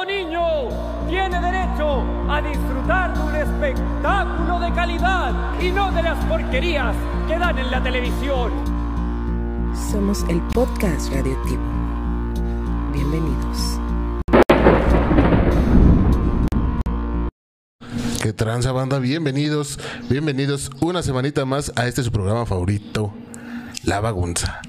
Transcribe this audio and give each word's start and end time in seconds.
Todo 0.00 0.08
niño 0.10 0.40
tiene 1.10 1.40
derecho 1.42 2.02
a 2.30 2.40
disfrutar 2.40 3.12
de 3.12 3.20
un 3.20 3.36
espectáculo 3.36 4.58
de 4.58 4.72
calidad 4.72 5.60
y 5.60 5.70
no 5.70 5.92
de 5.92 6.02
las 6.02 6.24
porquerías 6.24 6.96
que 7.28 7.38
dan 7.38 7.58
en 7.58 7.70
la 7.70 7.82
televisión. 7.82 8.50
Somos 9.92 10.24
el 10.30 10.40
podcast 10.54 11.12
radioactivo. 11.12 11.62
Bienvenidos. 12.94 13.78
Que 18.22 18.32
tranza 18.32 18.72
banda, 18.72 19.00
bienvenidos, 19.00 19.78
bienvenidos 20.08 20.70
una 20.80 21.02
semanita 21.02 21.44
más 21.44 21.72
a 21.76 21.86
este 21.86 22.02
su 22.02 22.10
programa 22.10 22.46
favorito, 22.46 23.12
La 23.84 24.00
Bagunza. 24.00 24.62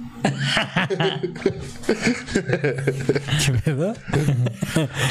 ¿Qué 3.46 3.54
pedo? 3.64 3.94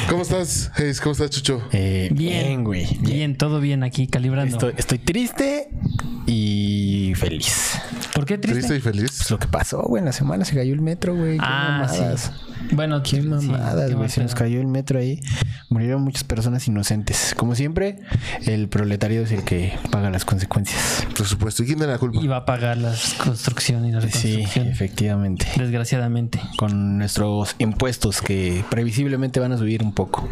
¿Cómo 0.09 0.21
estás, 0.23 0.71
Hayes? 0.75 0.99
¿Cómo 1.01 1.13
estás, 1.13 1.29
Chucho? 1.31 1.61
Eh, 1.71 2.09
Bien, 2.11 2.45
bien, 2.47 2.63
güey. 2.63 2.97
Bien, 3.01 3.35
todo 3.35 3.59
bien 3.59 3.83
aquí, 3.83 4.07
calibrando. 4.07 4.55
Estoy, 4.55 4.73
estoy 4.77 4.99
triste 4.99 5.69
y 6.27 7.13
feliz. 7.15 7.73
¿Por 8.13 8.25
qué 8.25 8.37
triste? 8.37 8.59
¿Triste 8.67 8.75
y 8.77 8.81
feliz? 8.81 9.11
Pues 9.17 9.31
lo 9.31 9.39
que 9.39 9.47
pasó, 9.47 9.81
güey, 9.83 9.99
en 10.01 10.05
la 10.05 10.11
semana 10.11 10.43
se 10.45 10.55
cayó 10.55 10.73
el 10.73 10.81
metro, 10.81 11.15
güey. 11.15 11.37
Qué 11.37 11.43
Ah, 11.45 11.79
mamadas. 11.87 12.21
sí. 12.21 12.75
Bueno, 12.75 13.01
Qué 13.03 13.21
sí, 13.21 13.21
mamadas, 13.21 13.93
güey. 13.93 14.09
se 14.09 14.21
nos 14.21 14.35
cayó 14.35 14.59
el 14.61 14.67
metro 14.67 14.99
ahí. 14.99 15.19
Murieron 15.69 16.03
muchas 16.03 16.23
personas 16.23 16.67
inocentes. 16.67 17.33
Como 17.37 17.55
siempre, 17.55 17.99
el 18.45 18.67
proletario 18.69 19.21
es 19.21 19.31
el 19.31 19.43
que 19.43 19.73
paga 19.91 20.09
las 20.09 20.25
consecuencias. 20.25 21.07
Por 21.17 21.25
supuesto. 21.25 21.63
¿Y 21.63 21.67
quién 21.67 21.77
tiene 21.79 21.93
la 21.93 21.99
culpa? 21.99 22.19
Y 22.21 22.27
va 22.27 22.37
a 22.37 22.45
pagar 22.45 22.77
la 22.77 22.93
construcción 23.23 23.85
y 23.85 23.91
la 23.91 24.01
Sí, 24.01 24.07
reconstrucción. 24.07 24.67
efectivamente. 24.67 25.47
Desgraciadamente. 25.57 26.39
Con 26.57 26.97
nuestros 26.97 27.55
impuestos 27.57 28.21
que 28.21 28.63
previsiblemente 28.69 29.39
van 29.39 29.53
a 29.53 29.57
subir 29.57 29.81
un 29.83 29.93
poco. 29.93 30.27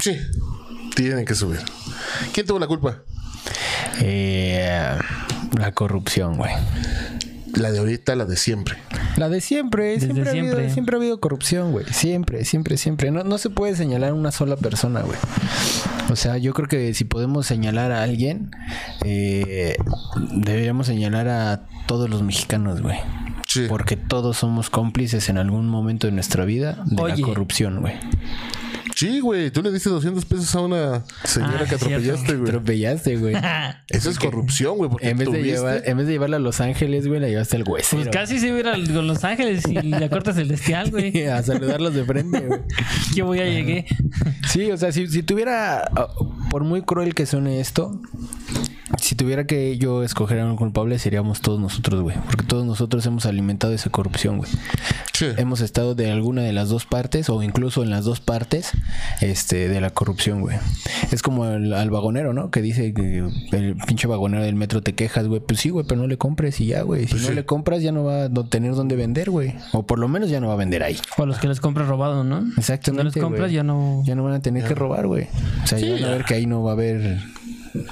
Sí, 0.00 0.16
tienen 0.94 1.24
que 1.24 1.34
subir. 1.34 1.60
¿Quién 2.32 2.46
tuvo 2.46 2.58
la 2.58 2.66
culpa? 2.66 2.98
Eh, 4.00 4.96
la 5.58 5.72
corrupción, 5.72 6.36
güey. 6.36 6.52
La 7.54 7.70
de 7.70 7.78
ahorita, 7.78 8.14
la 8.16 8.26
de 8.26 8.36
siempre. 8.36 8.76
La 9.16 9.30
de 9.30 9.40
siempre, 9.40 9.92
Desde 9.92 10.06
siempre, 10.12 10.28
Ha 10.28 10.32
habido, 10.32 10.44
siempre. 10.56 10.70
siempre 10.74 10.96
ha 10.96 10.98
habido 10.98 11.20
corrupción, 11.20 11.72
güey. 11.72 11.86
Siempre, 11.90 12.44
siempre, 12.44 12.76
siempre. 12.76 13.10
No, 13.10 13.24
no 13.24 13.38
se 13.38 13.48
puede 13.48 13.74
señalar 13.74 14.10
a 14.10 14.14
una 14.14 14.30
sola 14.30 14.56
persona, 14.56 15.00
güey. 15.00 15.18
O 16.10 16.16
sea, 16.16 16.36
yo 16.36 16.52
creo 16.52 16.68
que 16.68 16.92
si 16.92 17.04
podemos 17.04 17.46
señalar 17.46 17.92
a 17.92 18.02
alguien, 18.02 18.50
eh, 19.04 19.76
deberíamos 20.32 20.86
señalar 20.86 21.28
a 21.28 21.66
todos 21.86 22.10
los 22.10 22.22
mexicanos, 22.22 22.82
güey. 22.82 22.98
Sí. 23.48 23.64
Porque 23.68 23.96
todos 23.96 24.36
somos 24.36 24.68
cómplices 24.68 25.28
en 25.30 25.38
algún 25.38 25.66
momento 25.68 26.06
de 26.08 26.12
nuestra 26.12 26.44
vida 26.44 26.82
de 26.84 27.02
Oye. 27.02 27.16
la 27.22 27.26
corrupción, 27.26 27.80
güey. 27.80 27.94
Sí, 28.96 29.20
güey. 29.20 29.50
Tú 29.50 29.62
le 29.62 29.70
diste 29.70 29.90
200 29.90 30.24
pesos 30.24 30.54
a 30.54 30.60
una 30.60 31.04
señora 31.24 31.60
Ah, 31.60 31.64
que 31.68 31.74
atropellaste, 31.74 32.34
güey. 32.34 32.48
Atropellaste, 32.48 33.16
güey. 33.18 33.34
Esa 33.88 34.10
es 34.10 34.18
corrupción, 34.18 34.78
güey. 34.78 34.90
En 35.00 35.18
vez, 35.18 35.30
de 35.30 35.42
llevar, 35.42 35.82
en 35.84 35.98
vez 35.98 36.06
de 36.06 36.14
llevarla 36.14 36.38
a 36.38 36.40
Los 36.40 36.62
Ángeles, 36.62 37.06
güey, 37.06 37.20
la 37.20 37.28
llevaste 37.28 37.56
al 37.56 37.64
hueso. 37.68 37.96
Pues 37.96 38.08
casi 38.08 38.38
se 38.38 38.50
hubiera 38.50 38.72
con 38.72 39.06
Los 39.06 39.22
Ángeles 39.22 39.64
y 39.68 39.74
le 39.74 40.08
cortas 40.08 40.38
el 40.38 40.48
destial, 40.48 40.90
güey. 40.90 41.26
a 41.26 41.42
saludarlos 41.42 41.92
de 41.94 42.06
frente, 42.06 42.40
güey. 42.40 42.60
Yo 43.14 43.26
voy 43.26 43.40
a 43.40 43.44
llegué. 43.44 43.84
Sí, 44.48 44.70
o 44.70 44.78
sea, 44.78 44.90
si, 44.92 45.06
si 45.08 45.22
tuviera, 45.22 45.82
ah, 45.94 46.08
por 46.48 46.64
muy 46.64 46.80
cruel 46.80 47.14
que 47.14 47.26
suene 47.26 47.60
esto, 47.60 48.00
si 49.00 49.14
tuviera 49.16 49.46
que 49.46 49.78
yo 49.78 50.02
escoger 50.04 50.40
a 50.40 50.46
un 50.46 50.56
culpable, 50.56 50.98
seríamos 50.98 51.40
todos 51.40 51.58
nosotros, 51.60 52.02
güey. 52.02 52.16
Porque 52.26 52.44
todos 52.44 52.64
nosotros 52.64 53.04
hemos 53.06 53.26
alimentado 53.26 53.72
esa 53.72 53.90
corrupción, 53.90 54.38
güey. 54.38 54.50
Sí. 55.12 55.26
Hemos 55.36 55.60
estado 55.60 55.94
de 55.94 56.10
alguna 56.12 56.42
de 56.42 56.52
las 56.52 56.68
dos 56.68 56.86
partes, 56.86 57.28
o 57.30 57.42
incluso 57.42 57.82
en 57.82 57.90
las 57.90 58.04
dos 58.04 58.20
partes, 58.20 58.70
este, 59.20 59.68
de 59.68 59.80
la 59.80 59.90
corrupción, 59.90 60.40
güey. 60.40 60.56
Es 61.10 61.22
como 61.22 61.46
el, 61.46 61.72
al 61.72 61.90
vagonero, 61.90 62.32
¿no? 62.32 62.50
Que 62.50 62.62
dice 62.62 62.92
que 62.94 63.24
el 63.52 63.76
pinche 63.86 64.06
vagonero 64.06 64.44
del 64.44 64.54
metro 64.54 64.82
te 64.82 64.94
quejas, 64.94 65.26
güey. 65.26 65.40
Pues 65.40 65.60
sí, 65.60 65.70
güey, 65.70 65.84
pero 65.88 66.00
no 66.00 66.06
le 66.06 66.16
compres 66.18 66.60
y 66.60 66.66
ya, 66.66 66.82
güey. 66.82 67.06
Si 67.06 67.10
Pues 67.12 67.22
no 67.22 67.28
sí. 67.28 67.34
le 67.34 67.44
compras, 67.44 67.82
ya 67.82 67.92
no 67.92 68.04
va 68.04 68.24
a 68.24 68.30
tener 68.48 68.74
dónde 68.74 68.94
vender, 68.96 69.30
güey. 69.30 69.54
O 69.72 69.84
por 69.84 69.98
lo 69.98 70.06
menos 70.08 70.30
ya 70.30 70.40
no 70.40 70.48
va 70.48 70.54
a 70.54 70.56
vender 70.56 70.82
ahí. 70.82 70.96
O 71.18 71.22
a 71.22 71.26
los 71.26 71.38
que 71.38 71.48
les 71.48 71.60
compras 71.60 71.88
robado, 71.88 72.22
¿no? 72.24 72.44
Exactamente. 72.56 73.10
Si 73.12 73.18
no 73.20 73.24
les 73.26 73.30
compras, 73.30 73.50
ya 73.52 73.62
no. 73.62 74.02
Ya 74.04 74.14
no 74.14 74.22
van 74.24 74.34
a 74.34 74.40
tener 74.40 74.64
que 74.64 74.74
robar, 74.74 75.06
güey. 75.06 75.26
O 75.64 75.66
sea, 75.66 75.78
Sí, 75.78 75.86
ya 75.86 75.94
van 75.94 76.04
a 76.04 76.08
ver 76.10 76.24
que 76.24 76.34
ahí 76.34 76.46
no 76.46 76.62
va 76.62 76.70
a 76.70 76.74
haber. 76.74 77.20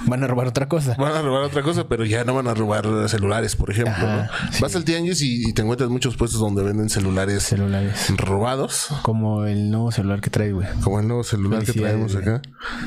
Van 0.06 0.22
a 0.22 0.26
robar 0.26 0.46
otra 0.48 0.68
cosa. 0.68 0.94
Van 0.98 1.12
a 1.12 1.22
robar 1.22 1.42
otra 1.42 1.62
cosa, 1.62 1.88
pero 1.88 2.04
ya 2.04 2.24
no 2.24 2.34
van 2.34 2.48
a 2.48 2.54
robar 2.54 2.86
celulares, 3.08 3.56
por 3.56 3.70
ejemplo. 3.70 3.92
Ajá, 3.92 4.30
¿no? 4.46 4.52
sí. 4.52 4.62
Vas 4.62 4.74
al 4.76 4.84
tianguis 4.84 5.20
y, 5.22 5.48
y 5.48 5.52
te 5.52 5.62
encuentras 5.62 5.90
muchos 5.90 6.16
puestos 6.16 6.40
donde 6.40 6.62
venden 6.62 6.88
celulares 6.88 7.42
Celulares. 7.42 8.12
robados, 8.16 8.88
Como 9.02 9.44
el 9.46 9.70
nuevo 9.70 9.90
celular 9.92 10.20
que 10.20 10.30
trae, 10.30 10.52
güey. 10.52 10.66
como 10.82 11.00
el 11.00 11.06
nuevo 11.08 11.24
celular 11.24 11.64
que 11.64 11.72
traemos 11.72 12.14
acá. 12.16 12.40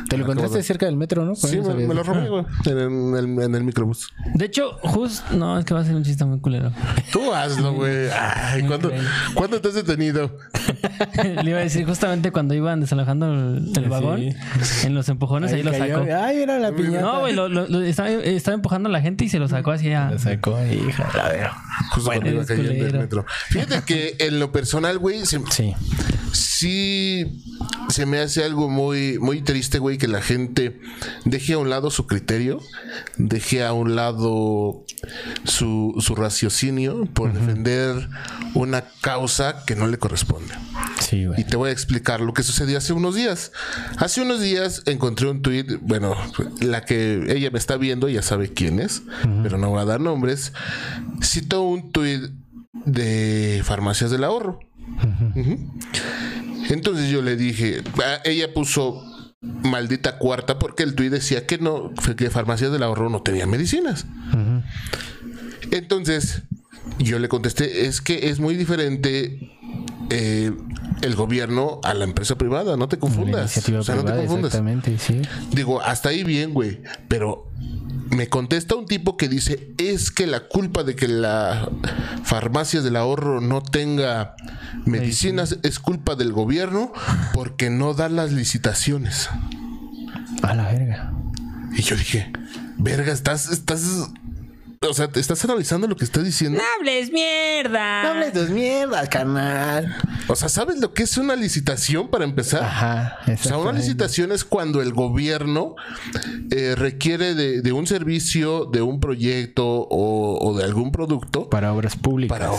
Te 0.09 0.18
lo 0.18 0.24
encontraste 0.24 0.58
de- 0.58 0.63
cerca 0.63 0.85
del 0.85 0.96
metro, 0.97 1.25
¿no? 1.25 1.35
Sí, 1.35 1.59
me, 1.59 1.94
lo 1.94 2.03
robé, 2.03 2.30
güey, 2.30 2.46
en 2.66 2.78
el, 3.16 3.44
en 3.44 3.56
el 3.56 3.64
microbús. 3.64 4.12
De 4.34 4.46
hecho, 4.46 4.78
justo. 4.81 5.35
No, 5.35 5.58
es 5.59 5.66
que 5.66 5.74
va 5.74 5.81
a 5.81 5.84
ser 5.84 5.96
un 5.96 6.03
chiste 6.03 6.25
muy 6.25 6.40
culero. 6.40 6.72
Tú 7.12 7.34
hazlo, 7.34 7.74
güey. 7.74 8.08
Ay, 8.14 8.64
¿cuándo. 8.64 8.91
¿cuándo 9.34 9.62
te 9.62 9.68
has 9.69 9.74
detenido? 9.75 10.38
Le 11.44 11.50
iba 11.50 11.59
a 11.59 11.64
decir, 11.64 11.85
justamente 11.85 12.31
cuando 12.31 12.53
iban 12.53 12.79
desalojando 12.81 13.31
el, 13.34 13.72
el 13.75 13.90
vagón, 13.90 14.22
en 14.84 14.94
los 14.96 15.09
empujones, 15.09 15.53
ahí, 15.53 15.64
lo 15.64 15.72
sacó. 15.74 16.06
Ay, 16.22 16.41
era 16.41 16.59
la 16.59 16.72
No, 16.88 17.20
güey, 17.22 17.34
lo, 17.34 17.50
lo- 17.50 17.68
lo- 17.68 17.81
estaba, 17.81 18.09
estaba 18.09 18.56
empujando 18.56 18.90
a 18.90 18.92
la 18.92 19.02
gente 19.02 19.25
y 19.25 19.30
se 19.30 19.40
lo 19.40 19.48
sacó 19.48 19.72
así 19.72 19.92
a. 19.92 20.12
Lo 20.12 20.20
sacó, 20.20 20.58
hija. 20.66 21.09
La 21.16 21.30
veo. 21.30 21.52
Justo 21.92 22.09
cuando 22.09 22.28
iba 22.30 22.36
eres 22.44 22.48
cayendo 22.48 22.72
el 22.72 22.78
culero. 22.78 23.00
metro. 23.00 23.25
Fíjate 23.50 23.81
que 23.86 24.16
en 24.20 24.40
lo 24.40 24.52
personal, 24.52 24.97
güey, 25.00 25.26
se- 25.26 25.42
Sí. 25.52 25.74
sí 26.31 27.42
se 27.90 28.06
me 28.06 28.20
hace 28.20 28.44
algo 28.44 28.70
muy, 28.70 29.18
muy 29.20 29.42
triste, 29.42 29.80
güey, 29.80 29.97
que 29.97 30.08
la 30.08 30.22
gente 30.22 30.80
deje 31.26 31.53
a 31.53 31.58
un 31.58 31.70
lado 31.70 31.90
su 31.90 32.06
criterio, 32.08 32.59
deje 33.18 33.64
a 33.64 33.74
un 33.74 33.96
lado 33.96 34.84
su, 35.46 35.96
su 36.00 36.16
raciocinio 36.16 37.06
por 37.14 37.34
defender 37.34 38.09
una 38.53 38.84
causa 39.02 39.64
que 39.66 39.76
no 39.76 39.88
le 39.88 39.97
corresponde. 39.97 40.53
Sí, 41.00 41.18
Y 41.18 41.26
güey. 41.28 41.44
te 41.46 41.56
voy 41.56 41.70
a 41.70 41.72
explicar 41.72 42.20
lo 42.22 42.34
que 42.34 42.44
sucedió 42.44 42.78
hace 42.78 42.92
unos 42.94 43.16
días. 43.16 43.52
Hace 43.97 44.22
unos 44.22 44.42
días 44.42 44.84
encontré 44.86 45.28
un 45.30 45.42
tweet, 45.42 45.78
bueno, 45.81 46.16
la 46.59 46.77
que 46.82 47.26
ella 47.30 47.52
me 47.52 47.60
está 47.60 47.78
viendo 47.78 48.10
ya 48.10 48.22
sabe 48.22 48.54
quién 48.54 48.80
es, 48.80 49.04
pero 49.44 49.58
no 49.58 49.70
voy 49.70 49.82
a 49.82 49.86
dar 49.86 50.00
nombres. 50.00 50.54
Citó 51.22 51.64
un 51.64 51.92
tweet 51.92 52.30
de 52.86 53.62
Farmacias 53.64 54.12
del 54.12 54.24
Ahorro. 54.24 54.60
Entonces 56.70 57.10
yo 57.10 57.22
le 57.22 57.36
dije, 57.36 57.82
ah, 58.04 58.20
ella 58.26 58.54
puso 58.54 59.04
maldita 59.42 60.18
cuarta 60.18 60.60
porque 60.60 60.84
el 60.84 60.96
tweet 60.96 61.10
decía 61.10 61.46
que 61.46 61.58
no, 61.58 61.92
que 62.18 62.30
Farmacias 62.30 62.72
del 62.72 62.84
Ahorro 62.84 63.09
no 63.09 63.22
tenía 63.22 63.46
medicinas. 63.46 64.06
Entonces, 65.72 66.44
yo 67.00 67.20
le 67.20 67.28
contesté, 67.28 67.86
es 67.86 68.02
que 68.02 68.30
es 68.30 68.40
muy 68.40 68.56
diferente 68.56 69.52
eh, 70.09 70.51
el 71.01 71.16
gobierno 71.16 71.79
a 71.84 71.94
la 71.94 72.06
empresa 72.06 72.35
privada, 72.35 72.78
no 72.78 72.88
te 72.88 72.97
confundas. 72.97 73.57
O 73.57 73.84
sea, 73.84 73.95
no 73.95 74.03
te 74.03 74.16
confundas. 74.16 74.53
exactamente, 74.53 74.97
sí. 74.97 75.22
Digo, 75.51 75.81
hasta 75.81 76.09
ahí 76.09 76.23
bien, 76.23 76.53
güey, 76.53 76.81
pero 77.07 77.47
me 78.09 78.29
contesta 78.29 78.75
un 78.75 78.85
tipo 78.85 79.17
que 79.17 79.28
dice, 79.28 79.73
es 79.78 80.12
que 80.12 80.28
la 80.28 80.41
culpa 80.47 80.84
de 80.84 80.96
que 80.96 81.07
la 81.07 81.69
farmacias 82.23 82.84
del 82.84 82.96
ahorro 82.96 83.41
no 83.41 83.62
tenga 83.62 84.35
medicinas 84.85 85.57
es 85.63 85.79
culpa 85.79 86.16
del 86.16 86.31
gobierno 86.31 86.91
porque 87.34 87.69
no 87.69 87.94
da 87.94 88.09
las 88.09 88.31
licitaciones. 88.31 89.29
A 90.41 90.53
la 90.53 90.72
verga. 90.72 91.13
Y 91.75 91.81
yo 91.81 91.96
dije, 91.96 92.31
verga, 92.78 93.12
estás, 93.12 93.50
estás, 93.50 94.09
o 94.82 94.94
sea, 94.94 95.08
te 95.08 95.20
estás 95.20 95.44
analizando 95.46 95.88
lo 95.88 95.96
que 95.96 96.04
está 96.06 96.22
diciendo. 96.22 96.62
hables 96.78 97.12
mierda! 97.12 98.04
No 98.04 98.10
hables 98.10 98.34
de 98.34 98.46
mierda, 98.54 99.08
carnal. 99.08 99.96
O 100.28 100.36
sea, 100.36 100.50
¿sabes 100.50 100.80
lo 100.80 100.94
que 100.94 101.04
es 101.04 101.18
una 101.18 101.36
licitación 101.36 102.09
para 102.09 102.26
empezar? 102.26 102.64
Ajá. 102.64 103.18
O 103.34 103.38
sea, 103.38 103.58
una 103.58 103.72
licitación 103.72 104.32
es 104.32 104.44
cuando 104.44 104.82
el 104.82 104.94
gobierno 104.94 105.76
eh, 106.52 106.76
requiere 106.76 107.34
de, 107.34 107.62
de 107.62 107.72
un 107.72 107.88
servicio, 107.88 108.66
de 108.66 108.82
un 108.82 109.00
proyecto 109.00 109.66
o, 109.68 110.40
o 110.47 110.58
de 110.58 110.64
algún 110.64 110.91
producto 110.91 111.50
Para 111.50 111.73
obras 111.73 111.96
públicas. 111.96 112.38
para, 112.38 112.52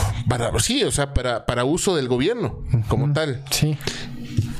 para 0.49 0.59
sí, 0.61 0.83
o 0.85 0.91
sea, 0.91 1.15
para, 1.15 1.47
para 1.47 1.65
uso 1.65 1.95
del 1.95 2.09
gobierno 2.09 2.63
como 2.89 3.13
tal. 3.13 3.45
Sí. 3.51 3.77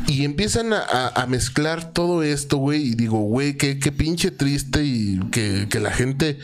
Y 0.09 0.25
empiezan 0.25 0.73
a, 0.73 0.79
a- 0.81 1.23
a 1.23 1.27
mezclar 1.27 1.93
todo 1.93 2.23
esto, 2.23 2.57
güey. 2.57 2.83
Y 2.83 2.95
digo, 2.95 3.19
güey, 3.21 3.57
qué, 3.59 3.79
qué 3.79 3.93
pinche 3.93 4.31
triste 4.31 4.83
y 4.83 5.21
que, 5.31 5.69
que 5.71 5.81
la 5.81 5.91
gente 5.93 6.39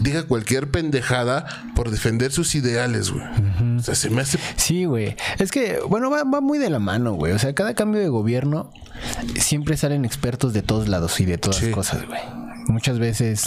diga 0.00 0.22
cualquier 0.24 0.70
pendejada 0.70 1.44
por 1.76 1.90
defender 1.90 2.32
sus 2.32 2.54
ideales, 2.54 3.10
güey. 3.10 3.22
O 3.76 3.82
sea, 3.82 3.94
se 3.94 4.08
me 4.08 4.22
hace 4.22 4.38
Sí, 4.56 4.86
güey. 4.86 5.16
Es 5.38 5.50
que, 5.50 5.78
bueno, 5.88 6.10
va, 6.10 6.24
va 6.24 6.40
muy 6.40 6.58
de 6.58 6.70
la 6.70 6.78
mano, 6.78 7.12
güey. 7.12 7.32
O 7.34 7.38
sea, 7.38 7.54
cada 7.54 7.74
cambio 7.74 8.00
de 8.00 8.08
gobierno 8.08 8.72
siempre 9.38 9.76
salen 9.76 10.04
expertos 10.06 10.52
de 10.54 10.62
todos 10.62 10.88
lados 10.88 11.20
y 11.20 11.26
de 11.26 11.36
todas 11.38 11.56
Sí. 11.58 11.70
cosas, 11.70 12.06
güey. 12.06 12.20
Muchas 12.68 12.98
veces 12.98 13.44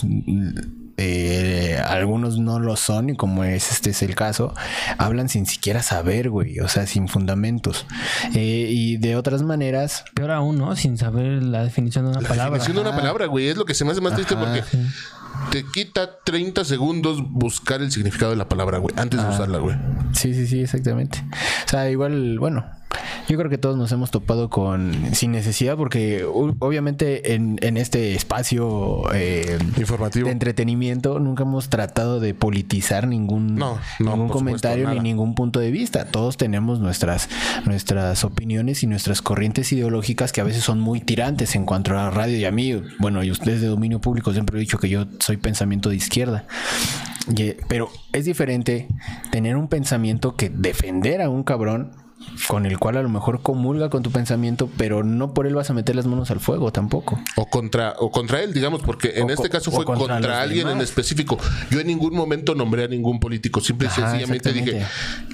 eh, 0.98 1.80
algunos 1.88 2.38
no 2.38 2.60
lo 2.60 2.75
son, 2.75 3.10
y 3.10 3.16
como 3.16 3.44
es 3.44 3.72
este 3.72 3.90
es 3.92 4.01
el 4.04 4.16
caso, 4.16 4.54
hablan 4.98 5.30
sin 5.30 5.45
siquiera 5.45 5.81
saber, 5.81 6.30
güey, 6.30 6.60
o 6.60 6.68
sea, 6.68 6.86
sin 6.88 7.07
fundamentos. 7.07 7.86
Eh, 8.36 8.68
y 8.69 8.98
de 8.98 9.16
otras 9.16 9.42
maneras, 9.42 10.06
Peor 10.13 10.31
aún, 10.31 10.57
¿no? 10.57 10.75
Sin 10.75 10.98
saber 10.98 11.42
la 11.44 11.63
definición 11.63 12.06
de 12.06 12.12
una 12.12 12.22
La 12.22 12.28
palabra. 12.30 12.57
definición 12.60 12.84
de 12.84 12.90
una 12.90 13.00
palabra, 13.00 13.25
güey, 13.25 13.48
es 13.50 13.57
lo 13.57 13.66
que 13.66 13.74
se 13.74 13.86
me 13.86 13.92
hace 13.92 14.01
más 14.01 14.13
triste 14.13 14.36
porque 14.36 14.63
te 15.51 15.63
quita 15.65 16.19
30 16.24 16.65
segundos 16.65 17.21
buscar 17.30 17.81
el 17.81 17.91
significado 17.91 18.31
de 18.31 18.38
la 18.38 18.47
palabra, 18.50 18.77
güey, 18.77 18.94
antes 18.97 19.21
de 19.21 19.30
usarla, 19.30 19.59
güey. 19.59 19.75
Sí, 20.13 20.33
sí, 20.33 20.47
sí, 20.47 20.62
exactamente. 20.62 21.24
O 21.65 21.69
sea, 21.69 21.89
igual, 21.89 22.39
bueno, 22.39 22.65
yo 23.27 23.38
creo 23.38 23.50
que 23.50 23.57
todos 23.57 23.77
nos 23.77 23.91
hemos 23.91 24.12
topado 24.12 24.50
con 24.50 24.94
sin 25.13 25.31
necesidad 25.31 25.77
porque 25.77 26.25
obviamente 26.25 27.33
en, 27.33 27.57
en 27.62 27.77
este 27.77 28.15
espacio 28.15 29.03
eh, 29.13 29.57
Informativo. 29.77 30.25
de 30.25 30.31
entretenimiento 30.31 31.19
nunca 31.19 31.44
hemos 31.44 31.69
tratado 31.69 32.19
de 32.19 32.33
politizar 32.33 33.07
ningún, 33.07 33.56
No, 33.56 33.80
no, 34.00 34.12
ningún 34.12 34.30
comentario 34.30 34.85
supuesto, 34.85 35.01
ni 35.03 35.09
ningún 35.09 35.35
punto 35.35 35.59
de 35.59 35.71
vista. 35.71 36.06
Todos 36.06 36.38
tenemos 36.38 36.80
nuestras, 36.80 37.30
nuestras 37.65 38.24
opiniones 38.24 38.83
y 38.83 38.88
nuestras 38.88 39.21
corrientes 39.21 39.71
ideológicas 39.71 40.31
que 40.31 40.41
a 40.41 40.44
veces 40.44 40.63
son 40.63 40.80
muy 40.80 41.00
tirantes 41.00 41.56
en 41.56 41.65
cuanto 41.65 41.91
a 41.91 41.95
la 41.95 42.12
radio 42.12 42.38
y 42.38 42.45
a 42.45 42.51
mí, 42.51 42.81
bueno, 43.00 43.24
y 43.24 43.31
ustedes 43.31 43.62
de 43.62 43.68
dominio 43.68 44.00
público 44.00 44.33
siempre 44.33 44.57
he 44.57 44.59
dicho 44.59 44.77
que 44.77 44.89
yo 44.89 45.06
soy 45.24 45.38
pensamiento 45.38 45.90
de 45.90 45.96
izquierda. 45.96 46.46
Y- 47.36 47.54
pero 47.70 47.90
es 48.12 48.25
diferente 48.25 48.88
tener 49.31 49.56
un 49.56 49.68
pensamiento 49.70 50.36
que 50.36 50.50
defender 50.50 51.22
a 51.22 51.30
un 51.30 51.44
cabrón 51.44 51.92
con 52.48 52.66
el 52.66 52.78
cual 52.80 52.98
a 52.98 53.02
lo 53.04 53.10
mejor 53.10 53.42
comulga 53.42 53.90
con 53.90 54.04
tu 54.04 54.12
pensamiento, 54.12 54.70
pero 54.78 55.04
no 55.04 55.34
por 55.34 55.48
él 55.48 55.56
vas 55.56 55.70
a 55.70 55.74
meter 55.74 55.96
las 55.96 56.06
manos 56.06 56.31
al 56.31 56.40
fuego 56.40 56.72
tampoco. 56.72 57.20
O 57.36 57.48
contra, 57.50 57.96
o 58.00 58.12
contra 58.12 58.42
él, 58.44 58.54
digamos, 58.54 58.81
porque 58.81 59.14
en 59.16 59.30
O 59.30 59.34
este 59.34 59.50
co- 59.50 59.58
caso 59.58 59.72
fue 59.72 59.86
contra 59.86 60.42
alguien 60.42 60.68
en 60.68 60.81
específico. 60.81 61.38
Yo 61.70 61.80
en 61.80 61.88
ningún 61.88 62.14
momento 62.16 62.56
nombré 62.56 62.84
a 62.86 62.88
ningún 62.88 63.20
político, 63.20 63.62
simple 63.62 63.88
y 63.88 63.92
Ajá, 63.92 64.10
sencillamente 64.12 64.52
dije, 64.54 64.86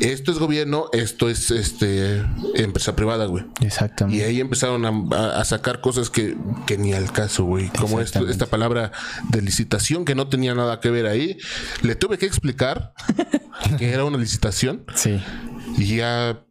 esto 0.01 0.31
es 0.31 0.39
gobierno, 0.39 0.85
esto 0.93 1.29
es 1.29 1.51
este 1.51 2.23
empresa 2.55 2.95
privada, 2.95 3.25
güey. 3.25 3.45
Y 3.61 3.65
Exactamente. 3.65 4.23
ahí 4.25 4.39
empezaron 4.39 4.85
a, 5.13 5.43
sacar 5.45 5.81
cosas 5.81 6.09
que, 6.09 6.35
que 6.67 6.77
ni 6.77 6.93
al 6.93 7.11
caso, 7.11 7.45
güey. 7.45 7.69
Como 7.69 7.99
esto, 8.01 8.27
esta 8.29 8.45
palabra 8.45 8.91
de 9.29 9.41
licitación 9.41 10.05
que 10.05 10.15
no 10.15 10.27
tenía 10.27 10.53
nada 10.53 10.79
que 10.79 10.89
ver 10.89 11.05
ahí. 11.05 11.37
Le 11.81 11.95
tuve 11.95 12.17
que 12.17 12.25
explicar 12.25 12.93
que 13.77 13.91
era 13.91 14.03
una 14.03 14.17
licitación 14.17 14.83
Sí. 14.95 15.19
y 15.77 15.97
ya 15.97 16.41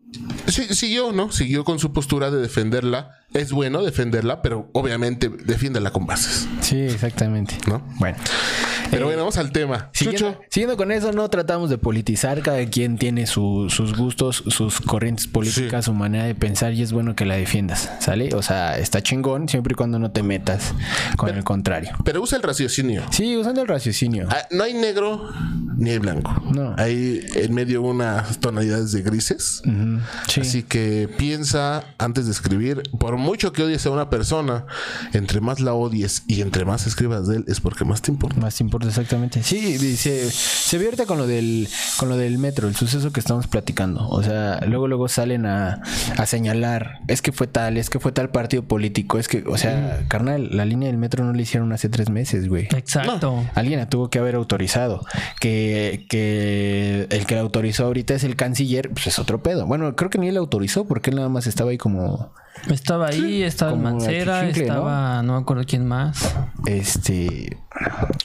sí, 0.46 0.74
siguió, 0.74 1.12
¿no? 1.12 1.30
Siguió 1.32 1.64
con 1.64 1.78
su 1.78 1.92
postura 1.92 2.30
de 2.30 2.38
defenderla. 2.40 3.14
Es 3.34 3.52
bueno 3.52 3.82
defenderla, 3.82 4.40
pero 4.40 4.70
obviamente 4.72 5.28
defiéndela 5.28 5.90
con 5.90 6.06
bases, 6.06 6.48
Sí, 6.62 6.78
exactamente. 6.80 7.56
¿no? 7.66 7.82
Bueno. 7.98 8.16
Pero 8.90 9.02
Eh, 9.02 9.04
bueno, 9.08 9.18
vamos 9.20 9.36
al 9.36 9.52
tema. 9.52 9.90
Siguiendo, 9.92 10.30
Chucho, 10.32 10.40
siguiendo 10.48 10.78
con 10.78 10.90
eso, 10.92 11.12
no 11.12 11.28
tratamos 11.28 11.68
de 11.68 11.76
politizar. 11.76 12.40
Cada 12.40 12.64
quien 12.64 12.96
tiene 12.96 13.26
su- 13.26 13.66
sus 13.68 13.94
gustos, 13.98 14.42
sus 14.46 14.80
corrientes 14.80 15.26
políticas, 15.26 15.84
su 15.84 15.92
manera 15.92 16.24
de 16.24 16.34
pensar 16.34 16.72
y 16.72 16.80
es 16.80 16.90
bueno 16.92 17.14
que 17.14 17.26
la 17.26 17.34
defiendas, 17.34 17.90
¿sale? 18.00 18.34
O 18.34 18.40
sea, 18.40 18.78
está 18.78 19.02
chingón 19.02 19.46
siempre 19.46 19.72
y 19.72 19.76
cuando 19.76 19.98
no 19.98 20.10
te 20.10 20.22
metas 20.22 20.72
con 21.18 21.28
el 21.28 21.44
contrario. 21.44 21.90
pero 22.04 22.22
usa 22.22 22.36
el 22.38 22.42
raciocinio. 22.42 23.02
Sí, 23.10 23.36
usando 23.36 23.60
el 23.60 23.68
raciocinio. 23.68 24.26
Ah, 24.30 24.46
no 24.52 24.64
hay 24.64 24.72
negro 24.72 25.28
ni 25.78 25.90
hay 25.90 25.98
blanco. 25.98 26.30
No. 26.52 26.74
Hay 26.76 27.24
en 27.34 27.54
medio 27.54 27.82
unas 27.82 28.38
tonalidades 28.38 28.92
de 28.92 29.02
grises. 29.02 29.62
Sí. 30.28 30.40
Así 30.40 30.62
que 30.64 31.08
piensa 31.16 31.84
antes 31.98 32.26
de 32.26 32.32
escribir. 32.32 32.82
Por 32.98 33.16
mucho 33.16 33.52
que 33.52 33.62
odies 33.62 33.86
a 33.86 33.90
una 33.90 34.10
persona, 34.10 34.66
entre 35.12 35.40
más 35.40 35.60
la 35.60 35.72
odies 35.72 36.24
y 36.26 36.42
entre 36.42 36.64
más 36.64 36.86
escribas 36.86 37.28
de 37.28 37.36
él, 37.36 37.44
es 37.46 37.60
porque 37.60 37.84
más 37.84 38.02
te 38.02 38.10
importa. 38.10 38.40
Más 38.40 38.56
te 38.56 38.64
importa 38.64 38.88
exactamente. 38.88 39.42
Sí, 39.42 39.78
dice, 39.78 40.30
se 40.30 40.78
vierte 40.78 41.06
con 41.06 41.18
lo 41.18 41.26
del 41.26 41.68
con 41.96 42.08
lo 42.08 42.16
del 42.16 42.38
metro, 42.38 42.68
el 42.68 42.74
suceso 42.74 43.12
que 43.12 43.20
estamos 43.20 43.46
platicando. 43.46 44.08
O 44.08 44.22
sea, 44.22 44.60
luego 44.66 44.88
luego 44.88 45.08
salen 45.08 45.46
a, 45.46 45.80
a 46.16 46.26
señalar, 46.26 47.00
es 47.06 47.22
que 47.22 47.30
fue 47.30 47.46
tal, 47.46 47.76
es 47.76 47.88
que 47.88 48.00
fue 48.00 48.12
tal 48.12 48.30
partido 48.30 48.64
político, 48.64 49.18
es 49.18 49.28
que, 49.28 49.44
o 49.46 49.56
sea, 49.56 50.04
carnal, 50.08 50.48
la 50.52 50.64
línea 50.64 50.88
del 50.88 50.98
metro 50.98 51.24
no 51.24 51.32
la 51.32 51.40
hicieron 51.40 51.72
hace 51.72 51.88
tres 51.88 52.10
meses, 52.10 52.48
güey. 52.48 52.64
Exacto. 52.76 53.44
Alguien 53.54 53.78
la 53.78 53.88
tuvo 53.88 54.10
que 54.10 54.18
haber 54.18 54.34
autorizado. 54.34 55.04
Que, 55.40 55.67
que 56.08 57.06
el 57.10 57.26
que 57.26 57.34
la 57.34 57.40
autorizó 57.40 57.84
ahorita 57.86 58.14
es 58.14 58.24
el 58.24 58.36
canciller, 58.36 58.90
pues 58.90 59.06
es 59.06 59.18
otro 59.18 59.42
pedo. 59.42 59.66
Bueno, 59.66 59.94
creo 59.96 60.10
que 60.10 60.18
ni 60.18 60.28
él 60.28 60.34
la 60.34 60.40
autorizó 60.40 60.86
porque 60.86 61.10
él 61.10 61.16
nada 61.16 61.28
más 61.28 61.46
estaba 61.46 61.70
ahí 61.70 61.78
como, 61.78 62.32
Estaba 62.70 63.08
ahí, 63.08 63.42
estaba 63.42 63.72
como 63.72 63.84
Mancera, 63.84 64.40
achichincle, 64.40 64.66
¿no? 64.66 64.72
estaba, 64.74 65.22
¿no? 65.22 65.34
me 65.34 65.40
acuerdo 65.40 65.64
quién 65.66 65.86
más. 65.86 66.34
este, 66.66 67.56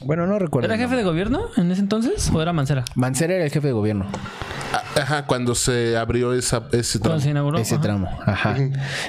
bueno, 0.01 0.27
no 0.27 0.39
recuerdo. 0.39 0.67
¿Era 0.67 0.77
jefe 0.77 0.95
de 0.95 1.03
gobierno 1.03 1.41
en 1.57 1.71
ese 1.71 1.81
entonces 1.81 2.29
o 2.33 2.41
era 2.41 2.53
Mancera? 2.53 2.85
Mancera 2.95 3.35
era 3.35 3.45
el 3.45 3.51
jefe 3.51 3.67
de 3.67 3.73
gobierno. 3.73 4.05
Ah, 4.73 4.83
Ajá, 4.95 5.25
cuando 5.27 5.55
se 5.55 5.95
abrió 5.97 6.33
esa, 6.33 6.67
ese 6.71 6.99
Cuando 6.99 7.09
tramo. 7.17 7.19
se 7.21 7.29
inauguró. 7.29 7.57
Ese 7.59 7.75
Ajá. 7.75 7.81
tramo, 7.83 8.09
ajá. 8.25 8.55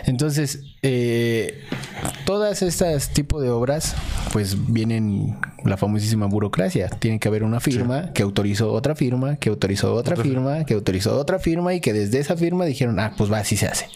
Entonces, 0.06 0.60
eh, 0.82 1.62
todas 2.26 2.62
estas 2.62 3.10
tipos 3.10 3.42
de 3.42 3.50
obras, 3.50 3.94
pues 4.32 4.56
vienen 4.72 5.38
la 5.64 5.76
famosísima 5.78 6.26
burocracia. 6.26 6.88
Tiene 6.90 7.18
que 7.18 7.28
haber 7.28 7.42
una 7.42 7.60
firma 7.60 8.12
que 8.12 8.22
autorizó 8.22 8.70
otra 8.72 8.94
firma, 8.94 9.36
que 9.36 9.48
autorizó 9.48 9.94
otra 9.94 10.16
firma, 10.16 10.64
que 10.64 10.74
autorizó 10.74 11.18
otra 11.18 11.38
firma 11.38 11.72
y 11.74 11.80
que 11.80 11.92
desde 11.94 12.18
esa 12.18 12.36
firma 12.36 12.66
dijeron, 12.66 13.00
ah, 13.00 13.14
pues 13.16 13.32
va, 13.32 13.38
así 13.38 13.56
se 13.56 13.66
hace. 13.66 13.88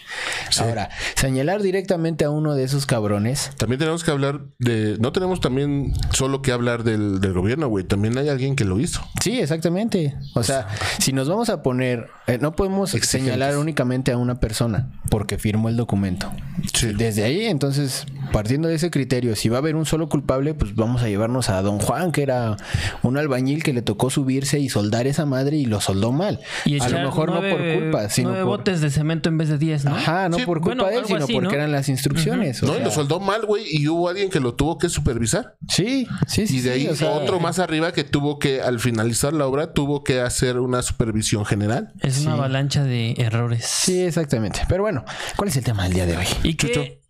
Ahora, 0.60 0.88
señalar 1.14 1.60
directamente 1.62 2.24
a 2.24 2.30
uno 2.30 2.54
de 2.54 2.64
esos 2.64 2.86
cabrones, 2.86 3.50
También 3.58 3.78
tenemos 3.78 4.02
que 4.04 4.10
hablar 4.10 4.40
de. 4.58 4.96
No 4.98 5.12
tenemos 5.12 5.40
también 5.40 5.92
solo 6.12 6.40
que 6.40 6.52
hablar 6.52 6.84
del, 6.84 7.20
del 7.20 7.32
gobierno, 7.34 7.68
güey. 7.68 7.84
También 7.84 8.16
hay 8.16 8.28
alguien 8.30 8.56
que 8.56 8.64
lo 8.64 8.80
hizo. 8.80 9.02
Sí, 9.22 9.38
exactamente. 9.40 10.14
O 10.34 10.42
sea, 10.42 10.68
si 10.98 11.12
nos 11.12 11.28
vamos 11.28 11.50
a 11.50 11.57
poner, 11.62 12.08
eh, 12.26 12.38
no 12.40 12.52
podemos 12.52 12.94
Exigentes. 12.94 13.32
señalar 13.32 13.58
únicamente 13.58 14.12
a 14.12 14.19
una 14.19 14.40
persona 14.40 14.90
porque 15.10 15.38
firmó 15.38 15.69
el 15.69 15.76
documento. 15.76 16.31
Sí. 16.72 16.93
Desde 16.93 17.25
ahí, 17.25 17.46
entonces, 17.46 18.06
partiendo 18.32 18.69
de 18.69 18.75
ese 18.75 18.90
criterio, 18.90 19.37
si 19.37 19.49
va 19.49 19.56
a 19.56 19.60
haber 19.60 19.76
un 19.76 19.87
solo 19.87 20.08
culpable, 20.08 20.55
pues 20.55 20.75
vamos 20.75 21.02
a 21.02 21.08
llevarnos 21.08 21.49
a 21.49 21.62
don 21.62 21.78
Juan, 21.78 22.12
que 22.12 22.22
era 22.22 22.56
un 23.02 23.16
albañil 23.16 23.62
que 23.62 23.72
le 23.72 23.82
tocó 23.82 24.10
subirse 24.10 24.58
y 24.58 24.69
soldar 24.69 25.06
esa 25.06 25.26
madre 25.26 25.56
y 25.56 25.66
lo 25.66 25.81
soldó 25.81 26.12
mal. 26.12 26.40
Y 26.64 26.81
a 26.81 26.88
lo 26.88 27.00
mejor 27.00 27.31
no 27.31 27.40
por 27.40 27.61
culpa, 27.75 28.08
sino 28.08 28.31
nueve 28.31 28.44
por... 28.44 28.58
botes 28.58 28.81
de 28.81 28.90
cemento 28.90 29.28
en 29.28 29.38
vez 29.38 29.49
de 29.49 29.58
10, 29.58 29.84
¿no? 29.84 29.94
Ajá, 29.94 30.28
no 30.28 30.37
Sí, 30.37 30.44
por 30.44 30.61
culpa 30.61 30.84
bueno, 30.84 30.90
de 30.90 30.99
él, 30.99 31.06
sino 31.06 31.25
así, 31.25 31.32
porque 31.32 31.49
¿no? 31.49 31.54
eran 31.54 31.72
las 31.72 31.88
instrucciones. 31.88 32.62
o 32.62 32.66
No, 32.66 32.78
y 32.78 32.82
lo 32.82 32.90
soldó 32.90 33.20
mal, 33.20 33.44
güey. 33.46 33.64
Y 33.70 33.88
hubo 33.88 34.08
alguien 34.08 34.31
que 34.31 34.40
lo 34.40 34.54
tuvo 34.54 34.78
que 34.78 34.88
supervisar. 34.88 35.56
Sí, 35.69 36.06
sí, 36.26 36.46
sí. 36.46 36.58
Y 36.58 36.61
de 36.61 36.75
sí, 36.75 36.81
ahí 36.81 36.88
o 36.88 36.96
sea, 36.96 37.11
otro 37.11 37.40
más 37.40 37.58
arriba 37.58 37.93
que 37.93 38.04
tuvo 38.04 38.38
que, 38.38 38.61
al 38.61 38.81
finalizar 38.81 39.32
la 39.32 39.46
obra, 39.46 39.72
tuvo 39.72 40.04
que 40.04 40.20
hacer 40.20 40.58
una 40.58 40.82
supervisión 40.82 41.44
general. 41.48 41.92
Es 42.00 42.20
una 42.20 42.34
avalancha 42.34 42.84
de 42.84 43.14
errores. 43.18 43.64
Sí, 43.64 44.00
exactamente. 44.02 44.60
Pero 44.68 44.82
bueno, 44.82 45.04
¿cuál 45.36 45.48
es 45.48 45.56
el 45.56 45.64
tema 45.64 45.84
del 45.84 45.92
día 45.94 46.06
de 46.06 46.16
hoy? 46.16 46.26
¿Y 46.44 46.54
Chucho. 46.54 46.82
qué, 46.82 47.00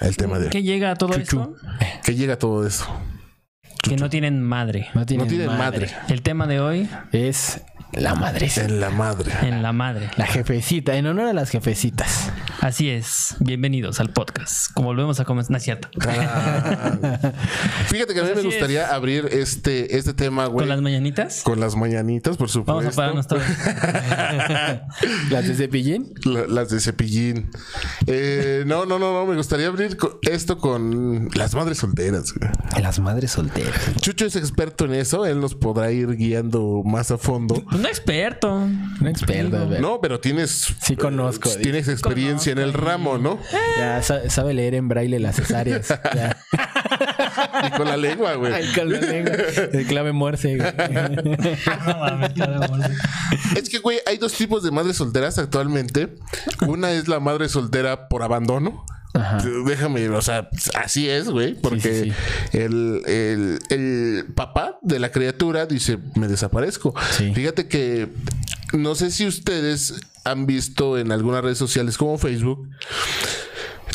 El 0.00 0.16
tema 0.16 0.38
de. 0.38 0.50
qué 0.50 0.62
llega 0.62 0.90
a 0.90 0.94
todo 0.96 1.12
Chuchu. 1.14 1.22
esto? 1.54 1.54
¿Qué 2.02 2.14
llega 2.14 2.36
todo 2.38 2.66
eso? 2.66 2.86
Que 3.82 3.96
no 3.96 4.10
tienen 4.10 4.42
madre. 4.42 4.88
No 4.94 5.06
tiene, 5.06 5.22
No 5.24 5.28
tiene 5.28 5.46
madre. 5.46 5.90
El 6.08 6.22
tema 6.22 6.46
de 6.46 6.60
hoy, 6.60 6.88
Es 7.12 7.62
la 7.92 8.14
madre. 8.14 8.50
En 8.56 8.80
la 8.80 8.90
madre. 8.90 9.32
en 9.42 9.62
la 9.62 9.72
madre. 9.72 10.10
La 10.16 10.26
jefecita, 10.26 10.96
en 10.96 11.06
honor 11.06 11.28
a 11.28 11.32
las 11.32 11.50
jefecitas. 11.50 12.30
Así 12.60 12.90
es. 12.90 13.36
Bienvenidos 13.40 14.00
al 14.00 14.10
podcast. 14.10 14.70
Como 14.74 14.88
volvemos 14.88 15.18
a 15.18 15.24
comenzar. 15.24 15.50
No 15.50 15.56
es 15.56 15.62
cierto. 15.62 15.88
Ah. 16.06 16.92
Fíjate 17.86 18.12
que 18.12 18.20
a 18.20 18.22
mí 18.24 18.28
Pues 18.34 18.44
me 18.44 18.50
gustaría 18.50 18.84
es. 18.84 18.90
abrir 18.92 19.28
este, 19.32 19.96
este 19.96 20.12
tema, 20.12 20.44
güey. 20.44 20.64
Con 20.66 20.68
las 20.68 20.82
mañanitas. 20.82 21.40
Con 21.42 21.58
las 21.58 21.74
mañanitas, 21.74 22.36
por 22.36 22.50
supuesto. 22.50 22.74
Vamos 22.76 22.92
a 22.92 22.96
pararnos 22.96 23.26
todos. 23.26 23.42
¿Las 25.30 25.48
de 25.48 25.54
Cepillín? 25.54 26.12
La- 26.24 26.46
las 26.48 26.68
de 26.68 26.80
cepillín. 26.80 27.50
Eh, 28.06 28.64
no, 28.66 28.84
no, 28.84 28.98
no, 28.98 29.12
no. 29.14 29.24
Me 29.26 29.36
gustaría 29.36 29.68
abrir 29.68 29.96
esto 30.22 30.58
con 30.58 31.30
las 31.34 31.54
madres 31.54 31.78
solteras. 31.78 32.34
güey. 32.34 32.50
Las 32.82 33.00
madres 33.00 33.30
solteras. 33.30 33.72
Chucho 34.02 34.26
es 34.26 34.36
experto 34.36 34.84
en 34.84 34.92
eso. 34.94 35.24
Él 35.24 35.40
nos 35.40 35.54
podrá 35.54 35.92
ir 35.92 36.14
guiando 36.14 36.82
más 36.84 37.10
a 37.10 37.16
fondo. 37.16 37.54
Pues 37.54 37.80
no 37.80 37.88
experto. 37.88 38.52
Un 38.52 39.06
experto. 39.08 39.66
No, 39.80 39.98
pero 40.02 40.20
tienes. 40.20 40.74
Sí 40.82 40.94
conozco, 40.94 41.48
eh, 41.48 41.56
Tienes 41.62 41.88
experiencia 41.88 42.49
en 42.50 42.58
el 42.58 42.72
ramo, 42.72 43.18
¿no? 43.18 43.38
Ya 43.78 44.02
sa- 44.02 44.28
sabe 44.30 44.54
leer 44.54 44.74
en 44.74 44.88
braille 44.88 45.18
las 45.18 45.36
cesáreas. 45.36 45.88
Ya. 46.14 46.36
Y 47.66 47.70
con 47.76 47.86
la 47.88 47.96
lengua, 47.96 48.34
güey. 48.34 48.52
Ay, 48.52 48.66
con 48.74 48.92
la 48.92 49.00
lengua. 49.00 49.32
El 49.72 49.86
clave 49.86 50.12
morse. 50.12 50.56
güey. 50.56 50.72
No 51.86 51.98
mames, 51.98 52.32
claro, 52.32 52.62
amor. 52.64 52.80
Es 53.56 53.68
que, 53.68 53.78
güey, 53.78 53.98
hay 54.06 54.18
dos 54.18 54.32
tipos 54.34 54.62
de 54.62 54.70
madres 54.70 54.96
solteras 54.96 55.38
actualmente. 55.38 56.16
Una 56.66 56.90
es 56.92 57.08
la 57.08 57.20
madre 57.20 57.48
soltera 57.48 58.08
por 58.08 58.22
abandono. 58.22 58.84
Ajá. 59.12 59.38
Déjame, 59.66 60.08
o 60.10 60.22
sea, 60.22 60.48
así 60.74 61.08
es, 61.10 61.28
güey, 61.28 61.54
porque 61.54 62.04
sí, 62.04 62.12
El, 62.56 63.02
el- 63.06 63.58
el 63.70 64.26
papá 64.36 64.78
de 64.82 65.00
la 65.00 65.10
criatura 65.10 65.66
dice, 65.66 65.98
me 66.14 66.28
desaparezco. 66.28 66.94
Sí. 67.16 67.32
Fíjate 67.34 67.66
que 67.66 68.08
no 68.72 68.94
sé 68.94 69.10
si 69.10 69.26
ustedes 69.26 69.94
han 70.24 70.46
visto 70.46 70.98
en 70.98 71.12
algunas 71.12 71.42
redes 71.42 71.58
sociales 71.58 71.96
como 71.96 72.18
Facebook, 72.18 72.68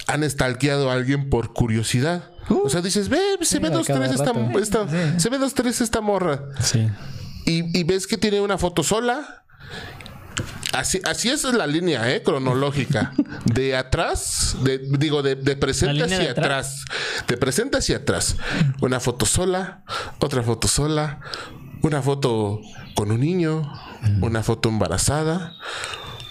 han 0.08 0.30
stalkeado 0.30 0.90
a 0.90 0.94
alguien 0.94 1.30
por 1.30 1.54
curiosidad. 1.54 2.32
o 2.50 2.70
sea, 2.70 2.82
dices, 2.82 3.10
ve, 3.10 3.20
se 3.42 3.60
ve 3.60 3.70
dos, 3.70 3.88
tres 3.88 4.12
esta, 4.12 5.20
se 5.20 5.30
ve 5.30 5.38
dos, 5.38 5.54
tres 5.54 5.82
esta 5.82 6.02
morra. 6.02 6.50
Sí. 6.62 6.88
Y, 7.46 7.78
y 7.78 7.84
ves 7.84 8.08
que 8.08 8.18
tiene 8.18 8.42
una 8.42 8.58
foto 8.58 8.84
sola. 8.84 9.44
Así, 10.74 11.00
así 11.06 11.30
es 11.30 11.44
la 11.46 11.68
línea 11.68 12.12
¿eh? 12.14 12.22
cronológica. 12.22 13.14
De 13.46 13.78
atrás, 13.78 14.58
de, 14.64 14.80
digo, 14.80 15.22
de, 15.22 15.36
de 15.36 15.56
presente 15.56 16.04
hacia 16.04 16.18
de 16.18 16.30
atrás. 16.30 16.84
atrás. 16.84 17.26
De 17.28 17.38
presente 17.38 17.78
hacia 17.78 17.98
atrás. 17.98 18.36
Una 18.82 19.00
foto 19.00 19.26
sola, 19.26 19.84
otra 20.20 20.42
foto 20.44 20.68
sola, 20.68 21.20
una 21.84 22.02
foto 22.02 22.60
con 22.96 23.12
un 23.12 23.20
niño, 23.22 23.72
una 24.22 24.44
foto 24.44 24.70
embarazada, 24.70 25.54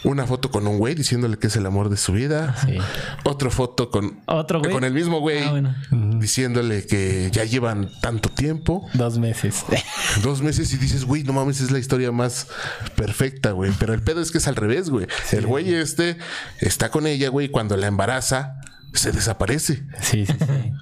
una 0.04 0.26
foto 0.26 0.50
con 0.50 0.66
un 0.66 0.76
güey 0.78 0.94
diciéndole 0.94 1.38
que 1.38 1.46
es 1.46 1.56
el 1.56 1.64
amor 1.64 1.88
de 1.88 1.96
su 1.96 2.12
vida, 2.12 2.54
Sí. 2.66 2.76
otra 3.24 3.48
foto 3.50 3.90
con, 3.90 4.20
Otro 4.26 4.58
güey. 4.60 4.70
con 4.70 4.84
el 4.84 4.92
mismo 4.92 5.20
güey 5.20 5.42
Ah, 5.42 5.50
bueno. 5.50 5.74
diciéndole 6.20 6.84
que 6.86 7.30
ya 7.32 7.44
llevan 7.44 7.90
tanto 8.02 8.28
tiempo. 8.28 8.86
Dos 8.92 9.18
meses. 9.18 9.64
Dos 10.22 10.42
meses 10.42 10.72
y 10.74 10.76
dices, 10.76 11.04
güey, 11.06 11.22
no 11.22 11.32
mames, 11.32 11.60
es 11.62 11.70
la 11.70 11.78
historia 11.78 12.12
más 12.12 12.48
perfecta, 12.96 13.52
güey. 13.52 13.72
Pero 13.78 13.94
el 13.94 14.02
pedo 14.02 14.20
es 14.20 14.30
que 14.30 14.38
es 14.38 14.46
al 14.46 14.56
revés, 14.56 14.90
güey. 14.90 15.06
El 15.32 15.46
güey 15.46 15.72
este 15.72 16.18
está 16.60 16.90
con 16.90 17.06
ella, 17.06 17.30
güey, 17.30 17.48
cuando 17.48 17.76
la 17.78 17.86
embaraza, 17.86 18.60
se 18.94 19.12
desaparece. 19.12 19.82
Sí, 20.00 20.24
sí, 20.26 20.32
sí. 20.38 20.72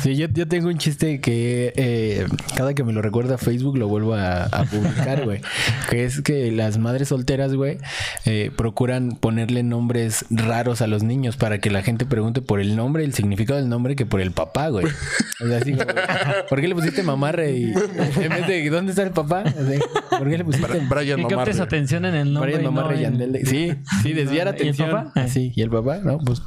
Sí, 0.00 0.16
yo, 0.16 0.28
yo 0.28 0.46
tengo 0.46 0.68
un 0.68 0.78
chiste 0.78 1.20
que 1.20 1.72
eh, 1.76 2.26
cada 2.56 2.74
que 2.74 2.84
me 2.84 2.92
lo 2.92 3.02
recuerda 3.02 3.36
Facebook 3.38 3.76
lo 3.76 3.88
vuelvo 3.88 4.14
a, 4.14 4.44
a 4.44 4.64
publicar, 4.64 5.24
güey. 5.24 5.40
Que 5.90 6.04
es 6.04 6.20
que 6.22 6.52
las 6.52 6.78
madres 6.78 7.08
solteras, 7.08 7.54
güey, 7.54 7.78
eh, 8.24 8.50
procuran 8.56 9.12
ponerle 9.12 9.62
nombres 9.64 10.24
raros 10.30 10.82
a 10.82 10.86
los 10.86 11.02
niños 11.02 11.36
para 11.36 11.58
que 11.58 11.70
la 11.70 11.82
gente 11.82 12.06
pregunte 12.06 12.42
por 12.42 12.60
el 12.60 12.76
nombre, 12.76 13.04
el 13.04 13.12
significado 13.14 13.58
del 13.58 13.68
nombre, 13.68 13.96
que 13.96 14.06
por 14.06 14.20
el 14.20 14.30
papá, 14.32 14.68
güey. 14.68 14.86
O 15.42 15.46
sea, 15.48 15.58
así 15.58 15.72
como, 15.72 15.84
¿por 16.48 16.60
qué 16.60 16.68
le 16.68 16.74
pusiste 16.74 17.02
mamarre? 17.02 17.52
Y, 17.56 17.64
en 17.72 18.28
vez 18.28 18.46
de, 18.46 18.70
¿dónde 18.70 18.90
está 18.90 19.02
el 19.02 19.10
papá? 19.10 19.40
Así, 19.40 19.80
¿Por 20.10 20.28
qué 20.30 20.38
le 20.38 20.44
pusiste 20.44 20.78
Brian 20.88 21.16
Que 21.16 21.22
captes 21.26 21.56
Mamarre. 21.56 21.62
atención 21.62 22.04
en 22.04 22.14
el 22.14 22.32
nombre. 22.32 22.52
Brian 22.52 22.62
y 22.62 22.64
no 22.64 22.72
Mamarre 22.72 23.04
en-? 23.04 23.46
Sí, 23.46 23.72
sí, 24.02 24.12
desviar 24.12 24.46
¿Y 24.46 24.50
el 24.50 24.54
atención. 24.54 24.90
papá? 24.90 25.12
Así, 25.20 25.52
y 25.56 25.62
el 25.62 25.70
papá, 25.70 25.98
no, 25.98 26.18
pues 26.18 26.42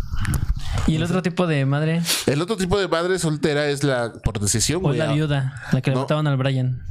Y 0.87 0.95
el 0.95 1.03
otro 1.03 1.21
tipo 1.21 1.47
de 1.47 1.65
madre, 1.65 2.01
El 2.27 2.41
otro 2.41 2.57
tipo 2.57 2.77
de 2.77 2.87
madre 2.87 3.17
soltera 3.19 3.67
es 3.67 3.83
la 3.83 4.11
por 4.23 4.39
decisión, 4.39 4.79
o 4.79 4.87
güey. 4.89 4.97
la 4.97 5.13
viuda, 5.13 5.63
la 5.71 5.81
que 5.81 5.89
le 5.91 5.95
No. 5.95 6.01
mataban 6.01 6.27
al 6.27 6.37
Brian. 6.37 6.81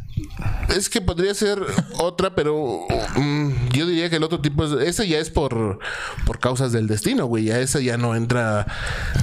Es 0.69 0.89
que 0.89 1.01
podría 1.01 1.35
ser 1.35 1.59
otra, 1.99 2.35
pero 2.35 2.87
mm, 3.17 3.51
yo 3.73 3.87
diría 3.87 4.09
que 4.11 4.17
el 4.17 4.23
otro 4.23 4.41
tipo 4.41 4.65
es. 4.65 4.73
Esa 4.89 5.05
ya 5.05 5.19
es 5.19 5.31
por, 5.31 5.79
por 6.27 6.39
causas 6.41 6.73
del 6.73 6.87
destino, 6.87 7.27
güey. 7.27 7.45
Ya 7.45 7.59
esa 7.61 7.81
ya 7.81 7.97
no 7.97 8.15
entra 8.15 8.67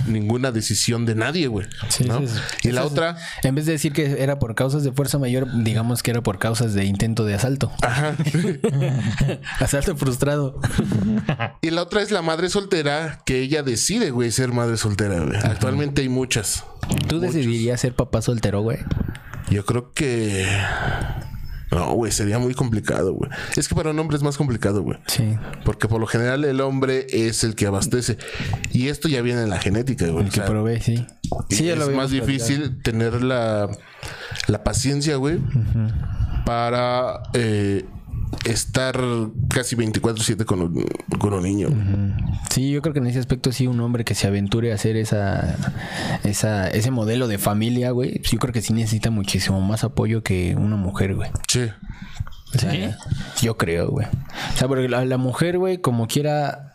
ninguna 0.07 0.51
decisión 0.51 1.05
de 1.05 1.15
nadie, 1.15 1.47
güey. 1.47 1.67
Sí, 1.89 2.05
es- 2.21 2.41
y 2.63 2.71
la 2.71 2.85
otra. 2.85 3.17
En 3.43 3.55
vez 3.55 3.65
de 3.65 3.73
decir 3.73 3.93
que 3.93 4.21
era 4.21 4.39
por 4.39 4.55
causas 4.55 4.83
de 4.83 4.91
fuerza 4.91 5.17
mayor, 5.17 5.47
digamos 5.63 6.03
que 6.03 6.11
era 6.11 6.21
por 6.21 6.39
causas 6.39 6.73
de 6.73 6.85
intento 6.85 7.25
de 7.25 7.33
asalto. 7.35 7.71
Ajá. 7.81 8.15
asalto 9.59 9.95
frustrado. 9.97 10.59
y 11.61 11.69
la 11.71 11.83
otra 11.83 12.01
es 12.01 12.11
la 12.11 12.21
madre 12.21 12.49
soltera 12.49 13.21
que 13.25 13.39
ella 13.39 13.63
decide, 13.63 14.11
güey, 14.11 14.31
ser 14.31 14.51
madre 14.51 14.77
soltera, 14.77 15.19
güey. 15.21 15.37
Actualmente 15.37 16.01
hay 16.01 16.09
muchas. 16.09 16.63
¿Tú 17.07 17.19
decidirías 17.19 17.79
ser 17.81 17.93
papá 17.95 18.21
soltero, 18.21 18.61
güey? 18.61 18.79
Yo 19.51 19.65
creo 19.65 19.91
que. 19.93 20.47
No, 21.71 21.93
güey, 21.93 22.11
sería 22.11 22.37
muy 22.37 22.53
complicado, 22.53 23.13
güey. 23.13 23.31
Es 23.55 23.69
que 23.69 23.75
para 23.75 23.91
un 23.91 23.99
hombre 23.99 24.17
es 24.17 24.23
más 24.23 24.35
complicado, 24.37 24.81
güey. 24.81 24.97
Sí. 25.07 25.37
Porque 25.63 25.87
por 25.87 26.01
lo 26.01 26.07
general 26.07 26.43
el 26.43 26.59
hombre 26.59 27.07
es 27.11 27.45
el 27.45 27.55
que 27.55 27.65
abastece. 27.65 28.17
Y 28.73 28.89
esto 28.89 29.07
ya 29.07 29.21
viene 29.21 29.43
en 29.43 29.49
la 29.49 29.57
genética, 29.59 30.07
güey. 30.07 30.23
El 30.23 30.27
O 30.27 30.29
que 30.31 30.35
sea, 30.35 30.45
provee, 30.45 30.81
sí. 30.81 31.05
Sí, 31.49 31.65
ya 31.65 31.73
es 31.73 31.79
lo 31.79 31.89
más 31.91 32.11
difícil 32.11 32.81
tener 32.81 33.23
la, 33.23 33.69
la 34.47 34.63
paciencia, 34.65 35.15
güey, 35.15 35.39
para 36.45 37.21
eh, 37.33 37.85
estar 38.45 38.99
casi 39.49 39.75
24-7 39.75 40.45
con 40.45 40.61
un, 40.61 40.85
con 41.19 41.33
un 41.33 41.43
niño. 41.43 41.69
Sí, 42.49 42.71
yo 42.71 42.81
creo 42.81 42.93
que 42.93 42.99
en 42.99 43.07
ese 43.07 43.19
aspecto 43.19 43.51
sí 43.51 43.67
un 43.67 43.79
hombre 43.81 44.03
que 44.05 44.15
se 44.15 44.27
aventure 44.27 44.71
a 44.71 44.75
hacer 44.75 44.95
esa, 44.95 45.55
esa 46.23 46.67
ese 46.69 46.91
modelo 46.91 47.27
de 47.27 47.37
familia, 47.37 47.91
güey, 47.91 48.21
yo 48.23 48.39
creo 48.39 48.53
que 48.53 48.61
sí 48.61 48.73
necesita 48.73 49.11
muchísimo 49.11 49.61
más 49.61 49.83
apoyo 49.83 50.23
que 50.23 50.55
una 50.55 50.75
mujer, 50.75 51.15
güey. 51.15 51.29
Sí. 51.47 51.69
O 52.53 52.57
sea, 52.57 52.97
Yo 53.41 53.57
creo, 53.57 53.89
güey. 53.89 54.07
O 54.53 54.57
sea, 54.57 54.67
porque 54.67 54.89
la, 54.89 55.05
la 55.05 55.17
mujer, 55.17 55.57
güey, 55.57 55.77
como 55.77 56.07
quiera, 56.07 56.70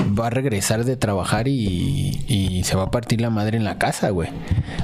va 0.00 0.28
a 0.28 0.30
regresar 0.30 0.84
de 0.84 0.96
trabajar 0.96 1.48
y, 1.48 2.24
y 2.26 2.64
se 2.64 2.76
va 2.76 2.84
a 2.84 2.90
partir 2.90 3.20
la 3.20 3.30
madre 3.30 3.56
en 3.56 3.64
la 3.64 3.78
casa, 3.78 4.10
güey. 4.10 4.30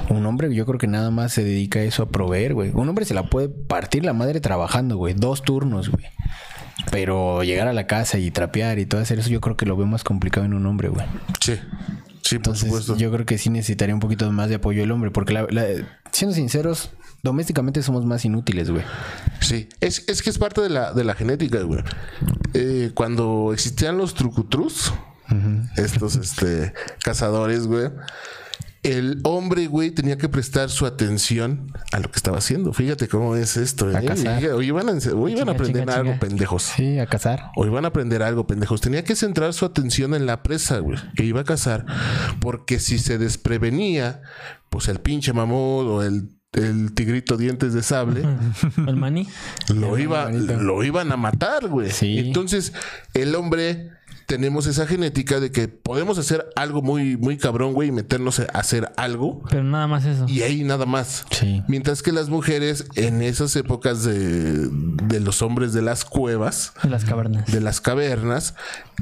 Un 0.09 0.25
hombre, 0.25 0.53
yo 0.53 0.65
creo 0.65 0.77
que 0.77 0.87
nada 0.87 1.09
más 1.11 1.33
se 1.33 1.43
dedica 1.43 1.79
a 1.79 1.83
eso, 1.83 2.03
a 2.03 2.09
proveer, 2.09 2.53
güey. 2.53 2.71
Un 2.73 2.87
hombre 2.89 3.05
se 3.05 3.13
la 3.13 3.23
puede 3.23 3.49
partir 3.49 4.05
la 4.05 4.13
madre 4.13 4.39
trabajando, 4.39 4.97
güey. 4.97 5.13
Dos 5.15 5.41
turnos, 5.43 5.89
güey. 5.89 6.05
Pero 6.91 7.43
llegar 7.43 7.67
a 7.67 7.73
la 7.73 7.87
casa 7.87 8.17
y 8.19 8.31
trapear 8.31 8.79
y 8.79 8.85
todo 8.85 9.01
hacer 9.01 9.19
eso, 9.19 9.29
yo 9.29 9.41
creo 9.41 9.57
que 9.57 9.65
lo 9.65 9.75
veo 9.75 9.87
más 9.87 10.03
complicado 10.03 10.45
en 10.45 10.53
un 10.53 10.65
hombre, 10.65 10.89
güey. 10.89 11.05
Sí. 11.41 11.55
Sí, 12.21 12.37
por 12.37 12.55
supuesto. 12.55 12.95
yo 12.95 13.11
creo 13.11 13.25
que 13.25 13.39
sí 13.39 13.49
necesitaría 13.49 13.95
un 13.95 13.99
poquito 14.01 14.31
más 14.31 14.49
de 14.49 14.55
apoyo 14.55 14.83
el 14.83 14.91
hombre, 14.91 15.09
porque 15.09 15.33
la- 15.33 15.47
la- 15.49 15.65
siendo 16.11 16.35
sinceros, 16.35 16.91
domésticamente 17.23 17.83
somos 17.83 18.05
más 18.05 18.25
inútiles, 18.25 18.69
güey. 18.69 18.83
Sí, 19.41 19.69
es, 19.79 20.05
es 20.07 20.21
que 20.21 20.29
es 20.29 20.37
parte 20.37 20.61
de 20.61 20.69
la, 20.69 20.93
de 20.93 21.03
la 21.03 21.15
genética, 21.15 21.61
güey. 21.61 21.83
Eh, 22.53 22.91
cuando 22.93 23.51
existían 23.53 23.97
los 23.97 24.13
trucutrus, 24.13 24.93
estos 25.75 26.15
este, 26.15 26.73
cazadores, 27.03 27.67
güey, 27.67 27.89
el 28.83 29.19
hombre, 29.23 29.67
güey, 29.67 29.91
tenía 29.91 30.17
que 30.17 30.29
prestar 30.29 30.69
su 30.69 30.85
atención 30.85 31.73
a 31.91 31.99
lo 31.99 32.09
que 32.09 32.17
estaba 32.17 32.37
haciendo. 32.37 32.71
Fíjate 32.71 33.07
cómo 33.09 33.35
es 33.35 33.57
esto. 33.57 33.87
A 33.87 34.01
¿eh? 34.01 34.05
cazar. 34.05 34.41
Iban 34.41 34.89
a, 34.89 34.93
hoy 35.15 35.33
iban 35.33 35.49
a 35.49 35.51
aprender 35.51 35.83
chinga, 35.83 35.95
algo, 35.95 36.11
chinga. 36.11 36.19
pendejos. 36.19 36.63
Sí, 36.63 36.97
a 36.97 37.05
cazar. 37.05 37.51
Hoy 37.57 37.69
van 37.69 37.83
a 37.85 37.89
aprender 37.89 38.23
algo, 38.23 38.47
pendejos. 38.47 38.79
Tenía 38.79 39.03
que 39.03 39.15
centrar 39.15 39.53
su 39.53 39.65
atención 39.65 40.13
en 40.13 40.25
la 40.25 40.43
presa, 40.43 40.79
güey, 40.79 40.97
que 41.15 41.25
iba 41.25 41.41
a 41.41 41.43
cazar. 41.43 41.85
Porque 42.39 42.79
si 42.79 42.99
se 42.99 43.17
desprevenía, 43.17 44.21
pues 44.69 44.87
el 44.87 44.99
pinche 45.01 45.33
mamut 45.33 45.85
o 45.85 46.03
el, 46.03 46.38
el 46.53 46.93
tigrito 46.93 47.37
dientes 47.37 47.73
de 47.73 47.83
sable 47.83 48.23
El 48.87 48.95
maní. 48.95 49.27
lo, 49.73 49.97
iba, 49.97 50.29
lo 50.31 50.83
iban 50.83 51.11
a 51.11 51.17
matar, 51.17 51.67
güey. 51.67 51.91
Sí. 51.91 52.17
Entonces, 52.19 52.73
el 53.13 53.35
hombre 53.35 53.91
tenemos 54.25 54.67
esa 54.67 54.85
genética 54.85 55.39
de 55.39 55.51
que 55.51 55.67
podemos 55.67 56.17
hacer 56.19 56.45
algo 56.55 56.81
muy, 56.83 57.17
muy 57.17 57.37
cabrón, 57.37 57.73
güey, 57.73 57.89
y 57.89 57.91
meternos 57.91 58.39
a 58.39 58.43
hacer 58.53 58.91
algo. 58.95 59.41
Pero 59.49 59.63
nada 59.63 59.87
más 59.87 60.05
eso. 60.05 60.25
Y 60.27 60.43
ahí 60.43 60.63
nada 60.63 60.85
más. 60.85 61.25
Sí. 61.31 61.63
Mientras 61.67 62.03
que 62.03 62.11
las 62.11 62.29
mujeres 62.29 62.85
en 62.95 63.21
esas 63.23 63.55
épocas 63.55 64.03
de, 64.03 64.67
de 64.69 65.19
los 65.19 65.41
hombres 65.41 65.73
de 65.73 65.81
las 65.81 66.05
cuevas, 66.05 66.73
En 66.83 66.91
las 66.91 67.05
cavernas. 67.05 67.51
de 67.51 67.59
las 67.59 67.81
cavernas, 67.81 68.53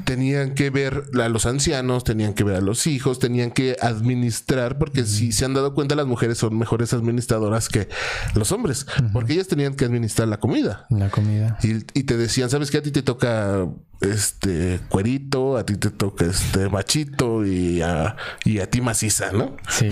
tenían 0.04 0.54
que 0.54 0.70
ver 0.70 1.04
a 1.22 1.28
los 1.28 1.44
ancianos, 1.44 2.04
tenían 2.04 2.32
que 2.34 2.44
ver 2.44 2.56
a 2.56 2.60
los 2.60 2.86
hijos, 2.86 3.18
tenían 3.18 3.50
que 3.50 3.76
administrar, 3.82 4.78
porque 4.78 5.04
si 5.04 5.32
se 5.32 5.44
han 5.44 5.52
dado 5.54 5.74
cuenta, 5.74 5.94
las 5.94 6.06
mujeres 6.06 6.38
son 6.38 6.56
mejores 6.56 6.92
administradoras 6.94 7.68
que 7.68 7.88
los 8.34 8.50
hombres, 8.52 8.86
porque 9.12 9.34
ellas 9.34 9.48
tenían 9.48 9.74
que 9.74 9.84
administrar 9.84 10.28
la 10.28 10.38
comida. 10.40 10.86
La 10.90 11.10
comida. 11.10 11.58
Y, 11.62 11.76
y 11.98 12.04
te 12.04 12.16
decían, 12.16 12.48
¿sabes 12.48 12.70
qué? 12.70 12.78
A 12.78 12.82
ti 12.82 12.90
te 12.92 13.02
toca 13.02 13.66
este 14.00 14.80
cuerito, 14.88 15.56
a 15.56 15.66
ti 15.66 15.76
te 15.76 15.90
toca 15.90 16.26
este 16.26 16.68
machito 16.68 17.44
y 17.44 17.82
a, 17.82 18.16
y 18.44 18.60
a 18.60 18.70
ti 18.70 18.80
maciza, 18.80 19.32
¿no? 19.32 19.56
Sí. 19.68 19.90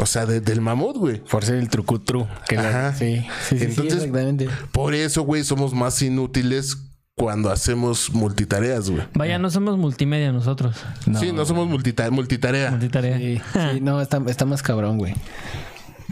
O 0.00 0.06
sea, 0.06 0.26
de- 0.26 0.40
del 0.40 0.60
mamut, 0.60 0.96
güey. 0.96 1.18
Por 1.24 1.44
ser 1.44 1.56
el 1.56 1.68
trucutru. 1.68 2.26
Que 2.48 2.56
la- 2.56 2.68
Ajá. 2.68 2.94
sí. 2.94 3.26
Sí, 3.48 3.58
sí, 3.58 3.64
Entonces- 3.64 3.94
sí, 3.94 3.98
exactamente. 3.98 4.48
Por 4.72 4.94
eso, 4.94 5.22
güey, 5.22 5.42
somos 5.44 5.74
más 5.74 6.00
inútiles 6.02 6.76
cuando 7.16 7.50
hacemos 7.50 8.12
multitareas, 8.12 8.90
güey. 8.90 9.02
Vaya, 9.14 9.40
no 9.40 9.50
somos 9.50 9.76
multimedia 9.76 10.30
nosotros. 10.30 10.76
sí, 11.18 11.32
no 11.32 11.44
somos 11.44 11.68
multita- 11.68 12.10
multitarea. 12.10 12.70
Multitarea. 12.70 13.18
Sí, 13.18 13.40
sí, 13.52 13.80
no, 13.80 14.00
está, 14.00 14.22
está 14.28 14.44
más 14.44 14.62
cabrón, 14.62 14.98
güey. 14.98 15.14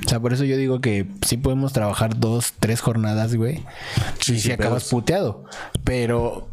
O 0.05 0.09
sea, 0.09 0.21
por 0.21 0.33
eso 0.33 0.45
yo 0.45 0.57
digo 0.57 0.81
que 0.81 1.07
sí 1.25 1.37
podemos 1.37 1.73
trabajar 1.73 2.19
dos, 2.19 2.53
tres 2.59 2.81
jornadas, 2.81 3.35
güey. 3.35 3.65
Sí, 4.21 4.35
y 4.35 4.41
si 4.41 4.53
acabas 4.53 4.89
puteado. 4.91 5.45
Pero 5.85 6.49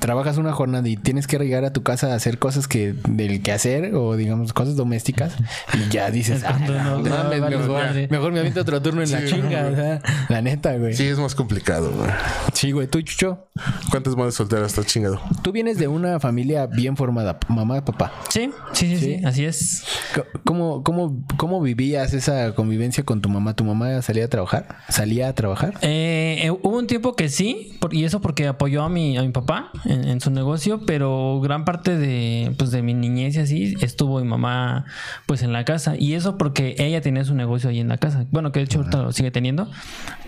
trabajas 0.00 0.38
una 0.38 0.52
jornada 0.52 0.88
y 0.88 0.96
tienes 0.96 1.26
que 1.26 1.38
llegar 1.38 1.64
a 1.64 1.72
tu 1.72 1.82
casa 1.82 2.12
a 2.12 2.14
hacer 2.14 2.38
cosas 2.38 2.66
que 2.68 2.94
del 3.08 3.42
que 3.42 3.52
hacer 3.52 3.94
o 3.94 4.16
digamos 4.16 4.52
cosas 4.52 4.76
domésticas 4.76 5.34
y 5.74 5.90
ya 5.92 6.10
dices, 6.10 6.38
Es 6.38 6.44
ah, 6.44 6.48
cuando 6.58 6.72
no, 6.74 6.84
no- 6.84 6.98
no 7.02 7.10
mames, 7.10 7.40
vale 7.40 7.56
mejor, 7.58 7.70
madre". 7.82 8.08
mejor 8.10 8.32
me 8.32 8.40
aviento 8.40 8.60
otro 8.62 8.80
turno 8.80 9.02
en 9.02 9.10
la 9.10 9.24
chinga, 9.24 9.66
o 9.70 9.74
sea, 9.74 10.00
la 10.28 10.42
neta, 10.42 10.76
güey. 10.76 10.94
Sí, 10.94 11.06
es 11.06 11.18
más 11.18 11.34
complicado, 11.34 11.90
güey. 11.92 12.10
Sí, 12.54 12.72
güey, 12.72 12.86
tú, 12.86 13.00
Chucho, 13.02 13.48
¿Cuántas 13.90 14.16
madres 14.16 14.34
solteras 14.34 14.68
estás 14.68 14.86
chingado? 14.86 15.20
tú 15.42 15.52
vienes 15.52 15.78
de 15.78 15.88
una 15.88 16.18
familia 16.20 16.66
bien 16.66 16.96
formada, 16.96 17.38
mamá, 17.48 17.84
papá. 17.84 18.12
Sí, 18.30 18.50
sí, 18.72 18.88
sí, 18.88 18.98
sí, 19.18 19.24
así 19.24 19.44
es. 19.44 19.84
¿Cómo, 20.44 20.82
cómo, 20.82 21.24
¿Cómo 21.36 21.60
vivías 21.60 22.14
esa 22.14 22.54
convivencia 22.54 23.04
con 23.04 23.20
tu 23.20 23.28
mamá? 23.28 23.54
¿Tu 23.54 23.64
mamá 23.64 24.00
salía 24.02 24.24
a 24.24 24.28
trabajar? 24.28 24.76
¿Salía 24.88 25.28
a 25.28 25.32
trabajar? 25.34 25.74
Eh, 25.82 26.40
eh, 26.44 26.50
hubo 26.50 26.78
un 26.78 26.86
tiempo 26.86 27.14
que 27.14 27.28
sí, 27.28 27.76
por- 27.80 27.92
y 27.94 28.04
eso 28.04 28.20
porque 28.20 28.46
apoyó 28.46 28.82
a 28.82 28.88
mi, 28.88 29.16
a 29.18 29.22
mi 29.22 29.30
papá 29.30 29.70
en, 29.84 30.04
en 30.08 30.20
su 30.20 30.30
negocio, 30.30 30.80
pero 30.86 31.40
gran 31.42 31.64
parte 31.64 31.96
de, 31.98 32.54
pues, 32.58 32.70
de 32.70 32.82
mi 32.82 32.94
niñez 32.94 33.24
experiencia 33.24 33.42
así, 33.42 33.74
estuvo 33.84 34.20
mi 34.20 34.26
mamá 34.28 34.84
pues 35.26 35.42
en 35.42 35.52
la 35.52 35.64
casa. 35.64 35.94
Y 35.98 36.14
eso 36.14 36.36
porque 36.38 36.74
ella 36.78 37.00
tenía 37.00 37.24
su 37.24 37.34
negocio 37.34 37.70
ahí 37.70 37.80
en 37.80 37.88
la 37.88 37.96
casa. 37.98 38.26
Bueno, 38.30 38.52
que 38.52 38.60
de 38.60 38.66
hecho 38.66 38.78
ahorita 38.80 39.02
lo 39.02 39.12
sigue 39.12 39.30
teniendo. 39.30 39.70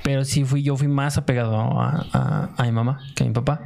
Pero 0.02 0.24
sí 0.24 0.44
fui, 0.44 0.62
yo 0.62 0.76
fui 0.76 0.88
más 0.88 1.18
apegado 1.18 1.56
a, 1.80 2.06
a- 2.12 2.50
a 2.56 2.62
mi 2.64 2.72
mamá 2.72 3.00
que 3.14 3.24
a 3.24 3.26
mi 3.26 3.32
papá. 3.32 3.60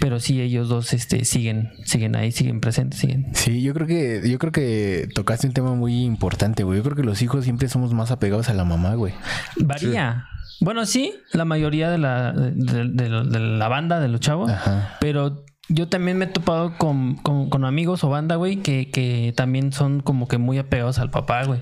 Pero 0.00 0.20
sí, 0.20 0.40
ellos 0.40 0.68
dos 0.68 0.92
este, 0.92 1.24
siguen, 1.24 1.70
siguen 1.84 2.14
ahí, 2.16 2.30
siguen 2.32 2.60
presentes, 2.60 3.00
siguen. 3.00 3.28
Sí, 3.34 3.62
yo 3.62 3.72
creo 3.74 3.86
que, 3.86 4.22
yo 4.28 4.38
creo 4.38 4.52
que 4.52 5.08
tocaste 5.14 5.46
un 5.46 5.52
tema 5.54 5.74
muy 5.74 6.04
importante, 6.04 6.62
güey. 6.64 6.78
Yo 6.78 6.84
creo 6.84 6.96
que 6.96 7.04
los 7.04 7.22
hijos 7.22 7.44
siempre 7.44 7.68
somos 7.68 7.94
más 7.94 8.10
apegados 8.10 8.48
a 8.48 8.54
la 8.54 8.64
mamá, 8.64 8.94
güey. 8.94 9.14
Varía. 9.60 10.26
Bueno, 10.64 10.86
sí, 10.86 11.14
la 11.32 11.44
mayoría 11.44 11.90
de 11.90 11.98
la, 11.98 12.32
de, 12.32 12.52
de- 12.88 13.08
de 13.24 13.38
la 13.40 13.68
banda, 13.68 14.00
de 14.00 14.08
los 14.08 14.20
chavos. 14.20 14.50
Ajá. 14.50 14.96
Pero 15.00 15.44
yo 15.68 15.88
también 15.88 16.16
me 16.18 16.24
he 16.24 16.28
topado 16.28 16.76
con, 16.78 17.16
con- 17.16 17.50
con 17.50 17.64
amigos 17.64 18.02
o 18.04 18.08
banda, 18.08 18.36
güey, 18.36 18.56
que, 18.62 18.90
que 18.90 19.32
también 19.36 19.72
son 19.72 20.00
como 20.00 20.26
que 20.28 20.38
muy 20.38 20.58
apegados 20.58 20.98
al 20.98 21.10
papá, 21.10 21.44
güey. 21.44 21.60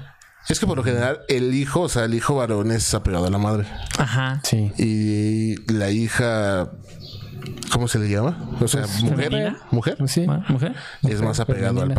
Es 0.48 0.58
que 0.58 0.66
por 0.66 0.76
lo 0.76 0.82
general 0.82 1.20
el 1.28 1.54
hijo, 1.54 1.82
o 1.82 1.88
sea, 1.88 2.04
el 2.04 2.14
hijo 2.14 2.34
varón 2.36 2.72
es 2.72 2.94
apegado 2.94 3.26
a 3.26 3.30
la 3.30 3.38
madre. 3.38 3.64
Ajá. 3.98 4.40
Sí. 4.42 4.72
Y 4.76 5.72
la 5.72 5.90
hija, 5.90 6.68
¿cómo 7.72 7.86
se 7.88 7.98
le 8.00 8.08
llama? 8.08 8.36
O 8.60 8.66
sea, 8.66 8.82
mujer. 9.02 9.16
femenina. 9.30 9.56
Mujer. 9.70 9.96
Sí. 10.08 10.26
Mujer. 10.48 10.74
Es 11.02 11.22
más 11.22 11.38
apegado 11.40 11.80
al 11.80 11.88
femenina. 11.90 11.94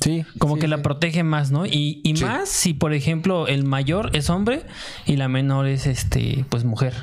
Sí. 0.00 0.24
Como 0.38 0.54
sí, 0.54 0.60
que 0.60 0.68
la 0.68 0.82
protege 0.82 1.22
más, 1.22 1.50
¿no? 1.50 1.66
Y, 1.66 2.00
y 2.04 2.16
Sí. 2.16 2.24
más 2.24 2.48
si, 2.48 2.74
por 2.74 2.92
ejemplo, 2.94 3.46
el 3.46 3.64
mayor 3.64 4.10
es 4.14 4.30
hombre 4.30 4.62
y 5.06 5.16
la 5.16 5.28
menor 5.28 5.66
es, 5.66 5.86
este, 5.86 6.44
pues, 6.48 6.64
mujer. 6.64 6.94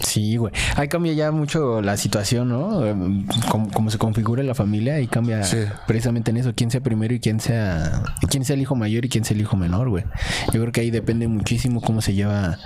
Sí, 0.00 0.36
güey. 0.36 0.52
Ahí 0.76 0.88
cambia 0.88 1.12
ya 1.12 1.32
mucho 1.32 1.80
la 1.82 1.96
situación, 1.96 2.48
¿no? 2.48 2.86
Em, 2.86 3.26
Como, 3.50 3.70
como 3.70 3.90
se 3.90 3.98
configura 3.98 4.42
la 4.42 4.54
familia 4.54 5.00
y 5.00 5.06
cambia 5.06 5.42
Sí. 5.44 5.58
precisamente 5.86 6.30
en 6.30 6.36
eso, 6.38 6.52
quién 6.54 6.70
sea 6.70 6.80
primero 6.80 7.14
y 7.14 7.20
quién 7.20 7.40
sea 7.40 8.02
quién 8.28 8.44
sea 8.44 8.54
el 8.54 8.62
hijo 8.62 8.74
mayor 8.76 9.04
y 9.04 9.08
quién 9.08 9.24
sea 9.24 9.34
el 9.34 9.40
hijo 9.40 9.56
menor, 9.56 9.88
güey. 9.90 10.04
Yo 10.52 10.60
creo 10.60 10.72
que 10.72 10.80
ahí 10.82 10.90
depende 10.90 11.26
muchísimo 11.28 11.80
cómo 11.80 12.00
se 12.00 12.14
lleva 12.14 12.58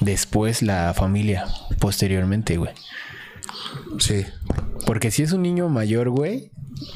después 0.00 0.62
la 0.62 0.92
familia 0.94 1.44
posteriormente, 1.78 2.56
güey. 2.56 2.72
Sí. 3.98 4.24
Porque 4.86 5.10
si 5.10 5.22
es 5.22 5.32
un 5.32 5.42
niño 5.42 5.68
mayor, 5.68 6.08
güey, 6.10 6.50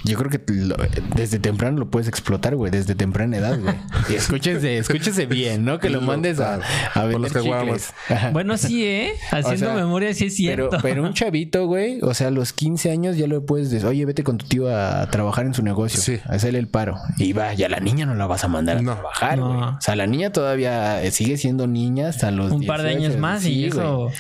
yo 0.05 0.17
creo 0.19 0.31
que 0.31 0.41
lo- 0.53 0.77
desde 1.15 1.39
temprano 1.39 1.79
lo 1.79 1.91
puedes 1.91 2.09
explotar, 2.09 2.57
güey, 2.57 2.71
desde 2.71 2.95
temprana 2.95 3.37
edad, 3.37 3.59
güey. 3.61 3.75
Y 4.11 4.15
escúchese, 4.15 4.79
escúchese 4.79 5.27
bien, 5.27 5.65
¿no? 5.65 5.79
Que 5.79 5.91
lo 5.91 6.01
mandes 6.01 6.39
a, 6.41 6.61
a 6.95 7.05
vender 7.05 7.33
chicles. 7.33 7.93
Bueno, 8.33 8.57
sí, 8.57 8.85
¿eh? 8.85 9.13
Haciendo 9.31 9.67
sea, 9.67 9.75
memoria, 9.75 10.15
sí 10.15 10.27
es 10.27 10.37
cierto. 10.37 10.79
pero 10.83 11.03
un 11.03 11.13
chavito, 11.15 11.67
güey, 11.67 11.99
o 12.03 12.15
sea, 12.15 12.29
a 12.29 12.31
los 12.31 12.53
15 12.53 12.91
años 12.91 13.17
ya 13.17 13.27
le 13.27 13.41
puedes 13.41 13.71
decir, 13.71 13.87
oye, 13.87 14.05
vete 14.05 14.23
con 14.23 14.39
tu 14.39 14.47
tío 14.47 14.69
a 14.75 15.09
trabajar 15.11 15.47
en 15.47 15.55
su 15.55 15.63
negocio, 15.63 16.01
Sí. 16.01 16.19
a 16.29 16.35
hacerle 16.35 16.59
el 16.59 16.69
paro. 16.69 16.97
Y 17.19 17.33
va, 17.33 17.53
ya 17.55 17.69
la 17.69 17.81
niña 17.81 18.07
no 18.07 18.15
la 18.15 18.27
vas 18.27 18.45
a 18.45 18.49
mandar 18.49 18.79
a 18.79 18.83
No. 18.83 18.93
trabajar, 18.95 19.39
No. 19.39 19.49
güey. 19.49 19.61
O 19.63 19.81
sea, 19.81 19.97
la 19.97 20.07
niña 20.07 20.31
todavía 20.31 21.01
sigue 21.11 21.37
siendo 21.37 21.67
niña 21.67 22.09
hasta 22.09 22.31
los 22.31 22.53
Un 22.53 22.65
par 22.67 22.83
de 22.83 22.91
18, 22.91 23.07
años 23.07 23.21
más 23.21 23.45
y 23.45 23.67
eso... 23.67 23.97
güey. 24.05 24.15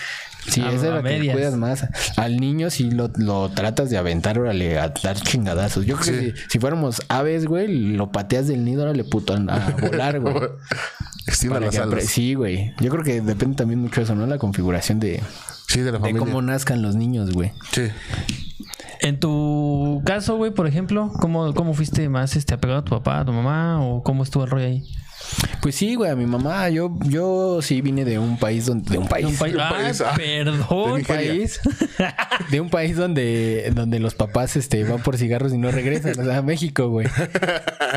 Sí, 0.48 0.60
a- 0.62 0.68
eso 0.72 0.76
es 0.86 0.90
a 0.92 0.96
lo 0.96 1.02
que 1.02 1.08
medias. 1.10 1.34
cuidas 1.36 1.56
más. 1.56 1.86
Al 2.16 2.36
niño 2.38 2.70
sí 2.70 2.90
lo, 2.90 3.10
lo 3.16 3.48
tratas 3.50 3.90
de 3.90 3.96
aventar, 3.98 4.38
órale, 4.38 4.78
a 4.78 4.88
dar 5.02 5.16
chingadazos. 5.20 5.86
Yo 5.86 5.96
creo 5.96 6.14
que 6.20 6.32
si, 6.32 6.42
si 6.50 6.58
fuéramos 6.58 7.02
aves, 7.08 7.46
güey, 7.46 7.68
lo 7.68 8.12
pateas 8.12 8.46
del 8.48 8.64
nido, 8.64 8.82
órale, 8.84 9.04
puto, 9.04 9.32
a 9.34 9.36
a 9.36 9.70
volar, 9.70 10.20
güey. 10.20 10.34
Extienda 11.26 11.60
las 11.60 11.76
alas. 11.76 12.04
Sí, 12.04 12.34
güey. 12.34 12.72
Yo 12.80 12.90
creo 12.90 13.02
que 13.04 13.20
depende 13.20 13.56
también 13.56 13.80
mucho 13.80 13.96
de 14.00 14.04
eso, 14.04 14.14
¿no? 14.14 14.26
La 14.26 14.38
configuración 14.38 15.00
de, 15.00 15.20
Sí, 15.68 15.80
de 15.80 15.90
la 15.92 15.98
cómo 15.98 16.40
nazcan 16.42 16.80
los 16.82 16.94
niños, 16.94 17.32
güey. 17.32 17.52
Sí. 17.72 17.82
En 19.00 19.18
tu 19.20 20.02
caso, 20.04 20.36
güey, 20.36 20.52
por 20.52 20.66
ejemplo, 20.66 21.10
¿cómo, 21.20 21.52
¿cómo 21.54 21.74
fuiste 21.74 22.08
más 22.08 22.36
este, 22.36 22.54
apegado 22.54 22.80
a 22.80 22.84
tu 22.84 22.90
papá, 22.90 23.20
a 23.20 23.24
tu 23.24 23.32
mamá? 23.32 23.84
¿O 23.84 24.02
cómo 24.02 24.22
estuvo 24.22 24.44
el 24.44 24.50
rollo 24.50 24.66
ahí? 24.66 24.84
Pues 25.60 25.74
sí, 25.74 25.94
güey, 25.94 26.10
a 26.10 26.16
mi 26.16 26.26
mamá, 26.26 26.68
yo, 26.68 26.96
yo 27.04 27.60
sí 27.60 27.80
vine 27.80 28.04
de 28.04 28.18
un 28.18 28.38
país 28.38 28.66
donde, 28.66 28.90
de 28.90 28.98
un 28.98 29.08
país, 29.08 29.26
De 29.26 29.32
un 29.32 29.38
país... 29.38 29.56
Ah, 29.58 29.68
país, 29.70 30.00
ah, 30.00 30.14
perdón. 30.16 30.66
un 30.70 31.02
país, 31.02 31.60
de 32.50 32.60
un 32.60 32.70
país 32.70 32.96
donde, 32.96 33.72
donde 33.74 33.98
los 33.98 34.14
papás, 34.14 34.56
este, 34.56 34.84
van 34.84 35.02
por 35.02 35.16
cigarros 35.16 35.52
y 35.52 35.58
no 35.58 35.70
regresan, 35.70 36.18
o 36.20 36.24
sea, 36.24 36.42
México, 36.42 36.88
güey. 36.88 37.08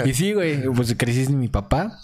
Y 0.05 0.13
sí, 0.13 0.33
güey, 0.33 0.63
pues 0.63 0.95
crecí 0.97 1.25
sin 1.25 1.39
mi 1.39 1.47
papá. 1.47 1.99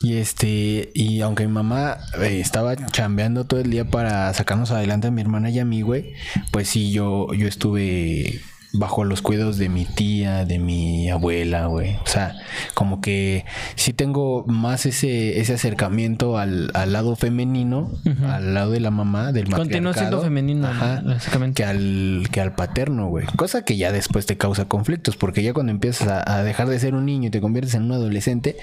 Y 0.00 0.16
este, 0.16 0.90
y 0.94 1.20
aunque 1.20 1.46
mi 1.46 1.52
mamá 1.52 1.98
eh, 2.20 2.40
estaba 2.40 2.74
chambeando 2.76 3.44
todo 3.44 3.60
el 3.60 3.70
día 3.70 3.84
para 3.84 4.32
sacarnos 4.34 4.72
adelante 4.72 5.06
a 5.06 5.10
mi 5.10 5.20
hermana 5.20 5.48
y 5.50 5.60
a 5.60 5.64
mí, 5.64 5.82
güey, 5.82 6.14
pues 6.50 6.68
sí, 6.68 6.90
yo, 6.90 7.32
yo 7.34 7.46
estuve 7.46 8.40
bajo 8.74 9.04
los 9.04 9.20
cuidados 9.20 9.58
de 9.58 9.68
mi 9.68 9.84
tía, 9.84 10.44
de 10.46 10.58
mi 10.58 11.10
abuela, 11.10 11.66
güey. 11.66 11.96
O 11.96 12.06
sea, 12.06 12.34
como 12.74 13.00
que 13.02 13.44
sí 13.74 13.92
tengo 13.92 14.44
más 14.46 14.86
ese, 14.86 15.40
ese 15.40 15.54
acercamiento 15.54 16.38
al, 16.38 16.70
al 16.72 16.92
lado 16.92 17.14
femenino, 17.16 17.90
al 18.26 18.54
lado 18.54 18.70
de 18.70 18.80
la 18.80 18.90
mamá, 18.90 19.32
del 19.32 19.50
Continúa 19.50 19.92
siendo 19.92 20.22
femenino, 20.22 20.66
Ajá 20.68 21.02
básicamente. 21.04 21.62
que 21.62 21.68
al, 21.68 22.28
que 22.32 22.40
al 22.40 22.54
paterno, 22.54 23.08
güey. 23.08 23.26
Cosa 23.36 23.62
que 23.64 23.76
ya 23.76 23.92
después 23.92 24.24
te 24.24 24.38
causa 24.38 24.64
conflictos, 24.66 25.16
porque 25.16 25.42
ya 25.42 25.52
cuando 25.52 25.70
empiezas 25.72 26.08
a, 26.08 26.38
a 26.38 26.42
dejar 26.42 26.68
de 26.68 26.78
ser 26.78 26.94
un 26.94 27.04
niño 27.04 27.28
y 27.28 27.30
te 27.30 27.40
conviertes 27.42 27.74
en 27.74 27.82
un 27.82 27.92
adolescente, 27.92 28.56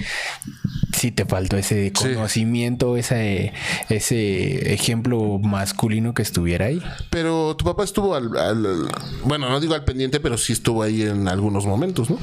sí 0.94 1.12
te 1.12 1.26
faltó 1.26 1.56
ese 1.58 1.92
Sí. 1.96 2.14
conocimiento, 2.14 2.98
ese, 2.98 3.54
ese 3.90 4.74
ejemplo 4.74 5.38
masculino 5.40 6.14
que 6.14 6.22
estuviera 6.24 6.66
ahí. 6.66 6.82
Pero 7.10 7.56
tu 7.56 7.64
papá 7.66 7.84
estuvo 7.84 8.16
al, 8.16 8.36
al- 8.38 8.88
Bueno, 9.24 9.50
no 9.50 9.60
digo 9.60 9.74
al 9.76 9.84
pendiente, 9.84 9.99
pero 10.22 10.38
sí 10.38 10.54
estuvo 10.54 10.82
ahí 10.82 11.02
en 11.02 11.28
algunos 11.28 11.66
momentos, 11.66 12.10
¿no? 12.10 12.18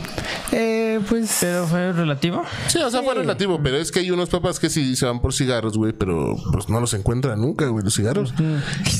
Eh, 0.52 1.00
pues. 1.08 1.38
¿Pero 1.40 1.66
fue 1.66 1.92
relativo? 1.92 2.42
Sí, 2.68 2.78
o 2.78 2.90
sea, 2.90 3.02
fue 3.02 3.14
relativo, 3.14 3.60
pero 3.62 3.76
es 3.76 3.92
que 3.92 4.00
hay 4.00 4.10
unos 4.10 4.30
papás 4.30 4.58
que 4.58 4.70
sí 4.70 4.96
se 4.96 5.06
van 5.06 5.20
por 5.20 5.34
cigarros, 5.34 5.76
güey, 5.76 5.92
pero 5.92 6.36
pues 6.52 6.68
no 6.68 6.80
los 6.80 6.94
encuentran 6.94 7.40
nunca, 7.40 7.66
güey, 7.66 7.84
los 7.84 7.94
cigarros. 7.94 8.32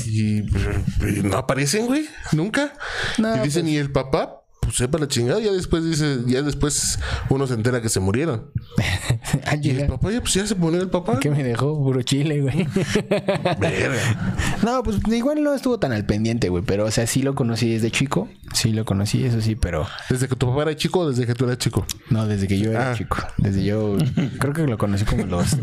Y, 0.06 0.40
y 0.40 1.22
no 1.22 1.38
aparecen, 1.38 1.86
güey, 1.86 2.06
nunca. 2.32 2.74
No, 3.18 3.36
y 3.36 3.40
dicen, 3.40 3.68
¿y 3.68 3.76
el 3.76 3.90
papá? 3.90 4.42
Pues 4.66 4.76
sepa 4.76 4.98
la 4.98 5.06
chingada, 5.08 5.40
ya 5.40 5.52
después 5.52 5.84
dice, 5.84 6.18
ya 6.26 6.42
después 6.42 6.98
uno 7.30 7.46
se 7.46 7.54
entera 7.54 7.80
que 7.80 7.88
se 7.88 8.00
murieron. 8.00 8.50
Y 9.62 9.70
el 9.70 9.86
papá, 9.86 10.10
ya 10.12 10.20
pues 10.20 10.34
ya 10.34 10.46
se 10.46 10.54
murió 10.54 10.80
el 10.80 10.88
papá. 10.90 11.18
¿Qué 11.20 11.30
me 11.30 11.42
dejó? 11.42 11.76
Puro 11.78 12.02
chile, 12.02 12.40
güey. 12.42 12.66
No, 14.62 14.82
pues 14.82 14.96
igual 15.08 15.42
no 15.42 15.54
estuvo 15.54 15.78
tan 15.78 15.92
al 15.92 16.04
pendiente, 16.04 16.48
güey. 16.48 16.62
Pero, 16.66 16.84
o 16.86 16.90
sea, 16.90 17.06
sí 17.06 17.22
lo 17.22 17.34
conocí 17.34 17.70
desde 17.70 17.90
chico. 17.90 18.28
Sí 18.52 18.72
lo 18.72 18.84
conocí, 18.84 19.24
eso 19.24 19.40
sí, 19.40 19.54
pero 19.56 19.86
¿Desde 20.08 20.28
que 20.28 20.36
tu 20.36 20.46
papá 20.48 20.62
era 20.62 20.76
chico 20.76 21.00
o 21.00 21.08
desde 21.10 21.26
que 21.26 21.34
tú 21.34 21.44
eras 21.44 21.58
chico? 21.58 21.84
no, 22.10 22.26
desde 22.26 22.46
que 22.48 22.58
yo 22.58 22.70
era 22.70 22.92
Ah. 22.92 22.94
chico. 22.94 23.18
Desde 23.38 23.64
yo. 23.64 23.96
creo 24.38 24.52
que 24.52 24.62
lo 24.66 24.78
conocí 24.78 25.04
como 25.04 25.24
a 25.24 25.26
los 25.26 25.56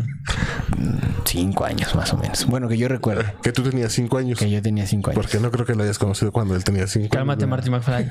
cinco 1.24 1.64
años, 1.64 1.94
más 1.94 2.12
o 2.12 2.16
menos. 2.18 2.44
Bueno, 2.46 2.68
que 2.68 2.76
yo 2.78 2.88
recuerdo. 2.88 3.24
Que 3.42 3.52
tú 3.52 3.62
tenías 3.62 3.92
cinco 3.92 4.18
años. 4.18 4.38
Que 4.38 4.50
yo 4.50 4.62
tenía 4.62 4.86
cinco 4.86 5.10
años. 5.10 5.20
Porque 5.22 5.40
no 5.40 5.50
creo 5.50 5.66
que 5.66 5.74
lo 5.74 5.82
hayas 5.82 5.98
conocido 5.98 6.30
cuando 6.32 6.54
él 6.56 6.64
tenía 6.64 6.86
cinco 6.86 7.08
Cálmate, 7.10 7.44
años. 7.44 7.50
Marty 7.50 7.70
McFly. 7.70 8.08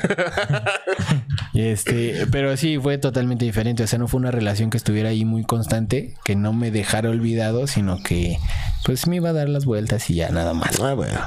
Este, 1.53 2.25
pero 2.31 2.57
sí 2.57 2.79
fue 2.79 2.97
totalmente 2.97 3.45
diferente. 3.45 3.83
O 3.83 3.87
sea, 3.87 3.99
no 3.99 4.07
fue 4.07 4.19
una 4.19 4.31
relación 4.31 4.69
que 4.69 4.77
estuviera 4.77 5.09
ahí 5.09 5.23
muy 5.23 5.43
constante, 5.43 6.15
que 6.23 6.35
no 6.35 6.51
me 6.53 6.71
dejara 6.71 7.09
olvidado, 7.09 7.67
sino 7.67 8.01
que 8.01 8.37
pues 8.85 9.07
me 9.07 9.17
iba 9.17 9.29
a 9.29 9.33
dar 9.33 9.49
las 9.49 9.65
vueltas 9.65 10.09
y 10.09 10.15
ya 10.15 10.29
nada 10.29 10.53
más. 10.53 10.79
Ah, 10.79 10.93
bueno. 10.93 11.19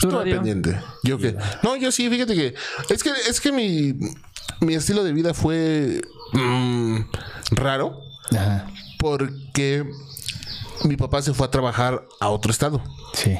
¿Tú, 0.00 0.10
pendiente. 0.22 0.78
Yo 1.02 1.18
que. 1.18 1.36
No, 1.62 1.76
yo 1.76 1.92
sí, 1.92 2.08
fíjate 2.08 2.34
que. 2.34 2.54
Es 2.88 3.02
que, 3.02 3.10
es 3.28 3.40
que 3.40 3.52
mi, 3.52 3.94
mi 4.60 4.74
estilo 4.74 5.04
de 5.04 5.12
vida 5.12 5.34
fue 5.34 6.00
mm, 6.32 6.96
raro 7.52 8.00
Ajá. 8.32 8.66
porque 8.98 9.84
mi 10.84 10.96
papá 10.96 11.22
se 11.22 11.34
fue 11.34 11.46
a 11.46 11.50
trabajar 11.50 12.02
a 12.20 12.28
otro 12.30 12.50
estado. 12.50 12.82
Sí. 13.12 13.36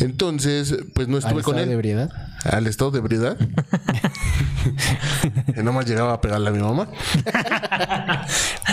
Entonces, 0.00 0.76
pues 0.94 1.08
no 1.08 1.18
estuve 1.18 1.38
¿Al 1.38 1.42
con 1.42 1.54
estado 1.54 1.62
él. 1.62 1.68
de 1.68 1.74
ebriedad? 1.74 2.10
Al 2.50 2.66
estado 2.66 2.90
de 2.90 2.98
ebriedad. 2.98 3.36
y 5.56 5.62
nomás 5.62 5.86
llegaba 5.86 6.14
a 6.14 6.20
pegarle 6.20 6.48
a 6.48 6.52
mi 6.52 6.58
mamá. 6.60 6.88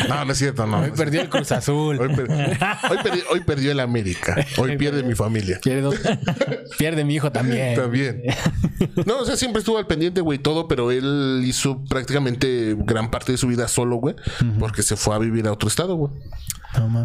no, 0.10 0.26
no 0.26 0.32
es 0.32 0.38
cierto, 0.38 0.66
no. 0.66 0.80
Hoy 0.80 0.92
perdió 0.96 1.22
el 1.22 1.30
Cruz 1.30 1.52
Azul. 1.52 2.00
Hoy, 2.00 2.16
per- 2.16 2.30
hoy 2.30 2.98
perdi- 2.98 3.24
hoy 3.32 3.40
perdió 3.42 3.72
el 3.72 3.80
América. 3.80 4.36
Hoy 4.58 4.78
pierde 4.78 5.04
mi 5.04 5.16
familia. 5.16 5.60
Pierde, 5.64 5.98
pierde 6.78 7.04
mi 7.06 7.16
hijo 7.16 7.32
también. 7.32 7.76
También. 7.76 8.24
No, 9.06 9.20
o 9.20 9.26
sea, 9.26 9.38
siempre 9.38 9.60
estuvo 9.60 9.78
al 9.78 9.88
pendiente, 9.88 10.22
güey, 10.22 10.40
todo, 10.40 10.68
pero 10.68 10.92
él 10.92 11.42
hizo 11.46 11.84
prácticamente 11.86 12.76
gran 12.80 13.12
parte 13.12 13.32
de 13.32 13.38
su 13.38 13.48
vida 13.48 13.68
solo, 13.68 13.98
güey, 13.98 14.16
porque 14.60 14.84
se 14.84 14.96
fue 14.96 15.16
a 15.16 15.20
vivir 15.20 15.48
a 15.48 15.52
otro 15.52 15.68
estado, 15.68 15.96
güey. 15.96 16.12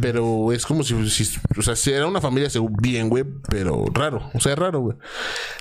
Pero 0.00 0.50
es 0.54 0.64
como 0.64 0.82
si, 0.82 1.10
si- 1.10 1.38
o 1.56 1.60
sea, 1.62 1.76
si 1.76 1.92
era 1.92 2.06
una 2.06 2.22
familia 2.22 2.48
bien, 2.80 3.10
güey, 3.10 3.24
pero 3.50 3.84
raro, 3.92 4.30
o 4.32 4.40
sea, 4.40 4.56
raro, 4.56 4.80
güey. 4.80 4.96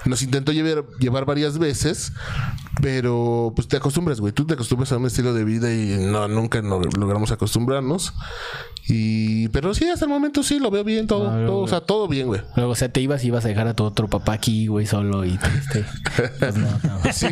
Nos 0.05 0.21
intentó 0.21 0.51
llevar, 0.51 0.85
llevar 0.99 1.25
varias 1.25 1.57
veces, 1.57 2.13
pero 2.81 3.51
pues 3.55 3.67
te 3.67 3.77
acostumbras, 3.77 4.19
güey. 4.19 4.33
Tú 4.33 4.45
te 4.45 4.53
acostumbras 4.53 4.91
a 4.91 4.97
un 4.97 5.05
estilo 5.05 5.33
de 5.33 5.43
vida 5.43 5.73
y 5.73 5.97
no, 6.05 6.27
nunca 6.27 6.61
no 6.61 6.79
logramos 6.81 7.31
acostumbrarnos. 7.31 8.13
Y, 8.89 9.49
pero 9.49 9.73
sí, 9.73 9.89
hasta 9.89 10.05
el 10.05 10.09
momento 10.11 10.43
sí 10.43 10.59
lo 10.59 10.71
veo 10.71 10.85
bien 10.85 11.07
todo, 11.07 11.29
Ah, 11.29 11.45
todo, 11.45 11.57
o 11.59 11.67
sea, 11.67 11.81
todo 11.81 12.07
bien, 12.07 12.27
güey. 12.27 12.41
Luego, 12.55 12.71
o 12.71 12.75
sea, 12.75 12.87
te 12.89 13.01
ibas 13.01 13.21
y 13.23 13.27
ibas 13.27 13.43
a 13.43 13.49
dejar 13.49 13.67
a 13.67 13.73
tu 13.73 13.83
otro 13.83 14.07
papá 14.07 14.31
aquí, 14.31 14.67
güey, 14.67 14.85
solo 14.85 15.25
y 15.25 15.37
triste. 15.37 15.83
Pues 16.39 16.55
no, 16.55 16.67
no. 16.71 17.11
Sí, 17.11 17.27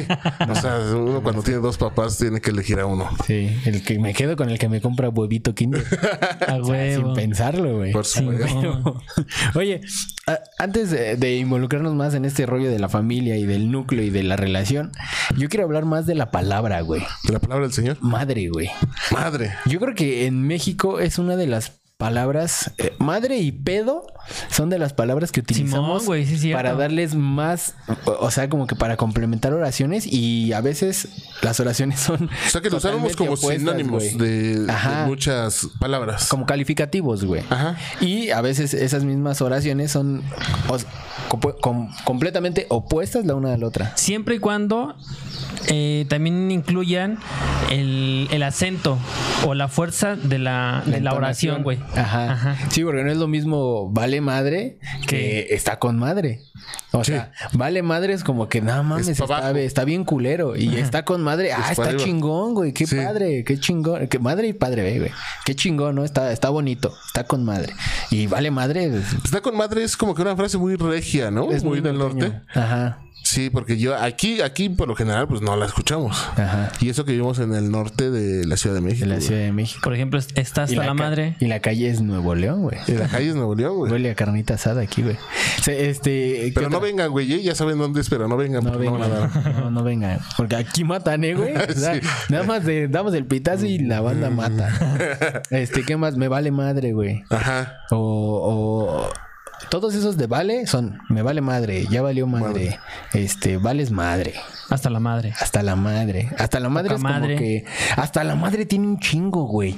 o 0.49 0.55
sea, 0.55 0.79
uno 0.95 1.23
cuando 1.23 1.43
tiene 1.43 1.61
dos 1.61 1.77
papás 1.77 2.17
tiene 2.17 2.41
que 2.41 2.49
elegir 2.49 2.79
a 2.81 2.85
uno. 2.85 3.09
Sí, 3.25 3.55
el 3.65 3.83
que 3.85 3.99
me 3.99 4.13
quedo 4.13 4.35
con 4.35 4.49
el 4.49 4.59
que 4.59 4.67
me 4.67 4.81
compra 4.81 5.07
huevito 5.07 5.55
Kinder. 5.55 5.81
Sin 6.95 7.13
pensarlo, 7.13 7.77
güey. 7.77 7.93
Por 7.93 8.05
supuesto. 8.05 9.01
Oye, 9.55 9.79
a- 10.27 10.39
antes 10.59 10.91
de, 10.91 11.15
de 11.15 11.37
involucrarnos 11.37 11.93
más 11.95 12.13
en 12.15 12.25
este 12.25 12.45
rollo 12.45 12.69
de 12.69 12.79
la 12.79 12.89
familia 12.89 13.37
y 13.37 13.45
del 13.45 13.71
núcleo 13.71 14.03
y 14.03 14.09
de 14.09 14.23
la 14.23 14.35
relación, 14.35 14.91
yo 15.37 15.49
quiero 15.49 15.65
hablar 15.65 15.85
más 15.85 16.05
de 16.05 16.15
la 16.15 16.31
palabra, 16.31 16.81
güey. 16.81 17.01
De 17.23 17.33
la 17.33 17.39
palabra 17.39 17.65
del 17.65 17.73
Señor. 17.73 17.97
Madre, 18.01 18.49
güey. 18.49 18.69
Madre. 19.11 19.53
Yo 19.65 19.79
creo 19.79 19.95
que 19.95 20.25
en 20.25 20.41
México 20.41 20.99
es 20.99 21.17
una 21.19 21.35
de 21.35 21.47
las 21.47 21.81
palabras 21.97 22.73
eh, 22.77 22.93
madre 22.99 23.37
y 23.37 23.53
pedo 23.53 24.05
son 24.49 24.69
de 24.69 24.77
las 24.77 24.91
palabras 24.91 25.31
que 25.31 25.39
utilizamos 25.39 26.03
Simón, 26.03 26.25
sí 26.25 26.51
para 26.51 26.73
darles 26.73 27.15
más 27.15 27.75
o, 28.05 28.11
o 28.19 28.31
sea 28.31 28.49
como 28.49 28.67
que 28.67 28.75
para 28.75 28.97
complementar 28.97 29.53
oraciones 29.53 30.05
y 30.05 30.51
a 30.51 30.59
veces 30.59 31.07
las 31.41 31.57
oraciones 31.61 31.99
son 32.01 32.25
O 32.47 32.49
sea 32.49 32.59
que 32.59 32.69
lo 32.69 32.77
usamos 32.77 33.15
como 33.15 33.33
opuestas, 33.33 33.59
sinónimos 33.59 34.17
de, 34.17 34.67
muchas 35.07 35.69
palabras. 35.79 36.27
como 36.27 36.45
calificativos, 36.45 37.23
güey. 37.23 37.43
Ajá. 37.49 37.77
Y 38.01 38.29
a 38.31 38.41
veces 38.41 38.73
esas 38.73 39.03
mismas 39.05 39.41
oraciones 39.41 39.91
son 39.91 40.21
os- 40.67 40.85
compu- 41.29 41.55
com- 41.61 41.89
completamente 42.03 42.65
opuestas 42.69 43.25
la 43.25 43.35
una 43.35 43.53
a 43.53 43.57
la 43.57 43.67
otra. 43.67 43.95
Siempre 43.95 44.35
y 44.35 44.39
cuando 44.39 44.95
eh, 45.67 46.05
también 46.09 46.51
incluyan 46.51 47.19
el, 47.71 48.27
el 48.31 48.43
acento 48.43 48.97
o 49.45 49.53
la 49.53 49.67
fuerza 49.69 50.15
de 50.15 50.39
la, 50.39 50.83
de 50.85 50.99
la 50.99 51.13
oración, 51.13 51.63
güey. 51.63 51.79
Ajá. 51.95 52.31
Ajá. 52.33 52.57
Sí, 52.69 52.83
porque 52.83 53.03
no 53.03 53.11
es 53.11 53.17
lo 53.17 53.27
mismo 53.27 53.89
vale 53.91 54.21
madre 54.21 54.79
que 55.07 55.47
está 55.51 55.79
con 55.79 55.97
madre. 55.97 56.41
O 56.91 57.03
Sí. 57.03 57.11
sea, 57.11 57.31
vale 57.53 57.81
madre 57.83 58.13
es 58.13 58.23
como 58.23 58.47
que 58.49 58.61
nada 58.61 58.81
mames, 58.83 59.07
Es 59.07 59.19
está, 59.19 59.83
bien 59.85 60.03
culero. 60.05 60.55
Y 60.55 60.75
está 60.77 61.03
con 61.05 61.21
madre, 61.21 61.53
ah, 61.53 61.71
está 61.71 61.95
chingón, 61.97 62.53
güey. 62.53 62.73
Qué 62.73 62.85
Sí. 62.87 62.95
padre, 62.95 63.43
qué 63.43 63.59
chingón. 63.59 64.07
Que 64.07 64.19
madre 64.19 64.47
y 64.47 64.53
padre, 64.53 64.83
ve, 64.83 64.99
güey. 64.99 65.11
Qué 65.45 65.55
chingón, 65.55 65.95
¿no? 65.95 66.03
Está, 66.05 66.31
está 66.31 66.49
bonito, 66.49 66.93
está 67.07 67.25
con 67.25 67.43
madre. 67.45 67.73
Y 68.11 68.27
vale 68.27 68.51
madre. 68.51 68.85
Es, 68.85 69.13
Está 69.23 69.41
con 69.41 69.55
madre 69.57 69.83
es 69.83 69.95
como 69.97 70.15
que 70.15 70.21
una 70.21 70.35
frase 70.35 70.57
muy 70.57 70.75
regia, 70.75 71.31
¿no? 71.31 71.51
es 71.51 71.63
muy, 71.63 71.81
del 71.81 71.97
norteño. 71.97 72.29
norte. 72.29 72.41
Ajá. 72.59 72.99
Sí, 73.25 73.49
porque 73.49 73.77
yo 73.79 73.95
aquí, 73.97 74.41
aquí 74.41 74.69
por 74.69 74.87
lo 74.87 74.95
general, 74.95 75.27
pues 75.27 75.41
no 75.41 75.55
la 75.55 75.65
escuchamos. 75.65 76.15
Ajá. 76.37 76.71
Y 76.79 76.89
eso 76.89 77.05
que 77.05 77.11
vivimos 77.13 77.39
en 77.39 77.55
el 77.55 77.71
norte 77.71 78.11
de 78.11 78.45
la 78.45 78.55
Ciudad 78.55 78.75
de 78.75 78.81
México. 78.81 79.01
De 79.01 79.07
la 79.09 79.15
güey. 79.15 79.27
Ciudad 79.27 79.41
de 79.41 79.51
México. 79.51 79.81
Por 79.83 79.95
ejemplo, 79.95 80.19
es- 80.19 80.27
está 80.35 80.63
hasta 80.63 80.85
la, 80.85 80.93
madre. 80.93 81.35
Y 81.39 81.47
la 81.47 81.59
calle 81.59 81.89
es 81.89 82.01
Nuevo 82.01 82.35
León, 82.35 82.61
güey. 82.61 82.77
Y 82.87 82.91
la 82.91 83.07
calle 83.07 83.29
es 83.29 83.35
Nuevo 83.35 83.55
León, 83.55 83.77
güey. 83.77 83.91
Huele 83.91 84.11
a 84.11 84.15
carnita 84.15 84.53
asada 84.53 84.81
aquí, 84.83 85.01
güey. 85.01 85.17
Este, 85.65 86.11
¿qué 86.11 86.51
Pero 86.53 86.69
no 86.69 86.77
otra? 86.77 86.87
vengan, 86.87 87.09
güey. 87.09 87.33
¿eh? 87.33 87.41
Ya 87.41 87.55
saben 87.55 87.79
dónde 87.79 88.01
es, 88.01 88.09
pero 88.09 88.27
no 88.27 88.37
vengan. 88.37 88.63
No 88.63 88.71
porque 88.73 88.85
no 88.85 88.93
venga, 88.93 89.07
van 89.07 89.17
a 89.17 89.27
dar. 89.27 89.55
no, 89.63 89.71
no 89.71 89.83
venga. 89.83 90.19
Porque 90.37 90.55
aquí 90.55 90.83
matan, 90.83 91.23
¿eh, 91.23 91.33
güey? 91.33 91.55
O 91.69 91.73
sea, 91.73 91.95
Sí. 91.95 92.01
Nada 92.29 92.43
más 92.43 92.63
de- 92.63 92.87
damos 92.87 93.13
el 93.15 93.25
pitazo 93.25 93.65
y 93.65 93.79
la 93.79 94.01
banda 94.01 94.29
mata. 94.29 95.41
Este, 95.49 95.81
¿qué 95.83 95.97
más? 95.97 96.15
Me 96.15 96.27
vale 96.27 96.51
madre, 96.51 96.93
güey. 96.93 97.23
Ajá. 97.29 97.79
O, 97.91 97.97
o- 97.97 99.09
todos 99.69 99.95
esos 99.95 100.17
de 100.17 100.27
vale 100.27 100.67
son 100.67 100.99
me 101.09 101.21
vale 101.21 101.41
madre, 101.41 101.85
ya 101.89 102.01
valió 102.01 102.27
madre. 102.27 102.79
Este, 103.13 103.57
vales 103.57 103.91
madre. 103.91 104.33
Hasta 104.69 104.89
la 104.89 104.99
madre. 104.99 105.33
Hasta 105.39 105.61
la 105.63 105.75
madre. 105.75 106.29
Hasta 106.37 106.59
la 106.59 106.69
madre 106.69 106.89
Poca 106.89 106.95
es 106.97 107.01
como 107.03 107.13
madre. 107.19 107.35
que. 107.37 107.65
Hasta 107.95 108.23
la 108.23 108.35
madre 108.35 108.65
tiene 108.65 108.87
un 108.87 108.99
chingo, 108.99 109.43
güey. 109.45 109.77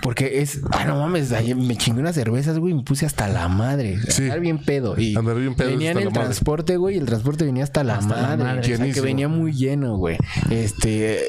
Porque 0.00 0.40
es. 0.40 0.60
Ah, 0.72 0.84
no 0.86 0.96
mames. 0.98 1.32
ayer 1.32 1.54
me 1.54 1.76
chingué 1.76 2.00
unas 2.00 2.14
cervezas, 2.14 2.58
güey. 2.58 2.72
y 2.72 2.76
Me 2.76 2.82
puse 2.82 3.04
hasta 3.06 3.28
la 3.28 3.48
madre. 3.48 3.98
Sí. 4.08 4.24
Andar 4.24 4.40
bien 4.40 4.58
pedo. 4.58 4.98
Y 4.98 5.14
Andar 5.16 5.36
bien 5.36 5.54
pedo 5.54 5.68
venía 5.70 5.90
en 5.92 5.98
el 5.98 6.04
la 6.04 6.10
madre. 6.10 6.24
transporte, 6.24 6.76
güey. 6.76 6.96
Y 6.96 6.98
el 6.98 7.04
transporte 7.06 7.44
venía 7.44 7.62
hasta 7.64 7.84
la 7.84 7.96
Hasta 7.98 8.16
la 8.16 8.22
madre. 8.22 8.44
madre. 8.44 8.74
O 8.74 8.76
sea, 8.78 8.90
que 8.92 9.00
venía 9.00 9.28
muy 9.28 9.52
lleno, 9.52 9.96
güey. 9.98 10.16
Este. 10.50 11.20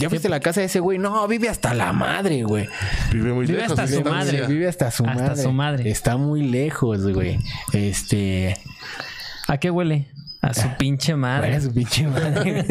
Ya 0.00 0.08
fuiste 0.08 0.28
a 0.28 0.30
la 0.30 0.40
casa 0.40 0.60
de 0.60 0.66
ese 0.66 0.80
güey. 0.80 0.98
No, 0.98 1.26
vive 1.28 1.48
hasta 1.48 1.74
la 1.74 1.92
madre, 1.92 2.42
güey. 2.42 2.68
Vive 3.12 3.32
muy 3.32 3.46
Vive 3.46 3.60
lejos. 3.62 3.78
hasta 3.78 3.92
su 3.94 4.04
madre. 4.04 4.46
Vive 4.46 4.68
hasta 4.68 4.90
su 4.90 5.04
Hasta 5.06 5.22
madre. 5.22 5.42
su 5.42 5.52
madre. 5.52 5.90
Está 5.90 6.16
muy 6.16 6.42
lejos, 6.42 7.06
güey. 7.12 7.38
Este. 7.72 8.56
¿A 9.48 9.56
qué 9.58 9.70
huele? 9.70 10.06
A 10.40 10.54
su 10.54 10.68
pinche 10.78 11.14
Huele 11.14 11.26
a 11.26 11.40
madre. 11.40 11.60
su 11.60 11.72
pinche 11.74 12.06
madre. 12.06 12.64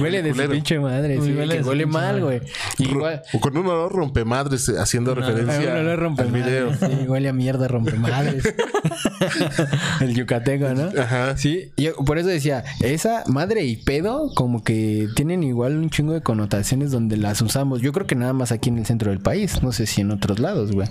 huele 0.00 0.22
de 0.22 0.34
su 0.34 0.50
pinche 0.50 0.78
madre. 0.78 1.20
Sí, 1.20 1.32
huele 1.34 1.58
que 1.58 1.86
mal, 1.86 2.20
güey. 2.22 2.40
madre. 2.40 2.52
Igual. 2.78 3.22
O 3.34 3.40
con 3.40 3.56
un 3.56 3.66
olor 3.66 3.92
rompemadres 3.92 4.68
eh, 4.70 4.74
haciendo 4.78 5.14
referencia 5.14 5.56
Ah, 5.56 5.80
uno 5.80 5.82
le 5.82 5.96
rompe 5.96 6.22
al 6.22 6.32
video. 6.32 6.72
Sí, 6.74 7.06
huele 7.06 7.28
a 7.28 7.32
mierda, 7.34 7.68
rompe 7.68 7.92
madres. 7.96 8.44
el 10.00 10.14
yucateco, 10.14 10.68
¿no? 10.74 10.88
Ajá. 11.00 11.36
Sí, 11.36 11.70
yo 11.76 11.94
por 11.96 12.18
eso 12.18 12.28
decía, 12.28 12.64
esa 12.80 13.24
madre 13.26 13.64
y 13.64 13.76
pedo 13.76 14.30
como 14.34 14.62
que 14.64 15.08
tienen 15.14 15.42
igual 15.42 15.76
un 15.76 15.90
chingo 15.90 16.12
de 16.14 16.22
connotaciones 16.22 16.90
donde 16.90 17.16
las 17.18 17.40
usamos. 17.42 17.82
Yo 17.82 17.92
creo 17.92 18.06
que 18.06 18.14
nada 18.14 18.32
más 18.32 18.52
aquí 18.52 18.70
en 18.70 18.78
el 18.78 18.86
centro 18.86 19.10
del 19.10 19.20
país, 19.20 19.62
no 19.62 19.72
sé 19.72 19.86
si 19.86 20.00
en 20.00 20.10
otros 20.12 20.38
lados, 20.38 20.72
güey. 20.72 20.88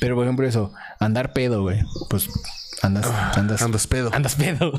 Pero 0.00 0.16
por 0.16 0.24
ejemplo 0.24 0.46
eso, 0.46 0.72
andar 0.98 1.32
pedo, 1.32 1.62
güey. 1.62 1.80
Pues 2.10 2.28
andas 2.82 3.06
andas 3.36 3.62
Andas 3.62 3.86
pedo. 3.86 4.10
andas 4.14 4.34
pedo. 4.36 4.72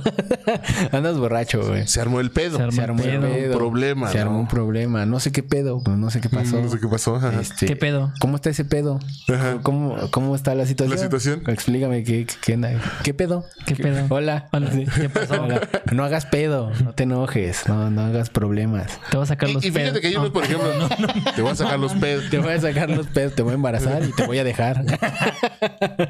andas 0.91 1.17
borracho, 1.17 1.65
güey. 1.67 1.88
Se 1.88 2.01
armó 2.01 2.19
el 2.19 2.31
pedo. 2.31 2.58
Se 2.58 2.63
armó 2.63 2.71
Se 2.73 2.81
armó 2.81 3.03
el 3.03 3.10
pedo. 3.19 3.21
pedo. 3.34 3.58
Problema, 3.58 4.12
Se 4.12 4.17
¿no? 4.17 4.23
armó 4.23 4.39
un 4.39 4.47
problema. 4.47 5.05
No 5.05 5.19
sé 5.19 5.31
qué 5.31 5.43
pedo, 5.43 5.81
pues 5.84 5.97
no 5.97 6.10
sé 6.12 6.21
qué 6.21 6.29
pasó. 6.29 6.62
No 6.62 6.69
sé 6.69 6.79
qué 6.79 6.88
pasó. 6.88 7.19
Este, 7.39 7.65
¿Qué 7.65 7.75
pedo? 7.75 8.12
¿Cómo 8.19 8.36
está 8.36 8.49
ese 8.49 8.65
pedo? 8.65 8.99
Ajá. 9.34 9.58
¿Cómo, 9.63 9.95
¿Cómo 10.12 10.36
está 10.36 10.55
la 10.55 10.65
situación? 10.65 10.97
La 10.97 11.03
situación. 11.03 11.43
Explícame 11.47 12.03
qué, 12.03 12.25
qué, 12.25 12.36
qué. 12.60 12.77
¿Qué 13.03 13.13
pedo? 13.13 13.45
¿Qué 13.65 13.75
pedo? 13.75 14.05
Hola. 14.10 14.47
Hola. 14.51 14.69
¿Qué 14.95 15.10
pasó? 15.10 15.41
Hola. 15.43 15.62
No 15.91 16.03
hagas 16.03 16.25
pedo, 16.25 16.71
no 16.84 16.93
te 16.93 17.03
enojes, 17.03 17.67
no, 17.67 17.89
no 17.91 18.01
hagas 18.01 18.29
problemas. 18.29 18.99
Te 19.10 19.17
voy 19.17 19.23
a 19.23 19.27
sacar 19.27 19.49
Y, 19.49 19.53
los 19.53 19.65
y 19.65 19.71
fíjate 19.71 19.86
pedos. 19.89 20.01
que 20.01 20.08
hay 20.08 20.15
unos, 20.15 20.29
por 20.31 20.43
ejemplo, 20.43 20.69
te 21.36 21.41
voy 21.41 21.51
a 21.51 21.55
sacar 21.55 21.79
los 21.79 21.93
pedos 21.93 22.29
Te 22.29 22.39
voy 22.39 22.53
a 22.53 22.62
sacar 22.62 22.89
los 22.89 23.08
pedos, 23.08 23.34
te 23.36 23.41
voy 23.41 23.51
a 23.51 23.55
embarazar 23.55 24.03
y 24.03 24.12
te 24.12 24.25
voy 24.25 24.39
a 24.39 24.43
dejar. 24.43 24.84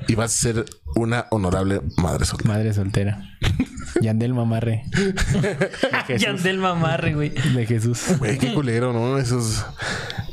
y 0.07 0.15
vas 0.15 0.33
a 0.33 0.37
ser 0.37 0.65
una 0.95 1.27
honorable 1.31 1.74
madre 1.97 2.25
soltera. 2.25 2.53
Madre 2.53 2.73
soltera. 2.73 3.19
Yandel 4.01 4.33
mamarre. 4.33 4.83
Yandel 6.17 6.57
mamarre, 6.57 7.13
güey. 7.13 7.29
De 7.29 7.65
Jesús. 7.65 8.03
Güey, 8.19 8.37
qué 8.37 8.53
culero, 8.53 8.91
¿no? 8.93 9.17
Esos, 9.17 9.65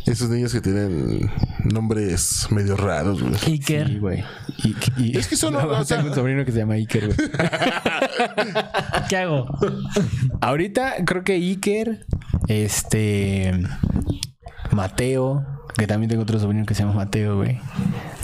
esos 0.06 0.28
niños 0.30 0.52
que 0.52 0.60
tienen 0.60 1.30
nombres 1.64 2.48
medio 2.50 2.76
raros, 2.76 3.22
güey. 3.22 3.34
Iker. 3.46 3.86
Sí, 3.88 3.98
güey. 3.98 4.24
Y, 4.64 4.74
y- 4.98 5.16
Es 5.16 5.28
que 5.28 5.36
son- 5.36 5.52
No, 5.54 5.66
o 5.68 5.84
sea- 5.84 5.98
tengo 5.98 6.10
un 6.10 6.14
sobrino 6.16 6.44
que 6.44 6.50
se 6.52 6.58
llama 6.58 6.74
Iker, 6.74 7.06
güey. 7.14 7.30
¿Qué 9.08 9.16
hago? 9.16 9.46
Ahorita 10.40 10.94
creo 11.06 11.22
que 11.22 11.34
Iker, 11.34 12.06
este, 12.48 13.52
Mateo, 14.72 15.44
que 15.76 15.86
también 15.86 16.10
tengo 16.10 16.22
otro 16.22 16.38
sobrino 16.38 16.66
que 16.66 16.74
se 16.74 16.82
llama 16.82 16.94
Mateo, 16.94 17.36
güey. 17.36 17.58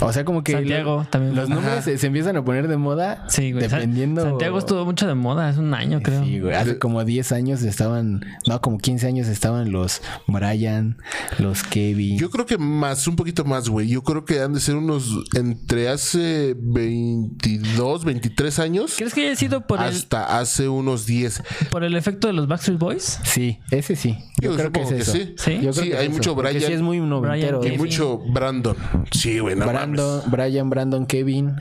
O 0.01 0.13
sea, 0.13 0.23
como 0.23 0.43
que 0.43 0.53
Santiago 0.53 0.97
lo- 0.99 1.05
también. 1.09 1.35
los 1.35 1.49
nombres 1.49 1.83
se, 1.83 1.97
se 1.97 2.07
empiezan 2.07 2.37
a 2.37 2.43
poner 2.45 2.67
de 2.67 2.77
moda 2.77 3.25
Sí, 3.27 3.51
güey. 3.51 3.63
Dependiendo. 3.67 4.21
Santiago 4.23 4.57
estuvo 4.59 4.85
mucho 4.85 5.07
de 5.07 5.15
moda, 5.15 5.49
hace 5.49 5.59
un 5.59 5.73
año, 5.73 6.01
creo. 6.01 6.23
Sí, 6.23 6.39
güey. 6.39 6.53
Hace 6.55 6.77
como 6.79 7.03
10 7.03 7.31
años 7.31 7.61
estaban, 7.63 8.23
no, 8.47 8.61
como 8.61 8.77
15 8.77 9.07
años 9.07 9.27
estaban 9.27 9.71
los 9.71 10.01
Brian, 10.27 10.97
los 11.39 11.63
Kevin. 11.63 12.17
Yo 12.17 12.29
creo 12.29 12.45
que 12.45 12.57
más, 12.57 13.07
un 13.07 13.15
poquito 13.15 13.43
más, 13.45 13.67
güey. 13.67 13.87
Yo 13.89 14.03
creo 14.03 14.25
que 14.25 14.39
han 14.41 14.53
de 14.53 14.59
ser 14.59 14.75
unos 14.75 15.09
entre 15.35 15.89
hace 15.89 16.55
22, 16.57 18.05
23 18.05 18.59
años 18.59 18.93
¿Crees 18.97 19.13
que 19.13 19.25
haya 19.27 19.35
sido 19.35 19.65
por 19.67 19.79
el, 19.79 19.85
hasta 19.85 20.39
hace 20.39 20.67
unos 20.69 21.05
10. 21.05 21.43
por 21.71 21.83
el 21.83 21.95
efecto 21.95 22.27
de 22.27 22.33
los 22.33 22.47
Backstreet 22.47 22.79
Boys? 22.79 23.19
Sí, 23.23 23.59
ese 23.71 23.95
sí. 23.95 24.17
Yo, 24.41 24.51
Yo 24.51 24.57
creo 24.57 24.71
que 24.71 24.81
es 24.81 24.87
supongo 24.87 24.89
que 24.89 25.01
eso. 25.01 25.11
sí. 25.11 25.33
Sí. 25.37 25.53
Yo 25.55 25.59
creo 25.71 25.73
Sí, 25.73 25.89
que 25.89 25.97
hay 25.97 26.05
eso, 26.07 26.15
mucho 26.15 26.35
porque 26.35 26.51
Brian. 26.53 26.67
Sí, 26.67 26.73
es 26.73 26.81
muy 26.81 26.99
noventero. 26.99 27.21
Brian 27.31 27.38
Y 27.39 27.77
mucho 27.77 28.17
Brandon. 28.17 28.75
Sí, 29.11 29.39
güey, 29.39 29.55
no 29.55 29.65
Brandon, 29.65 30.05
mames. 30.23 30.31
Brian, 30.31 30.69
Brandon, 30.69 31.05
Kevin. 31.05 31.55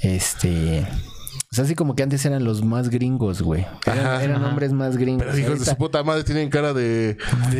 Este. 0.00 0.86
O 1.52 1.54
sea, 1.54 1.64
así 1.64 1.74
como 1.74 1.94
que 1.94 2.02
antes 2.02 2.24
eran 2.24 2.44
los 2.44 2.64
más 2.64 2.88
gringos, 2.88 3.42
güey. 3.42 3.66
Eran, 3.84 3.98
Ajá. 3.98 4.24
eran 4.24 4.42
hombres 4.42 4.72
más 4.72 4.96
gringos. 4.96 5.26
Pero 5.26 5.38
hijos 5.38 5.58
de 5.58 5.66
su 5.66 5.76
puta 5.76 6.02
madre 6.02 6.24
tienen 6.24 6.48
cara 6.48 6.72
de 6.72 7.18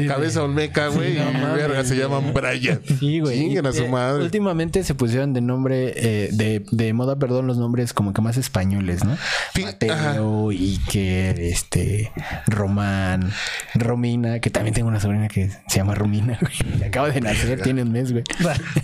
cabeza 0.08 0.42
olmeca, 0.42 0.88
güey. 0.88 1.14
no 1.14 1.30
y 1.30 1.34
mames, 1.34 1.54
verga, 1.54 1.84
se 1.84 1.96
llaman 1.96 2.32
Brian. 2.32 2.80
Sí, 2.98 3.20
güey. 3.20 3.38
Chinguen 3.38 3.66
a 3.66 3.72
su 3.72 3.82
eh, 3.82 3.88
madre. 3.90 4.24
Últimamente 4.24 4.82
se 4.82 4.94
pusieron 4.94 5.34
de 5.34 5.42
nombre, 5.42 5.92
eh, 5.94 6.30
de, 6.32 6.64
de 6.70 6.92
moda, 6.94 7.16
perdón, 7.18 7.46
los 7.46 7.58
nombres 7.58 7.92
como 7.92 8.14
que 8.14 8.22
más 8.22 8.38
españoles, 8.38 9.04
¿no? 9.04 9.14
Sí, 9.54 9.62
Mateo, 9.62 10.48
Iker, 10.48 11.38
este, 11.38 12.12
Román, 12.46 13.30
Romina, 13.74 14.40
que 14.40 14.48
también 14.48 14.74
tengo 14.74 14.88
una 14.88 15.00
sobrina 15.00 15.28
que 15.28 15.50
se 15.68 15.76
llama 15.76 15.94
Romina, 15.94 16.38
güey. 16.40 16.82
Acaba 16.86 17.10
de 17.10 17.20
nacer, 17.20 17.60
tiene 17.60 17.82
un 17.82 17.92
mes, 17.92 18.10
güey. 18.12 18.24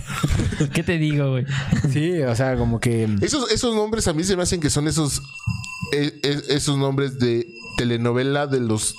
¿Qué 0.73 0.83
te 0.83 0.97
digo, 0.97 1.31
güey? 1.31 1.45
Sí, 1.91 2.21
o 2.21 2.35
sea, 2.35 2.55
como 2.57 2.79
que. 2.79 3.09
Esos, 3.21 3.51
esos 3.51 3.73
nombres 3.73 4.07
a 4.07 4.13
mí 4.13 4.23
se 4.23 4.35
me 4.35 4.43
hacen 4.43 4.59
que 4.59 4.69
son 4.69 4.87
esos, 4.87 4.98
e- 5.93 6.19
e- 6.23 6.41
esos 6.55 6.77
nombres 6.77 7.19
de 7.19 7.47
telenovela 7.77 8.47
de 8.47 8.59
los 8.59 8.95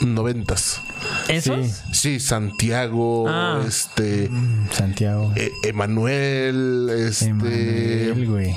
noventas. 0.00 0.80
¿Esos? 1.28 1.66
Sí. 1.66 1.72
Sí, 1.92 2.20
Santiago, 2.20 3.26
Ah. 3.28 3.62
este, 3.66 4.30
Santiago. 4.72 5.32
E- 5.36 5.52
Emanuel, 5.62 6.90
este, 6.90 7.26
Emanuel, 7.26 8.26
güey. 8.28 8.54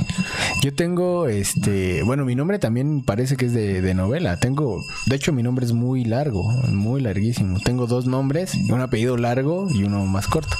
Yo 0.63 0.73
tengo, 0.73 1.27
este, 1.27 2.01
bueno, 2.03 2.25
mi 2.25 2.35
nombre 2.35 2.59
también 2.59 3.03
parece 3.03 3.35
que 3.37 3.45
es 3.45 3.53
de, 3.53 3.81
de 3.81 3.93
novela. 3.93 4.39
Tengo, 4.39 4.83
de 5.05 5.15
hecho, 5.15 5.31
mi 5.33 5.43
nombre 5.43 5.65
es 5.65 5.73
muy 5.73 6.03
largo, 6.05 6.43
muy 6.71 7.01
larguísimo. 7.01 7.59
Tengo 7.59 7.85
dos 7.87 8.05
nombres, 8.07 8.53
un 8.69 8.81
apellido 8.81 9.17
largo 9.17 9.67
y 9.69 9.83
uno 9.83 10.05
más 10.05 10.27
corto. 10.27 10.57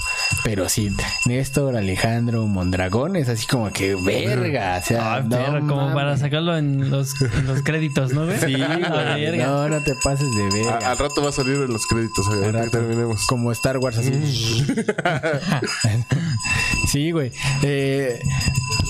Pero 0.49 0.69
sí, 0.69 0.95
Néstor, 1.25 1.75
Alejandro, 1.75 2.47
Mondragón 2.47 3.17
es 3.17 3.27
así 3.27 3.45
como 3.47 3.69
que 3.73 3.95
verga. 3.95 4.79
O 4.81 4.85
sea, 4.85 5.15
Ay, 5.15 5.23
no 5.23 5.29
perro, 5.37 5.67
como 5.67 5.93
para 5.93 6.15
sacarlo 6.15 6.55
en 6.57 6.89
los, 6.89 7.21
en 7.21 7.47
los 7.47 7.63
créditos, 7.63 8.13
¿no, 8.13 8.23
güey? 8.25 8.39
Sí, 8.39 8.53
verga. 8.55 9.45
No, 9.45 9.67
no 9.67 9.83
te 9.83 9.93
pases 10.03 10.33
de 10.35 10.43
a- 10.45 10.53
verga. 10.73 10.91
al 10.91 10.97
rato 10.97 11.21
va 11.21 11.29
a 11.29 11.31
salir 11.33 11.55
en 11.55 11.67
los 11.73 11.85
créditos, 11.85 12.29
que 12.29 12.51
rato. 12.51 12.71
terminemos. 12.71 13.25
Como 13.27 13.51
Star 13.51 13.77
Wars 13.77 13.97
así. 13.97 14.11
sí, 16.87 17.11
güey. 17.11 17.31
Eh, 17.63 18.17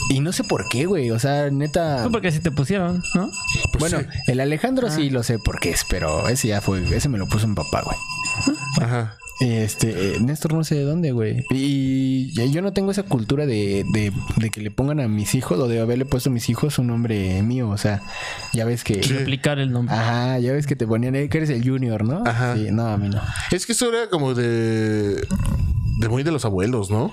y 0.09 0.19
no 0.19 0.31
sé 0.33 0.43
por 0.43 0.67
qué, 0.69 0.85
güey. 0.85 1.09
O 1.11 1.17
sea, 1.19 1.49
neta. 1.49 2.03
Tú 2.03 2.11
porque 2.11 2.27
así 2.27 2.39
te 2.39 2.51
pusieron, 2.51 3.01
¿no? 3.15 3.31
Bueno, 3.79 3.99
el 4.27 4.39
Alejandro 4.39 4.87
Ah. 4.87 4.91
sí 4.91 5.09
lo 5.09 5.23
sé 5.23 5.39
por 5.39 5.59
qué 5.59 5.71
es, 5.71 5.85
pero 5.89 6.27
ese 6.29 6.49
ya 6.49 6.61
fue, 6.61 6.83
ese 6.95 7.09
me 7.09 7.17
lo 7.17 7.25
puso 7.27 7.47
mi 7.47 7.55
papá, 7.55 7.81
güey. 7.81 7.97
Ajá. 8.81 9.17
Este, 9.39 10.15
eh, 10.15 10.19
Néstor 10.19 10.53
no 10.53 10.63
sé 10.63 10.75
de 10.75 10.83
dónde, 10.83 11.11
güey. 11.11 11.45
Y 11.51 12.31
yo 12.51 12.61
no 12.61 12.73
tengo 12.73 12.91
esa 12.91 13.03
cultura 13.03 13.45
de, 13.45 13.85
de, 13.93 14.11
de 14.37 14.49
que 14.49 14.61
le 14.61 14.71
pongan 14.71 14.99
a 14.99 15.07
mis 15.07 15.35
hijos 15.35 15.59
o 15.59 15.67
de 15.67 15.79
haberle 15.79 16.05
puesto 16.05 16.29
a 16.29 16.33
mis 16.33 16.49
hijos 16.49 16.79
un 16.79 16.87
nombre 16.87 17.41
mío. 17.43 17.69
O 17.69 17.77
sea, 17.77 18.01
ya 18.53 18.65
ves 18.65 18.83
que. 18.83 19.01
Replicar 19.01 19.59
el 19.59 19.71
nombre. 19.71 19.93
Ajá, 19.95 20.39
ya 20.39 20.53
ves 20.53 20.65
que 20.65 20.75
te 20.75 20.87
ponían 20.87 21.15
eh, 21.15 21.29
que 21.29 21.37
eres 21.37 21.49
el 21.51 21.67
junior, 21.67 22.03
¿no? 22.03 22.23
Ajá. 22.25 22.55
Sí, 22.55 22.67
no, 22.71 22.87
a 22.87 22.97
mí 22.97 23.09
no. 23.09 23.21
Es 23.51 23.65
que 23.65 23.73
eso 23.73 23.89
era 23.89 24.09
como 24.09 24.33
de, 24.33 25.15
de 25.99 26.09
muy 26.09 26.23
de 26.23 26.31
los 26.31 26.43
abuelos, 26.45 26.89
¿no? 26.89 27.11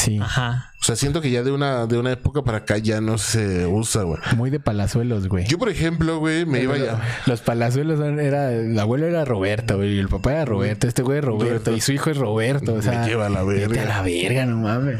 Sí. 0.00 0.18
Ajá. 0.20 0.72
O 0.80 0.84
sea, 0.84 0.96
siento 0.96 1.20
que 1.20 1.30
ya 1.30 1.42
de 1.42 1.50
una, 1.52 1.86
de 1.86 1.98
una 1.98 2.10
época 2.12 2.42
para 2.42 2.58
acá 2.58 2.78
ya 2.78 3.00
no 3.02 3.18
se 3.18 3.66
usa, 3.66 4.02
güey. 4.02 4.18
Muy 4.36 4.48
de 4.50 4.60
palazuelos, 4.60 5.28
güey. 5.28 5.46
Yo, 5.46 5.58
por 5.58 5.68
ejemplo, 5.68 6.18
güey, 6.18 6.46
me 6.46 6.62
iba 6.62 6.78
ya. 6.78 7.00
Los 7.26 7.40
palazuelos 7.42 8.00
era, 8.00 8.52
el 8.52 8.78
abuelo 8.78 9.06
era 9.06 9.24
Roberto, 9.26 9.76
güey, 9.76 9.94
y 9.96 9.98
el 9.98 10.08
papá 10.08 10.32
era 10.32 10.44
Roberto, 10.46 10.86
este 10.88 11.02
güey 11.02 11.18
es 11.18 11.24
Roberto, 11.24 11.76
y 11.76 11.80
su 11.82 11.92
hijo 11.92 12.10
es 12.10 12.16
Roberto, 12.16 12.72
o 12.72 12.76
Me 12.76 12.82
sea. 12.82 13.06
lleva 13.06 13.26
a 13.26 13.30
la 13.30 13.42
vete 13.42 13.68
verga. 13.68 13.82
a 13.82 13.98
la 13.98 14.02
verga, 14.02 14.46
no 14.46 14.56
mames. 14.58 14.98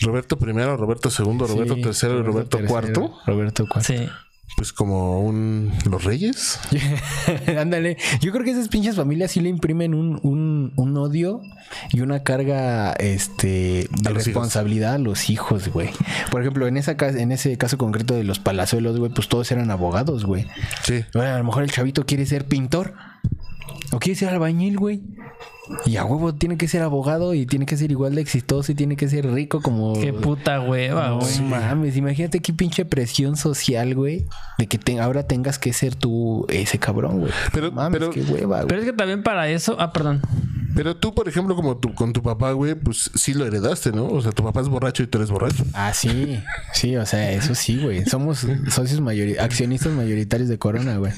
Roberto 0.00 0.38
primero, 0.38 0.76
Roberto 0.76 1.10
segundo, 1.10 1.46
Roberto 1.46 1.74
Sí, 1.76 1.82
tercero 1.82 2.18
y 2.18 2.22
Roberto 2.22 2.58
tercero, 2.58 2.68
cuarto. 2.70 3.14
Roberto 3.26 3.66
cuarto. 3.66 3.86
Sí. 3.92 4.08
Pues 4.56 4.72
como 4.72 5.20
un 5.20 5.72
los 5.90 6.04
reyes. 6.04 6.60
Ándale. 7.58 7.96
Yo 8.20 8.32
creo 8.32 8.44
que 8.44 8.50
esas 8.50 8.68
pinches 8.68 8.96
familias 8.96 9.32
sí 9.32 9.40
le 9.40 9.48
imprimen 9.48 9.94
un, 9.94 10.20
un, 10.22 10.72
un 10.76 10.96
odio 10.96 11.40
y 11.92 12.00
una 12.00 12.22
carga 12.22 12.92
este 12.92 13.88
de 13.90 14.10
A 14.10 14.12
responsabilidad 14.12 14.94
a 14.94 14.98
los 14.98 15.30
hijos, 15.30 15.68
güey. 15.68 15.90
Por 16.30 16.42
ejemplo, 16.42 16.66
en 16.66 16.76
esa 16.76 16.96
en 17.00 17.32
ese 17.32 17.56
caso 17.56 17.78
concreto 17.78 18.14
de 18.14 18.24
los 18.24 18.38
palazuelos, 18.38 18.98
güey, 18.98 19.12
pues 19.12 19.28
todos 19.28 19.50
eran 19.50 19.70
abogados, 19.70 20.24
güey. 20.24 20.46
Sí. 20.84 21.04
Bueno, 21.14 21.34
a 21.34 21.38
lo 21.38 21.44
mejor 21.44 21.62
el 21.64 21.70
chavito 21.70 22.04
quiere 22.04 22.26
ser 22.26 22.46
pintor. 22.46 22.94
O 23.92 23.98
quiere 23.98 24.18
ser 24.18 24.30
albañil, 24.30 24.78
güey. 24.78 25.02
Y 25.86 25.96
a 25.96 26.04
huevo 26.04 26.34
tiene 26.34 26.56
que 26.56 26.66
ser 26.66 26.82
abogado 26.82 27.34
y 27.34 27.46
tiene 27.46 27.66
que 27.66 27.76
ser 27.76 27.90
igual 27.92 28.14
de 28.16 28.20
exitoso 28.20 28.72
y 28.72 28.74
tiene 28.74 28.96
que 28.96 29.08
ser 29.08 29.30
rico 29.32 29.60
como... 29.62 29.92
Qué 29.94 30.12
puta 30.12 30.60
hueva, 30.60 31.10
No 31.10 31.20
güey. 31.20 31.40
mames, 31.40 31.96
imagínate 31.96 32.40
qué 32.40 32.52
pinche 32.52 32.84
presión 32.84 33.36
social, 33.36 33.94
güey. 33.94 34.26
De 34.58 34.66
que 34.66 34.78
te- 34.78 34.98
ahora 35.00 35.26
tengas 35.28 35.60
que 35.60 35.72
ser 35.72 35.94
tú 35.94 36.46
ese 36.48 36.78
cabrón, 36.80 37.20
güey. 37.20 37.32
Pero- 37.52 37.68
No 37.68 37.76
mames, 37.76 38.00
pero- 38.00 38.10
qué 38.10 38.22
hueva, 38.22 38.56
güey. 38.58 38.68
Pero 38.68 38.80
es 38.80 38.86
que 38.86 38.92
también 38.92 39.22
para 39.22 39.48
eso. 39.50 39.76
Ah, 39.78 39.92
perdón. 39.92 40.20
Pero 40.74 40.96
tú, 40.96 41.14
por 41.14 41.28
ejemplo, 41.28 41.54
como 41.54 41.76
tú 41.76 41.94
con 41.94 42.12
tu 42.12 42.22
papá, 42.22 42.52
güey, 42.52 42.74
pues 42.74 43.10
sí 43.14 43.34
lo 43.34 43.46
heredaste, 43.46 43.92
¿no? 43.92 44.06
O 44.06 44.20
sea, 44.22 44.32
tu 44.32 44.42
papá 44.42 44.60
es 44.60 44.68
borracho 44.68 45.02
y 45.02 45.06
tú 45.06 45.18
eres 45.18 45.30
borracho. 45.30 45.64
Ah, 45.74 45.92
sí. 45.94 46.40
Sí, 46.72 46.96
o 46.96 47.04
sea, 47.06 47.30
eso 47.32 47.54
sí, 47.54 47.78
güey. 47.82 48.04
Somos 48.06 48.46
socios 48.70 49.00
mayori 49.00 49.36
accionistas 49.38 49.92
mayoritarios 49.92 50.48
de 50.48 50.58
Corona, 50.58 50.96
güey. 50.96 51.12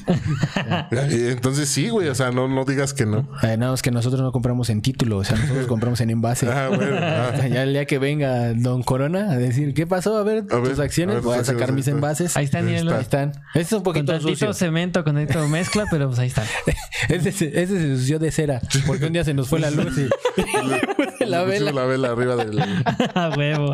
Eh, 0.91 1.29
Entonces 1.31 1.69
sí, 1.69 1.89
güey. 1.89 2.09
O 2.09 2.15
sea, 2.15 2.31
no, 2.31 2.47
no 2.47 2.65
digas 2.65 2.93
que 2.93 3.05
no. 3.05 3.27
Eh, 3.43 3.57
no, 3.57 3.73
es 3.73 3.81
que 3.81 3.91
nosotros 3.91 4.21
no 4.21 4.31
compramos 4.31 4.69
en 4.69 4.81
título, 4.81 5.17
o 5.17 5.23
sea, 5.23 5.37
nosotros 5.37 5.65
compramos 5.67 6.01
en 6.01 6.09
envase. 6.09 6.47
Ah, 6.49 6.69
bueno. 6.69 6.95
ah. 6.99 7.47
Ya 7.47 7.63
el 7.63 7.73
día 7.73 7.85
que 7.85 7.99
venga 7.99 8.53
Don 8.53 8.83
Corona 8.83 9.31
a 9.31 9.37
decir, 9.37 9.73
¿qué 9.73 9.87
pasó? 9.87 10.17
A 10.17 10.23
ver, 10.23 10.45
A 10.51 10.57
ver, 10.57 10.69
tus 10.71 10.79
a 10.79 10.83
acciones, 10.83 11.15
ver, 11.15 11.23
voy 11.23 11.37
a 11.37 11.43
sacar 11.43 11.71
mis 11.71 11.87
envases. 11.87 12.35
Ahí 12.37 12.45
están, 12.45 12.67
Ahí 12.67 12.75
están. 12.99 13.31
Este 13.53 13.61
es 13.61 13.71
un 13.71 13.77
Con 13.79 13.83
poquito 13.93 14.11
tantito 14.13 14.29
sucio. 14.31 14.53
cemento, 14.53 15.03
con 15.03 15.15
tantito 15.15 15.47
mezcla, 15.47 15.85
pero 15.89 16.07
pues 16.07 16.19
ahí 16.19 16.27
están. 16.27 16.45
Ese, 17.09 17.31
se- 17.31 17.61
ese 17.61 17.77
se 17.79 17.87
ensució 17.91 18.19
de 18.19 18.31
cera. 18.31 18.61
Porque 18.87 19.05
un 19.05 19.13
día 19.13 19.23
se 19.23 19.33
nos 19.33 19.44
fue 19.45 19.59
la 19.59 19.71
luz 19.71 19.97
y 19.97 20.07
la 21.25 21.43
Le 21.43 21.45
pusimos 21.45 21.47
vela. 21.47 21.71
La 21.71 21.85
vela 21.85 22.11
arriba 22.11 22.35
del 22.35 22.59
A 23.15 23.29
huevo. 23.37 23.73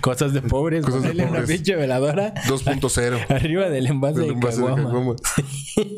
Cosas 0.00 0.32
de 0.32 0.42
pobres. 0.42 0.84
Cosas 0.84 1.02
de 1.02 1.08
Ponerle 1.10 1.22
una 1.24 1.40
pobres. 1.40 1.50
pinche 1.56 1.76
veladora 1.76 2.34
2.0. 2.46 3.26
arriba 3.34 3.68
del 3.68 3.86
envase 3.86 4.18
Del 4.20 4.28
de 4.28 4.34
envase 4.34 4.60
de 4.60 4.66
caguama. 4.66 4.88
caguama. 4.88 5.16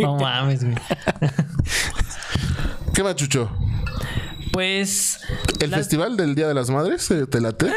No 0.00 0.16
mames, 0.16 0.64
güey. 0.64 0.74
¿Qué 2.94 3.02
va, 3.02 3.14
Chucho? 3.16 3.50
Pues. 4.52 5.18
¿El 5.60 5.70
las- 5.70 5.80
festival 5.80 6.16
del 6.16 6.34
Día 6.34 6.46
de 6.48 6.54
las 6.54 6.68
Madres? 6.70 7.10
eh, 7.10 7.26
¿Te 7.26 7.40
late? 7.40 7.72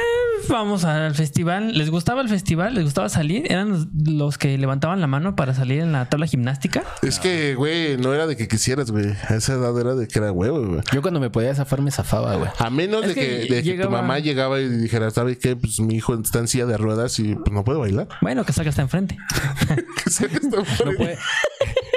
Vamos 0.50 0.86
al 0.86 1.16
festival. 1.16 1.78
¿Les 1.78 1.90
gustaba 1.90 2.22
el 2.22 2.30
festival? 2.30 2.76
¿Les 2.76 2.84
gustaba 2.84 3.10
salir? 3.10 3.52
¿Eran 3.52 3.90
los, 4.06 4.38
que 4.38 4.58
levantaban 4.58 5.02
la 5.02 5.08
mano 5.08 5.36
para 5.36 5.54
salir 5.54 5.82
en 5.82 5.92
la 5.92 6.08
tabla 6.10 6.28
gimnástica? 6.28 6.84
Es 7.02 7.20
que, 7.20 7.56
güey, 7.56 7.98
no 7.98 8.14
era 8.14 8.28
de 8.28 8.38
que 8.38 8.48
quisieras, 8.48 8.92
güey. 8.92 9.08
A 9.30 9.36
esa 9.36 9.54
edad 9.54 9.80
era 9.80 9.96
de 9.96 10.08
que 10.08 10.20
era 10.20 10.32
huevo, 10.32 10.66
güey. 10.66 10.82
Yo 10.94 11.02
cuando 11.02 11.20
me 11.20 11.30
podía 11.30 11.54
zafar 11.56 11.82
me 11.82 11.92
zafaba, 11.92 12.36
güey. 12.36 12.50
A 12.58 12.70
menos 12.70 13.04
Es 13.04 13.10
de 13.10 13.14
que, 13.16 13.48
que 13.48 13.54
de 13.56 13.64
que 13.64 13.84
tu 13.84 13.90
mamá 13.90 14.20
llegaba 14.20 14.60
y 14.60 14.68
dijera, 14.68 15.10
¿sabe 15.12 15.38
qué? 15.38 15.56
Pues 15.56 15.80
mi 15.80 15.96
hijo 15.96 16.14
está 16.16 16.40
en 16.40 16.48
silla 16.48 16.66
de 16.66 16.78
ruedas 16.78 17.20
y 17.20 17.36
pues 17.36 17.52
no 17.52 17.64
puede 17.64 17.80
bailar. 17.80 18.08
Bueno, 18.22 18.44
que 18.44 18.54
saca 18.54 18.70
hasta 18.70 18.82
enfrente. 18.82 19.18
Que 20.04 20.10
se 20.12 20.26
está 20.26 20.58
No 20.86 20.92
puede, 20.98 21.18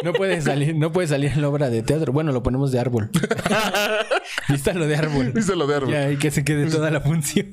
no 0.04 0.12
puede 0.12 0.40
salir, 0.40 0.74
no 0.76 0.92
puede 0.92 1.08
salir 1.08 1.32
en 1.32 1.42
la 1.42 1.48
obra 1.48 1.70
de 1.70 1.82
teatro. 1.82 2.12
Bueno, 2.12 2.32
lo 2.32 2.42
ponemos 2.42 2.72
de 2.72 2.80
árbol. 2.80 3.10
Vístalo 4.48 4.86
de 4.86 4.96
árbol. 4.96 5.32
Vístalo 5.32 5.66
de 5.66 5.74
árbol. 5.74 5.90
Ya, 5.92 6.10
y 6.10 6.16
que 6.16 6.30
se 6.30 6.44
quede 6.44 6.66
toda 6.70 6.90
la 6.90 7.00
función. 7.00 7.48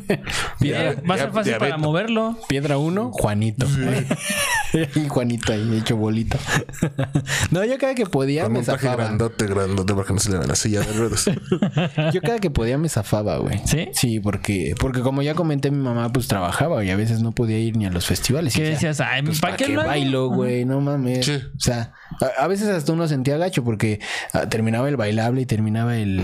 Piedra, 0.60 0.94
Va 1.08 1.14
a 1.14 1.18
ser 1.18 1.26
ya- 1.28 1.32
fácil 1.32 1.54
para 1.58 1.76
moverlo. 1.78 2.38
piedra 2.48 2.78
uno, 2.78 3.10
Juanito. 3.12 3.66
y 4.94 5.08
Juanito 5.08 5.52
ahí 5.52 5.78
hecho 5.78 5.96
bolita. 5.96 6.38
no, 7.50 7.64
yo 7.64 7.78
cada 7.78 7.94
que 7.94 8.06
podía 8.06 8.44
Con 8.44 8.52
me 8.52 8.58
un 8.60 8.64
traje 8.64 8.86
zafaba. 8.86 9.04
grandote, 9.04 9.46
grandote, 9.46 9.94
para 9.94 10.06
que 10.06 10.12
no 10.12 10.18
se 10.20 10.30
le 10.30 10.38
vea 10.38 10.46
la 10.46 10.54
silla 10.54 10.80
de 10.80 10.92
ruedas. 10.92 11.30
Yo 12.12 12.20
cada 12.20 12.38
que 12.38 12.50
podía 12.50 12.78
me 12.78 12.88
zafaba, 12.88 13.38
güey. 13.38 13.60
¿Sí? 13.64 13.88
Sí, 13.92 14.20
porque, 14.20 14.74
porque 14.78 15.00
como 15.00 15.22
ya 15.22 15.34
comenté, 15.34 15.70
mi 15.70 15.78
mamá 15.82 16.10
pues 16.12 16.28
trabajaba 16.28 16.84
y 16.84 16.90
a 16.90 16.96
veces 16.96 17.20
no 17.20 17.32
podía 17.32 17.58
ir 17.58 17.76
ni 17.76 17.86
a 17.86 17.90
los 17.90 18.06
festivales. 18.06 18.54
¿Qué 18.54 18.62
decías? 18.62 19.00
Ay, 19.00 19.22
Pues, 19.22 19.40
¿para 19.40 19.56
¿para 19.56 19.66
qué 19.66 19.72
qué 19.72 19.76
bailo, 19.76 20.28
güey? 20.28 20.64
No 20.64 20.80
mames. 20.80 21.26
Sí. 21.26 21.32
O 21.56 21.60
sea, 21.60 21.87
a, 22.38 22.46
veces 22.46 22.68
hasta 22.68 22.92
uno 22.92 23.06
sentía 23.08 23.36
gacho 23.38 23.64
porque 23.64 24.00
ah, 24.32 24.48
terminaba 24.48 24.88
el 24.88 24.96
bailable 24.96 25.42
y 25.42 25.46
terminaba 25.46 25.96
el, 25.96 26.22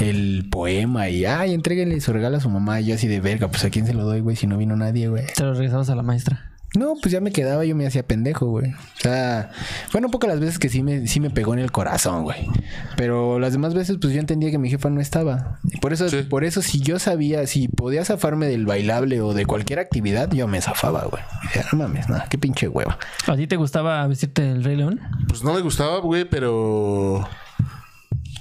el 0.00 0.48
poema 0.50 1.08
y, 1.08 1.24
ay, 1.24 1.54
entréguenle 1.54 2.00
su 2.00 2.12
regalo 2.12 2.36
a 2.36 2.40
su 2.40 2.50
mamá. 2.50 2.80
Y 2.80 2.86
yo 2.86 2.94
así 2.94 3.08
de 3.08 3.20
verga, 3.20 3.48
pues 3.48 3.64
a 3.64 3.70
quién 3.70 3.86
se 3.86 3.94
lo 3.94 4.04
doy, 4.04 4.20
güey, 4.20 4.36
si 4.36 4.46
no 4.46 4.56
vino 4.56 4.76
nadie, 4.76 5.08
güey. 5.08 5.26
Te 5.34 5.44
lo 5.44 5.54
regresamos 5.54 5.88
a 5.90 5.94
la 5.94 6.02
maestra. 6.02 6.55
No, 6.74 6.94
pues 7.00 7.12
ya 7.12 7.20
me 7.20 7.32
quedaba, 7.32 7.64
yo 7.64 7.74
me 7.74 7.86
hacía 7.86 8.06
pendejo, 8.06 8.46
güey. 8.46 8.72
O 8.72 9.00
sea, 9.00 9.50
fueron 9.88 10.10
pocas 10.10 10.28
las 10.28 10.40
veces 10.40 10.58
que 10.58 10.68
sí 10.68 10.82
me, 10.82 11.06
sí 11.06 11.20
me 11.20 11.30
pegó 11.30 11.54
en 11.54 11.60
el 11.60 11.72
corazón, 11.72 12.24
güey. 12.24 12.48
Pero 12.96 13.38
las 13.38 13.52
demás 13.52 13.72
veces, 13.72 13.96
pues 14.00 14.12
yo 14.12 14.20
entendía 14.20 14.50
que 14.50 14.58
mi 14.58 14.68
jefa 14.68 14.90
no 14.90 15.00
estaba. 15.00 15.58
Y 15.64 15.78
por 15.78 15.92
eso, 15.94 16.08
Sí. 16.08 16.22
por 16.28 16.44
eso, 16.44 16.60
si 16.60 16.80
yo 16.80 16.98
sabía, 16.98 17.46
si 17.46 17.68
podía 17.68 18.04
zafarme 18.04 18.46
del 18.48 18.66
bailable 18.66 19.20
o 19.22 19.32
de 19.32 19.46
cualquier 19.46 19.78
actividad, 19.78 20.30
yo 20.32 20.48
me 20.48 20.60
zafaba, 20.60 21.04
güey. 21.04 21.22
Decía, 21.44 21.64
no 21.72 21.78
mames, 21.78 22.08
nada, 22.10 22.26
qué 22.28 22.36
pinche 22.36 22.68
hueva. 22.68 22.98
¿A 23.26 23.36
ti 23.36 23.46
te 23.46 23.56
gustaba 23.56 24.06
vestirte 24.06 24.42
del 24.42 24.62
Rey 24.62 24.76
León? 24.76 25.00
Pues 25.28 25.42
no 25.44 25.54
me 25.54 25.60
gustaba, 25.62 26.00
güey, 26.00 26.24
pero. 26.28 27.26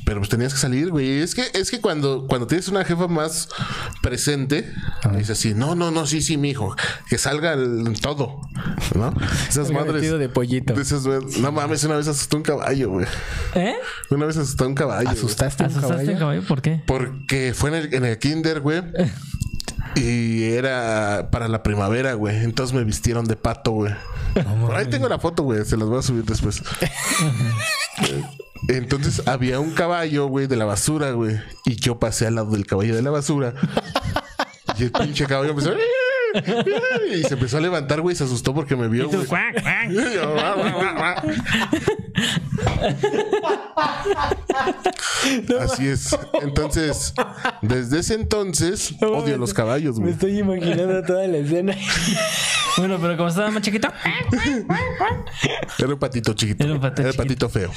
Pero 0.06 0.20
pues 0.20 0.30
tenías 0.30 0.54
que 0.54 0.60
salir, 0.60 0.92
güey. 0.92 1.20
Es 1.22 1.34
que, 1.36 1.44
es 1.54 1.72
que 1.72 1.82
cuando, 1.82 2.28
cuando 2.28 2.46
tienes 2.48 2.68
una 2.68 2.86
jefa 2.86 3.08
más 3.08 3.50
presente, 4.04 4.72
dices 5.14 5.32
así, 5.32 5.54
no, 5.56 5.74
no, 5.76 5.90
no, 5.92 6.06
sí, 6.06 6.22
sí, 6.22 6.38
mi 6.38 6.52
hijo, 6.52 6.76
que 7.10 7.18
salga 7.18 7.54
el- 7.54 8.00
todo, 8.02 8.40
¿no? 8.96 9.14
Esas 9.50 9.72
madres. 9.72 10.18
de 10.18 10.30
pollito. 10.30 10.74
de 10.74 10.82
esas, 10.84 11.06
no 11.40 11.52
mames, 11.52 11.84
una 11.86 11.96
vez 11.98 12.08
asustó 12.08 12.38
un 12.38 12.44
caballo, 12.44 12.92
güey. 12.92 13.08
¿Eh? 13.56 13.74
Una 14.12 14.28
vez 14.28 14.38
asustó 14.38 14.68
un 14.68 14.76
caballo. 14.76 15.10
¿Asustaste 15.10 15.64
a 15.64 15.68
un 15.68 15.72
¿Asustaste 15.72 15.96
caballo? 15.96 16.12
un 16.14 16.20
caballo? 16.20 16.42
¿Por 16.48 16.62
qué? 16.62 16.84
Porque 16.86 17.54
fue 17.56 17.70
en 17.72 17.76
el, 17.76 17.94
en 17.94 18.06
el 18.06 18.20
kinder, 18.20 18.62
güey. 18.62 18.84
Y 19.98 20.44
era 20.44 21.30
para 21.32 21.48
la 21.48 21.64
primavera, 21.64 22.16
güey. 22.16 22.44
Entonces 22.44 22.76
me 22.76 22.84
vistieron 22.84 23.26
de 23.26 23.38
pato, 23.38 23.72
güey. 23.72 23.94
Por 24.62 24.76
ahí 24.76 24.88
tengo 24.88 25.08
la 25.08 25.20
foto, 25.20 25.44
güey. 25.44 25.64
Se 25.64 25.78
las 25.78 25.88
voy 25.88 26.00
a 26.00 26.02
subir 26.02 26.26
después. 26.26 26.62
Entonces 28.68 29.28
había 29.28 29.60
un 29.60 29.72
caballo, 29.74 30.28
güey, 30.28 30.48
de 30.48 30.56
la 30.56 30.66
basura, 30.66 31.12
güey. 31.12 31.40
Y 31.66 31.76
yo 31.76 32.00
pasé 32.00 32.28
al 32.28 32.36
lado 32.36 32.52
del 32.52 32.66
caballo 32.66 32.96
de 32.96 33.02
la 33.02 33.12
basura. 33.12 33.54
Y 34.78 34.84
el 34.84 34.92
pinche 34.92 35.26
caballo 35.26 35.52
empezó... 35.52 35.74
Y 37.14 37.24
se 37.24 37.36
empezó 37.36 37.58
a 37.58 37.62
levantar, 37.62 38.02
güey. 38.02 38.14
y 38.14 38.18
Se 38.18 38.26
asustó 38.26 38.54
porque 38.54 38.76
me 38.76 38.88
vio, 38.90 39.06
Y 39.06 39.10
tú, 39.10 39.26
güey. 39.26 39.42
Así 45.62 45.88
es. 45.88 46.18
Entonces, 46.42 47.14
desde 47.62 48.00
ese 48.00 48.14
entonces, 48.16 48.94
odio 49.02 49.38
los 49.38 49.54
caballos, 49.54 49.96
Me 49.98 50.04
güey. 50.04 50.14
estoy 50.14 50.40
imaginando 50.40 51.02
toda 51.04 51.28
la 51.28 51.38
escena. 51.38 51.76
Bueno, 52.78 52.98
pero 53.00 53.16
como 53.16 53.30
estaba 53.30 53.50
más 53.52 53.62
chiquito, 53.64 53.88
Era 55.80 55.94
un 55.94 56.00
patito 56.00 56.34
chiquito. 56.34 56.64
Era 56.64 56.74
un 56.74 56.80
pato 56.82 57.02
Era 57.02 57.14
patito 57.14 57.50
feo. 57.50 57.72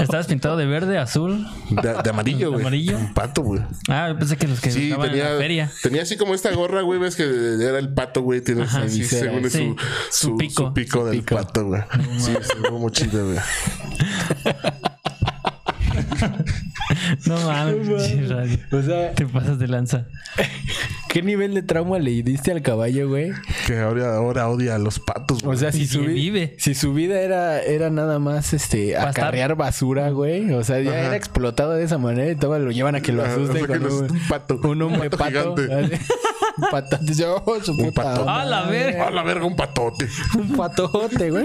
estabas 0.00 0.26
pintado 0.26 0.56
de 0.56 0.66
verde, 0.66 0.98
azul. 0.98 1.46
De, 1.70 1.94
de 2.02 2.10
amarillo, 2.10 2.50
güey. 2.50 2.62
¿Amarillo? 2.62 2.96
Un 2.98 3.14
pato, 3.14 3.42
güey. 3.42 3.62
Ah, 3.88 4.08
yo 4.08 4.18
pensé 4.18 4.36
que 4.36 4.48
los 4.48 4.60
que 4.60 4.70
Sí, 4.70 4.90
estaban 4.90 5.10
en 5.10 5.18
la 5.18 5.24
tenía, 5.24 5.38
feria. 5.38 5.72
tenía 5.82 6.02
así 6.02 6.16
como 6.16 6.34
esta 6.34 6.52
gorra, 6.52 6.82
güey. 6.82 6.98
Ves 6.98 7.16
que 7.16 7.22
era 7.24 7.78
el 7.78 7.92
pato, 7.94 8.22
güey. 8.22 8.40
Tiene 8.40 8.62
Ajá, 8.62 8.88
según 8.88 9.50
su, 9.50 9.76
su 10.10 10.26
su, 10.30 10.36
pico. 10.36 10.66
su 10.68 10.74
pico 10.74 11.04
del 11.04 11.20
pico. 11.20 11.36
pato, 11.36 11.64
güey. 11.66 11.82
Sí, 12.18 12.32
estuvo 12.40 12.78
muy 12.78 12.90
chido, 12.92 13.24
güey. 13.26 13.38
No 17.26 17.36
mames, 17.36 17.88
pinche 17.88 18.26
radio. 18.28 18.58
O 18.70 18.82
sea, 18.82 19.12
Te 19.12 19.26
pasas 19.26 19.58
de 19.58 19.68
lanza. 19.68 20.06
¿qué 21.08 21.22
nivel 21.22 21.52
de 21.52 21.62
trauma 21.62 21.98
le 21.98 22.22
diste 22.22 22.52
al 22.52 22.62
caballo, 22.62 23.08
güey? 23.08 23.32
Que 23.66 23.78
ahora, 23.78 24.16
ahora 24.16 24.48
odia 24.48 24.76
a 24.76 24.78
los 24.78 24.98
patos, 24.98 25.42
güey. 25.42 25.54
O 25.54 25.58
sea, 25.58 25.70
si 25.70 25.86
su, 25.86 26.00
vive. 26.00 26.54
si 26.58 26.74
su 26.74 26.94
vida 26.94 27.20
era, 27.20 27.60
era 27.60 27.90
nada 27.90 28.18
más 28.18 28.54
este 28.54 28.96
acarrear 28.96 29.54
basura, 29.54 30.08
güey. 30.10 30.52
O 30.54 30.64
sea, 30.64 30.80
ya 30.80 30.90
Ajá. 30.92 31.00
era 31.08 31.16
explotado 31.16 31.74
de 31.74 31.84
esa 31.84 31.98
manera 31.98 32.30
y 32.30 32.36
todo 32.36 32.58
lo 32.58 32.70
llevan 32.70 32.94
a 32.94 33.02
que 33.02 33.12
lo 33.12 33.22
asusten 33.22 33.64
o 33.64 33.66
sea, 33.66 33.78
con 33.78 33.86
un, 33.86 34.10
un 34.10 34.28
pato. 34.28 34.60
un 34.64 34.82
hombre 34.82 35.08
Un 35.12 35.18
pato 35.18 35.54
pato. 35.54 35.56
un 36.56 36.68
patote. 36.70 37.24
Oh, 37.26 37.60
su 37.62 37.72
Un 37.72 37.76
puta 37.78 38.02
pato. 38.02 38.24
¡Ah, 38.28 38.44
la 38.44 38.62
verga! 38.64 39.08
A 39.08 39.10
la 39.10 39.22
verga, 39.22 39.44
un 39.44 39.56
patote. 39.56 40.08
Un 40.38 40.48
patote, 40.56 41.30
güey. 41.30 41.44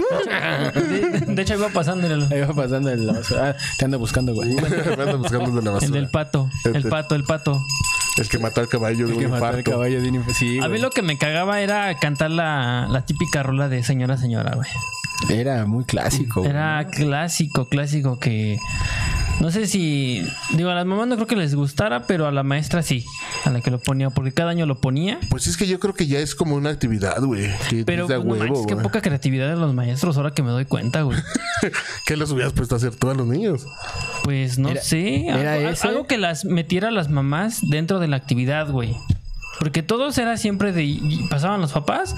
De, 0.74 1.34
de 1.34 1.42
hecho, 1.42 1.54
iba 1.54 1.68
pasando 1.68 2.06
el, 2.06 2.30
Ahí 2.32 2.40
va 2.40 2.52
pasando 2.54 2.90
el 2.90 3.10
ah, 3.10 3.54
te 3.78 3.84
anda 3.84 3.96
buscando, 3.96 4.34
güey. 4.34 4.54
Me 4.96 5.02
ando 5.02 5.18
buscando 5.18 5.50
de 5.50 5.62
la 5.62 5.70
el 5.70 5.74
basura. 5.74 5.90
del 6.00 6.10
pato. 6.10 6.50
El 6.64 6.82
pato, 6.88 7.14
el 7.14 7.24
pato. 7.24 7.60
El 8.16 8.28
que 8.28 8.38
mató 8.38 8.60
al 8.60 8.68
caballo 8.68 9.06
de 9.06 9.12
El 9.12 9.16
un 9.18 9.22
que 9.22 9.28
mató 9.28 9.46
al 9.46 9.62
caballo 9.62 10.02
de 10.02 10.10
un 10.10 10.34
Sí, 10.34 10.58
A 10.60 10.68
mí 10.68 10.78
lo 10.78 10.90
que 10.90 11.02
me 11.02 11.16
cagaba 11.18 11.60
era 11.60 11.96
cantar 11.98 12.30
la, 12.30 12.88
la 12.90 13.04
típica 13.06 13.42
rola 13.42 13.68
de 13.68 13.82
señora, 13.84 14.16
señora, 14.16 14.54
güey. 14.56 14.68
Era 15.30 15.66
muy 15.66 15.84
clásico. 15.84 16.40
güey. 16.40 16.50
Era 16.50 16.86
clásico, 16.90 17.68
clásico 17.68 18.18
que... 18.18 18.58
No 19.40 19.52
sé 19.52 19.66
si... 19.68 20.26
Digo, 20.54 20.70
a 20.70 20.74
las 20.74 20.84
mamás 20.84 21.06
no 21.06 21.14
creo 21.14 21.28
que 21.28 21.36
les 21.36 21.54
gustara, 21.54 22.06
pero 22.06 22.26
a 22.26 22.32
la 22.32 22.42
maestra 22.42 22.82
sí. 22.82 23.04
A 23.44 23.50
la 23.50 23.60
que 23.60 23.70
lo 23.70 23.78
ponía, 23.78 24.10
porque 24.10 24.32
cada 24.32 24.50
año 24.50 24.66
lo 24.66 24.80
ponía. 24.80 25.20
Pues 25.30 25.46
es 25.46 25.56
que 25.56 25.66
yo 25.68 25.78
creo 25.78 25.94
que 25.94 26.08
ya 26.08 26.18
es 26.18 26.34
como 26.34 26.56
una 26.56 26.70
actividad, 26.70 27.22
güey. 27.22 27.48
Que 27.70 27.84
Pero 27.84 28.04
es 28.12 28.24
pues, 28.24 28.50
no 28.50 28.66
qué 28.66 28.74
güey. 28.74 28.82
poca 28.82 29.00
creatividad 29.00 29.48
de 29.48 29.54
los 29.56 29.72
maestros 29.74 30.16
ahora 30.16 30.32
que 30.32 30.42
me 30.42 30.50
doy 30.50 30.64
cuenta, 30.64 31.02
güey. 31.02 31.18
¿Qué 32.06 32.16
les 32.16 32.30
hubieras 32.32 32.52
puesto 32.52 32.74
a 32.74 32.78
hacer 32.78 32.96
tú 32.96 33.10
a 33.10 33.14
los 33.14 33.26
niños? 33.28 33.64
Pues 34.24 34.58
no 34.58 34.70
Era- 34.70 34.82
sé. 34.82 35.26
era 35.28 35.54
algo, 35.54 35.68
ese. 35.68 35.86
algo 35.88 36.06
que 36.08 36.18
las 36.18 36.44
metiera 36.44 36.88
a 36.88 36.92
las 36.92 37.08
mamás 37.08 37.60
dentro 37.62 38.00
de 38.00 38.08
la 38.08 38.16
actividad, 38.16 38.68
güey. 38.70 38.96
Porque 39.58 39.82
todos 39.82 40.16
era 40.18 40.36
siempre 40.36 40.72
de. 40.72 40.84
y 40.84 41.26
Pasaban 41.30 41.60
los 41.60 41.72
papás 41.72 42.14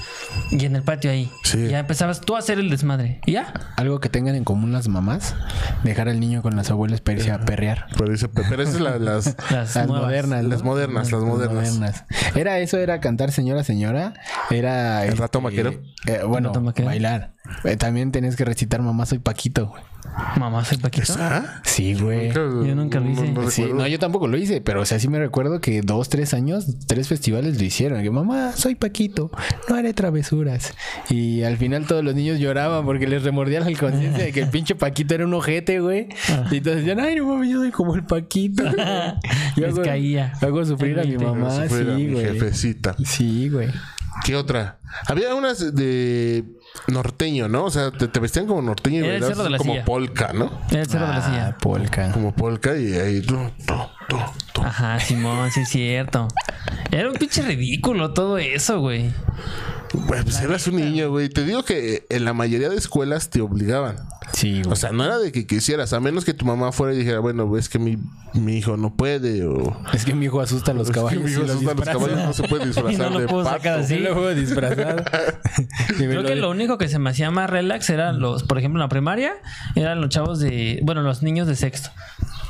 y 0.51 0.63
en 0.65 0.75
el 0.75 0.83
patio 0.83 1.09
ahí. 1.11 1.29
Sí. 1.43 1.67
Ya 1.69 1.79
empezabas 1.79 2.21
tú 2.21 2.35
a 2.35 2.39
hacer 2.39 2.59
el 2.59 2.69
desmadre. 2.69 3.19
Y 3.25 3.33
ya. 3.33 3.53
Algo 3.77 3.99
que 3.99 4.09
tengan 4.09 4.35
en 4.35 4.43
común 4.43 4.71
las 4.71 4.87
mamás, 4.87 5.35
dejar 5.83 6.07
al 6.09 6.19
niño 6.19 6.41
con 6.41 6.55
las 6.55 6.69
abuelas 6.69 7.01
para 7.01 7.17
irse 7.17 7.31
a 7.31 7.39
perrear. 7.39 7.87
Pero, 7.97 8.11
dice, 8.11 8.27
pero 8.29 8.61
esas 8.63 8.79
las... 8.79 9.01
Las, 9.01 9.75
Las 9.75 9.87
nuevas. 9.87 10.03
modernas. 10.05 10.45
Las 10.45 10.63
modernas, 10.63 11.11
las 11.11 11.23
modernas. 11.23 12.05
Era 12.35 12.59
eso, 12.59 12.77
era 12.77 12.99
cantar 12.99 13.31
señora, 13.31 13.63
señora. 13.63 14.13
Era. 14.49 15.05
El 15.05 15.17
rato 15.17 15.39
este, 15.39 15.63
maquero. 15.63 15.81
eh, 16.07 16.21
bueno, 16.25 16.49
rato 16.49 16.61
maquero. 16.61 16.87
bailar. 16.87 17.33
Eh, 17.63 17.75
también 17.75 18.11
tenías 18.11 18.35
que 18.35 18.45
recitar 18.45 18.81
mamá 18.81 19.05
soy 19.05 19.19
Paquito. 19.19 19.67
güey. 19.67 19.83
Mamá, 20.37 20.63
soy 20.65 20.77
Paquito. 20.77 21.13
¿Ah? 21.19 21.61
Sí, 21.63 21.93
güey. 21.93 22.31
Yo 22.33 22.75
nunca 22.75 22.99
lo 22.99 23.09
hice. 23.09 23.21
Sí, 23.49 23.61
recuerdo. 23.63 23.73
no, 23.83 23.87
yo 23.87 23.99
tampoco 23.99 24.27
lo 24.27 24.37
hice, 24.37 24.61
pero 24.61 24.81
o 24.81 24.85
sea, 24.85 24.99
sí 24.99 25.07
me 25.07 25.19
recuerdo 25.19 25.61
que 25.61 25.81
dos, 25.81 26.09
tres 26.09 26.33
años, 26.33 26.65
tres 26.87 27.07
festivales 27.07 27.57
lo 27.57 27.63
hicieron. 27.63 28.01
Que 28.03 28.09
mamá, 28.11 28.51
soy 28.53 28.75
Paquito, 28.75 29.31
no 29.69 29.75
haré 29.75 29.93
travesuras. 29.93 30.73
Y 31.09 31.43
al 31.43 31.57
final 31.57 31.85
todos 31.87 32.03
los 32.03 32.15
niños 32.15 32.39
lloraban 32.39 32.85
porque 32.85 33.07
les 33.07 33.23
remordía 33.23 33.59
la 33.61 33.77
conciencia 33.77 34.23
de 34.25 34.31
que 34.31 34.41
el 34.41 34.49
pinche 34.51 34.75
Paquito 34.75 35.15
era 35.15 35.25
un 35.25 35.33
ojete, 35.33 35.79
güey. 35.79 36.09
Y 36.51 36.57
entonces 36.57 36.83
decían, 36.85 36.99
ay, 36.99 37.15
no 37.15 37.25
mames, 37.27 37.49
yo 37.49 37.59
soy 37.59 37.71
como 37.71 37.95
el 37.95 38.03
Paquito. 38.03 38.63
Yo 39.55 39.67
Les 39.67 39.79
caía. 39.79 40.33
Hago 40.41 40.63
sufrir 40.65 40.99
a 40.99 41.03
mi 41.03 41.17
mamá, 41.17 41.51
Sufrir 41.67 41.89
a 41.89 41.97
sí, 41.97 42.03
mi 42.05 42.13
güey. 42.13 42.25
jefecita. 42.25 42.95
Sí, 43.03 43.49
güey. 43.49 43.67
¿Qué 44.23 44.35
otra? 44.35 44.79
Había 45.07 45.35
unas 45.35 45.73
de 45.75 46.43
norteño, 46.87 47.47
¿no? 47.47 47.65
O 47.65 47.69
sea, 47.69 47.91
te, 47.91 48.07
te 48.07 48.19
vestían 48.19 48.47
como 48.47 48.61
norteño 48.61 48.97
y 48.97 49.05
Era 49.05 49.07
el 49.15 49.21
bailabas 49.21 49.35
cerro 49.37 49.43
de 49.43 49.49
la 49.51 49.57
como 49.57 49.73
silla. 49.73 49.85
polka, 49.85 50.33
¿no? 50.33 50.51
Era 50.71 50.81
el 50.81 50.87
cerro 50.87 51.07
de 51.07 51.13
la 51.13 51.17
Ah, 51.19 51.21
silla. 51.29 51.57
polka. 51.59 52.11
Como 52.11 52.33
polka 52.33 52.75
y 52.77 52.93
ahí... 52.93 53.21
tu, 53.21 53.35
tu, 53.65 53.73
tu, 54.09 54.17
tu. 54.53 54.61
Ajá, 54.63 54.99
Simón, 54.99 55.51
sí 55.51 55.61
es 55.61 55.69
cierto. 55.69 56.27
Era 56.91 57.09
un 57.09 57.15
pinche 57.15 57.41
ridículo 57.41 58.13
todo 58.13 58.37
eso, 58.37 58.79
güey. 58.79 59.11
Güey, 59.93 60.23
pues 60.23 60.39
eras 60.39 60.67
un 60.67 60.77
niño, 60.77 61.09
güey. 61.09 61.27
Te 61.29 61.43
digo 61.43 61.63
que 61.63 62.05
en 62.09 62.23
la 62.23 62.33
mayoría 62.33 62.69
de 62.69 62.77
escuelas 62.77 63.29
te 63.29 63.41
obligaban. 63.41 63.97
Sí, 64.33 64.61
güey. 64.61 64.71
O 64.71 64.75
sea, 64.75 64.91
no 64.91 65.03
era 65.03 65.17
de 65.17 65.31
que 65.31 65.45
quisieras, 65.45 65.91
a 65.93 65.99
menos 65.99 66.23
que 66.23 66.33
tu 66.33 66.45
mamá 66.45 66.71
fuera 66.71 66.93
y 66.93 66.97
dijera, 66.97 67.19
bueno, 67.19 67.57
es 67.57 67.67
que 67.67 67.77
mi, 67.77 67.97
mi 68.33 68.57
hijo 68.57 68.77
no 68.77 68.95
puede 68.95 69.45
o... 69.45 69.77
es 69.93 70.05
que 70.05 70.13
mi 70.13 70.25
hijo 70.25 70.39
asusta 70.39 70.71
a 70.71 70.73
los 70.73 70.87
Es 70.87 70.93
que 70.93 70.99
caballos. 70.99 71.23
mi 71.23 71.31
hijo 71.31 71.41
los 71.41 71.51
asusta 71.51 71.71
a 71.71 71.75
los 71.75 71.85
caballos, 71.85 72.17
no 72.17 72.33
se 72.33 72.43
puede 72.47 72.65
disfrazar 72.67 72.93
Y 72.93 72.97
no 72.97 73.09
lo 73.09 73.19
de 73.19 73.27
puedo 73.27 73.43
pato. 73.43 73.57
sacar 73.57 73.79
así. 73.79 73.97
Lo 73.97 74.15
me 74.15 74.33
Creo 75.97 76.23
que 76.23 76.35
lo 76.35 76.49
único 76.49 76.77
que 76.77 76.87
se 76.87 76.97
me 76.97 77.09
hacía 77.09 77.29
más 77.31 77.49
relax 77.49 77.89
eran 77.89 78.19
los, 78.19 78.43
por 78.43 78.57
ejemplo, 78.57 78.79
en 78.79 78.85
la 78.85 78.89
primaria, 78.89 79.33
eran 79.75 79.99
los 79.99 80.09
chavos 80.09 80.39
de, 80.39 80.79
bueno, 80.83 81.01
los 81.01 81.21
niños 81.21 81.47
de 81.47 81.55
sexto, 81.55 81.89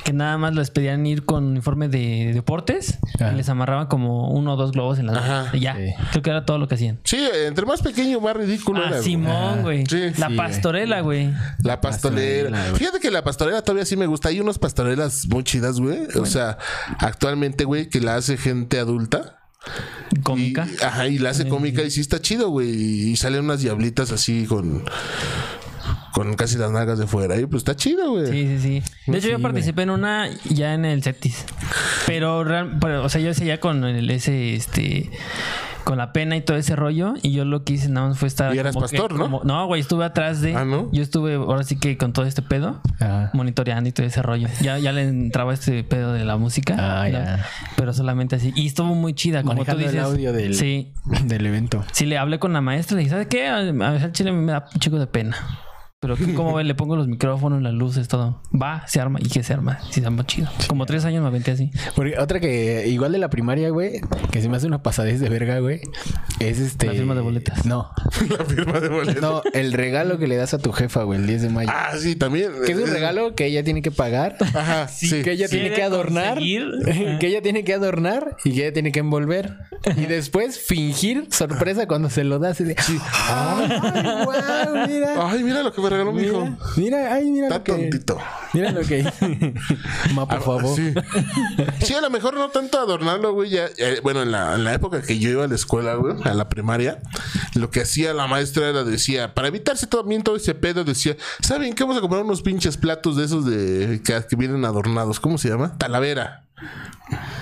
que 0.03 0.13
nada 0.13 0.37
más 0.37 0.53
les 0.55 0.71
pedían 0.71 1.05
ir 1.05 1.25
con 1.25 1.45
uniforme 1.45 1.87
de 1.87 2.31
deportes 2.33 2.97
Ajá. 3.15 3.33
y 3.33 3.35
les 3.35 3.49
amarraban 3.49 3.87
como 3.87 4.29
uno 4.29 4.53
o 4.53 4.55
dos 4.55 4.71
globos 4.71 4.99
en 4.99 5.07
la 5.07 5.13
Ajá. 5.19 5.55
y 5.55 5.59
ya. 5.59 5.75
Sí. 5.75 5.93
Creo 6.11 6.23
que 6.23 6.29
era 6.29 6.45
todo 6.45 6.57
lo 6.57 6.67
que 6.67 6.75
hacían. 6.75 6.99
Sí, 7.03 7.17
entre 7.45 7.65
más 7.65 7.81
pequeño, 7.81 8.19
más 8.19 8.35
ridículo 8.35 8.85
era. 8.85 8.97
Ah. 8.97 9.01
Simón, 9.01 9.61
güey. 9.61 9.85
Sí. 9.85 10.11
la 10.17 10.29
pastorela, 10.35 11.01
güey. 11.01 11.31
La 11.63 11.81
pastorela. 11.81 12.57
Fíjate 12.75 12.99
que 12.99 13.11
la 13.11 13.23
pastorela 13.23 13.61
todavía 13.61 13.85
sí 13.85 13.95
me 13.95 14.07
gusta. 14.07 14.29
Hay 14.29 14.39
unas 14.39 14.59
pastorelas 14.59 15.27
muy 15.27 15.43
chidas, 15.43 15.79
güey. 15.79 16.07
O 16.19 16.25
sea, 16.25 16.57
actualmente, 16.99 17.65
güey, 17.65 17.89
que 17.89 17.99
la 18.01 18.15
hace 18.15 18.37
gente 18.37 18.79
adulta. 18.79 19.37
Y, 20.11 20.19
Cómica. 20.21 20.67
ajá, 20.83 21.07
y 21.07 21.19
la 21.19 21.29
hace 21.29 21.47
cómica 21.47 21.83
y 21.83 21.91
sí 21.91 22.01
está 22.01 22.19
chido, 22.19 22.49
güey. 22.49 22.69
Y 22.69 23.15
salen 23.15 23.45
unas 23.45 23.61
diablitas 23.61 24.11
así 24.11 24.45
con... 24.47 24.83
Con 26.13 26.34
casi 26.36 26.58
las 26.58 26.71
nalgas 26.71 27.00
de 27.00 27.08
fuera. 27.08 27.38
Y 27.39 27.45
pues 27.45 27.62
está 27.62 27.76
chido, 27.76 28.12
güey. 28.12 28.28
Sí, 28.28 28.47
sí, 28.47 28.60
sí. 28.82 29.12
De 29.12 29.17
hecho, 29.17 29.30
yo 29.30 29.39
participé 29.41 29.84
en 29.84 29.91
una 29.91 30.28
ya 30.50 30.74
en 30.74 30.86
el 30.86 31.02
Cetis. 31.04 31.45
Pero, 32.06 32.43
real- 32.43 32.78
pero, 32.82 33.04
o 33.04 33.10
sea, 33.10 33.21
yo 33.21 33.30
hice 33.30 33.45
ya 33.45 33.60
con 33.60 33.84
el 33.86 34.10
ese, 34.10 34.54
este, 34.56 35.10
con 35.86 35.97
la 35.97 36.12
pena 36.13 36.36
y 36.36 36.41
todo 36.41 36.58
ese 36.58 36.76
rollo. 36.76 37.13
Y 37.21 37.32
yo 37.32 37.45
lo 37.45 37.63
que 37.63 37.74
hice 37.74 37.88
nada 37.89 38.10
más 38.10 38.17
fue 38.17 38.28
estar. 38.28 38.54
Y 38.54 38.60
eras 38.60 38.74
como 38.74 38.88
que- 38.88 38.97
pastor, 38.97 39.13
¿no? 39.17 39.24
como- 39.24 39.41
no, 39.45 39.65
güey, 39.67 39.80
estuve 39.82 40.04
atrás 40.04 40.41
de. 40.41 40.54
Ah, 40.56 40.65
¿no? 40.65 40.89
Yo 40.91 41.02
estuve 41.02 41.36
ahora 41.36 41.63
sí 41.63 41.78
que 41.80 41.97
con 41.97 42.12
todo 42.13 42.26
este 42.26 42.41
pedo, 42.41 42.82
Ajá. 43.00 43.30
monitoreando 43.34 43.88
y 43.89 43.91
todo 43.93 44.06
ese 44.06 44.21
rollo. 44.21 44.47
Ya, 44.62 44.78
ya 44.80 44.91
le 44.91 45.04
entraba 45.04 45.54
este 45.54 45.84
pedo 45.86 46.12
de 46.13 46.26
la 46.26 46.36
música. 46.38 46.76
Ah, 46.78 47.04
¿no? 47.08 47.10
ya. 47.13 47.45
Pero 47.78 47.93
solamente 47.93 48.36
así. 48.36 48.52
Y 48.56 48.67
estuvo 48.67 48.93
muy 48.95 49.13
chida, 49.13 49.41
como 49.43 49.54
tú 49.54 49.60
Manejando 49.60 49.84
el 49.86 49.91
dices. 49.91 50.06
audio 50.06 50.34
del- 50.34 50.56
Sí. 50.56 50.91
del 51.24 51.45
evento. 51.45 51.84
Sí, 51.93 52.06
le 52.06 52.17
hablé 52.17 52.38
con 52.38 52.52
la 52.54 52.62
maestra 52.62 52.95
y 52.95 52.97
le 52.97 53.00
dije, 53.04 53.12
¿sabes 53.12 53.28
qué? 53.28 53.47
A 53.47 53.60
ver, 53.62 53.82
al 54.04 54.12
chile 54.12 54.32
me 54.34 54.52
da 54.52 54.65
un 54.74 54.80
chico 54.80 55.00
de 55.00 55.08
pena. 55.08 55.38
Pero 56.01 56.15
como 56.35 56.55
ven, 56.55 56.67
le 56.67 56.73
pongo 56.73 56.95
los 56.95 57.07
micrófonos, 57.07 57.61
las 57.61 57.73
luces, 57.75 58.07
todo. 58.07 58.41
Va, 58.59 58.83
se 58.87 58.99
arma. 58.99 59.19
¿Y 59.21 59.29
qué 59.29 59.43
se 59.43 59.53
arma? 59.53 59.77
Sí, 59.91 60.01
se 60.01 60.07
arma 60.07 60.25
chido. 60.25 60.49
Como 60.67 60.87
tres 60.87 61.05
años 61.05 61.21
me 61.21 61.27
aventé 61.27 61.51
así. 61.51 61.69
Porque 61.95 62.17
otra 62.17 62.39
que 62.39 62.87
igual 62.87 63.11
de 63.11 63.19
la 63.19 63.29
primaria, 63.29 63.69
güey, 63.69 64.01
que 64.31 64.41
se 64.41 64.49
me 64.49 64.57
hace 64.57 64.65
una 64.65 64.81
pasadez 64.81 65.19
de 65.19 65.29
verga, 65.29 65.59
güey, 65.59 65.81
es 66.39 66.57
este 66.57 66.87
La 66.87 66.93
firma 66.93 67.13
de 67.13 67.21
boletas. 67.21 67.67
No, 67.67 67.91
La 68.35 68.43
firma 68.45 68.79
de 68.79 68.89
boleto. 68.89 69.21
no, 69.21 69.43
el 69.53 69.73
regalo 69.73 70.17
que 70.17 70.25
le 70.25 70.37
das 70.37 70.55
a 70.55 70.57
tu 70.57 70.71
jefa, 70.71 71.03
güey, 71.03 71.19
el 71.19 71.27
10 71.27 71.41
de 71.43 71.49
mayo. 71.49 71.69
Ah, 71.71 71.91
sí, 71.95 72.15
también. 72.15 72.49
que 72.65 72.71
es 72.71 72.79
un 72.79 72.89
regalo 72.89 73.35
que 73.35 73.45
ella 73.45 73.63
tiene 73.63 73.83
que 73.83 73.91
pagar, 73.91 74.37
Ajá, 74.55 74.87
sí. 74.91 75.21
que 75.21 75.33
ella 75.33 75.49
tiene 75.49 75.71
que 75.71 75.83
adornar, 75.83 76.33
conseguir. 76.33 76.65
que 77.19 77.27
ella 77.27 77.43
tiene 77.43 77.63
que 77.63 77.75
adornar 77.75 78.37
y 78.43 78.53
que 78.53 78.63
ella 78.63 78.73
tiene 78.73 78.91
que 78.91 79.01
envolver 79.01 79.55
y 79.95 80.07
después 80.07 80.57
fingir 80.59 81.27
sorpresa 81.29 81.85
cuando 81.87 82.09
se 82.09 82.23
lo 82.23 82.39
das. 82.39 82.59
y 82.59 82.63
de, 82.63 82.75
Ay, 83.29 84.25
guau, 84.25 84.87
mira. 84.87 85.29
Ay, 85.29 85.43
mira 85.43 85.61
lo 85.61 85.71
que 85.71 85.79
me 85.79 85.90
regaló 85.91 86.12
mi 86.13 86.23
hijo. 86.23 86.45
Mira, 86.45 86.97
mira, 86.97 87.13
ay, 87.13 87.32
mira 87.32 87.47
Está 87.47 87.58
lo 87.60 87.63
que 87.63 87.71
tontito. 87.73 88.17
Mira 88.54 88.71
lo 88.71 88.82
que 88.82 89.04
Ma, 90.15 90.27
por 90.27 90.38
Ah, 90.38 90.41
favor. 90.41 90.75
Sí. 90.75 90.93
Sí, 91.82 91.93
a 91.93 92.01
lo 92.01 92.10
mejor 92.10 92.34
no 92.34 92.49
tanto 92.49 92.80
adornarlo, 92.80 93.34
güey. 93.34 93.49
ya- 93.51 93.67
eh, 93.77 93.99
bueno, 94.04 94.21
en 94.23 94.32
la, 94.32 94.56
en 94.56 94.63
la 94.63 94.73
época 94.73 95.01
que 95.01 95.19
yo 95.19 95.30
iba 95.30 95.43
a 95.45 95.47
la 95.47 95.56
escuela, 95.56 95.95
güey, 95.95 96.15
a 96.23 96.34
la 96.34 96.49
primaria, 96.49 96.99
lo 97.56 97.69
que 97.69 97.82
hacía 97.82 98.13
la 98.13 98.27
maestra 98.27 98.67
era 98.69 98.84
decía, 98.84 99.34
para 99.34 99.47
evitarse 99.47 99.88
también 99.88 100.23
todo 100.23 100.36
ese 100.36 100.56
pedo, 100.56 100.83
decía, 100.83 101.15
¿saben 101.42 101.73
qué? 101.73 101.83
Vamos 101.83 101.98
a 101.98 102.02
comprar 102.02 102.23
unos 102.23 102.42
pinches 102.42 102.77
platos 102.77 103.15
de 103.17 103.25
esos 103.25 103.46
de 103.46 104.02
que, 104.04 104.21
que 104.29 104.35
vienen 104.35 104.65
adornados. 104.65 105.19
¿Cómo 105.19 105.37
se 105.37 105.50
llama? 105.50 105.77
Talavera. 105.77 106.46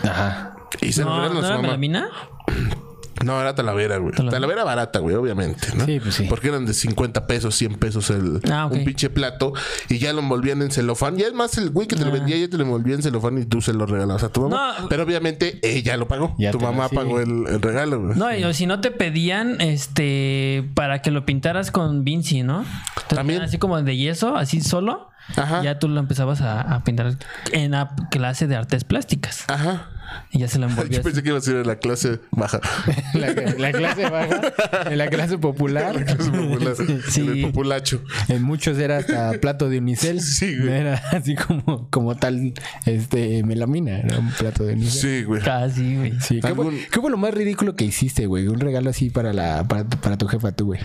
Ajá. 0.03 0.55
Y 0.81 0.93
se 0.93 1.01
los 1.03 1.09
No, 1.09 1.15
regalan 1.21 1.33
¿no 1.33 1.39
a 1.39 1.55
su 1.57 1.61
mamá. 1.63 2.09
No, 3.25 3.39
era 3.41 3.55
Talavera, 3.55 3.97
güey. 3.97 4.11
Talavera. 4.13 4.31
Talavera 4.37 4.63
barata, 4.63 4.99
güey, 4.99 5.15
obviamente, 5.15 5.67
¿no? 5.75 5.85
Sí, 5.85 5.99
pues 5.99 6.15
sí. 6.15 6.25
Porque 6.29 6.47
eran 6.49 6.65
de 6.65 6.73
50 6.73 7.27
pesos, 7.27 7.55
100 7.55 7.75
pesos 7.75 8.09
el, 8.09 8.39
Ah, 8.51 8.67
un 8.71 8.83
pinche 8.85 9.09
plato 9.09 9.53
y 9.89 9.97
ya 9.99 10.13
lo 10.13 10.19
envolvían 10.19 10.61
en 10.61 10.71
celofán. 10.71 11.19
Y 11.19 11.23
es 11.23 11.33
más, 11.33 11.57
el 11.57 11.69
güey 11.71 11.87
que 11.87 11.95
te 11.95 12.03
lo 12.03 12.09
Ah. 12.09 12.13
vendía 12.13 12.37
ya 12.37 12.49
te 12.49 12.57
lo 12.57 12.63
envolvía 12.63 12.95
en 12.95 13.01
celofán 13.03 13.37
y 13.37 13.45
tú 13.45 13.61
se 13.61 13.73
lo 13.73 13.85
regalabas 13.85 14.23
a 14.23 14.29
tu 14.29 14.41
mamá. 14.47 14.75
No. 14.81 14.89
Pero 14.89 15.03
obviamente 15.03 15.59
ella 15.63 15.97
lo 15.97 16.07
pagó. 16.07 16.35
Ya 16.37 16.51
tu 16.51 16.59
lo- 16.59 16.65
mamá 16.71 16.87
sí. 16.89 16.95
pagó 16.95 17.19
el, 17.19 17.45
el 17.47 17.61
regalo, 17.61 17.99
güey. 18.01 18.17
No, 18.17 18.35
y 18.35 18.43
o 18.43 18.53
si 18.53 18.65
no 18.65 18.79
te 18.81 18.91
pedían 18.91 19.59
este 19.61 20.69
para 20.73 21.01
que 21.01 21.11
lo 21.11 21.25
pintaras 21.25 21.71
con 21.71 22.03
Vinci, 22.03 22.43
¿no? 22.43 22.59
Entonces, 22.61 23.07
También. 23.15 23.41
Así 23.41 23.57
como 23.57 23.81
de 23.81 23.97
yeso, 23.97 24.35
así 24.35 24.61
solo. 24.61 25.09
Ajá. 25.35 25.61
Ya 25.63 25.79
tú 25.79 25.87
lo 25.87 25.99
empezabas 25.99 26.41
a, 26.41 26.61
a 26.61 26.83
pintar 26.83 27.15
en 27.51 27.71
la 27.71 27.93
clase 28.11 28.47
de 28.47 28.55
artes 28.55 28.83
plásticas. 28.83 29.45
Ajá. 29.47 29.89
Y 30.31 30.39
ya 30.39 30.47
se 30.47 30.57
lo 30.57 30.65
Yo 30.65 30.71
envolvías. 30.71 31.03
pensé 31.03 31.21
que 31.21 31.29
iba 31.29 31.37
a 31.37 31.41
ser 31.41 31.57
en 31.57 31.67
la 31.67 31.75
clase 31.75 32.19
baja. 32.31 32.59
La, 33.13 33.27
la 33.59 33.71
clase 33.71 34.09
baja, 34.09 34.41
en 34.89 34.97
la 34.97 35.07
clase 35.07 35.37
popular. 35.37 36.03
clase 36.03 36.31
popular. 36.31 36.73
Sí. 37.09 37.21
En 37.21 37.29
el 37.29 37.41
populacho. 37.43 38.03
En 38.27 38.41
muchos 38.41 38.79
era 38.79 38.97
hasta 38.97 39.33
plato 39.39 39.69
de 39.69 39.77
unicel. 39.77 40.19
Sí, 40.21 40.57
güey. 40.57 40.71
Era 40.71 40.95
así 41.11 41.35
como, 41.35 41.87
como 41.91 42.15
tal 42.15 42.53
este 42.87 43.43
melamina, 43.43 43.99
era 43.99 44.17
un 44.17 44.31
plato 44.31 44.63
de 44.63 44.73
unicel. 44.73 45.19
Sí, 45.19 45.23
güey. 45.25 45.43
Casi, 45.43 45.95
güey. 45.97 46.19
Sí, 46.21 46.35
¿Qué, 46.35 46.41
fue, 46.41 46.65
Algún- 46.65 46.79
qué 46.91 47.01
fue 47.01 47.11
lo 47.11 47.17
más 47.17 47.31
ridículo 47.33 47.75
que 47.75 47.85
hiciste, 47.85 48.25
güey? 48.25 48.47
Un 48.47 48.59
regalo 48.59 48.89
así 48.89 49.11
para 49.11 49.31
la 49.31 49.63
para, 49.67 49.83
tu- 49.83 49.97
para 49.97 50.17
tu 50.17 50.27
jefa, 50.27 50.51
tú, 50.53 50.65
güey. 50.67 50.79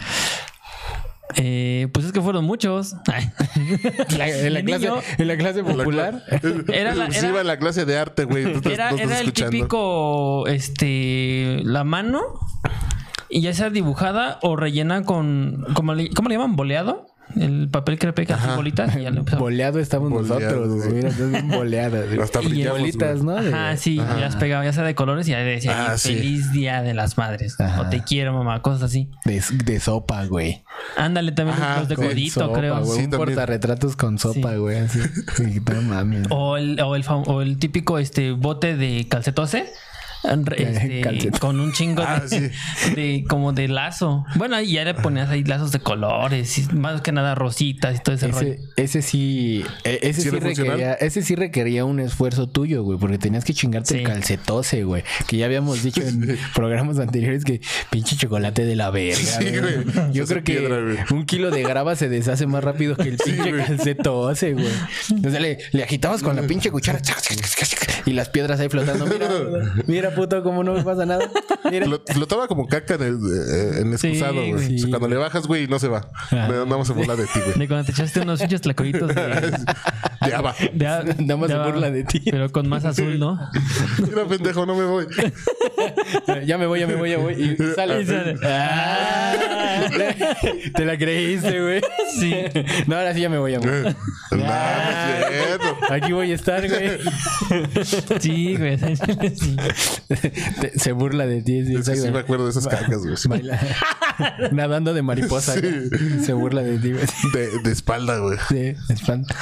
Eh, 1.37 1.89
pues 1.93 2.07
es 2.07 2.13
que 2.13 2.21
fueron 2.21 2.45
muchos. 2.45 2.95
La- 4.17 4.29
en, 4.29 4.53
la 4.55 4.61
De 4.61 4.65
clase, 4.65 4.89
niño, 4.89 5.01
en 5.19 5.29
la 5.29 5.37
clase 5.37 5.65
popular. 5.65 6.23
Era 6.73 6.95
la- 6.95 7.11
Sí, 7.11 7.19
era- 7.19 7.29
iba 7.29 7.41
en 7.41 7.47
la 7.47 7.59
clase 7.59 7.85
de 7.85 7.99
arte, 7.99 8.25
güey. 8.25 8.45
Era, 8.45 8.91
no 8.91 8.97
estás 8.97 9.01
era 9.01 9.21
el 9.21 9.27
escuchando. 9.29 9.51
típico, 9.51 10.47
este, 10.47 11.61
la 11.65 11.83
mano 11.85 12.21
y 13.31 13.41
ya 13.41 13.53
sea 13.55 13.71
dibujada 13.71 14.39
o 14.43 14.55
rellena 14.55 15.03
con, 15.03 15.65
¿cómo 15.75 15.95
le, 15.95 16.11
cómo 16.11 16.29
le 16.29 16.37
llaman? 16.37 16.57
¿Boleado? 16.57 17.07
El 17.37 17.69
papel 17.69 17.99
crepe 17.99 18.27
que 18.27 18.33
hace 18.33 18.47
Ajá. 18.47 18.57
bolitas 18.57 18.95
y 18.97 19.03
ya 19.03 19.11
le 19.11 19.19
empezó- 19.21 19.39
Boleado 19.39 19.79
estamos 19.81 20.11
Boleado, 20.11 20.67
nosotros. 20.67 20.93
Mira, 20.93 21.11
bien 21.11 21.49
boleada. 21.49 22.03
güey. 22.07 22.19
Hasta 22.23 22.41
bolitas, 22.41 23.23
¿no? 23.23 23.35
De- 23.43 23.53
Ajá, 23.53 23.77
sí, 23.77 23.95
y 23.95 24.21
las 24.21 24.37
pegaba 24.37 24.65
ya 24.65 24.73
sea 24.73 24.85
de 24.85 24.95
colores 24.95 25.27
y 25.29 25.33
ya 25.33 25.39
decía 25.39 25.93
Ah, 25.93 25.99
sí. 25.99 26.15
feliz 26.15 26.53
día 26.53 26.83
de 26.83 26.95
las 26.95 27.19
madres 27.19 27.59
Ajá. 27.61 27.83
o 27.83 27.89
te 27.91 28.03
quiero 28.03 28.33
mamá, 28.33 28.63
cosas 28.63 28.83
así. 28.85 29.11
De, 29.25 29.43
de 29.65 29.81
sopa, 29.81 30.25
güey. 30.27 30.63
Ándale 30.97 31.33
también 31.33 31.59
Ajá, 31.61 31.81
los 31.81 31.89
de 31.89 31.97
codito, 31.97 32.41
sopa, 32.41 32.59
creo. 32.59 32.85
güey. 32.85 32.99
Sí, 32.99 33.05
un 33.07 33.11
portarretratos 33.11 33.97
con 33.97 34.19
sopa, 34.19 34.53
Sí. 34.53 34.57
güey. 34.59 34.79
Así. 34.79 35.01
Sí, 35.37 35.61
no 35.73 35.83
mames. 35.83 36.27
O 36.31 36.57
el, 36.57 36.81
o 36.81 36.95
el, 36.97 37.05
o 37.09 37.43
el 37.43 37.59
típico 37.59 37.99
este 37.99 38.33
bote 38.33 38.77
de 38.77 39.07
calcetose. 39.09 39.67
este, 40.57 41.01
Calcetose. 41.01 41.41
con 41.41 41.61
un 41.61 41.73
chingo 41.73 42.03
de, 42.03 42.09
Ah, 42.09 42.23
sí. 42.27 42.41
de- 42.95 43.25
como 43.29 43.53
de 43.53 43.69
lazo. 43.69 44.25
Bueno, 44.37 44.61
y 44.61 44.73
ya 44.73 44.85
le 44.85 44.95
ponías 44.95 45.29
ahí 45.31 45.45
lazos 45.45 45.73
de 45.73 45.81
colores, 45.81 46.59
y 46.59 46.63
más 46.75 47.01
que 47.03 47.13
nada 47.13 47.35
rositas 47.35 47.97
y 47.97 48.03
todo 48.03 48.15
ese, 48.15 48.29
rollo. 48.29 48.55
Ese, 48.55 48.61
ese 48.77 49.03
sí, 49.03 49.65
e- 49.85 49.99
ese 50.03 50.23
¿Sí 50.23 50.31
requería, 50.31 50.95
ese 50.95 51.23
sí 51.23 51.35
requería 51.35 51.85
un 51.85 52.01
esfuerzo 52.01 52.49
tuyo, 52.49 52.83
güey, 52.83 52.99
porque 52.99 53.19
tenías 53.19 53.45
que 53.45 53.55
chingarte 53.55 53.95
el 53.95 54.01
Sí. 54.01 54.07
calcetose, 54.07 54.85
güey, 54.85 55.05
que 55.27 55.37
ya 55.37 55.47
habíamos 55.47 55.83
dicho 55.83 56.03
en 56.03 56.39
programas 56.55 56.99
anteriores 56.99 57.45
que 57.45 57.61
pinche 57.91 58.17
chocolate 58.17 58.65
de 58.65 58.77
la 58.77 58.91
verga. 58.91 59.17
Sí, 59.17 59.45
güey. 59.59 59.83
güey. 59.85 60.13
Yo 60.13 60.27
creo 60.27 60.43
que 60.45 60.53
piedra, 60.55 60.81
güey. 60.81 60.97
un 61.11 61.27
kilo 61.27 61.51
de 61.51 61.63
grava 61.63 61.97
se 61.97 62.09
deshace 62.09 62.47
más 62.47 62.65
rápido 62.65 62.97
que 62.97 63.09
el 63.11 63.17
pinche 63.19 63.53
calcetose, 63.57 64.53
güey. 64.55 64.67
O 65.27 65.31
sea, 65.31 65.41
le, 65.41 65.59
le 65.73 65.83
agitabas 65.83 66.23
con 66.23 66.37
la 66.37 66.43
pinche 66.43 66.71
cuchara 66.71 67.01
y 68.07 68.13
las 68.13 68.29
piedras 68.29 68.61
ahí 68.61 68.69
flotando. 68.69 69.07
Mira, 69.07 69.29
mira 69.87 70.14
puto, 70.15 70.43
cómo 70.43 70.63
no 70.65 70.73
me 70.75 70.83
pasa 70.83 71.05
nada. 71.07 71.29
Mira. 71.71 71.87
Flot- 71.87 72.13
Flotaba 72.13 72.47
como 72.49 72.67
caca 72.67 72.95
en, 72.95 73.03
el, 73.03 73.15
eh, 73.15 73.81
en 73.81 73.99
Sí, 73.99 74.09
excusado, 74.09 74.35
güey. 74.35 74.53
güey. 74.53 74.65
O 74.67 74.69
sea, 74.69 74.79
Sí, 74.79 74.91
cuando 74.91 75.09
le 75.09 75.17
bajas, 75.17 75.47
güey, 75.47 75.67
no 75.67 75.79
se 75.79 75.89
va. 75.89 76.09
Ah. 76.31 76.49
Nada 76.51 76.65
más 76.67 76.87
se 76.87 76.93
burla 76.93 77.17
de 77.17 77.25
ti, 77.25 77.41
güey. 77.45 77.59
De 77.59 77.69
cuando 77.69 77.85
te 77.87 77.93
echaste 77.93 78.21
unos 78.21 78.41
pinches 78.41 78.61
tlacoyitos 78.61 79.15
de, 79.15 79.15
De 80.27 80.35
aba. 80.35 80.55
de, 80.73 80.87
a- 80.87 81.03
Nada 81.03 81.37
más 81.37 81.49
se 81.51 81.55
a- 81.57 81.65
burla 81.67 81.91
de 81.91 82.05
ti. 82.05 82.21
Pero 82.31 82.51
con 82.53 82.69
más 82.69 82.85
azul, 82.85 83.19
¿no? 83.19 83.39
Mira, 84.09 84.25
pendejo, 84.27 84.65
no 84.67 84.75
me 84.77 84.85
voy. 84.85 85.07
Ya 86.47 86.59
me 86.59 86.67
voy, 86.67 86.81
ya 86.81 86.87
me 86.87 86.95
voy, 86.95 87.11
ya 87.11 87.19
voy. 87.19 87.35
Y 87.35 87.57
sale. 87.75 88.03
Y 88.03 88.07
sale. 88.07 88.37
Ah, 88.45 89.35
te 90.75 90.85
la 90.85 90.97
creíste, 90.99 91.61
güey. 91.61 91.81
Sí. 92.19 92.35
No, 92.87 92.97
ahora 92.97 93.15
sí 93.15 93.21
ya 93.21 93.29
me 93.29 93.39
voy, 93.39 93.53
ya 93.53 93.61
me 93.61 93.83
voy. 93.83 93.97
No, 94.31 94.37
no 94.39 94.45
es 94.45 94.97
cierto. 95.07 95.24
Aquí 95.91 96.13
voy 96.13 96.33
a 96.33 96.35
estar, 96.35 96.67
güey. 96.69 96.99
Sí, 98.21 98.57
güey. 98.57 98.79
Sí. 98.79 99.57
Te- 100.61 100.79
Se 100.79 100.93
burla 100.93 101.27
de 101.27 101.43
ti. 101.43 101.65
Sí, 101.65 101.75
Es 101.77 101.89
que 101.89 101.97
sí 101.97 102.11
me 102.11 102.21
acuerdo 102.21 102.45
de 102.45 102.51
esas 102.51 102.67
cacas, 102.67 102.99
güey. 102.99 103.15
Baila- 103.29 103.61
Nadando 104.53 104.95
de 104.95 105.03
mariposa. 105.03 105.55
güey. 105.61 106.23
Se 106.25 106.33
burla 106.33 106.63
de 106.63 106.79
ti, 106.79 106.93
güey. 106.93 107.05
De, 107.33 107.59
de 107.61 107.73
espalda, 107.73 108.19
güey. 108.19 108.39
Sí, 108.49 108.75
espanta. 108.89 109.35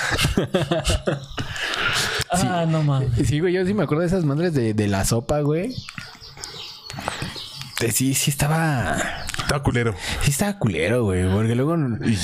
Ah, 2.30 2.64
no 2.68 2.82
mames. 2.82 3.28
Sí, 3.28 3.40
güey, 3.40 3.52
yo 3.54 3.64
sí 3.66 3.74
me 3.74 3.82
acuerdo 3.84 4.00
de 4.02 4.06
esas 4.08 4.24
madres 4.24 4.54
de, 4.54 4.74
de 4.74 4.88
la 4.88 5.04
sopa, 5.04 5.40
güey. 5.40 5.74
Sí, 7.92 8.14
sí 8.14 8.30
estaba. 8.30 8.96
Estaba 9.52 9.62
culero. 9.64 9.94
Sí 10.22 10.30
estaba 10.30 10.58
culero, 10.58 11.04
güey. 11.04 11.28
Porque 11.30 11.54
luego. 11.54 11.76
Y 11.76 12.16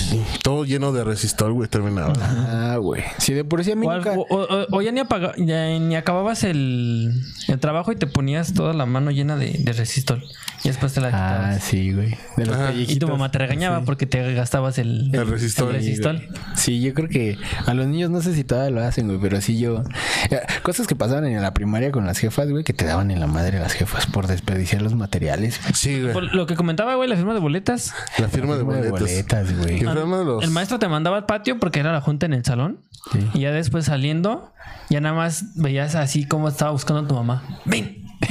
todo 0.42 0.64
lleno 0.64 0.92
de 0.92 1.04
resistor, 1.04 1.52
güey, 1.52 1.68
terminaba. 1.68 2.14
Ah, 2.18 2.76
güey. 2.78 3.02
Sí, 3.18 3.34
de 3.34 3.44
por 3.44 3.62
sí 3.64 3.72
a 3.72 3.76
mí 3.76 3.86
O, 3.86 3.92
nunca. 3.94 4.12
o- 4.12 4.26
o- 4.30 4.66
o 4.70 4.82
ya 4.82 4.92
ni, 4.92 5.00
apaga- 5.00 5.34
ya 5.36 5.66
ni 5.78 5.94
acababas 5.94 6.42
el, 6.44 7.12
el 7.48 7.58
trabajo 7.58 7.92
y 7.92 7.96
te 7.96 8.06
ponías 8.06 8.54
toda 8.54 8.72
la 8.72 8.86
mano 8.86 9.10
llena 9.10 9.36
de, 9.36 9.52
de 9.58 9.72
resistol. 9.74 10.24
Y 10.64 10.68
después 10.68 10.92
te 10.92 11.00
la 11.00 11.08
Ah, 11.08 11.10
quitabas. 11.10 11.62
sí, 11.64 11.92
güey. 11.92 12.16
De 12.36 12.46
los 12.46 12.56
y 12.88 12.98
tu 12.98 13.06
mamá 13.08 13.30
te 13.30 13.38
regañaba 13.38 13.82
porque 13.84 14.06
te 14.06 14.32
gastabas 14.34 14.78
el, 14.78 15.14
El 15.14 15.26
resistol. 15.28 15.68
el 15.68 15.74
resistol. 15.76 16.28
Sí, 16.56 16.80
yo 16.80 16.94
creo 16.94 17.08
que 17.08 17.38
a 17.66 17.74
los 17.74 17.86
niños 17.86 18.10
no 18.10 18.20
sé 18.22 18.34
si 18.34 18.42
todavía 18.42 18.70
lo 18.70 18.82
hacen, 18.84 19.06
güey, 19.06 19.20
pero 19.20 19.40
sí 19.40 19.58
yo. 19.58 19.84
eh, 20.30 20.40
Cosas 20.62 20.86
que 20.86 20.96
pasaban 20.96 21.26
en 21.26 21.40
la 21.42 21.52
primaria 21.54 21.92
con 21.92 22.06
las 22.06 22.18
jefas, 22.18 22.48
güey, 22.50 22.64
que 22.64 22.72
te 22.72 22.84
daban 22.86 23.10
en 23.10 23.20
la 23.20 23.26
madre 23.28 23.60
las 23.60 23.72
jefas 23.74 24.06
por 24.06 24.26
desperdiciar 24.26 24.82
los 24.82 24.94
materiales. 24.94 25.60
Sí, 25.74 26.00
Por 26.12 26.24
güey. 26.24 26.36
lo 26.36 26.46
que 26.46 26.56
comentaba, 26.56 26.94
güey, 26.96 27.08
la 27.08 27.16
firma 27.18 27.34
de 27.34 27.40
boletas. 27.40 27.94
La 28.18 28.28
firma 28.28 28.54
de 28.54 28.60
Firma 28.60 28.76
de 28.76 28.90
boletas. 28.90 29.00
boletas, 29.00 29.58
güey. 29.58 29.80
Los... 29.80 30.42
El 30.42 30.50
maestro 30.50 30.78
te 30.78 30.88
mandaba 30.88 31.16
al 31.16 31.26
patio 31.26 31.58
porque 31.58 31.80
era 31.80 31.92
la 31.92 32.00
junta 32.00 32.26
en 32.26 32.32
el 32.32 32.44
salón. 32.44 32.80
Sí. 33.12 33.28
Y 33.34 33.40
ya 33.40 33.52
después 33.52 33.84
saliendo, 33.84 34.52
ya 34.90 35.00
nada 35.00 35.14
más 35.14 35.54
veías 35.56 35.94
así 35.94 36.26
como 36.26 36.48
estaba 36.48 36.70
buscando 36.72 37.02
a 37.02 37.06
tu 37.06 37.14
mamá. 37.14 37.42
¡Ven! 37.64 38.07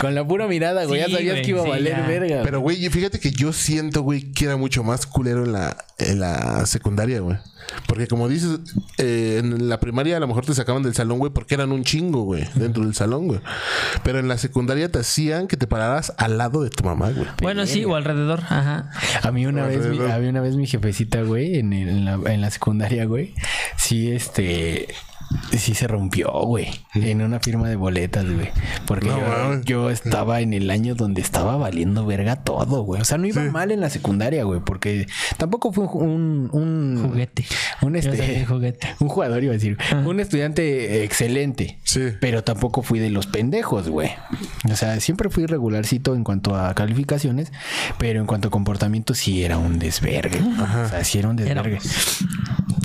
Con 0.00 0.14
la 0.14 0.26
pura 0.26 0.46
mirada, 0.48 0.84
güey, 0.84 1.02
Sí, 1.04 1.10
ya 1.10 1.16
sabías 1.16 1.34
güey, 1.34 1.44
que 1.44 1.50
iba 1.50 1.60
a 1.60 1.64
sí, 1.64 1.70
valer 1.70 1.96
ya. 1.96 2.06
verga. 2.06 2.40
Pero, 2.42 2.60
güey, 2.60 2.88
fíjate 2.88 3.20
que 3.20 3.30
yo 3.30 3.52
siento, 3.52 4.02
güey, 4.02 4.32
que 4.32 4.46
era 4.46 4.56
mucho 4.56 4.82
más 4.82 5.06
culero 5.06 5.44
en 5.44 5.52
la, 5.52 5.76
en 5.98 6.18
la 6.20 6.64
secundaria, 6.66 7.20
güey. 7.20 7.36
Porque 7.86 8.06
como 8.08 8.28
dices, 8.28 8.58
eh, 8.98 9.36
en 9.40 9.68
la 9.68 9.78
primaria 9.80 10.16
a 10.16 10.20
lo 10.20 10.26
mejor 10.26 10.44
te 10.46 10.54
sacaban 10.54 10.82
del 10.82 10.94
salón, 10.94 11.18
güey, 11.18 11.32
porque 11.32 11.54
eran 11.54 11.72
un 11.72 11.84
chingo, 11.84 12.22
güey, 12.22 12.48
dentro 12.54 12.84
del 12.84 12.94
salón, 12.94 13.28
güey. 13.28 13.40
Pero 14.02 14.18
en 14.18 14.28
la 14.28 14.38
secundaria 14.38 14.90
te 14.90 14.98
hacían 14.98 15.46
que 15.46 15.56
te 15.56 15.66
pararas 15.66 16.12
al 16.16 16.38
lado 16.38 16.62
de 16.62 16.70
tu 16.70 16.82
mamá, 16.84 17.10
güey. 17.10 17.28
Bueno, 17.40 17.66
sí, 17.66 17.84
o 17.84 17.94
alrededor. 17.94 18.40
Ajá. 18.40 18.90
A 19.22 19.30
mí 19.30 19.46
una 19.46 19.66
vez, 19.66 19.78
mi, 19.80 19.84
Alrededor. 19.98 20.10
a 20.10 20.18
mí 20.18 20.26
una 20.26 20.40
vez 20.40 20.56
mi 20.56 20.66
jefecita, 20.66 21.22
güey, 21.22 21.58
en, 21.58 21.72
el- 21.72 21.88
en 21.88 22.04
la, 22.04 22.18
en 22.32 22.40
la 22.40 22.50
secundaria, 22.50 23.04
güey, 23.04 23.34
sí, 23.76 24.10
este, 24.10 24.88
sí 25.58 25.74
se 25.74 25.86
rompió, 25.86 26.30
güey, 26.30 26.68
en 26.94 27.22
una 27.22 27.40
firma 27.40 27.68
de 27.68 27.76
boletas, 27.76 28.24
güey. 28.24 28.50
Porque 28.86 29.08
No 29.08 29.60
yo, 29.62 29.90
estaba 29.90 30.40
en 30.40 30.54
el 30.54 30.70
año 30.70 30.94
donde 30.94 31.20
estaba 31.20 31.56
valiendo 31.56 32.06
verga 32.06 32.36
todo, 32.36 32.82
güey. 32.82 33.00
O 33.00 33.04
sea, 33.04 33.18
no 33.18 33.26
iba 33.26 33.42
mal 33.50 33.70
en 33.70 33.80
la 33.80 33.90
secundaria, 33.90 34.44
güey, 34.44 34.60
porque 34.60 35.06
tampoco 35.36 35.72
fue 35.72 35.84
un... 35.84 36.48
un 36.52 37.08
Juguete. 37.08 37.44
Un 37.80 37.96
este... 37.96 38.46
juguete. 38.46 38.88
Un 39.00 39.08
jugador, 39.08 39.42
iba 39.42 39.52
a 39.52 39.54
decir. 39.54 39.76
Un 40.04 40.20
estudiante 40.20 41.04
excelente. 41.04 41.78
Sí. 41.82 42.00
Pero 42.20 42.44
tampoco 42.44 42.82
fui 42.82 42.98
de 42.98 43.10
los 43.10 43.26
pendejos, 43.26 43.88
güey. 43.88 44.10
O 44.70 44.76
sea, 44.76 45.00
siempre 45.00 45.28
fui 45.28 45.46
regularcito 45.46 46.14
en 46.14 46.24
cuanto 46.24 46.56
a 46.56 46.74
calificaciones, 46.74 47.52
pero 47.98 48.20
en 48.20 48.26
cuanto 48.26 48.48
a 48.48 48.50
comportamiento 48.50 49.14
sí 49.14 49.42
era 49.44 49.58
un 49.58 49.78
desvergue. 49.78 50.40
O 50.40 50.88
sea, 50.88 51.04
sí 51.04 51.18
era 51.18 51.28
un 51.28 51.36
desvergue. 51.36 51.78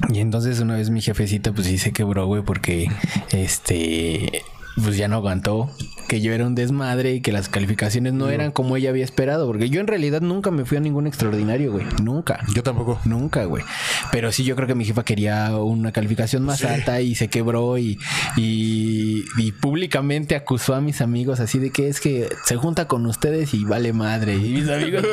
Y 0.10 0.20
entonces 0.20 0.60
una 0.60 0.76
vez 0.76 0.90
mi 0.90 1.02
jefecita 1.02 1.52
pues 1.52 1.68
sí 1.68 1.78
se 1.78 1.92
quebró, 1.92 2.26
güey, 2.26 2.42
porque 2.42 2.88
este 3.32 4.44
pues 4.84 4.96
ya 4.98 5.08
no 5.08 5.18
aguantó 5.18 5.70
que 6.08 6.22
yo 6.22 6.34
era 6.34 6.46
un 6.48 6.56
desmadre 6.56 7.14
y 7.16 7.22
que 7.22 7.32
las 7.32 7.50
calificaciones 7.50 8.14
no 8.14 8.30
eran 8.30 8.52
como 8.52 8.78
ella 8.78 8.90
había 8.90 9.04
esperado, 9.04 9.46
porque 9.48 9.70
yo 9.70 9.82
en 9.82 9.88
realidad 9.88 10.22
nunca 10.22 10.52
me 10.52 10.66
fui 10.66 10.78
a 10.78 10.80
ningún 10.82 11.06
extraordinario, 11.08 11.72
güey, 11.72 11.86
nunca. 12.02 12.40
Yo 12.54 12.64
tampoco. 12.64 13.00
Nunca, 13.06 13.46
güey. 13.46 13.64
Pero 14.12 14.32
sí, 14.32 14.44
yo 14.44 14.56
creo 14.56 14.68
que 14.68 14.76
mi 14.76 14.86
jefa 14.86 15.04
quería 15.04 15.56
una 15.58 15.92
calificación 15.92 16.44
más 16.44 16.64
alta 16.64 17.02
y 17.02 17.16
se 17.16 17.28
quebró 17.28 17.78
y, 17.78 18.00
y, 18.38 19.26
y 19.38 19.52
públicamente 19.52 20.36
acusó 20.36 20.76
a 20.76 20.82
mis 20.82 21.02
amigos 21.02 21.40
así 21.40 21.60
de 21.60 21.72
que 21.72 21.90
es 21.90 22.00
que 22.00 22.30
se 22.46 22.56
junta 22.56 22.88
con 22.88 23.06
ustedes 23.06 23.54
y 23.54 23.64
vale 23.66 23.94
madre. 23.94 24.36
Y 24.36 24.54
mis 24.54 24.70
amigos 24.70 25.04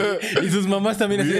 y 0.45 0.49
sus 0.51 0.67
mamás 0.69 0.99
también 0.99 1.23
así. 1.23 1.33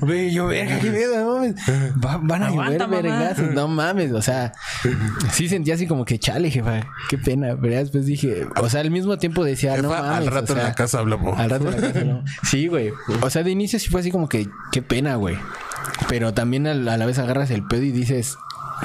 Güey, 0.00 0.32
yo, 0.32 0.46
verga, 0.46 0.78
qué 0.80 0.90
pedo, 0.90 1.18
no 1.18 1.34
mames. 1.34 1.54
Va- 2.02 2.20
van 2.22 2.42
a 2.42 2.50
llover 2.50 2.88
vergazos. 2.88 3.50
No 3.52 3.68
mames, 3.68 4.12
o 4.12 4.22
sea, 4.22 4.52
sí 5.32 5.48
sentía 5.48 5.74
así 5.74 5.86
como 5.86 6.04
que 6.04 6.18
chale, 6.18 6.50
jefa, 6.50 6.86
qué 7.08 7.18
pena. 7.18 7.56
Pero 7.60 7.72
ya 7.74 7.78
después 7.80 8.06
dije, 8.06 8.46
o 8.56 8.68
sea, 8.68 8.82
al 8.86 8.92
mismo 8.92 9.18
tiempo 9.18 9.44
decía, 9.44 9.76
no 9.76 9.90
Jefa, 9.90 10.02
mames, 10.02 10.18
al 10.18 10.28
o 10.28 10.30
rato 10.30 10.52
en 10.54 10.58
la 10.60 10.74
casa 10.74 10.98
hablamos. 10.98 11.38
Al 11.38 11.50
rato 11.50 11.68
en 11.68 11.80
la 11.80 11.88
casa, 11.92 12.04
¿no? 12.04 12.24
Sí, 12.42 12.68
güey. 12.68 12.92
O 13.20 13.30
sea, 13.30 13.42
de 13.42 13.50
inicio 13.50 13.78
sí 13.78 13.88
fue 13.90 14.00
así 14.00 14.10
como 14.10 14.28
que, 14.28 14.48
qué 14.72 14.82
pena, 14.82 15.16
güey. 15.16 15.36
Pero 16.08 16.34
también 16.34 16.66
a 16.66 16.74
la, 16.74 16.94
a 16.94 16.96
la 16.96 17.06
vez 17.06 17.18
agarras 17.18 17.50
el 17.50 17.64
pedo 17.66 17.82
y 17.82 17.92
dices, 17.92 18.38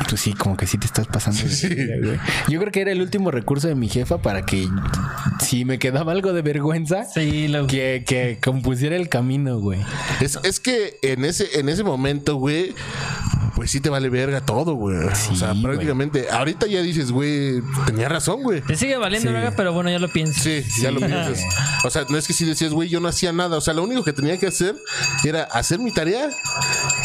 tú 0.08 0.18
sí, 0.18 0.34
como 0.34 0.58
que 0.58 0.68
sí 0.68 0.78
te 0.78 0.86
estás 0.86 1.08
pasando. 1.08 1.42
de 1.44 2.00
güey. 2.04 2.20
Yo 2.48 2.60
creo 2.60 2.72
que 2.72 2.82
era 2.82 2.92
el 2.92 3.02
último 3.02 3.32
recurso 3.32 3.68
de 3.68 3.76
mi 3.76 3.90
jefa 3.90 4.22
para 4.22 4.46
que 4.46 4.68
si 5.40 5.66
me 5.66 5.80
quedaba 5.80 6.12
algo 6.12 6.34
de 6.34 6.42
vergüenza, 6.42 7.06
Sí, 7.06 7.48
lo 7.48 7.68
que, 7.68 8.04
que 8.06 8.40
compusiera 8.44 8.96
el 8.96 9.10
camino, 9.10 9.60
güey. 9.60 9.80
Es, 10.22 10.40
es 10.44 10.60
que 10.60 10.98
en 11.02 11.26
ese, 11.26 11.60
en 11.60 11.70
ese 11.70 11.84
momento, 11.84 12.36
güey, 12.36 12.74
pues 13.56 13.70
sí 13.72 13.80
te 13.80 13.90
vale 13.90 14.10
verga 14.10 14.42
todo, 14.42 14.74
güey. 14.76 14.98
o 14.98 15.36
sea, 15.36 15.50
güey. 15.52 15.62
prácticamente. 15.64 16.28
Ahorita 16.32 16.68
ya 16.68 16.82
dices, 16.82 17.12
güey, 17.12 17.62
tenía 17.86 18.08
razón, 18.10 18.42
güey. 18.44 18.62
Te 18.62 18.76
sigue 18.76 18.98
valiendo, 18.98 19.30
Sí. 19.30 19.34
verga, 19.34 19.54
pero 19.56 19.74
bueno, 19.74 19.90
ya 19.92 20.00
lo 20.00 20.08
pienso. 20.08 20.40
Sí, 20.42 20.64
ya 20.82 20.92
lo 20.92 21.00
piensas. 21.00 21.44
O 21.84 21.90
sea, 21.90 22.06
no 22.10 22.18
es 22.18 22.28
que 22.28 22.34
si 22.34 22.46
decías, 22.46 22.72
güey, 22.72 22.90
yo 22.90 23.00
no 23.00 23.08
hacía 23.08 23.32
nada. 23.34 23.58
O 23.58 23.62
sea, 23.62 23.74
lo 23.74 23.84
único 23.84 24.04
que 24.04 24.14
tenía 24.14 24.38
que 24.40 24.48
hacer 24.48 24.76
era 25.26 25.44
hacer 25.44 25.80
mi 25.80 25.92
tarea 25.92 26.30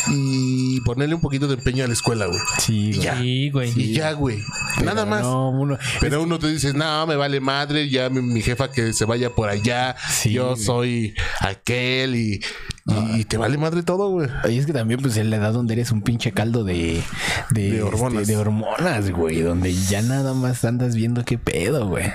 y 0.09 0.81
ponerle 0.83 1.15
un 1.15 1.21
poquito 1.21 1.47
de 1.49 1.55
empeño 1.55 1.85
a 1.85 1.87
la 1.89 1.93
escuela, 1.93 2.27
güey. 2.27 2.39
Sí, 2.59 2.76
güey. 2.93 2.93
Ya. 2.93 3.19
Sí, 3.19 3.51
güey. 3.51 3.73
Y 3.77 3.93
ya, 3.93 4.13
güey. 4.13 4.43
Nada 4.85 5.05
más. 5.07 5.23
No, 5.23 5.51
uno, 5.51 5.79
Pero 6.01 6.23
uno 6.23 6.39
te 6.39 6.49
dice, 6.49 6.73
no, 6.75 7.07
me 7.07 7.17
vale 7.17 7.41
madre, 7.41 7.89
ya 7.89 8.09
mi, 8.11 8.21
mi 8.23 8.43
jefa 8.43 8.71
que 8.71 8.93
se 8.93 9.05
vaya 9.05 9.31
por 9.31 9.49
allá, 9.49 9.97
Sí, 10.11 10.33
yo 10.33 10.51
güey. 10.53 10.65
soy 10.65 11.15
aquel 11.41 12.15
y, 12.17 12.41
y, 12.87 13.21
y 13.21 13.25
te 13.25 13.37
vale 13.37 13.57
madre 13.59 13.83
todo, 13.83 14.11
güey. 14.11 14.29
Y 14.49 14.59
es 14.59 14.67
que 14.67 14.73
también, 14.73 15.01
pues, 15.01 15.17
en 15.17 15.31
la 15.31 15.37
edad 15.37 15.53
donde 15.53 15.75
eres 15.75 15.91
un 15.93 16.03
pinche 16.03 16.33
caldo 16.33 16.65
de... 16.65 17.03
De, 17.51 17.71
De 17.73 17.83
hormonas. 17.83 18.23
este, 18.23 18.33
de 18.35 18.39
hormonas, 18.39 19.11
güey. 19.11 19.41
Donde 19.41 19.73
ya 19.75 20.03
nada 20.03 20.35
más 20.35 20.65
andas 20.65 20.95
viendo 20.95 21.25
qué 21.25 21.39
pedo, 21.39 21.87
güey. 21.89 22.13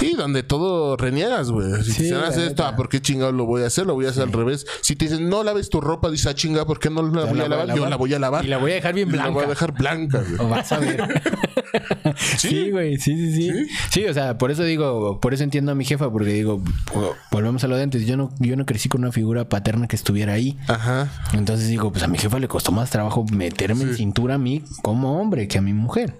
Y 0.00 0.14
donde 0.14 0.42
todo 0.42 0.96
reniegas, 0.96 1.50
güey. 1.50 1.82
Si 1.84 1.92
Sí, 1.92 1.96
te 1.98 2.02
dicen, 2.04 2.20
la 2.20 2.28
haz 2.28 2.36
esto, 2.36 2.64
ah, 2.64 2.76
¿por 2.76 2.88
qué 2.88 3.00
chingado 3.00 3.32
lo 3.32 3.44
voy 3.46 3.62
a 3.62 3.66
hacer? 3.66 3.86
Lo 3.86 3.94
voy 3.94 4.06
a 4.06 4.10
hacer 4.10 4.24
al 4.24 4.32
revés. 4.32 4.66
Si 4.80 4.96
te 4.96 5.06
dicen, 5.06 5.28
no 5.28 5.42
laves 5.44 5.68
tu 5.70 5.80
ropa, 5.80 6.10
dices, 6.10 6.26
ah, 6.26 6.34
chinga, 6.34 6.64
¿por 6.66 6.78
qué 6.78 6.90
no 6.90 7.02
la 7.02 7.24
voy 7.24 7.40
a 7.40 7.48
lavar? 7.48 7.74
Yo 7.76 7.88
la 7.88 7.96
voy 7.96 8.14
a 8.14 8.18
lavar. 8.18 8.44
Y 8.44 8.48
la 8.48 8.58
voy 8.58 8.72
a 8.72 8.74
dejar 8.74 8.94
bien 8.94 9.08
Y 9.08 9.12
La 9.12 9.28
voy 9.28 9.30
a 9.30 9.46
blanca. 9.46 9.50
dejar 9.50 9.72
blanca, 9.72 10.18
güey. 10.22 10.40
O 10.40 10.48
vas 10.48 10.72
a 10.72 10.78
ver. 10.78 11.22
sí, 12.38 12.70
güey, 12.70 12.98
sí, 12.98 13.16
sí, 13.16 13.32
sí, 13.50 13.66
sí. 13.90 14.06
o 14.06 14.14
sea, 14.14 14.38
por 14.38 14.50
eso 14.50 14.62
digo, 14.64 15.20
por 15.20 15.34
eso 15.34 15.44
entiendo 15.44 15.72
a 15.72 15.74
mi 15.74 15.84
jefa, 15.84 16.10
porque 16.10 16.30
digo, 16.32 16.60
vo- 16.92 17.14
volvemos 17.30 17.64
a 17.64 17.68
lo 17.68 17.76
de 17.76 17.82
antes. 17.82 18.06
Yo 18.06 18.16
no, 18.16 18.30
yo 18.38 18.56
no 18.56 18.66
crecí 18.66 18.88
con 18.88 19.02
una 19.02 19.12
figura 19.12 19.48
paterna 19.48 19.86
que 19.88 19.96
estuviera 19.96 20.32
ahí. 20.34 20.58
Ajá. 20.68 21.08
Entonces 21.32 21.68
digo, 21.68 21.90
pues 21.92 22.02
a 22.04 22.08
mi 22.08 22.18
jefa 22.18 22.38
le 22.38 22.48
costó 22.48 22.72
más 22.72 22.90
trabajo 22.90 23.24
meterme 23.32 23.82
en 23.84 23.94
cintura 23.94 24.34
a 24.34 24.38
mí 24.38 24.62
como 24.82 25.20
hombre 25.20 25.48
que 25.48 25.58
a 25.58 25.62
mi 25.62 25.72
mujer. 25.72 26.18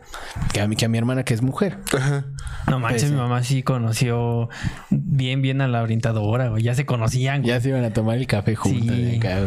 Que 0.53 0.61
a 0.61 0.69
mí, 0.69 0.77
que 0.77 0.85
a 0.85 0.89
mi 0.89 0.99
hermana 0.99 1.25
que 1.25 1.35
es 1.35 1.43
mujer. 1.43 1.79
Ajá. 1.97 2.25
No 2.67 2.79
manches, 2.79 3.03
Pese. 3.03 3.13
mi 3.15 3.19
mamá 3.21 3.43
sí 3.43 3.52
conoció 3.61 4.49
bien, 4.89 5.43
bien 5.43 5.61
a 5.61 5.69
la 5.69 5.83
orientadora, 5.83 6.49
güey. 6.49 6.63
Ya 6.63 6.75
se 6.75 6.87
conocían, 6.87 7.43
güey. 7.43 7.49
Ya 7.49 7.61
se 7.61 7.69
iban 7.69 7.85
a 7.85 7.93
tomar 7.93 8.17
el 8.17 8.27
café 8.27 8.55
juntas. 8.55 8.97
Sí. 8.97 9.21
Y 9.23 9.27
a 9.27 9.41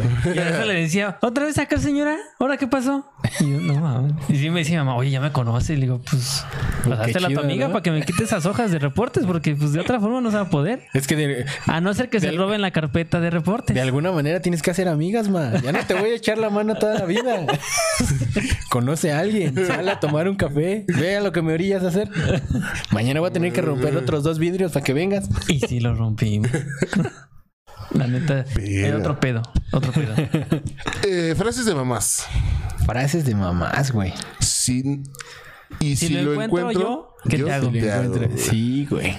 veces 0.43 0.67
le 0.67 0.73
decía, 0.75 1.17
¿otra 1.21 1.45
vez 1.45 1.57
acá, 1.57 1.79
señora? 1.79 2.17
¿Ahora 2.39 2.57
qué 2.57 2.67
pasó? 2.67 3.09
Y 3.39 3.51
yo, 3.51 3.59
no 3.59 3.73
mames. 3.75 4.13
Y 4.29 4.35
sí 4.37 4.49
me 4.49 4.59
decía, 4.59 4.83
mamá, 4.83 4.95
oye, 4.97 5.09
ya 5.09 5.21
me 5.21 5.31
conoce. 5.31 5.73
Y 5.73 5.77
le 5.77 5.81
digo, 5.83 6.01
pues, 6.09 6.45
pasaste 6.87 7.25
a 7.25 7.29
tu 7.29 7.39
amiga 7.39 7.67
¿no? 7.67 7.73
para 7.73 7.81
que 7.81 7.91
me 7.91 8.03
quites 8.03 8.21
esas 8.27 8.45
hojas 8.45 8.71
de 8.71 8.79
reportes, 8.79 9.25
porque 9.25 9.55
pues 9.55 9.73
de 9.73 9.79
otra 9.79 9.99
forma 9.99 10.21
no 10.21 10.29
se 10.29 10.37
va 10.37 10.43
a 10.43 10.49
poder. 10.49 10.83
Es 10.93 11.07
que 11.07 11.15
de, 11.15 11.45
A 11.65 11.81
no 11.81 11.93
ser 11.93 12.09
que 12.09 12.19
se 12.19 12.31
roben 12.31 12.61
la 12.61 12.71
carpeta 12.71 13.19
de 13.19 13.29
reportes. 13.29 13.73
de 13.73 13.81
alguna 13.81 14.11
manera 14.11 14.41
tienes 14.41 14.61
que 14.61 14.71
hacer 14.71 14.87
amigas, 14.87 15.29
ma. 15.29 15.53
Ya 15.63 15.71
no 15.71 15.79
te 15.85 15.93
voy 15.93 16.09
a 16.11 16.15
echar 16.15 16.37
la 16.37 16.49
mano 16.49 16.75
toda 16.75 16.99
la 16.99 17.05
vida. 17.05 17.45
Conoce 18.75 19.13
a 19.13 19.19
alguien, 19.19 19.55
sal 19.67 19.87
a 19.87 20.01
tomar 20.01 20.27
un 20.27 20.35
café, 20.35 20.83
ve 20.89 21.15
a 21.15 21.21
lo 21.21 21.31
que 21.31 21.41
me 21.41 21.53
orillas 21.53 21.81
a 21.85 21.87
hacer. 21.87 22.11
Mañana 22.91 23.21
voy 23.21 23.29
a 23.29 23.31
tener 23.31 23.53
que 23.53 23.61
romper 23.61 23.95
otros 23.95 24.21
dos 24.21 24.37
vidrios 24.37 24.73
para 24.73 24.83
que 24.83 24.91
vengas. 24.91 25.29
Y 25.47 25.61
sí 25.61 25.79
lo 25.79 25.95
rompimos. 25.95 26.51
La 27.91 28.05
neta, 28.07 28.43
era 28.59 28.97
otro 28.97 29.17
pedo. 29.17 29.43
Otro 29.71 29.93
pedo. 29.93 30.13
Eh, 31.07 31.35
frases 31.37 31.65
de 31.65 31.73
mamás. 31.73 32.25
Frases 32.85 33.23
de 33.23 33.33
mamás, 33.33 33.93
güey. 33.93 34.13
Sin... 34.41 35.03
Y 35.79 35.95
si, 35.95 36.07
Si 36.07 36.13
lo 36.13 36.21
lo 36.23 36.31
encuentro 36.33 36.59
encuentro, 36.71 36.81
yo, 36.81 37.29
¿qué 37.29 37.37
te 37.39 37.51
hago? 37.51 37.69
te 37.71 37.81
Lo 37.81 37.93
hago, 37.93 38.03
encuentro- 38.03 38.27
güey. 38.29 38.39
Sí, 38.39 38.87
güey. 38.89 39.17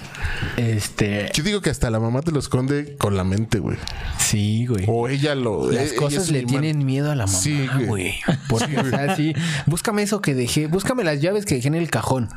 Este, 0.57 1.31
Yo 1.35 1.43
digo 1.43 1.61
que 1.61 1.71
hasta 1.71 1.91
la 1.91 2.01
mamá 2.01 2.23
te 2.23 2.31
lo 2.33 2.39
esconde 2.39 2.97
con 2.97 3.17
la 3.17 3.25
mente, 3.25 3.59
güey. 3.59 3.77
sí, 4.19 4.67
güey. 4.67 4.85
O 4.89 5.09
ella 5.09 5.35
lo. 5.35 5.71
Las 5.71 5.93
eh, 5.93 5.97
cosas 5.97 6.31
le 6.31 6.43
tienen 6.45 6.85
miedo 6.85 7.11
a 7.11 7.15
la 7.15 7.27
mamá, 7.27 7.39
Sí, 7.39 7.67
güey. 7.75 7.87
güey. 7.87 8.15
Porque, 8.49 8.79
o 8.79 8.89
sea, 8.89 9.17
sí. 9.17 9.35
Búscame 9.67 10.03
eso 10.03 10.21
que 10.21 10.35
dejé. 10.35 10.67
Búscame 10.67 11.05
las 11.05 11.21
llaves 11.21 11.45
que 11.47 11.57
dejé 11.57 11.69
en 11.69 11.75
el 11.75 11.91
cajón. 11.91 12.29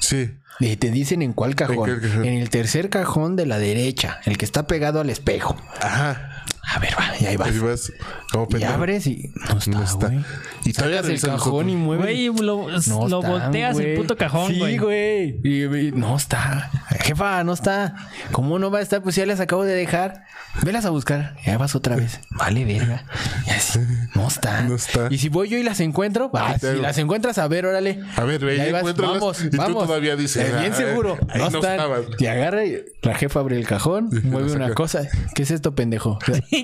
Sí. 0.00 0.30
Y 0.60 0.76
te 0.76 0.90
dicen 0.90 1.22
en 1.22 1.32
cuál 1.32 1.56
cajón. 1.56 1.90
¿En 1.90 2.00
cajón? 2.00 2.24
En 2.24 2.34
el 2.34 2.48
tercer 2.50 2.88
cajón 2.90 3.34
de 3.36 3.46
la 3.46 3.58
derecha, 3.58 4.20
el 4.24 4.38
que 4.38 4.44
está 4.44 4.66
pegado 4.66 5.00
al 5.00 5.10
espejo. 5.10 5.56
Ajá. 5.80 6.30
A 6.74 6.78
ver, 6.80 6.94
va, 6.98 7.12
y 7.20 7.26
ahí 7.26 7.36
vas. 7.36 7.48
Ahí 7.48 7.58
vas. 7.58 7.92
Como 8.32 8.48
Y 8.58 8.64
abres 8.64 9.06
y 9.06 9.32
no 9.48 9.58
está, 9.58 9.70
No 9.70 9.84
está. 9.84 10.06
güey. 10.08 10.24
Y 10.64 10.72
todavía 10.72 11.00
el 11.00 11.20
cajón 11.20 11.70
y 11.70 11.76
mueves. 11.76 12.04
Güey, 12.04 12.26
lo, 12.44 12.66
No 12.86 13.08
lo 13.08 13.18
están, 13.20 13.30
volteas 13.30 13.76
el 13.78 13.82
güey. 13.84 13.96
puto 13.96 14.16
cajón, 14.16 14.58
güey. 14.58 14.72
Sí, 14.72 14.78
güey. 14.78 15.40
Y, 15.44 15.62
y 15.88 15.92
no 15.92 16.16
está. 16.16 16.70
Jefa, 17.00 17.44
no 17.44 17.52
está. 17.52 17.94
¿Cómo 18.32 18.58
no 18.58 18.70
va 18.70 18.78
a 18.78 18.82
estar? 18.82 19.02
Pues 19.02 19.14
ya 19.14 19.24
las 19.26 19.40
acabo 19.40 19.64
de 19.64 19.74
dejar. 19.74 20.24
Velas 20.62 20.84
a 20.84 20.90
buscar. 20.90 21.36
Ya 21.44 21.58
vas 21.58 21.74
otra 21.74 21.96
vez. 21.96 22.20
Vale, 22.30 22.64
verga. 22.64 23.04
Y 23.46 23.50
así. 23.50 23.80
No 24.14 24.26
está. 24.28 24.62
No 24.68 24.76
está. 24.76 25.08
Y 25.10 25.18
si 25.18 25.28
voy 25.28 25.48
yo 25.48 25.58
y 25.58 25.62
las 25.62 25.80
encuentro, 25.80 26.30
va. 26.30 26.58
Si 26.58 26.66
las 26.80 26.96
encuentras, 26.98 27.38
a 27.38 27.46
ver, 27.48 27.66
órale. 27.66 28.00
A 28.16 28.24
ver, 28.24 28.42
Y 28.42 28.60
ahí 28.60 28.72
vas, 28.72 28.80
encuéntralas, 28.80 29.20
Vamos, 29.20 29.44
y 29.44 29.50
tú 29.50 29.56
vamos. 29.58 29.86
todavía 29.86 30.16
dices, 30.16 30.48
Eh, 30.48 30.52
bien 30.60 30.72
ah, 30.72 30.76
seguro. 30.76 31.18
ahí 31.28 31.40
no 31.40 31.50
no 31.50 31.58
están. 31.58 31.72
estaban. 31.72 32.02
Y 32.18 32.26
agarra 32.26 32.64
y 32.64 32.82
la 33.02 33.14
jefa 33.14 33.40
abre 33.40 33.56
el 33.58 33.66
cajón, 33.66 34.10
mueve 34.24 34.52
una 34.52 34.72
cosa. 34.74 35.02
¿Qué 35.34 35.42
es 35.42 35.50
esto, 35.50 35.74
pendejo? 35.74 36.18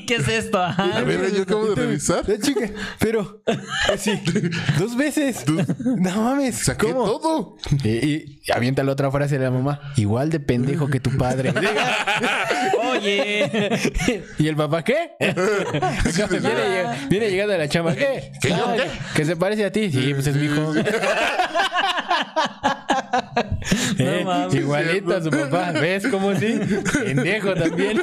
¿Qué 0.07 0.17
es 0.17 0.29
esto? 0.29 0.63
Ajá. 0.63 0.99
A 0.99 1.03
ver, 1.03 1.33
yo 1.35 1.43
acabo 1.43 1.67
de 1.67 1.75
revisar. 1.75 2.25
Eh, 2.31 2.39
chica, 2.43 2.69
pero 2.99 3.43
sí, 3.99 4.13
dos 4.79 4.97
veces. 4.97 5.45
No 5.49 6.23
mames. 6.23 6.57
Saqué 6.57 6.93
¿Cómo? 6.93 7.05
todo. 7.05 7.57
Y, 7.85 7.89
y- 7.89 8.41
y 8.47 8.53
avienta 8.53 8.83
la 8.83 8.93
otra 8.93 9.11
frase 9.11 9.39
de 9.39 9.45
la 9.45 9.51
mamá. 9.51 9.81
Igual 9.97 10.31
de 10.31 10.41
pendejo 10.41 10.89
que 10.89 10.99
tu 11.01 11.17
padre. 11.17 11.53
Oye. 12.93 13.79
¿Y 14.39 14.49
el 14.49 14.57
papá 14.57 14.83
qué? 14.83 15.13
viene, 15.21 15.35
lleg- 16.41 17.09
viene 17.09 17.31
llegando 17.31 17.57
la 17.57 17.69
chama. 17.69 17.95
¿Qué? 17.95 18.33
¿Que 18.41 18.49
yo 18.51 18.65
Ah, 18.67 18.75
qué? 18.77 18.89
Que 19.15 19.25
se 19.25 19.37
parece 19.37 19.65
a 19.65 19.73
ti. 19.73 19.91
Sí, 19.91 20.13
pues 20.15 20.27
es 20.27 20.37
mi 20.37 20.47
hijo. 20.47 20.73
Eh, 23.99 24.23
mames. 24.25 24.55
Igualito 24.55 25.17
a 25.17 25.23
su 25.23 25.31
papá. 25.31 25.73
¿Ves 25.73 26.07
cómo 26.09 26.35
sí? 26.35 26.59
Pendejo 27.05 27.55
también. 27.55 28.03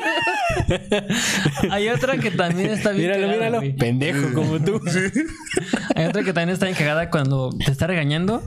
Hay 1.78 1.90
otra 1.90 2.18
que 2.18 2.32
también 2.32 2.72
está 2.72 2.90
bien. 2.92 3.04
Míralo, 3.12 3.22
cagada, 3.28 3.38
míralo. 3.38 3.58
güey. 3.60 3.76
Pendejo 3.76 4.34
como 4.34 4.60
tú. 4.60 4.82
Hay 5.96 6.06
otra 6.06 6.24
que 6.24 6.34
también 6.34 6.50
está 6.50 6.66
bien 6.66 6.76
cagada 6.78 7.10
cuando 7.12 7.50
te 7.64 7.72
está 7.72 7.86
regañando 7.88 8.44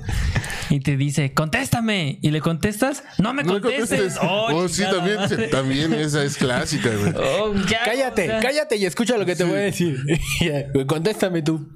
y 0.69 0.81
te 0.81 0.97
dice, 0.97 1.33
contéstame. 1.33 2.19
Y 2.23 2.31
le 2.33 2.41
contestas, 2.41 3.05
no 3.19 3.33
me 3.33 3.45
No 3.45 3.61
contestes. 3.61 4.17
Oh, 4.21 4.49
Oh, 4.53 4.69
sí, 4.69 4.83
también, 4.83 5.17
madre. 5.17 5.49
también 5.49 5.95
esa 5.95 6.25
es 6.25 6.37
clásica, 6.37 6.91
güey. 6.91 7.13
Oh, 7.17 7.55
ya, 7.69 7.85
Cállate, 7.85 8.25
o 8.25 8.27
sea, 8.27 8.41
cállate 8.41 8.77
y 8.77 8.85
escucha 8.87 9.17
lo 9.17 9.25
que 9.25 9.37
te 9.37 9.45
voy 9.45 9.55
a 9.55 9.61
decir. 9.61 9.99
Contéstame 10.87 11.43
tú. 11.43 11.69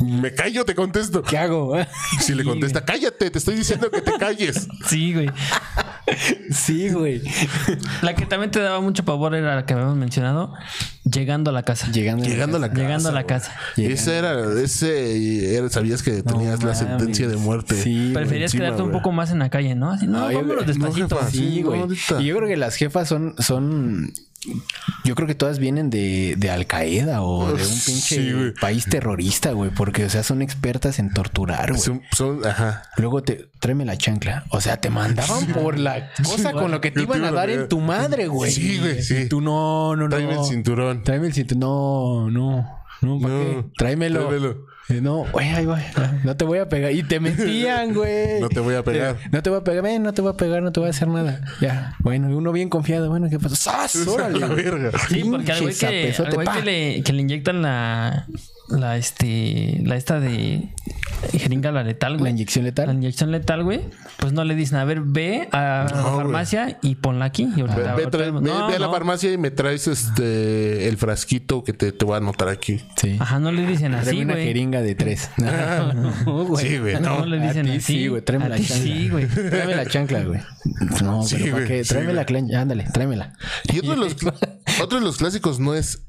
Me 0.00 0.32
callo, 0.32 0.64
te 0.64 0.74
contesto. 0.74 1.22
¿Qué 1.22 1.36
hago? 1.36 1.76
Si 2.20 2.34
le 2.34 2.42
contesta, 2.44 2.84
cállate, 2.84 3.30
te 3.30 3.38
estoy 3.38 3.56
diciendo 3.56 3.90
que 3.90 4.00
te 4.00 4.12
calles. 4.16 4.66
Sí, 4.86 5.12
güey. 5.12 5.28
Sí, 6.50 6.88
güey. 6.90 7.22
La 8.02 8.14
que 8.14 8.26
también 8.26 8.50
te 8.50 8.60
daba 8.60 8.80
mucho 8.80 9.04
pavor 9.04 9.34
era 9.34 9.54
la 9.56 9.66
que 9.66 9.74
habíamos 9.74 9.96
mencionado, 9.96 10.52
llegando 11.04 11.50
a 11.50 11.52
la 11.52 11.62
casa. 11.62 11.90
Llegando, 11.92 12.24
Llegando 12.24 12.56
a 12.56 12.60
la 12.60 12.68
casa. 12.70 12.80
Llegando 12.82 13.08
a 13.08 13.12
la 13.12 13.24
casa. 13.24 13.52
Ese 13.76 14.16
era, 14.18 14.60
ese 14.60 15.56
era- 15.56 15.68
sabías 15.70 16.02
que 16.02 16.22
tenías 16.22 16.62
la 16.62 16.74
sentencia 16.74 17.28
de 17.28 17.36
muerte. 17.36 17.74
Sí, 17.80 18.10
Preferías 18.14 18.52
encima, 18.52 18.64
quedarte 18.66 18.82
un 18.82 18.92
poco 18.92 19.12
más 19.12 19.30
en 19.30 19.38
la 19.40 19.50
calle, 19.50 19.74
¿no? 19.74 19.90
Así, 19.92 20.06
no, 20.06 20.18
No, 20.20 20.24
vámonos 20.34 20.56
no, 20.56 20.62
despacito. 20.62 21.16
jefa. 21.18 21.30
Sí, 21.30 21.62
güey. 21.62 21.80
no, 21.86 22.20
y 22.20 22.24
yo 22.26 22.36
creo 22.36 22.48
que 22.48 22.56
las 22.56 22.74
jefas 22.76 23.08
son, 23.08 23.34
son. 23.38 24.12
Yo 25.04 25.14
creo 25.14 25.26
que 25.28 25.34
todas 25.34 25.58
vienen 25.58 25.90
de, 25.90 26.34
de 26.38 26.50
Al 26.50 26.66
Qaeda 26.66 27.22
o 27.22 27.46
de 27.54 27.62
un 27.62 27.68
pinche 27.86 28.16
Sí, 28.16 28.32
país 28.60 28.86
terrorista, 28.86 29.52
güey. 29.52 29.70
Porque, 29.70 30.04
o 30.04 30.10
sea, 30.10 30.22
son 30.22 30.40
expertas 30.42 30.98
en 30.98 31.12
torturar, 31.12 31.70
güey. 31.70 31.80
Son, 31.80 32.02
son- 32.12 32.46
ajá. 32.46 32.84
Luego 32.96 33.22
te 33.22 33.50
tráeme 33.60 33.84
la 33.84 33.98
chancla. 33.98 34.44
O 34.50 34.60
sea, 34.60 34.78
te 34.78 34.88
mandaban 34.90 35.46
por 35.48 35.78
la 35.78 36.10
cosa 36.24 36.52
con 36.52 36.70
lo 36.70 36.80
que 36.80 36.90
te 36.90 37.02
iban 37.02 37.24
a 37.24 37.30
dar 37.32 37.50
en 37.50 37.68
tu 37.68 37.80
madre, 37.80 38.28
güey. 38.28 38.50
Sí, 38.50 38.78
güey, 38.78 39.02
sí. 39.02 39.28
Tú 39.28 39.40
no, 39.40 39.94
no, 39.96 40.04
no. 40.04 40.08
Tráeme 40.08 40.34
el 40.38 40.44
cinturón. 40.44 41.04
Tráeme 41.04 41.26
el 41.26 41.32
cinturón. 41.34 41.60
No, 41.60 42.30
no. 42.30 42.80
No, 43.02 43.18
¿para 43.18 43.34
No, 43.34 43.40
qué? 43.40 43.64
Tráemelo. 43.78 44.26
tráemelo. 44.28 44.66
No, 44.88 45.24
güey, 45.32 45.48
ahí 45.50 45.66
voy. 45.66 45.80
No 46.24 46.36
te 46.36 46.44
voy 46.44 46.58
a 46.58 46.68
pegar. 46.68 46.90
Y 46.92 47.02
te 47.04 47.20
mentían, 47.20 47.94
güey. 47.94 48.40
No 48.40 48.48
te 48.48 48.58
voy 48.58 48.74
a 48.74 48.82
pegar. 48.82 49.16
No 49.30 49.42
te 49.42 49.50
voy 49.50 49.60
a 49.60 49.64
pegar. 49.64 49.84
Ven, 49.84 50.02
no 50.02 50.12
te 50.12 50.20
voy 50.20 50.32
a 50.32 50.36
pegar, 50.36 50.62
no 50.62 50.72
te 50.72 50.80
voy 50.80 50.88
a 50.88 50.90
hacer 50.90 51.06
nada. 51.06 51.40
Ya. 51.60 51.94
Bueno, 52.00 52.28
y 52.28 52.34
uno 52.34 52.50
bien 52.50 52.68
confiado. 52.68 53.08
Bueno, 53.08 53.28
¿qué 53.30 53.38
pasó? 53.38 53.54
¡Sas! 53.54 53.94
Órale. 54.08 54.40
la 54.40 54.48
verga. 54.48 54.90
Sí, 55.08 55.22
porque 55.30 55.52
al 55.52 55.60
güey, 55.60 55.72
Pinche 55.74 55.86
que, 55.88 56.12
zapezote, 56.12 56.28
al 56.30 56.34
güey 56.34 56.46
pa. 56.46 56.54
que, 56.56 56.62
le, 56.62 57.02
que 57.02 57.12
le 57.12 57.20
inyectan 57.22 57.62
la, 57.62 58.26
la 58.70 58.96
este 58.96 59.80
la 59.84 59.96
esta 59.96 60.20
de 60.20 60.68
jeringa 61.32 61.72
la 61.72 61.82
letal, 61.82 62.12
güey. 62.14 62.24
La 62.24 62.30
inyección 62.30 62.64
letal. 62.64 62.86
La 62.88 62.94
inyección 62.94 63.30
letal, 63.30 63.62
güey. 63.64 63.80
Pues 64.18 64.32
no 64.32 64.44
le 64.44 64.54
dicen, 64.54 64.78
a 64.78 64.84
ver, 64.84 65.00
ve 65.00 65.48
a 65.52 65.86
la 65.92 66.02
güey. 66.02 66.14
farmacia 66.16 66.78
y 66.82 66.94
ponla 66.96 67.24
aquí. 67.26 67.48
Y 67.56 67.60
ahorita- 67.60 67.76
Ve, 67.76 67.82
ve, 67.82 67.88
ahorita 67.90 68.10
trae- 68.10 68.20
vemos. 68.26 68.42
ve- 68.42 68.50
No, 68.50 68.66
ve 68.68 68.76
a 68.76 68.78
la 68.78 68.86
no. 68.86 68.92
farmacia 68.92 69.32
y 69.32 69.38
me 69.38 69.50
traes 69.50 69.86
este 69.88 70.88
el 70.88 70.96
frasquito 70.96 71.64
que 71.64 71.72
te, 71.72 71.92
te 71.92 72.04
voy 72.04 72.14
a 72.14 72.18
anotar 72.18 72.48
aquí. 72.48 72.80
Sí. 72.96 73.16
Ajá, 73.18 73.38
no 73.38 73.50
le 73.52 73.66
dicen 73.66 73.94
así, 73.94 74.06
Tráeme 74.10 74.24
una 74.34 74.42
jeringa 74.42 74.82
de 74.82 74.94
tres. 74.94 75.30
No, 75.38 76.44
güey. 76.44 76.66
Sí, 76.68 76.78
güey, 76.78 76.94
No, 77.00 77.18
no. 77.20 77.26
le 77.26 77.38
dicen 77.40 77.66
a 77.66 77.70
ti 77.72 77.76
así. 77.78 77.92
sí, 77.94 78.08
güey. 78.08 78.22
Tráeme 78.22 78.46
A 78.46 78.48
la 78.50 78.56
chancla. 78.58 78.76
sí, 78.76 79.08
güey. 79.08 79.26
Tráeme 79.50 79.76
la 79.76 79.86
chancla, 79.86 80.22
güey. 80.24 80.40
No, 81.02 81.22
Sí, 81.22 81.36
pero 81.38 81.44
¿para 81.52 81.64
güey, 81.64 81.68
qué? 81.68 81.84
sí, 81.84 81.88
Tráeme 81.90 82.12
la 82.12 82.26
clan- 82.26 82.54
Ándale, 82.54 82.84
tráemela. 82.92 83.32
Y 83.72 83.78
otro 83.78 83.90
de 83.92 83.96
los, 83.96 84.16
otro 84.82 84.98
de 84.98 85.04
los 85.04 85.16
clásicos 85.16 85.58
no 85.60 85.74
es 85.74 86.02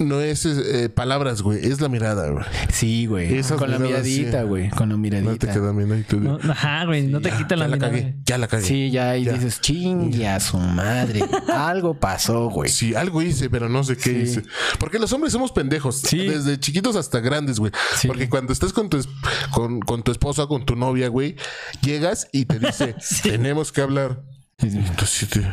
no 0.00 0.20
es 0.20 0.44
eh, 0.46 0.88
palabras, 0.88 1.42
güey, 1.42 1.64
es 1.64 1.80
la 1.80 1.88
mirada, 1.88 2.28
güey. 2.30 2.44
Sí, 2.72 3.06
güey. 3.06 3.36
Esas 3.38 3.58
Con 3.58 3.70
la 3.70 3.78
miradita, 3.78 4.40
sí. 4.42 4.46
güey. 4.46 4.68
Con 4.70 4.88
la 4.88 4.96
No 4.96 5.02
te 5.02 5.10
miradita. 5.10 5.52
queda 5.52 5.72
bien 5.72 5.92
ahí 5.92 6.02
tú. 6.02 6.20
No, 6.20 6.38
ajá, 6.50 6.84
güey. 6.84 7.06
no 7.06 7.20
te 7.20 7.30
Ya, 7.30 7.38
quitan 7.38 7.58
la 7.60 7.66
ya 7.66 7.70
la 7.70 7.76
mirada. 7.76 7.92
cagué, 7.92 8.16
ya 8.24 8.38
la 8.38 8.48
cagué. 8.48 8.62
Sí, 8.64 8.90
ya 8.90 9.10
ahí 9.10 9.24
Ya. 9.24 9.32
dices, 9.34 9.60
chingue 9.60 10.28
a 10.28 10.40
su 10.40 10.58
madre. 10.58 11.20
Algo 11.54 11.98
pasó, 11.98 12.50
güey. 12.50 12.68
Sí, 12.70 12.94
algo 12.94 13.22
hice, 13.22 13.48
pero 13.48 13.68
no 13.68 13.84
sé 13.84 13.96
qué 13.96 14.02
Sí. 14.10 14.16
hice. 14.16 14.42
Porque 14.78 14.98
los 14.98 15.12
hombres 15.12 15.32
somos 15.32 15.52
pendejos. 15.52 15.96
Sí. 16.00 16.26
Desde 16.26 16.58
chiquitos 16.58 16.96
hasta 16.96 17.20
grandes, 17.20 17.58
güey. 17.58 17.72
Sí. 17.96 18.08
Porque 18.08 18.28
cuando 18.28 18.52
estás 18.52 18.72
con 18.72 18.90
tu, 18.90 18.96
es- 18.98 19.08
con, 19.52 19.80
con 19.80 20.02
tu 20.02 20.10
esposa, 20.12 20.46
con 20.46 20.66
tu 20.66 20.76
novia, 20.76 21.08
güey, 21.08 21.36
llegas 21.82 22.28
y 22.32 22.44
te 22.44 22.58
dice, 22.58 22.94
tenemos 23.22 23.72
que 23.72 23.80
hablar. 23.82 24.22
Entonces, 24.58 25.10
sí 25.10 25.26
te- 25.26 25.46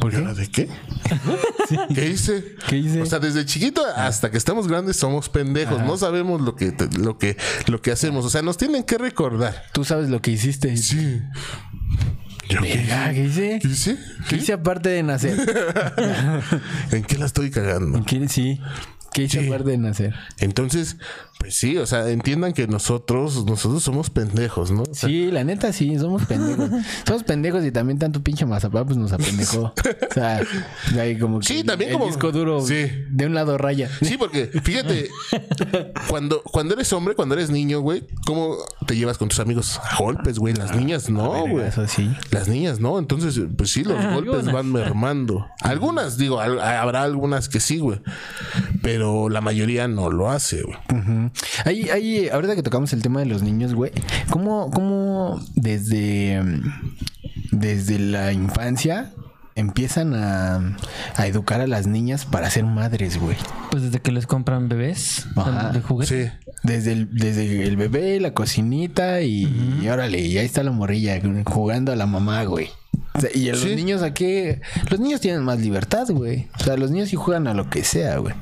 ¿Por 0.00 0.10
qué? 0.10 0.16
¿Ahora 0.18 0.34
¿De 0.34 0.50
qué? 0.50 0.68
¿Qué 1.94 2.08
hice? 2.08 2.54
¿Qué 2.68 2.76
hice? 2.76 3.02
O 3.02 3.06
sea, 3.06 3.18
desde 3.18 3.44
chiquito 3.46 3.82
hasta 3.96 4.30
que 4.30 4.36
estamos 4.38 4.68
grandes 4.68 4.96
somos 4.96 5.28
pendejos. 5.28 5.80
No 5.82 5.96
sabemos 5.96 6.40
lo 6.40 6.54
que, 6.56 6.74
lo 6.98 7.18
que, 7.18 7.36
lo 7.66 7.80
que 7.80 7.92
hacemos. 7.92 8.24
O 8.24 8.30
sea, 8.30 8.42
nos 8.42 8.56
tienen 8.56 8.82
que 8.84 8.98
recordar. 8.98 9.64
Tú 9.72 9.84
sabes 9.84 10.08
lo 10.10 10.20
que 10.20 10.30
hiciste. 10.32 10.76
Sí. 10.76 11.20
¿Yo 12.48 12.60
qué 12.60 12.76
Verga, 12.76 13.12
¿Qué 13.12 13.24
hice? 13.24 13.58
¿Qué 13.62 13.68
hice? 13.68 13.98
¿Qué 14.28 14.36
hice 14.36 14.52
aparte 14.52 14.88
de 14.88 15.02
nacer? 15.02 15.38
¿En 16.90 17.04
qué 17.04 17.16
la 17.16 17.26
estoy 17.26 17.50
cagando? 17.50 18.04
¿Qué- 18.04 18.28
Sí. 18.28 18.60
¿Qué 19.12 19.22
hice 19.24 19.40
Sí. 19.40 19.48
de 19.64 19.78
nacer? 19.78 20.14
Entonces, 20.38 20.96
pues 21.38 21.56
sí, 21.56 21.76
o 21.78 21.86
sea, 21.86 22.08
entiendan 22.10 22.52
que 22.52 22.66
nosotros, 22.68 23.44
nosotros 23.46 23.82
somos 23.82 24.10
pendejos, 24.10 24.70
¿no? 24.70 24.82
O 24.82 24.94
sea, 24.94 25.08
Sí, 25.08 25.30
la 25.30 25.42
neta 25.44 25.72
sí, 25.72 25.98
somos 25.98 26.24
pendejos. 26.26 26.70
somos 27.06 27.24
pendejos 27.24 27.64
y 27.64 27.72
también 27.72 27.98
tanto 27.98 28.22
pinche 28.22 28.46
mazapá 28.46 28.84
pues 28.84 28.96
nos 28.98 29.12
apendejó. 29.12 29.72
O 30.10 30.14
sea, 30.14 30.42
hay 30.98 31.18
como 31.18 31.40
que 31.40 31.46
Sí, 31.46 31.64
también 31.64 31.90
el 31.90 31.94
como- 31.96 32.06
disco 32.06 32.30
duro 32.32 32.60
Sí. 32.60 32.86
de 33.10 33.26
un 33.26 33.34
lado 33.34 33.58
raya. 33.58 33.88
Sí, 34.02 34.16
porque 34.18 34.46
fíjate, 34.46 35.08
cuando, 36.08 36.42
cuando 36.42 36.74
eres 36.74 36.92
hombre, 36.92 37.14
cuando 37.14 37.34
eres 37.34 37.50
niño, 37.50 37.80
güey, 37.80 38.04
¿cómo 38.26 38.56
te 38.86 38.96
llevas 38.96 39.18
con 39.18 39.28
tus 39.28 39.40
amigos? 39.40 39.80
A 39.90 39.96
golpes, 39.96 40.38
güey. 40.38 40.54
Las 40.54 40.74
niñas 40.76 41.08
no, 41.10 41.46
güey. 41.48 41.66
Eso 41.66 41.86
sí. 41.88 42.10
Las 42.30 42.48
niñas 42.48 42.80
no. 42.80 42.98
Entonces, 42.98 43.40
pues 43.56 43.70
sí, 43.70 43.82
los 43.84 43.98
Ah, 43.98 44.14
golpes 44.14 44.34
algunas. 44.34 44.54
van 44.54 44.72
mermando. 44.72 45.46
Algunas, 45.62 46.16
digo, 46.18 46.40
al- 46.40 46.60
habrá 46.60 47.02
algunas 47.02 47.48
que 47.48 47.60
sí, 47.60 47.78
güey. 47.78 48.00
Pero 48.82 48.99
la 49.28 49.40
mayoría 49.40 49.88
no 49.88 50.10
lo 50.10 50.30
hace, 50.30 50.62
güey. 50.62 50.78
Ahí, 51.64 51.88
ahí, 51.90 52.28
ahorita 52.28 52.54
que 52.56 52.62
tocamos 52.62 52.92
el 52.92 53.02
tema 53.02 53.20
de 53.20 53.26
los 53.26 53.42
niños, 53.42 53.74
güey, 53.74 53.92
¿cómo, 54.30 54.70
cómo 54.70 55.40
desde, 55.54 56.42
desde 57.52 57.98
la 57.98 58.32
infancia 58.32 59.12
empiezan 59.56 60.14
a, 60.14 60.76
a 61.16 61.26
educar 61.26 61.60
a 61.60 61.66
las 61.66 61.86
niñas 61.86 62.24
para 62.24 62.50
ser 62.50 62.64
madres, 62.64 63.18
güey? 63.18 63.36
Pues 63.70 63.82
desde 63.84 64.00
que 64.00 64.12
les 64.12 64.26
compran 64.26 64.68
bebés 64.68 65.26
Ajá. 65.36 65.70
de 65.70 65.80
juguete. 65.80 66.30
Sí. 66.30 66.52
Desde 66.62 66.92
el, 66.92 67.14
desde 67.14 67.64
el 67.64 67.76
bebé, 67.76 68.20
la 68.20 68.34
cocinita 68.34 69.22
y, 69.22 69.78
y 69.82 69.88
órale, 69.88 70.20
y 70.20 70.36
ahí 70.38 70.44
está 70.46 70.62
la 70.62 70.72
morrilla 70.72 71.18
jugando 71.46 71.90
a 71.92 71.96
la 71.96 72.06
mamá, 72.06 72.44
güey. 72.44 72.68
O 73.12 73.20
sea, 73.20 73.30
y 73.34 73.48
a 73.48 73.52
los 73.52 73.62
Sí. 73.62 73.74
niños 73.74 74.02
aquí, 74.02 74.44
los 74.88 75.00
niños 75.00 75.20
tienen 75.20 75.42
más 75.42 75.58
libertad, 75.58 76.06
güey. 76.10 76.48
O 76.58 76.62
sea, 76.64 76.76
los 76.76 76.90
niños 76.90 77.08
sí 77.10 77.16
juegan 77.16 77.48
a 77.48 77.54
lo 77.54 77.68
que 77.68 77.84
sea, 77.84 78.16
güey. 78.18 78.34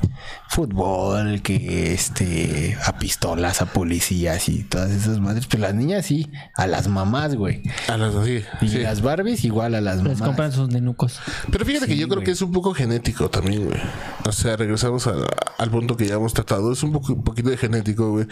Fútbol, 0.51 1.41
que 1.43 1.93
este, 1.95 2.77
a 2.85 2.99
pistolas, 2.99 3.61
a 3.63 3.67
policías 3.67 4.49
y 4.49 4.65
todas 4.65 4.91
esas 4.91 5.21
madres. 5.21 5.47
Pero 5.47 5.63
las 5.63 5.75
niñas 5.75 6.07
sí, 6.07 6.31
a 6.55 6.67
las 6.67 6.87
mamás, 6.89 7.35
güey. 7.35 7.63
A 7.89 7.97
las 7.97 8.15
así. 8.15 8.43
Y 8.61 8.69
sí. 8.69 8.79
las 8.79 9.01
Barbies 9.03 9.45
igual 9.45 9.75
a 9.75 9.81
las 9.81 9.97
Les 9.97 10.05
mamás. 10.05 10.23
compran 10.23 10.53
sus 10.53 10.69
nenucos. 10.69 11.19
Pero 11.51 11.65
fíjate 11.65 11.87
que 11.87 11.97
yo 11.97 12.09
creo 12.09 12.23
que 12.23 12.31
es 12.33 12.43
un 12.43 12.53
poco 12.53 12.75
genético 12.75 13.31
también, 13.31 13.65
güey. 13.67 13.81
O 14.27 14.33
sea, 14.33 14.57
regresamos 14.57 15.07
a- 15.07 15.15
al 15.59 15.71
punto 15.71 15.97
que 15.97 16.07
ya 16.07 16.15
hemos 16.15 16.35
tratado. 16.35 16.73
Es 16.73 16.83
un, 16.83 16.93
poco, 16.93 17.13
un 17.15 17.25
poquito 17.25 17.51
de 17.51 17.57
genético, 17.57 18.11
güey. 18.11 18.27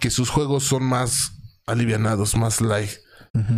Que 0.00 0.10
sus 0.10 0.30
juegos 0.30 0.64
son 0.64 0.82
más 0.84 1.32
alivianados, 1.66 2.36
más 2.36 2.60
light. 2.60 2.90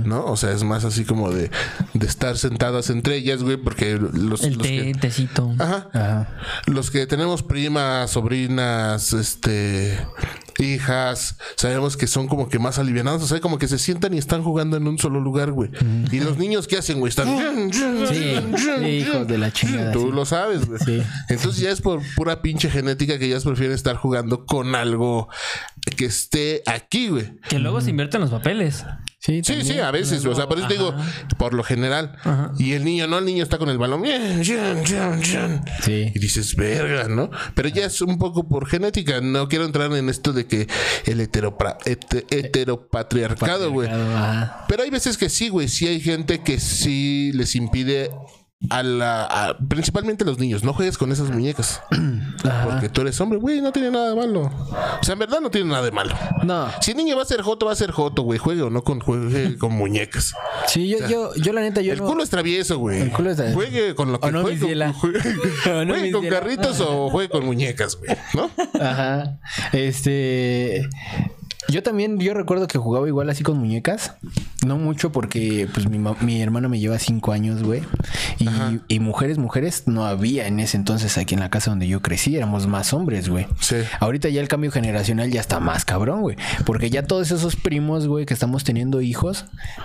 ¿No? 0.04 0.24
O 0.26 0.36
sea, 0.36 0.52
es 0.52 0.62
más 0.64 0.84
así 0.84 1.04
como 1.04 1.30
de, 1.30 1.50
de 1.94 2.06
estar 2.06 2.36
sentadas 2.36 2.90
entre 2.90 3.16
ellas, 3.16 3.42
güey, 3.42 3.56
porque 3.56 3.96
los, 3.96 4.42
El 4.42 4.54
los 4.54 4.62
té, 4.62 4.68
que- 4.68 4.90
el 4.90 5.00
tecito. 5.00 5.54
Ajá. 5.58 5.88
Ajá. 5.92 6.28
Los 6.66 6.90
que 6.90 7.06
tenemos 7.06 7.42
primas, 7.42 8.10
sobrinas, 8.10 9.12
este, 9.12 9.98
hijas, 10.58 11.36
sabemos 11.56 11.96
que 11.96 12.06
son 12.06 12.26
como 12.28 12.48
que 12.48 12.58
más 12.58 12.78
alivianados, 12.78 13.22
o 13.22 13.26
sea, 13.26 13.40
como 13.40 13.58
que 13.58 13.68
se 13.68 13.78
sientan 13.78 14.14
y 14.14 14.18
están 14.18 14.42
jugando 14.42 14.76
en 14.76 14.86
un 14.88 14.98
solo 14.98 15.20
lugar, 15.20 15.52
güey. 15.52 15.70
Y 16.10 16.20
los 16.20 16.36
niños, 16.38 16.66
¿qué 16.66 16.78
hacen, 16.78 16.98
güey? 16.98 17.10
Están... 17.10 17.28
Sí, 17.72 17.82
sí, 18.08 18.86
hijos 18.86 19.26
de 19.28 19.38
la 19.38 19.52
chingada. 19.52 19.92
Tú 19.92 20.06
sí. 20.08 20.10
lo 20.12 20.24
sabes, 20.26 20.66
güey. 20.66 20.80
Sí. 20.84 21.02
Entonces 21.28 21.60
ya 21.60 21.70
es 21.70 21.80
por 21.80 22.00
pura 22.16 22.42
pinche 22.42 22.70
genética 22.70 23.18
que 23.18 23.26
ellas 23.26 23.44
prefieren 23.44 23.74
estar 23.74 23.96
jugando 23.96 24.46
con 24.46 24.74
algo 24.74 25.28
que 25.96 26.06
esté 26.06 26.62
aquí, 26.66 27.08
güey. 27.08 27.38
Que 27.48 27.58
luego 27.58 27.80
se 27.80 27.90
invierten 27.90 28.20
los 28.20 28.30
papeles. 28.30 28.84
Sí, 29.20 29.40
Sí, 29.42 29.62
sí, 29.62 29.78
a 29.80 29.90
veces, 29.90 30.24
o 30.24 30.34
sea, 30.34 30.46
por 30.48 30.58
eso 30.58 30.68
te 30.68 30.74
digo, 30.74 30.94
por 31.38 31.52
lo 31.52 31.64
general. 31.64 32.16
Ajá. 32.20 32.52
Y 32.58 32.74
el 32.74 32.84
niño, 32.84 33.08
no, 33.08 33.18
el 33.18 33.24
niño 33.24 33.42
está 33.42 33.58
con 33.58 33.68
el 33.68 33.76
balón. 33.76 34.02
Sí. 35.82 36.12
Y 36.14 36.18
dices, 36.20 36.54
verga, 36.54 37.08
¿no? 37.08 37.28
Pero 37.54 37.68
ya 37.68 37.84
es 37.86 38.00
un 38.00 38.16
poco 38.18 38.48
por 38.48 38.68
genética. 38.68 39.20
No 39.20 39.48
quiero 39.48 39.64
entrar 39.64 39.92
en 39.92 40.08
esto 40.08 40.32
de 40.32 40.46
que 40.46 40.68
el 41.04 41.20
heteropra- 41.20 41.78
hete- 41.84 42.26
heteropatriarcado, 42.30 43.70
güey. 43.72 43.88
Pero 44.68 44.82
hay 44.84 44.90
veces 44.90 45.18
que 45.18 45.28
sí, 45.28 45.48
güey. 45.48 45.68
Sí 45.68 45.86
hay 45.88 46.00
gente 46.00 46.40
que 46.42 46.60
sí 46.60 47.32
les 47.34 47.54
impide 47.56 48.10
a 48.70 48.82
la... 48.82 49.24
a- 49.24 49.56
principalmente 49.68 50.24
los 50.24 50.38
niños. 50.38 50.64
No 50.64 50.72
juegues 50.74 50.98
con 50.98 51.12
esas 51.12 51.30
muñecas. 51.30 51.80
Porque 52.64 52.88
tú 52.88 53.02
eres 53.02 53.20
hombre, 53.20 53.38
güey. 53.38 53.60
No 53.60 53.72
tiene 53.72 53.90
nada 53.90 54.10
de 54.10 54.16
malo. 54.16 54.50
O 55.00 55.04
sea, 55.04 55.12
en 55.12 55.18
verdad 55.20 55.40
no 55.40 55.50
tiene 55.50 55.70
nada 55.70 55.82
de 55.84 55.90
malo. 55.92 56.14
No. 56.42 56.68
Si 56.80 56.90
el 56.90 56.96
niño 56.96 57.16
va 57.16 57.22
a 57.22 57.26
ser 57.26 57.40
joto, 57.42 57.66
va 57.66 57.72
a 57.72 57.76
ser 57.76 57.90
joto, 57.92 58.22
güey. 58.22 58.38
Juegue 58.38 58.62
o 58.62 58.70
no 58.70 58.82
con, 58.82 59.00
juegue 59.00 59.56
con 59.58 59.72
muñecas. 59.72 60.34
Sí, 60.66 60.88
yo, 60.88 60.98
yo, 61.08 61.34
yo 61.36 61.52
la 61.52 61.60
neta, 61.60 61.80
yo 61.82 61.92
El 61.92 62.00
no- 62.00 62.06
culo 62.06 62.22
es 62.24 62.30
travieso, 62.30 62.78
güey. 62.78 63.00
El 63.00 63.12
culo 63.12 63.30
es 63.30 63.36
travieso. 63.36 63.58
Juegue 63.58 63.94
con 63.94 64.12
lo 64.12 64.20
que 64.20 64.26
O 64.28 64.30
no, 64.32 64.42
juegue, 64.42 64.58
ciela. 64.58 64.92
juegue, 64.92 65.18
O 65.18 65.84
no, 65.84 65.92
juegue 65.94 66.02
mi 66.02 66.10
con 66.12 66.26
carritos 66.28 66.80
o 66.80 67.10
juegue 67.10 67.28
con 67.30 67.44
muñecas, 67.46 67.96
güey. 67.96 68.10
¿No? 68.34 68.50
Ajá. 68.80 69.38
Este. 69.72 70.88
Yo 71.70 71.82
también, 71.82 72.18
yo 72.18 72.32
recuerdo 72.32 72.66
que 72.66 72.78
jugaba 72.78 73.06
igual 73.08 73.28
así 73.28 73.42
con 73.42 73.58
muñecas. 73.58 74.14
No 74.66 74.78
mucho 74.78 75.12
porque 75.12 75.68
pues 75.72 75.88
mi, 75.88 75.98
mi 76.20 76.40
hermano 76.40 76.70
me 76.70 76.78
lleva 76.78 76.98
cinco 76.98 77.32
años, 77.32 77.62
güey. 77.62 77.82
Y, 78.38 78.48
y 78.88 79.00
mujeres, 79.00 79.36
mujeres 79.36 79.84
no 79.86 80.06
había 80.06 80.46
en 80.46 80.60
ese 80.60 80.78
entonces 80.78 81.18
aquí 81.18 81.34
en 81.34 81.40
la 81.40 81.50
casa 81.50 81.70
donde 81.70 81.86
yo 81.86 82.00
crecí. 82.00 82.36
Éramos 82.36 82.66
más 82.66 82.94
hombres, 82.94 83.28
güey. 83.28 83.46
Sí. 83.60 83.76
Ahorita 84.00 84.30
ya 84.30 84.40
el 84.40 84.48
cambio 84.48 84.70
generacional 84.70 85.30
ya 85.30 85.40
está 85.40 85.60
más 85.60 85.84
cabrón, 85.84 86.22
güey. 86.22 86.36
Porque 86.64 86.88
ya 86.88 87.02
todos 87.02 87.30
esos 87.30 87.56
primos, 87.56 88.06
güey, 88.06 88.24
que 88.24 88.32
estamos 88.34 88.64
teniendo 88.64 89.02
hijos, 89.02 89.44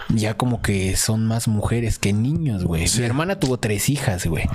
ya 0.10 0.36
como 0.38 0.62
que 0.62 0.96
son 0.96 1.26
más 1.26 1.50
mujeres 1.50 2.00
que 2.00 2.14
niños, 2.14 2.64
güey. 2.64 2.86
Mi 2.98 3.04
hermana 3.04 3.40
tuvo 3.40 3.58
tres 3.58 3.90
hijas, 3.90 4.26
güey. 4.26 4.46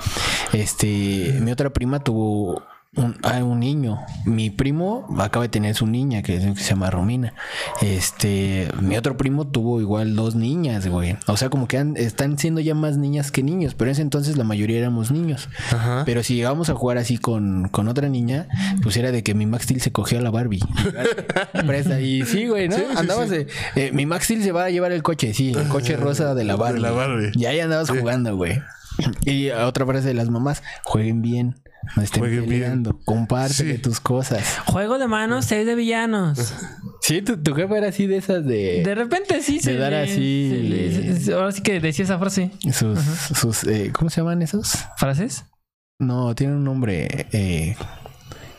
Este, 0.53 1.37
mi 1.41 1.51
otra 1.51 1.69
prima 1.69 1.99
tuvo 1.99 2.63
un, 2.95 3.15
ah, 3.23 3.43
un 3.43 3.59
niño. 3.59 3.99
Mi 4.25 4.49
primo 4.49 5.05
acaba 5.19 5.43
de 5.43 5.49
tener 5.49 5.75
su 5.75 5.85
niña, 5.85 6.21
que, 6.23 6.39
que 6.39 6.55
se 6.55 6.69
llama 6.71 6.89
Romina. 6.89 7.33
Este, 7.81 8.67
mi 8.81 8.97
otro 8.97 9.15
primo 9.15 9.47
tuvo 9.47 9.79
igual 9.79 10.15
dos 10.15 10.35
niñas, 10.35 10.87
güey. 10.87 11.15
O 11.27 11.37
sea, 11.37 11.49
como 11.49 11.67
que 11.67 11.77
han- 11.77 11.95
están 11.97 12.37
siendo 12.39 12.61
ya 12.61 12.73
más 12.75 12.97
niñas 12.97 13.31
que 13.31 13.43
niños, 13.43 13.75
pero 13.75 13.89
en 13.89 13.93
ese 13.93 14.01
entonces 14.01 14.37
la 14.37 14.43
mayoría 14.43 14.79
éramos 14.79 15.11
niños. 15.11 15.49
Ajá. 15.71 16.03
Pero 16.05 16.23
si 16.23 16.35
llegábamos 16.35 16.69
a 16.69 16.75
jugar 16.75 16.97
así 16.97 17.17
con, 17.17 17.69
con 17.69 17.87
otra 17.87 18.09
niña, 18.09 18.47
pues 18.81 18.97
era 18.97 19.11
de 19.11 19.23
que 19.23 19.33
mi 19.35 19.45
Max 19.45 19.63
Steel 19.65 19.81
se 19.81 19.91
cogió 19.91 20.17
a 20.17 20.21
la 20.21 20.31
Barbie. 20.31 20.59
Presta. 21.67 22.01
Y 22.01 22.25
sí, 22.25 22.47
güey, 22.47 22.69
¿no? 22.69 22.75
Sí, 22.75 22.83
sí, 22.89 22.97
andabas 22.97 23.29
sí. 23.29 23.35
de. 23.35 23.47
eh, 23.75 23.91
mi 23.93 24.05
Max 24.05 24.25
Steel 24.25 24.43
se 24.43 24.51
va 24.51 24.65
a 24.65 24.69
llevar 24.71 24.91
el 24.91 25.03
coche, 25.03 25.33
sí, 25.33 25.51
el 25.55 25.67
coche 25.67 25.95
rosa 25.95 26.33
de 26.35 26.43
la 26.43 26.53
De 26.53 26.59
Barbie. 26.59 26.81
la 26.81 26.91
Barbie. 26.91 27.31
Y 27.35 27.45
ahí 27.45 27.59
andabas 27.59 27.89
jugando, 27.89 28.35
güey. 28.35 28.61
Y 29.25 29.51
otra 29.51 29.85
frase 29.85 30.07
de 30.09 30.13
las 30.15 30.29
mamás: 30.29 30.61
jueguen 30.83 31.21
bien. 31.21 31.55
No 31.95 32.03
estén 32.03 32.19
Jueguen 32.19 32.45
bien. 32.47 32.61
peleando. 32.61 32.99
Compártele 33.05 33.75
Sí. 33.75 33.81
tus 33.81 33.99
cosas. 33.99 34.59
Juego 34.65 34.97
de 34.99 35.07
manos, 35.07 35.45
seis 35.45 35.65
de 35.65 35.75
villanos. 35.75 36.53
Sí, 37.01 37.21
tu, 37.21 37.37
tu 37.41 37.55
jefa 37.55 37.77
era 37.77 37.87
así 37.87 38.05
de 38.05 38.17
esas 38.17 38.45
de. 38.45 38.83
De 38.83 38.95
repente 38.95 39.41
sí 39.41 39.59
se 39.59 39.73
De 39.73 39.77
dar 39.79 39.91
le- 39.91 40.03
así- 40.03 40.49
se 40.51 40.63
le- 40.63 41.19
se- 41.19 41.33
ahora 41.33 41.51
sí 41.51 41.61
que 41.61 41.79
decía 41.79 42.05
esa 42.05 42.19
frase. 42.19 42.51
sus. 42.71 42.99
sus 42.99 43.63
eh, 43.63 43.91
¿Cómo 43.93 44.09
se 44.09 44.21
llaman 44.21 44.41
esos? 44.41 44.77
¿Frases? 44.97 45.45
No, 45.99 46.35
tienen 46.35 46.57
un 46.57 46.63
nombre. 46.65 47.27
Eh, 47.31 47.75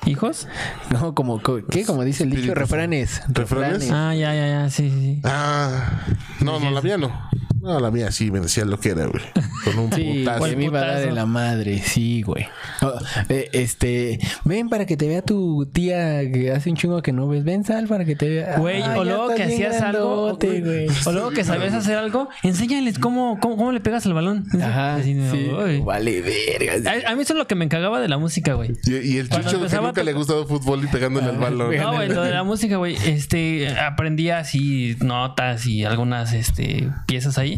hijos. 0.07 0.49
No, 0.91 1.15
como, 1.15 1.41
co- 1.43 1.65
¿qué? 1.71 1.85
Como 1.85 2.03
dice 2.05 2.25
el 2.25 2.31
dicho, 2.31 2.55
refranes. 2.55 3.23
¿Refranes? 3.29 3.91
Ah, 3.93 4.15
ya, 4.15 4.35
ya, 4.35 4.47
ya, 4.49 4.71
sí, 4.71 4.91
sí, 4.91 5.01
sí. 5.01 5.21
Ah, 5.25 6.03
no, 6.41 6.59
no, 6.59 6.71
la 6.71 6.81
mía 6.83 6.97
no. 6.99 7.13
No, 7.61 7.79
la 7.79 7.91
mía 7.91 8.11
sí 8.11 8.31
me 8.31 8.41
decía 8.41 8.65
lo 8.65 8.79
que 8.81 8.91
era, 8.91 9.07
güey. 9.07 9.23
Con 9.65 9.79
un 9.79 9.93
Sí, 9.95 10.21
putazo. 10.25 10.45
que 10.45 10.57
me 10.57 10.65
iba 10.65 10.81
a 10.81 10.87
dar 10.87 11.03
en 11.03 11.15
la 11.15 11.27
madre, 11.27 11.79
sí, 11.85 12.23
güey. 12.23 12.47
Oh, 12.83 12.93
eh, 13.29 13.49
este, 13.53 14.19
ven 14.45 14.69
para 14.69 14.87
que 14.87 14.97
te 14.97 15.07
vea 15.09 15.23
tu 15.23 15.67
tía 15.67 16.21
que 16.31 16.53
hace 16.53 16.71
un 16.71 16.77
chingo 16.77 17.03
que 17.03 17.13
no 17.13 17.29
ves. 17.29 17.45
Ven, 17.45 17.65
sal 17.65 17.87
para 17.87 18.05
que 18.05 18.17
te 18.17 18.29
vea. 18.29 18.59
Güey, 18.59 18.83
Ah, 18.83 18.95
o 18.99 19.05
luego 19.05 19.35
que 19.35 19.43
hacías 19.43 19.81
algo, 19.83 20.25
grandote, 20.25 20.61
güey. 20.61 20.87
o 21.05 21.13
luego 21.13 21.31
que 21.31 21.45
sabías 21.45 21.75
hacer 21.75 21.97
algo, 21.99 22.29
enséñales 22.43 22.99
cómo, 22.99 23.39
cómo, 23.41 23.57
cómo 23.57 23.73
le 23.73 23.81
pegas 23.81 24.07
al 24.07 24.15
balón. 24.15 24.47
Ajá, 24.61 24.95
Así, 25.01 25.15
no, 25.15 25.31
sí. 25.31 25.51
uy. 25.51 25.81
Vale, 25.81 26.23
verga. 26.23 26.91
A, 26.91 27.13
a 27.13 27.17
mí 27.17 27.23
eso 27.23 27.35
es 27.35 27.39
lo 27.39 27.47
que 27.47 27.55
me 27.55 27.65
encagaba 27.67 28.01
de 28.01 28.09
la 28.09 28.19
música, 28.19 28.55
güey. 28.55 28.73
Y, 28.85 28.97
y 28.97 29.17
el 29.19 29.29
Cuando 29.29 29.51
chucho 29.51 29.67
que 29.69 29.77
nunca 29.77 30.03
le 30.03 30.11
ha 30.13 30.15
gustado 30.15 30.47
fútbol 30.47 30.85
y 30.85 30.87
pegándole 30.87 31.27
al 31.29 31.37
balón. 31.39 31.67
güey. 31.67 31.79
No, 31.79 31.93
güey, 31.95 32.09
lo 32.09 32.23
de 32.23 32.31
la 32.31 32.43
música, 32.43 32.77
güey. 32.77 32.97
Este, 33.05 33.69
aprendía 33.79 34.39
así 34.39 34.97
notas 35.01 35.67
y 35.67 35.85
algunas, 35.85 36.33
este, 36.33 36.89
piezas 37.07 37.37
ahí. 37.39 37.50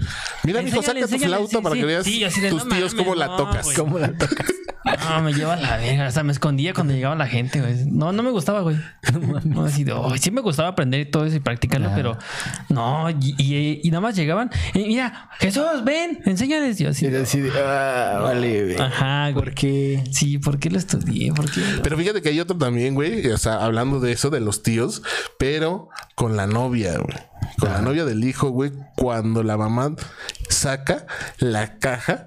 Mira, 0.45 0.63
mijo, 0.63 0.83
saca 0.83 1.07
tu 1.07 1.19
flauta 1.19 1.49
sí, 1.59 1.63
para 1.63 1.75
sí. 1.75 1.81
que 1.81 1.87
veas 1.87 2.05
Sí, 2.05 2.25
así 2.25 2.41
de, 2.41 2.51
tus 2.51 2.65
no 2.65 2.75
tíos 2.77 2.95
cómo 2.95 3.15
la 3.15 3.37
tocas. 3.37 3.65
güey. 3.65 3.77
¿Cómo 3.77 3.99
la 3.99 4.13
tocas? 4.13 4.47
No, 5.09 5.23
me 5.23 5.33
lleva 5.33 5.55
la 5.57 5.77
verga. 5.77 6.09
O 6.09 6.11
sea, 6.11 6.25
me 6.25 6.33
escondía 6.33 6.75
cuando 6.75 6.93
llegaba 6.93 7.15
la 7.15 7.29
gente, 7.29 7.61
güey. 7.61 7.85
No, 7.87 8.11
no 8.13 8.23
me 8.25 8.31
gustaba, 8.31 8.63
güey. 8.63 8.77
No, 9.45 9.65
así 9.65 9.85
de, 9.85 9.93
"Ay, 9.93 10.19
sí 10.19 10.31
me 10.33 10.41
gustaba 10.41 10.69
aprender 10.71 11.09
todo 11.11 11.25
eso 11.25 11.37
y 11.37 11.41
practicarlo, 11.41 11.91
pero 11.95 12.19
no. 12.69 13.09
Y, 13.11 13.35
y- 13.39 13.81
y 13.85 13.91
nada 13.91 14.01
más 14.01 14.17
llegaban. 14.17 14.51
y 14.75 14.81
mira, 14.81 15.31
Jesús, 15.39 15.85
ven, 15.85 16.21
enséñales. 16.25 16.79
Yo 16.79 16.91
así. 16.91 17.07
Y 17.07 17.15
así 17.15 17.41
de, 17.41 17.51
ah, 17.65 18.21
vale, 18.23 18.65
verga. 18.65 18.87
Ajá, 18.87 19.31
güey. 19.31 19.35
¿Por 19.45 19.55
qué? 19.55 20.03
Sí, 20.11 20.39
¿por 20.39 20.59
qué 20.59 20.69
lo 20.71 20.79
estudié? 20.79 21.33
¿Por 21.33 21.49
qué? 21.51 21.61
Pero 21.83 21.97
fíjate 21.97 22.21
que 22.21 22.31
hay 22.31 22.41
otro 22.41 22.57
también, 22.59 22.95
güey. 22.95 23.27
O 23.29 23.39
sea, 23.39 23.65
hablando 23.65 24.01
de 24.01 24.13
eso, 24.13 24.31
de 24.31 24.41
los 24.41 24.63
tíos, 24.65 25.03
pero 25.39 25.89
con 26.17 26.37
la 26.37 26.47
novia, 26.49 26.99
güey. 26.99 27.17
Con 27.59 27.71
la 27.71 27.81
novia 27.83 28.05
del 28.05 28.25
hijo, 28.25 28.51
güey. 28.51 28.73
Cuando 28.97 29.43
la 29.43 29.57
mamá 29.57 29.93
saca 30.49 31.07
la 31.39 31.79
caja 31.79 32.27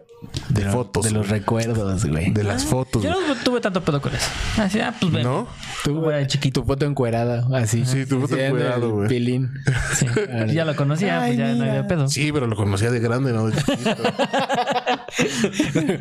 de, 0.49 0.65
lo- 0.65 0.71
fotos. 0.71 1.03
De 1.05 1.11
los 1.11 1.27
güey. 1.27 1.39
recuerdos, 1.39 2.05
güey. 2.05 2.31
De 2.31 2.43
las 2.43 2.65
fotos, 2.65 3.03
Yo 3.03 3.13
güey. 3.13 3.27
no 3.27 3.35
tuve 3.35 3.61
tanto 3.61 3.83
pedo 3.83 4.01
con 4.01 4.15
eso. 4.15 4.27
Así, 4.57 4.79
ah, 4.79 4.93
pues 4.99 5.11
ven. 5.11 5.23
¿No? 5.23 5.47
Tú, 5.83 5.93
Como 5.95 6.09
era 6.11 6.25
chiquito. 6.25 6.61
Tu 6.61 6.67
foto 6.67 6.85
encuerada, 6.85 7.45
así. 7.57 7.85
Sí, 7.85 8.05
tu 8.05 8.21
foto 8.21 8.35
el 8.35 8.79
güey. 8.91 9.07
Pilín. 9.07 9.51
Sí. 9.93 10.05
Ya 10.47 10.63
lo 10.65 10.75
conocía, 10.75 11.21
Ay, 11.21 11.35
pues 11.35 11.47
ya 11.49 11.53
no 11.55 11.63
había 11.69 11.87
pedo. 11.87 12.07
Sí, 12.07 12.31
pero 12.31 12.47
lo 12.47 12.55
conocía 12.55 12.89
de 12.91 12.99
grande, 12.99 13.33
¿no? 13.33 13.47
De 13.47 13.55
chiquito. 13.61 13.95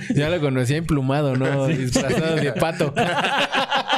ya 0.14 0.28
lo 0.30 0.40
conocía 0.40 0.76
emplumado, 0.76 1.36
¿no? 1.36 1.66
Disfrazado 1.68 2.36
de 2.36 2.52
pato. 2.52 2.94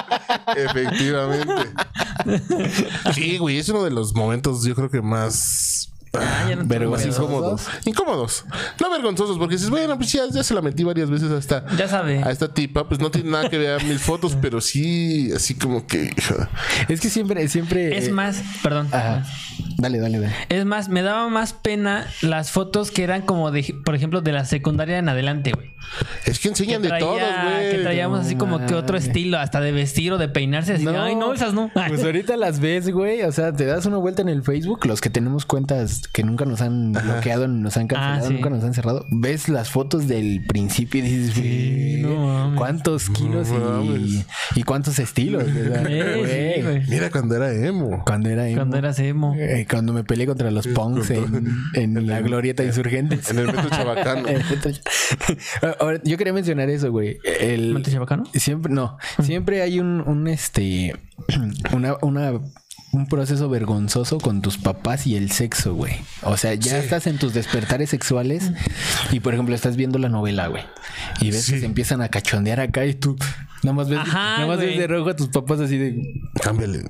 Efectivamente. 0.56 1.72
Sí, 3.14 3.38
güey, 3.38 3.58
es 3.58 3.68
uno 3.68 3.84
de 3.84 3.90
los 3.90 4.14
momentos, 4.14 4.64
yo 4.64 4.74
creo 4.74 4.90
que 4.90 5.02
más. 5.02 5.92
Ah, 6.20 6.46
ya 6.48 6.56
no 6.56 6.64
incómodos. 6.64 7.66
Incómodos. 7.84 8.44
No 8.80 8.90
vergonzosos, 8.90 9.38
porque 9.38 9.56
dices, 9.56 9.70
bueno, 9.70 9.96
pues 9.96 10.12
ya, 10.12 10.22
ya 10.30 10.42
se 10.42 10.54
la 10.54 10.62
metí 10.62 10.84
varias 10.84 11.10
veces 11.10 11.30
a 11.30 11.38
esta, 11.38 11.64
Ya 11.76 11.88
sabe. 11.88 12.22
a 12.22 12.30
esta 12.30 12.52
tipa. 12.52 12.88
Pues 12.88 13.00
no 13.00 13.10
tiene 13.10 13.30
nada 13.30 13.48
que 13.48 13.58
ver 13.58 13.84
mis 13.84 14.00
fotos, 14.00 14.36
pero 14.40 14.60
sí, 14.60 15.30
así 15.34 15.54
como 15.54 15.86
que. 15.86 16.14
Es 16.88 17.00
que 17.00 17.10
siempre, 17.10 17.46
siempre. 17.48 17.96
Es 17.96 18.08
eh, 18.08 18.12
más, 18.12 18.42
perdón. 18.62 18.88
Ajá. 18.92 19.24
Dale, 19.78 19.98
dale, 19.98 20.18
dale. 20.18 20.34
Es 20.48 20.64
más, 20.64 20.88
me 20.88 21.02
daba 21.02 21.28
más 21.28 21.52
pena 21.52 22.06
las 22.22 22.50
fotos 22.50 22.90
que 22.90 23.04
eran 23.04 23.22
como 23.22 23.50
de, 23.50 23.74
por 23.84 23.94
ejemplo, 23.94 24.20
de 24.20 24.32
la 24.32 24.44
secundaria 24.44 24.98
en 24.98 25.08
adelante, 25.08 25.52
güey. 25.52 25.74
Es 26.24 26.38
que 26.38 26.48
enseñan 26.48 26.82
Que 26.82 26.88
de 26.90 26.98
todos, 26.98 27.20
güey. 27.20 27.70
Que 27.70 27.78
traíamos 27.82 28.20
así 28.20 28.36
como 28.36 28.64
que 28.66 28.74
otro 28.74 28.96
estilo, 28.96 29.38
hasta 29.38 29.60
de 29.60 29.72
vestir 29.72 30.12
o 30.12 30.18
de 30.18 30.28
peinarse. 30.28 30.74
Así, 30.74 30.86
ay, 30.86 31.14
no, 31.14 31.32
esas 31.32 31.54
no. 31.54 31.70
Pues 31.88 32.02
ahorita 32.02 32.36
las 32.36 32.60
ves, 32.60 32.90
güey. 32.90 33.22
O 33.22 33.32
sea, 33.32 33.52
te 33.52 33.66
das 33.66 33.86
una 33.86 33.98
vuelta 33.98 34.22
en 34.22 34.28
el 34.28 34.42
Facebook, 34.42 34.86
los 34.86 35.00
que 35.00 35.10
tenemos 35.10 35.46
cuentas 35.46 36.02
que 36.08 36.22
nunca 36.22 36.44
nos 36.44 36.60
han 36.60 36.92
bloqueado, 36.92 37.48
ni 37.48 37.60
nos 37.60 37.76
han 37.76 37.88
cancelado, 37.88 38.24
Ah, 38.24 38.28
sí. 38.28 38.34
nunca 38.34 38.50
nos 38.50 38.64
han 38.64 38.74
cerrado. 38.74 39.06
Ves 39.10 39.48
las 39.48 39.70
fotos 39.70 40.08
del 40.08 40.44
principio 40.46 41.04
y 41.04 41.08
dices, 41.08 41.36
güey, 41.38 42.02
no 42.02 42.54
cuántos 42.56 43.10
kilos 43.10 43.48
No 43.50 43.84
y, 43.84 44.24
y 44.54 44.62
cuántos 44.62 44.98
estilos. 44.98 45.44
sí, 45.46 46.62
güey. 46.62 46.86
Mira 46.88 47.10
cuando 47.10 47.36
era 47.36 47.52
emo. 47.52 48.02
Cuando 48.06 48.30
era 48.30 48.46
emo. 48.48 48.56
Cuando 48.56 48.76
eras 48.78 48.98
emo. 48.98 49.34
Eh, 49.36 49.66
cuando 49.68 49.92
me 49.92 50.04
peleé 50.04 50.26
contra 50.26 50.50
los 50.50 50.66
punks 50.68 51.10
en, 51.10 51.56
en 51.74 52.06
la 52.06 52.20
glorieta 52.20 52.64
insurgentes. 52.64 53.30
En 53.30 53.38
el 53.38 53.46
metro 53.46 53.68
chabacano. 53.70 54.26
Ahora, 55.80 56.00
yo 56.04 56.16
quería 56.16 56.32
mencionar 56.32 56.70
eso, 56.70 56.90
güey. 56.90 57.18
El, 57.40 57.72
¿Monte 57.72 57.90
Chabacano? 57.90 58.24
Siempre, 58.34 58.72
no. 58.72 58.96
Siempre 59.22 59.62
hay 59.62 59.80
un, 59.80 60.00
un 60.06 60.26
este, 60.28 60.94
una, 61.72 61.96
una, 62.02 62.32
un 62.96 63.06
proceso 63.06 63.48
vergonzoso 63.48 64.18
con 64.18 64.42
tus 64.42 64.58
papás 64.58 65.06
y 65.06 65.16
el 65.16 65.30
sexo, 65.30 65.74
güey. 65.74 65.94
O 66.22 66.36
sea, 66.36 66.54
ya 66.54 66.72
Sí. 66.72 66.76
estás 66.84 67.06
en 67.06 67.18
tus 67.18 67.34
despertares 67.34 67.90
sexuales 67.90 68.50
y, 69.12 69.20
por 69.20 69.34
ejemplo, 69.34 69.54
estás 69.54 69.76
viendo 69.76 69.98
la 69.98 70.08
novela, 70.08 70.48
güey. 70.48 70.62
Y 71.20 71.30
ves 71.30 71.50
que 71.50 71.60
se 71.60 71.66
empiezan 71.66 72.00
a 72.02 72.08
cachondear 72.08 72.60
acá 72.60 72.84
y 72.86 72.94
tú 72.94 73.16
nada 73.62 73.74
más 73.74 73.88
ves, 73.88 73.98
Ajá, 73.98 74.36
nada 74.38 74.46
más 74.46 74.58
ves 74.58 74.78
de 74.78 74.86
rojo 74.86 75.10
a 75.10 75.16
tus 75.16 75.28
papás 75.28 75.60
así 75.60 75.76
de... 75.78 76.20
Cámbiale. 76.42 76.82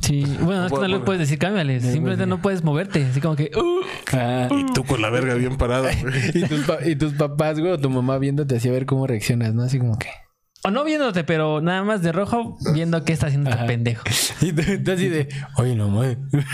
Sí. 0.00 0.24
Bueno, 0.40 0.66
es 0.66 0.72
que 0.72 0.78
no 0.78 0.88
le 0.88 1.00
puedes 1.00 1.20
decir 1.20 1.38
cámbiale. 1.38 1.80
Simplemente 1.80 2.26
no 2.26 2.40
puedes 2.40 2.62
moverte. 2.62 3.04
Así 3.04 3.20
como 3.20 3.34
que. 3.36 3.50
"Uh". 3.54 3.80
Ah, 4.12 4.48
Y 4.50 4.72
tú 4.72 4.84
con 4.84 5.02
la 5.02 5.10
verga 5.10 5.34
bien 5.34 5.56
parada, 5.58 5.90
güey. 6.00 6.14
y, 6.34 6.42
tus 6.46 6.64
y 6.86 6.96
tus 6.96 7.12
papás, 7.14 7.58
güey, 7.58 7.72
o 7.72 7.78
tu 7.78 7.90
mamá 7.90 8.18
viéndote 8.18 8.56
así 8.56 8.68
a 8.68 8.72
ver 8.72 8.86
cómo 8.86 9.06
reaccionas, 9.06 9.52
¿no? 9.54 9.62
Así 9.64 9.78
como 9.78 9.98
que... 9.98 10.08
O 10.64 10.70
no 10.70 10.84
viéndote, 10.84 11.24
pero 11.24 11.60
nada 11.60 11.82
más 11.82 12.02
de 12.02 12.12
rojo, 12.12 12.56
viendo 12.72 13.04
qué 13.04 13.12
está 13.12 13.26
haciendo 13.26 13.50
este 13.50 13.64
pendejo. 13.64 14.04
Y 14.40 14.52
tú, 14.52 14.62
tú 14.84 14.90
así 14.90 15.08
de, 15.08 15.28
oye, 15.56 15.76
no 15.76 15.88
mames. 15.88 16.18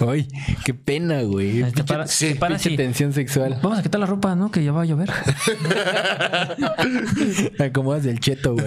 Oye, 0.00 0.26
qué 0.64 0.74
pena, 0.74 1.22
güey. 1.22 1.62
Te 1.70 1.84
para, 1.84 2.08
sí, 2.08 2.34
para 2.34 2.58
tensión 2.58 3.12
sexual. 3.12 3.60
Vamos 3.62 3.78
a 3.78 3.82
quitar 3.82 4.00
la 4.00 4.06
ropa, 4.06 4.34
¿no? 4.34 4.50
Que 4.50 4.64
ya 4.64 4.72
va 4.72 4.82
a 4.82 4.84
llover. 4.84 5.08
Acomodas 7.60 8.06
el 8.06 8.18
cheto, 8.18 8.54
güey. 8.54 8.66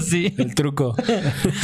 sí. 0.00 0.34
El 0.38 0.56
truco. 0.56 0.96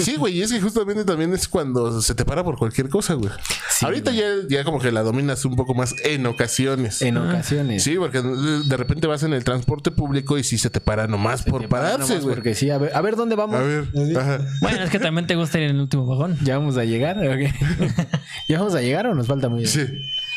Sí, 0.01 0.15
güey, 0.17 0.39
y 0.39 0.43
es 0.43 0.53
que 0.53 0.61
justamente 0.61 1.05
también 1.05 1.33
es 1.33 1.49
cuando 1.49 2.01
se 2.01 2.15
te 2.15 2.25
para 2.25 2.45
por 2.45 2.57
cualquier 2.57 2.89
cosa, 2.89 3.15
güey. 3.15 3.33
Ahorita 3.81 4.13
ya, 4.13 4.27
ya 4.49 4.63
como 4.63 4.79
que 4.79 4.93
la 4.93 5.03
dominas 5.03 5.45
un 5.45 5.57
poco 5.57 5.75
más 5.75 5.97
en 6.05 6.27
ocasiones. 6.27 7.03
En 7.03 7.17
ocasiones. 7.17 7.83
Sí, 7.83 7.97
porque 7.97 8.23
de 8.23 8.77
repente 8.77 9.09
vas 9.09 9.25
en 9.25 9.33
el 9.33 9.43
transporte 9.43 9.91
público 9.91 10.39
y 10.39 10.45
sí 10.45 10.59
se 10.59 10.71
te 10.71 10.81
para 10.81 11.09
nomás 11.09 11.43
por 11.43 11.63
Te 11.63 11.69
paran 11.69 11.93
pararse, 11.93 12.15
nomás 12.15 12.24
güey. 12.25 12.35
Porque 12.35 12.55
sí, 12.55 12.71
a 12.71 12.79
ver, 12.79 12.95
a 12.95 13.01
ver 13.01 13.17
dónde 13.17 13.37
vamos. 13.37 13.57
A 13.57 13.63
ver, 13.63 13.85
ajá. 14.19 14.41
Bueno, 14.61 14.83
es 14.83 14.91
que 14.91 14.99
también 14.99 15.27
te 15.27 15.37
gusta 15.37 15.59
ir 15.59 15.65
en 15.65 15.77
el 15.77 15.83
último 15.83 16.07
vagón. 16.07 16.37
¿Ya 16.43 16.59
vamos 16.59 16.77
a 16.77 16.85
llegar? 16.85 17.19
Ok. 17.19 17.53
¿Ya 18.49 18.59
vamos 18.59 18.75
a 18.75 18.81
llegar 18.81 19.07
o 19.07 19.15
nos 19.15 19.27
falta 19.27 19.49
muy 19.49 19.67
Sí. 19.67 19.87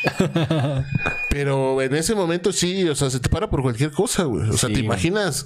Pero 1.30 1.82
en 1.82 1.94
ese 1.94 2.14
momento 2.14 2.52
sí, 2.52 2.88
o 2.88 2.94
sea, 2.94 3.10
se 3.10 3.18
te 3.18 3.28
para 3.28 3.50
por 3.50 3.62
cualquier 3.62 3.90
cosa, 3.90 4.24
güey. 4.24 4.48
O 4.48 4.56
sea, 4.56 4.68
Sí, 4.68 4.74
te 4.76 4.80
imaginas 4.80 5.44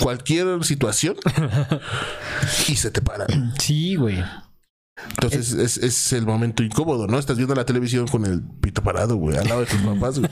cualquier 0.00 0.62
situación 0.64 1.16
y 2.68 2.76
se 2.76 2.90
te 2.90 3.02
para. 3.02 3.26
Sí, 3.58 3.96
güey. 3.96 4.22
Entonces 5.10 5.52
es, 5.52 5.76
es 5.76 6.12
el 6.14 6.24
momento 6.24 6.62
incómodo, 6.62 7.06
¿no? 7.06 7.18
Estás 7.18 7.36
viendo 7.36 7.54
la 7.54 7.66
televisión 7.66 8.06
con 8.08 8.24
el 8.24 8.42
pito 8.60 8.82
parado, 8.82 9.16
güey, 9.16 9.36
al 9.36 9.46
lado 9.46 9.60
de 9.60 9.66
tus 9.66 9.80
papás, 9.82 10.18
güey. 10.18 10.30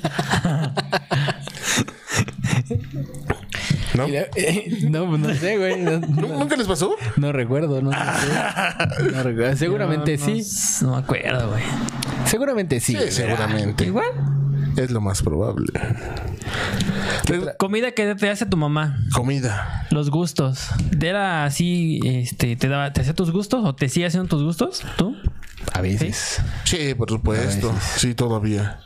¿No? 3.96 4.06
Mira, 4.08 4.26
eh, 4.36 4.78
no, 4.90 5.08
pues 5.08 5.20
no 5.20 5.34
sé, 5.34 5.56
güey. 5.58 5.80
No, 5.82 5.98
¿Nu- 6.00 6.28
no- 6.28 6.38
¿Nunca 6.40 6.56
les 6.56 6.66
pasó? 6.66 6.96
no 7.16 7.32
recuerdo, 7.32 7.80
no, 7.82 7.92
sé. 7.92 7.98
No 9.12 9.22
recuerdo. 9.22 9.56
Seguramente 9.56 10.16
No, 10.16 10.26
no, 10.26 10.34
sí. 10.42 10.84
No 10.84 10.90
me 10.92 10.98
acuerdo, 10.98 11.50
güey. 11.50 11.62
Seguramente 12.26 12.80
sí. 12.80 12.96
Sí, 12.96 13.10
seguramente. 13.10 13.84
Igual. 13.84 14.06
Es 14.76 14.90
lo 14.90 15.00
más 15.00 15.22
probable. 15.22 15.72
Comida 17.58 17.92
que 17.92 18.14
te 18.16 18.28
hace 18.30 18.46
tu 18.46 18.56
mamá. 18.56 18.98
Comida. 19.12 19.86
Los 19.90 20.10
gustos. 20.10 20.68
¿Era 21.00 21.44
así, 21.44 22.00
este, 22.04 22.56
te 22.56 22.68
daba, 22.68 22.92
te 22.92 23.00
hacía 23.02 23.14
tus 23.14 23.30
gustos 23.30 23.64
o 23.64 23.74
te 23.74 23.88
sigue 23.88 24.06
haciendo 24.06 24.28
tus 24.28 24.42
gustos? 24.42 24.82
¿Tú? 24.96 25.14
A 25.72 25.80
veces. 25.80 26.40
Sí, 26.64 26.94
por 26.94 27.08
supuesto. 27.08 27.72
Sí, 27.96 28.14
todavía. 28.14 28.80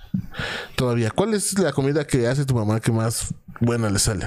Todavía. 0.76 1.10
¿Cuál 1.10 1.34
es 1.34 1.58
la 1.58 1.72
comida 1.72 2.06
que 2.06 2.28
hace 2.28 2.44
tu 2.44 2.54
mamá 2.54 2.80
que 2.80 2.92
más 2.92 3.34
buena 3.60 3.90
le 3.90 3.98
sale? 3.98 4.26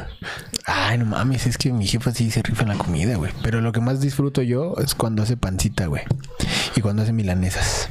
Ay, 0.65 0.97
no 0.97 1.05
mames, 1.05 1.47
es 1.47 1.57
que 1.57 1.71
mi 1.71 1.87
jefa 1.87 2.11
sí 2.11 2.29
se 2.31 2.41
rifa 2.41 2.63
en 2.63 2.69
la 2.69 2.77
comida, 2.77 3.15
güey. 3.15 3.31
Pero 3.43 3.61
lo 3.61 3.71
que 3.71 3.81
más 3.81 4.01
disfruto 4.01 4.41
yo 4.41 4.75
es 4.83 4.95
cuando 4.95 5.23
hace 5.23 5.37
pancita, 5.37 5.87
güey. 5.87 6.03
Y 6.75 6.81
cuando 6.81 7.03
hace 7.03 7.13
milanesas. 7.13 7.89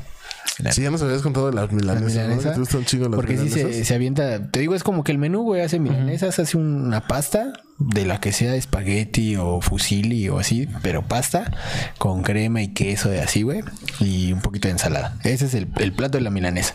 La 0.62 0.72
Sí, 0.72 0.82
ya 0.82 0.90
nos 0.90 1.02
habías 1.02 1.22
contado 1.22 1.46
de 1.50 1.54
las 1.54 1.70
la 1.72 1.94
milanesas. 1.94 2.44
¿no? 2.46 2.52
te 2.52 2.58
gustan 2.58 2.78
un 2.80 2.84
chingo 2.86 3.08
las 3.08 3.16
Porque 3.16 3.36
sí 3.38 3.48
se, 3.50 3.56
milanesas. 3.58 3.86
se 3.86 3.94
avienta. 3.94 4.50
Te 4.50 4.60
digo, 4.60 4.74
es 4.74 4.82
como 4.82 5.04
que 5.04 5.12
el 5.12 5.18
menú, 5.18 5.42
güey, 5.42 5.62
hace 5.62 5.78
milanesas, 5.78 6.38
hace 6.38 6.56
una 6.56 7.06
pasta 7.06 7.52
de 7.78 8.04
la 8.04 8.20
que 8.20 8.30
sea 8.32 8.54
espagueti 8.56 9.36
o 9.36 9.62
fusilli 9.62 10.28
o 10.28 10.38
así, 10.38 10.68
pero 10.82 11.00
pasta 11.00 11.50
con 11.96 12.22
crema 12.22 12.60
y 12.60 12.68
queso 12.74 13.08
de 13.08 13.22
así, 13.22 13.40
güey, 13.40 13.62
y 14.00 14.32
un 14.34 14.42
poquito 14.42 14.68
de 14.68 14.72
ensalada. 14.72 15.16
Ese 15.24 15.46
es 15.46 15.54
el, 15.54 15.66
el 15.78 15.92
plato 15.94 16.18
de 16.18 16.22
la 16.24 16.28
milanesa. 16.30 16.74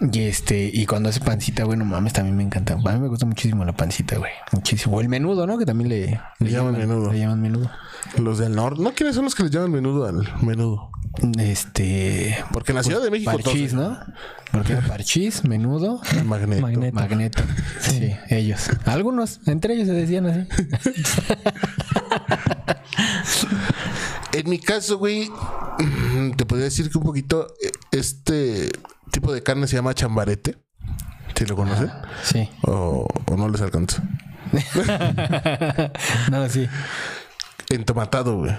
Y 0.00 0.20
este, 0.20 0.70
y 0.72 0.86
cuando 0.86 1.08
hace 1.08 1.18
pancita, 1.20 1.64
bueno, 1.64 1.84
mames, 1.84 2.12
también 2.12 2.36
me 2.36 2.44
encanta. 2.44 2.74
A 2.74 2.76
mí 2.76 3.00
me 3.00 3.08
gusta 3.08 3.26
muchísimo 3.26 3.64
la 3.64 3.72
pancita, 3.72 4.18
güey. 4.18 4.30
Muchísimo. 4.52 4.96
O 4.96 5.00
el 5.00 5.08
menudo, 5.08 5.48
¿no? 5.48 5.58
Que 5.58 5.66
también 5.66 5.88
le, 5.88 6.20
Le 6.38 6.50
llaman 6.50 6.78
menudo. 6.78 7.12
Le 7.12 7.18
llaman 7.18 7.40
menudo. 7.42 7.68
Los 8.16 8.38
del 8.38 8.54
norte. 8.54 8.80
¿No 8.82 8.92
quiénes 8.92 9.16
son 9.16 9.24
los 9.24 9.34
que 9.34 9.42
le 9.42 9.50
llaman 9.50 9.72
menudo 9.72 10.06
al 10.06 10.28
menudo? 10.42 10.90
Este. 11.38 12.36
Porque 12.52 12.72
en 12.72 12.76
la 12.76 12.82
Ciudad 12.82 13.02
de 13.02 13.10
México 13.10 13.32
Parchís, 13.32 13.74
¿no? 13.74 13.98
Porque 14.52 14.72
era 14.72 14.82
parchís, 14.82 15.44
menudo, 15.44 16.00
Magneto. 16.24 16.62
Magneto. 16.62 16.94
magneto. 16.94 17.42
Sí, 17.80 18.16
ellos. 18.28 18.68
Algunos, 18.84 19.40
entre 19.46 19.74
ellos 19.74 19.88
se 19.88 19.94
decían 19.94 20.26
así. 20.26 20.46
En 24.32 24.48
mi 24.48 24.58
caso, 24.58 24.98
güey, 24.98 25.30
te 26.36 26.46
podría 26.46 26.64
decir 26.64 26.88
que 26.90 26.98
un 26.98 27.04
poquito 27.04 27.48
eh, 27.62 27.70
este 27.90 28.70
tipo 29.10 29.32
de 29.32 29.42
carne 29.42 29.66
se 29.66 29.76
llama 29.76 29.94
chambarete. 29.94 30.56
¿Sí 31.34 31.46
lo 31.46 31.56
conocen? 31.56 31.90
Sí. 32.22 32.48
O, 32.62 33.08
o 33.26 33.36
no 33.36 33.48
les 33.48 33.60
alcanza. 33.60 34.02
no, 36.30 36.48
sí. 36.48 36.68
Entomatado, 37.70 38.38
güey. 38.38 38.56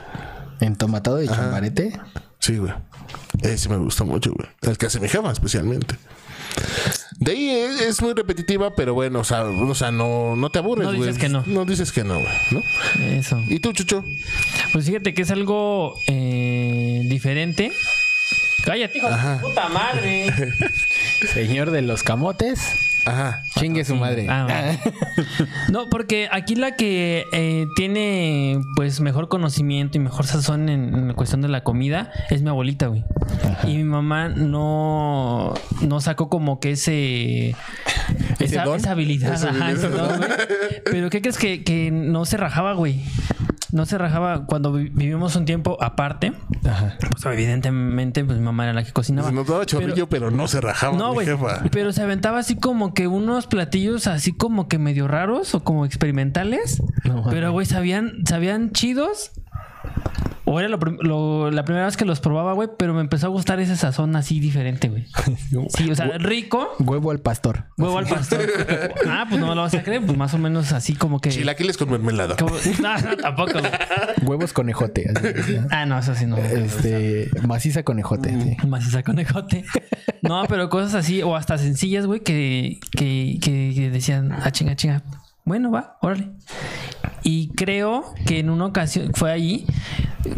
Entomatado 0.61 1.17
de 1.17 1.27
chambarete. 1.27 1.99
Sí, 2.39 2.57
güey. 2.57 2.71
Ese 3.41 3.67
me 3.69 3.77
gusta 3.77 4.03
mucho, 4.03 4.31
güey. 4.33 4.47
El 4.61 4.77
que 4.77 4.85
hace 4.85 4.99
mi 4.99 5.09
jefa, 5.09 5.31
especialmente. 5.31 5.95
De 7.19 7.31
ahí 7.31 7.49
es, 7.49 7.81
es 7.81 8.01
muy 8.01 8.13
repetitiva, 8.13 8.75
pero 8.75 8.93
bueno, 8.93 9.19
o 9.19 9.23
sea, 9.23 9.43
o 9.43 9.75
sea 9.75 9.91
no, 9.91 10.35
no 10.35 10.49
te 10.49 10.59
aburres, 10.59 10.85
No 10.87 10.95
güey. 10.95 11.07
dices 11.07 11.21
que 11.21 11.29
no. 11.29 11.43
No 11.45 11.65
dices 11.65 11.91
que 11.91 12.03
no, 12.03 12.15
güey, 12.19 12.33
¿no? 12.51 12.61
Eso. 13.05 13.39
¿Y 13.47 13.59
tú, 13.59 13.73
Chucho? 13.73 14.03
Pues 14.73 14.85
fíjate 14.85 15.13
que 15.13 15.21
es 15.21 15.31
algo 15.31 15.93
eh, 16.07 17.01
diferente. 17.05 17.71
Cállate, 18.65 18.97
hijo 18.97 19.09
de 19.09 19.15
tu 19.15 19.47
puta 19.47 19.69
madre. 19.69 20.33
Señor 21.33 21.71
de 21.71 21.81
los 21.81 22.03
camotes. 22.03 22.59
Ajá. 23.05 23.41
Chingue 23.59 23.83
su 23.85 23.95
madre. 23.95 24.27
Ah. 24.29 24.77
No, 25.71 25.89
porque 25.89 26.27
aquí 26.31 26.55
la 26.55 26.75
que 26.75 27.25
eh, 27.31 27.65
tiene 27.75 28.59
pues 28.75 28.99
mejor 28.99 29.29
conocimiento 29.29 29.97
y 29.97 30.01
mejor 30.01 30.25
sazón 30.27 30.69
en, 30.69 30.93
en 30.93 31.07
la 31.09 31.13
cuestión 31.13 31.41
de 31.41 31.47
la 31.47 31.63
comida 31.63 32.11
es 32.29 32.41
mi 32.41 32.49
abuelita, 32.49 32.87
güey. 32.87 33.03
Y 33.63 33.77
mi 33.77 33.83
mamá 33.83 34.29
no, 34.29 35.53
no 35.81 36.01
sacó 36.01 36.29
como 36.29 36.59
que 36.59 36.71
ese... 36.71 37.55
¿Ese 38.39 38.45
esa, 38.55 38.63
don? 38.65 38.77
esa 38.77 38.91
habilidad. 38.91 39.33
Esa 39.33 39.49
ajá, 39.49 39.71
ese 39.71 39.85
habilidad. 39.85 40.09
don, 40.09 40.17
güey. 40.17 40.29
Pero 40.85 41.09
¿qué 41.09 41.21
crees 41.21 41.37
que, 41.37 41.63
que 41.63 41.91
no 41.91 42.25
se 42.25 42.37
rajaba, 42.37 42.73
güey? 42.73 43.01
No 43.71 43.85
se 43.85 43.97
rajaba 43.97 44.45
cuando 44.45 44.73
vi- 44.73 44.89
vivimos 44.89 45.35
un 45.35 45.45
tiempo 45.45 45.77
aparte. 45.81 46.33
Ajá. 46.69 46.97
Pues 47.09 47.25
evidentemente, 47.25 48.23
pues 48.25 48.37
mi 48.37 48.43
mamá 48.43 48.63
era 48.65 48.73
la 48.73 48.83
que 48.83 48.91
cocinaba. 48.91 49.29
Se 49.29 49.33
nos 49.33 49.47
daba 49.47 49.65
chorrillo, 49.65 50.09
pero, 50.09 50.29
no 50.29 50.47
se 50.47 50.59
rajaba, 50.59 50.97
No, 50.97 51.13
güey. 51.13 51.27
Pero 51.71 51.93
se 51.93 52.01
aventaba 52.03 52.39
así 52.39 52.55
como 52.57 52.93
que 52.93 53.07
unos 53.07 53.47
platillos 53.47 54.07
así 54.07 54.33
como 54.33 54.67
que 54.67 54.77
medio 54.77 55.07
raros 55.07 55.55
o 55.55 55.63
como 55.63 55.85
experimentales. 55.85 56.83
No, 57.05 57.23
pero, 57.29 57.51
güey, 57.51 57.65
sabían, 57.65 58.25
sabían 58.25 58.71
chidos. 58.71 59.31
O 60.43 60.59
era 60.59 60.67
lo 60.69 60.77
lo- 60.77 61.51
la 61.51 61.63
primera 61.63 61.85
vez 61.85 61.97
que 61.97 62.03
los 62.05 62.19
probaba, 62.19 62.53
güey, 62.53 62.67
pero 62.77 62.93
me 62.93 63.01
empezó 63.01 63.27
a 63.27 63.29
gustar 63.29 63.59
ese 63.59 63.75
sazón 63.75 64.15
así 64.15 64.39
diferente, 64.39 64.89
güey. 64.89 65.05
Sí, 65.77 65.89
o 65.91 65.95
sea, 65.95 66.17
rico. 66.17 66.69
Huevo 66.79 67.11
al 67.11 67.19
pastor. 67.19 67.65
Huevo 67.77 67.97
al 67.99 68.07
pastor. 68.07 68.41
ah, 69.07 69.25
pues 69.29 69.39
no 69.39 69.47
me 69.47 69.55
lo 69.55 69.61
vas 69.61 69.73
a 69.75 69.83
creer. 69.83 70.03
Pues 70.05 70.17
más 70.17 70.33
o 70.33 70.37
menos 70.39 70.71
así 70.73 70.93
como 70.95 71.19
que. 71.19 71.29
Chilaquiles 71.29 71.77
con 71.77 71.91
mermelada. 71.91 72.35
como- 72.37 72.55
no, 72.81 72.97
no, 72.97 73.17
tampoco. 73.17 73.53
güey. 73.59 73.71
Huevos 74.23 74.51
conejote. 74.53 75.09
así, 75.09 75.53
¿no? 75.59 75.67
Ah, 75.69 75.85
no, 75.85 75.99
eso 75.99 76.15
sí 76.15 76.25
no. 76.25 76.37
Este, 76.37 77.29
maciza 77.47 77.83
conejote. 77.83 78.29
sí. 78.41 78.67
Maciza 78.67 79.03
conejote. 79.03 79.63
No, 80.23 80.43
pero 80.47 80.69
cosas 80.69 80.95
así, 80.95 81.21
o 81.21 81.35
hasta 81.35 81.57
sencillas, 81.57 82.05
güey, 82.07 82.21
que, 82.21 82.79
que, 82.91 83.37
que, 83.41 83.71
que 83.75 83.89
decían, 83.89 84.31
ah, 84.31 84.51
chinga, 84.51 84.75
chinga. 84.75 85.03
Bueno, 85.45 85.71
va, 85.71 85.97
órale. 86.01 86.29
Y 87.23 87.49
creo 87.55 88.13
que 88.25 88.39
en 88.39 88.49
una 88.49 88.65
ocasión, 88.65 89.11
fue 89.15 89.31
allí, 89.31 89.65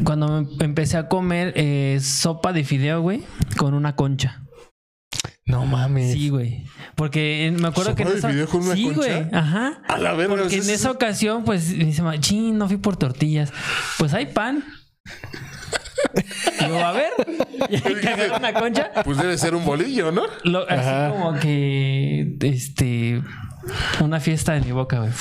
cuando 0.04 0.44
me 0.60 0.66
empecé 0.66 0.98
a 0.98 1.08
comer 1.08 1.54
eh, 1.56 2.00
sopa 2.02 2.54
de 2.54 2.64
fideo, 2.64 3.02
güey, 3.02 3.24
con 3.58 3.74
una 3.74 3.96
concha. 3.96 4.40
No 5.46 5.66
mames. 5.66 6.14
Sí, 6.14 6.30
güey. 6.30 6.66
Porque 6.96 7.48
eh, 7.48 7.52
me 7.52 7.68
acuerdo 7.68 7.96
que 7.96 8.04
en 8.04 8.08
¿Sopa 8.10 8.14
de 8.14 8.20
esa... 8.20 8.30
fideo 8.30 8.48
con 8.48 8.64
una 8.64 8.76
sí, 8.76 8.84
concha? 8.86 9.00
güey. 9.00 9.28
Ajá. 9.34 9.82
A 9.88 9.98
la 9.98 10.14
verga. 10.14 10.36
Porque 10.36 10.56
en 10.56 10.62
es- 10.62 10.70
esa 10.70 10.92
ocasión, 10.92 11.44
pues, 11.44 11.70
dice, 11.78 12.02
"Ma, 12.02 12.20
chin, 12.20 12.58
no 12.58 12.68
fui 12.68 12.78
por 12.78 12.96
tortillas. 12.96 13.52
Pues 13.98 14.14
hay 14.14 14.28
pan. 14.28 14.64
Digo, 16.60 16.80
a 16.80 16.92
ver. 16.94 17.10
Y 17.70 17.76
agarrar 17.78 18.40
una 18.40 18.54
concha. 18.54 18.92
Pues 19.06 19.18
debe 19.18 19.38
ser 19.38 19.56
un 19.56 19.64
bolillo, 19.66 20.12
¿no? 20.12 20.24
Lo- 20.44 20.70
así 20.70 21.12
como 21.14 21.40
que, 21.40 22.36
este, 22.42 23.22
una 24.02 24.20
fiesta 24.20 24.56
en 24.58 24.66
mi 24.66 24.72
boca, 24.72 25.00
güey. 25.00 25.12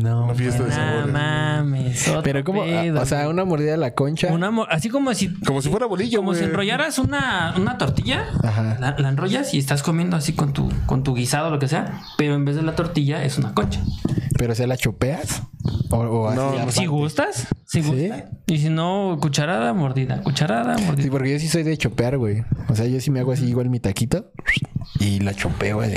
No. 0.00 0.24
Una 0.24 0.34
fiesta 0.34 0.62
de 0.62 0.68
No 0.70 0.74
sabores. 0.74 1.12
mames. 1.12 2.08
otro 2.08 2.22
Pero 2.22 2.44
como, 2.44 2.62
pedo, 2.64 3.00
o 3.00 3.06
sea, 3.06 3.28
una 3.28 3.44
mordida 3.44 3.74
a 3.74 3.76
la 3.76 3.94
concha. 3.94 4.28
Una 4.28 4.50
así 4.70 4.88
como 4.88 5.12
si, 5.14 5.34
Como 5.40 5.60
si 5.60 5.68
fuera 5.68 5.86
bolillo, 5.86 6.20
como 6.20 6.34
si 6.34 6.44
enrollaras 6.44 6.98
una, 6.98 7.54
una 7.56 7.76
tortilla, 7.78 8.24
Ajá. 8.42 8.78
la, 8.80 8.94
la 8.98 9.08
enrollas 9.08 9.52
y 9.54 9.58
estás 9.58 9.82
comiendo 9.82 10.16
así 10.16 10.32
con 10.32 10.52
tu, 10.52 10.70
con 10.86 11.02
tu 11.02 11.14
guisado, 11.14 11.50
lo 11.50 11.58
que 11.58 11.68
sea, 11.68 12.00
pero 12.16 12.34
en 12.34 12.44
vez 12.44 12.56
de 12.56 12.62
la 12.62 12.74
tortilla 12.74 13.22
es 13.24 13.36
una 13.38 13.52
concha. 13.52 13.80
Pero 14.42 14.56
se 14.56 14.66
la 14.66 14.76
chopeas. 14.76 15.40
O, 15.90 15.96
o 15.98 16.26
así 16.26 16.36
No. 16.36 16.72
Si 16.72 16.86
gustas, 16.86 17.46
si 17.64 17.80
¿Sí? 17.80 17.88
gustas. 17.88 18.24
Y 18.48 18.58
si 18.58 18.70
no, 18.70 19.16
cucharada, 19.20 19.72
mordida, 19.72 20.20
cucharada, 20.24 20.76
mordida. 20.78 21.04
Sí, 21.04 21.10
porque 21.10 21.30
yo 21.30 21.38
sí 21.38 21.46
soy 21.46 21.62
de 21.62 21.76
chopear, 21.76 22.18
güey. 22.18 22.42
O 22.68 22.74
sea, 22.74 22.86
yo 22.86 23.00
sí 23.00 23.12
me 23.12 23.20
hago 23.20 23.30
así 23.30 23.44
igual 23.46 23.70
mi 23.70 23.78
taquito 23.78 24.32
y 24.98 25.20
la 25.20 25.32
chopeo, 25.32 25.76
güey. 25.76 25.94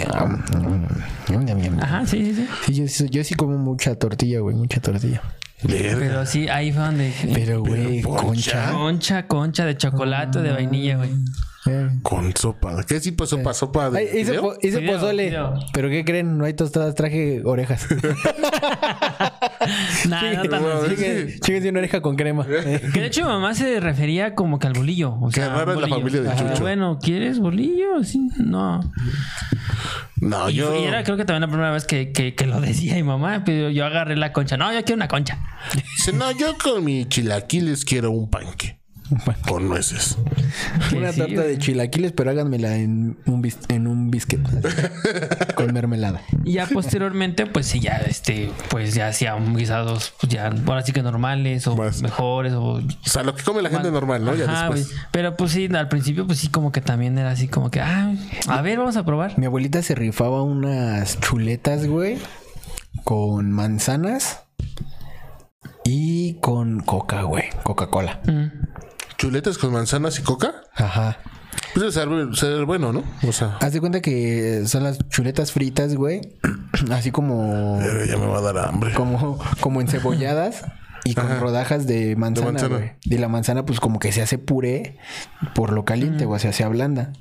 Ajá, 1.81 2.05
sí, 2.05 2.23
sí, 2.23 2.35
sí. 2.35 2.47
Sí, 2.67 2.73
yo, 2.75 2.87
sí- 2.87 3.09
yo 3.09 3.23
sí 3.23 3.33
como 3.33 3.57
mucha 3.57 3.95
tortilla, 3.95 4.41
güey, 4.41 4.55
mucha 4.55 4.79
tortilla. 4.79 5.23
Verga. 5.63 5.97
Pero 5.97 6.25
sí, 6.27 6.47
ahí 6.47 6.71
fue 6.71 6.83
donde... 6.83 7.11
Pero, 7.33 7.61
güey, 7.61 8.03
concha. 8.03 8.71
Concha, 8.73 9.25
concha 9.25 9.65
de 9.65 9.75
chocolate, 9.75 10.39
de 10.43 10.51
vainilla, 10.51 10.97
güey. 10.97 11.09
Eh. 11.67 11.89
Con 12.03 12.35
sopa. 12.35 12.83
¿Qué 12.85 12.99
tipo 12.99 13.23
de 13.23 13.29
sopa? 13.29 13.53
¿Sopa 13.53 13.89
de 13.89 13.99
Ay, 13.99 14.21
hice, 14.21 14.33
po- 14.35 14.55
pozole. 14.85 15.35
Pero 15.73 15.89
¿qué 15.89 16.05
creen? 16.05 16.37
No 16.37 16.45
hay 16.45 16.53
tostadas, 16.53 16.93
traje 16.95 17.41
orejas. 17.43 17.87
Nah, 20.07 20.33
no 20.33 20.43
tan. 20.49 20.61
Chingue- 20.63 21.39
Chinguense 21.39 21.69
una 21.69 21.79
oreja 21.79 22.01
con 22.01 22.15
crema. 22.15 22.45
Que 22.93 22.99
de 22.99 23.05
hecho 23.07 23.21
mi 23.21 23.27
mamá 23.29 23.53
se 23.55 23.79
refería 23.79 24.35
como 24.35 24.59
que 24.59 24.67
al 24.67 24.73
bolillo. 24.73 25.15
O 25.21 25.31
sea, 25.31 25.49
rara 25.49 25.75
la 25.75 25.87
familia 25.87 26.21
de 26.21 26.29
Ajá. 26.29 26.49
Chucho. 26.49 26.61
Bueno, 26.61 26.99
¿quieres 27.01 27.39
bolillo? 27.39 28.03
Sí, 28.03 28.29
no. 28.37 28.81
No, 30.17 30.49
Y, 30.49 30.53
yo. 30.55 30.75
y 30.79 30.83
era 30.85 31.03
creo 31.03 31.17
que 31.17 31.25
también 31.25 31.41
la 31.41 31.47
primera 31.47 31.71
vez 31.71 31.85
que, 31.85 32.11
que, 32.11 32.35
que 32.35 32.45
lo 32.45 32.61
decía 32.61 32.93
mi 32.95 33.03
mamá, 33.03 33.43
pero 33.45 33.69
yo 33.69 33.85
agarré 33.85 34.15
la 34.15 34.31
concha. 34.33 34.57
No, 34.57 34.71
yo 34.73 34.83
quiero 34.83 34.95
una 34.97 35.07
concha. 35.07 35.39
Dice, 35.97 36.13
no, 36.13 36.31
yo 36.31 36.55
con 36.61 36.83
mi 36.83 37.05
chilaquiles 37.05 37.85
quiero 37.85 38.11
un 38.11 38.29
panque. 38.29 38.79
Con 39.47 39.69
nueces. 39.69 40.17
Una 40.95 41.11
sí, 41.11 41.21
güey. 41.21 41.35
de 41.35 41.57
chilaquiles, 41.59 42.11
pero 42.11 42.31
háganmela 42.31 42.75
en 42.77 43.17
un, 43.27 43.41
bis- 43.41 43.59
en 43.69 43.85
un 43.87 44.09
biscuit. 44.09 44.41
con 45.55 45.71
mermelada. 45.73 46.21
Y 46.43 46.53
ya 46.53 46.65
posteriormente, 46.67 47.45
pues 47.45 47.67
sí, 47.67 47.79
ya 47.79 47.97
este, 47.97 48.51
pues 48.69 48.93
ya 48.95 49.07
hacía 49.09 49.35
guisados, 49.35 50.13
pues 50.19 50.31
ya, 50.33 50.47
ahora 50.67 50.81
sí 50.81 50.91
que 50.91 51.03
normales 51.03 51.67
o 51.67 51.75
Más. 51.75 52.01
mejores 52.01 52.53
o 52.53 52.63
O 52.75 52.81
sea, 53.03 53.23
lo 53.23 53.35
que 53.35 53.43
come 53.43 53.61
la 53.61 53.69
gente 53.69 53.91
normal, 53.91 54.25
¿no? 54.25 54.33
Ya 54.35 54.45
Ajá, 54.45 54.61
después. 54.69 54.87
güey. 54.89 54.99
Pero 55.11 55.37
pues 55.37 55.51
sí, 55.51 55.69
al 55.73 55.87
principio, 55.87 56.25
pues 56.25 56.39
sí, 56.39 56.47
como 56.49 56.71
que 56.71 56.81
también 56.81 57.17
era 57.17 57.31
así 57.31 57.47
como 57.47 57.69
que, 57.69 57.81
ah, 57.81 58.11
a 58.47 58.61
ver, 58.61 58.79
vamos 58.79 58.97
a 58.97 59.05
probar. 59.05 59.37
Mi 59.37 59.45
abuelita 59.45 59.81
se 59.83 59.93
rifaba 59.95 60.41
unas 60.41 61.19
chuletas, 61.19 61.85
güey, 61.87 62.17
con 63.03 63.51
manzanas 63.51 64.39
y 65.83 66.35
con 66.39 66.79
coca, 66.79 67.21
güey. 67.23 67.43
Coca-Cola. 67.63 68.19
Mm. 68.25 68.65
Chuletas 69.25 69.57
con 69.57 69.73
manzanas 69.73 70.19
y 70.19 70.21
coca. 70.21 70.53
Ajá. 70.75 71.17
Pues 71.73 71.95
debe 71.95 72.35
ser, 72.35 72.65
bueno, 72.65 72.93
¿no? 72.93 73.03
O 73.27 73.31
sea, 73.31 73.57
Haz 73.59 73.73
de 73.73 73.79
cuenta 73.79 73.99
que 73.99 74.63
son 74.67 74.83
las 74.83 74.99
chuletas 75.09 75.51
fritas, 75.51 75.95
güey. 75.95 76.21
Así 76.91 77.09
como, 77.09 77.79
ya 78.07 78.17
me 78.17 78.27
va 78.27 78.37
a 78.37 78.41
dar 78.41 78.57
hambre. 78.59 78.93
como, 78.93 79.39
como 79.61 79.81
encebolladas 79.81 80.63
y 81.05 81.15
con 81.15 81.25
Ajá. 81.25 81.39
rodajas 81.39 81.87
de 81.87 82.15
manzana, 82.15 82.51
manzana. 82.51 82.77
güey. 82.77 82.91
Y 83.01 83.17
la 83.17 83.27
manzana, 83.27 83.65
pues 83.65 83.79
como 83.79 83.97
que 83.97 84.11
se 84.11 84.21
hace 84.21 84.37
puré 84.37 84.99
por 85.55 85.73
lo 85.73 85.85
caliente, 85.85 86.27
o 86.27 86.37
sea, 86.37 86.53
se 86.53 86.63
ablanda. 86.63 87.11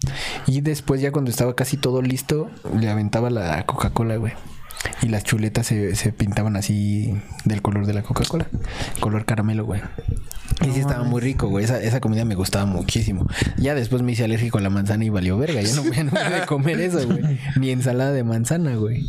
Y 0.47 0.61
después, 0.61 1.01
ya 1.01 1.11
cuando 1.11 1.31
estaba 1.31 1.55
casi 1.57 1.79
todo 1.79 2.03
listo, 2.03 2.51
le 2.79 2.91
aventaba 2.91 3.31
la 3.31 3.65
Coca-Cola, 3.65 4.17
güey. 4.17 4.35
Y 5.01 5.09
las 5.09 5.25
chuletas 5.25 5.67
se, 5.67 5.95
se 5.97 6.13
pintaban 6.13 6.57
así 6.57 7.19
del 7.47 7.63
color 7.63 7.87
de 7.87 7.95
la 7.95 8.03
Coca-Cola. 8.03 8.47
Color 9.01 9.25
caramelo, 9.25 9.65
güey. 9.65 9.81
Y 10.67 10.73
sí 10.73 10.81
estaba 10.81 11.05
muy 11.05 11.21
rico, 11.21 11.49
güey. 11.49 11.65
Esa, 11.65 11.81
esa 11.81 12.01
comida 12.01 12.25
me 12.25 12.35
gustaba 12.35 12.67
muchísimo. 12.67 13.27
Ya 13.57 13.75
después 13.75 14.03
me 14.03 14.13
hice 14.13 14.25
alérgico 14.25 14.59
a 14.59 14.61
la 14.61 14.71
manzana 14.71 15.05
y 15.05 15.09
valió 15.09 15.39
verga. 15.39 15.61
Ya 15.63 15.75
no, 15.75 15.85
ya 15.93 16.05
no 16.05 16.11
pude 16.11 16.47
comer 16.47 16.81
eso, 16.81 17.07
güey. 17.07 17.39
Ni 17.57 17.71
ensalada 17.71 18.13
de 18.13 18.25
manzana, 18.25 18.75
güey. 18.77 19.07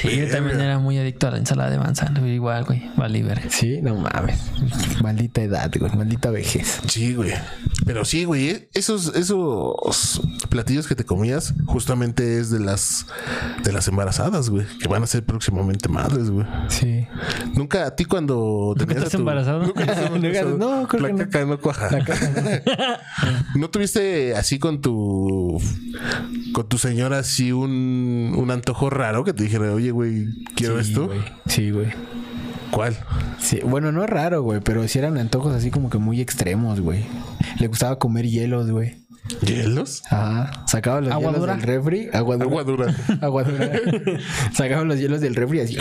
Sí, 0.00 0.16
yo 0.16 0.28
también 0.30 0.60
era 0.60 0.78
muy 0.78 0.96
adicto 0.98 1.26
a 1.26 1.32
la 1.32 1.38
ensalada 1.38 1.70
de 1.70 1.78
manzana. 1.78 2.20
güey, 2.20 2.34
Igual, 2.34 2.64
güey. 2.64 2.88
Vale, 2.96 3.22
verga. 3.22 3.50
Sí, 3.50 3.80
no 3.82 3.96
mames. 3.96 4.38
Maldita 5.02 5.42
edad, 5.42 5.70
güey. 5.78 5.90
Maldita 5.96 6.30
vejez. 6.30 6.80
Sí, 6.86 7.14
güey. 7.14 7.32
Pero 7.84 8.04
sí, 8.04 8.24
güey. 8.24 8.50
eh, 8.50 8.68
Esos, 8.74 9.14
esos 9.16 10.20
platillos 10.50 10.86
que 10.86 10.94
te 10.94 11.04
comías 11.04 11.54
justamente 11.66 12.38
es 12.38 12.50
de 12.50 12.60
las 12.60 13.06
de 13.64 13.72
las 13.72 13.88
embarazadas, 13.88 14.50
güey. 14.50 14.66
Que 14.80 14.86
van 14.88 15.02
a 15.02 15.06
ser 15.06 15.24
próximamente 15.24 15.88
madres, 15.88 16.30
güey. 16.30 16.46
Sí. 16.68 17.06
Nunca 17.54 17.86
a 17.86 17.96
ti 17.96 18.04
cuando 18.04 18.74
tenías 18.78 18.98
a 18.98 19.02
estás 19.04 19.18
embarazado? 19.18 19.62
Nunca 19.66 19.80
estás 19.84 20.10
embarazado. 20.12 20.58
No, 20.58 20.86
creo 20.86 21.02
La 21.02 21.08
que 21.08 21.14
no. 21.14 21.18
caca 21.18 21.44
no 21.44 21.58
cuaja. 21.58 21.88
¿No 23.56 23.70
tuviste 23.70 24.34
así 24.36 24.58
con 24.58 24.80
tu 24.80 25.60
con 26.52 26.68
tu 26.68 26.78
señora 26.78 27.18
así 27.18 27.52
un, 27.52 28.32
un 28.36 28.50
antojo 28.50 28.90
raro 28.90 29.24
que 29.24 29.32
te 29.32 29.42
dijera, 29.44 29.72
oye, 29.72 29.87
güey, 29.90 30.26
quiero 30.54 30.82
Sí, 30.82 30.90
esto? 30.90 31.06
güey. 31.06 31.20
Sí, 31.46 31.70
güey. 31.70 31.88
¿Cuál? 32.70 32.96
Sí, 33.38 33.60
bueno, 33.64 33.92
no 33.92 34.04
es 34.04 34.10
raro, 34.10 34.42
güey, 34.42 34.60
pero 34.60 34.86
sí 34.88 34.98
eran 34.98 35.16
antojos 35.16 35.54
así 35.54 35.70
como 35.70 35.88
que 35.90 35.98
muy 35.98 36.20
extremos, 36.20 36.80
güey. 36.80 37.04
Le 37.58 37.66
gustaba 37.66 37.98
comer 37.98 38.26
hielos, 38.26 38.70
güey. 38.70 38.96
¿Hielos? 39.42 40.02
Ajá. 40.10 40.64
Sacaba 40.66 41.00
los 41.00 41.12
¿Agua 41.12 41.30
hielos 41.32 41.40
dura? 41.40 41.54
del 41.56 41.62
refri. 41.62 42.08
Agua 42.12 42.36
dura. 42.36 42.46
Agua 42.46 42.64
dura. 42.64 42.94
Agua 43.20 43.44
dura. 43.44 43.70
Sacaba 44.52 44.84
los 44.84 44.98
hielos 44.98 45.20
del 45.20 45.34
refri 45.34 45.58
y 45.58 45.60
así. 45.62 45.78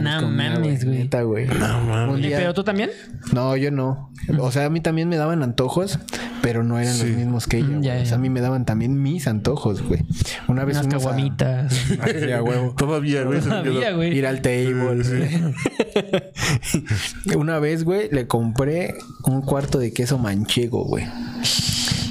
No 0.00 0.30
mames, 0.30 0.84
güey. 0.84 0.98
Neta, 0.98 1.22
güey. 1.22 1.48
Un 1.48 1.92
Oye, 2.10 2.28
día- 2.28 2.38
¿Pero 2.38 2.54
tú 2.54 2.64
también? 2.64 2.90
No, 3.32 3.56
yo 3.56 3.70
no. 3.70 4.12
O 4.38 4.50
sea, 4.52 4.66
a 4.66 4.70
mí 4.70 4.80
también 4.80 5.08
me 5.08 5.16
daban 5.16 5.42
antojos, 5.42 5.98
pero 6.42 6.64
no 6.64 6.78
eran 6.78 6.98
los 6.98 7.06
mismos 7.06 7.46
que 7.46 7.58
ella. 7.58 7.68
Mm, 7.78 7.82
ya. 7.82 7.98
O 8.02 8.06
sea, 8.06 8.16
a 8.16 8.20
mí 8.20 8.30
me 8.30 8.40
daban 8.40 8.64
también 8.64 9.00
mis 9.02 9.26
antojos, 9.26 9.82
güey. 9.82 10.04
Una 10.48 10.64
vez 10.64 10.78
Unas 10.78 10.94
caguamitas. 10.94 11.72
A 12.36 12.42
huevo. 12.42 12.74
Todavía, 12.76 13.24
güey. 13.24 13.40
Todavía, 13.40 13.92
güey. 13.92 14.16
Ir 14.16 14.26
al 14.26 14.40
table. 14.42 15.02
Una 17.36 17.58
vez, 17.58 17.84
güey, 17.84 18.08
le 18.10 18.26
compré 18.26 18.94
un 19.24 19.42
cuarto 19.42 19.78
de 19.78 19.92
queso 19.92 20.18
manchego, 20.18 20.84
güey. 20.84 21.06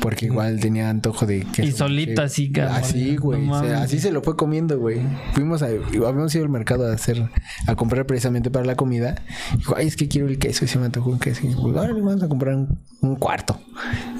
Porque 0.05 0.27
igual 0.27 0.59
tenía 0.59 0.89
antojo 0.89 1.25
de 1.25 1.39
queso. 1.45 1.63
Y 1.63 1.71
solito 1.71 2.21
manchego. 2.21 2.25
así, 2.25 2.51
cabrón. 2.51 2.75
Así, 2.77 3.15
güey. 3.15 3.47
No 3.47 3.55
así 3.55 3.99
se 3.99 4.11
lo 4.11 4.21
fue 4.21 4.35
comiendo, 4.35 4.77
güey. 4.77 5.01
Fuimos 5.33 5.63
a... 5.63 5.65
Habíamos 5.65 6.35
ido 6.35 6.43
al 6.43 6.49
mercado 6.51 6.87
a 6.87 6.93
hacer... 6.93 7.27
A 7.65 7.75
comprar 7.75 8.05
precisamente 8.05 8.51
para 8.51 8.65
la 8.65 8.75
comida. 8.75 9.15
Dijo, 9.57 9.75
ay, 9.75 9.87
es 9.87 9.95
que 9.95 10.07
quiero 10.07 10.27
el 10.27 10.37
queso. 10.37 10.63
Y 10.65 10.67
se 10.67 10.77
me 10.77 10.85
antojó 10.85 11.09
un 11.09 11.17
queso. 11.17 11.41
Y 11.47 11.55
pues, 11.55 11.75
órale, 11.75 11.99
vamos 12.01 12.21
a 12.21 12.27
comprar 12.29 12.53
un, 12.55 12.77
un 13.01 13.15
cuarto. 13.15 13.59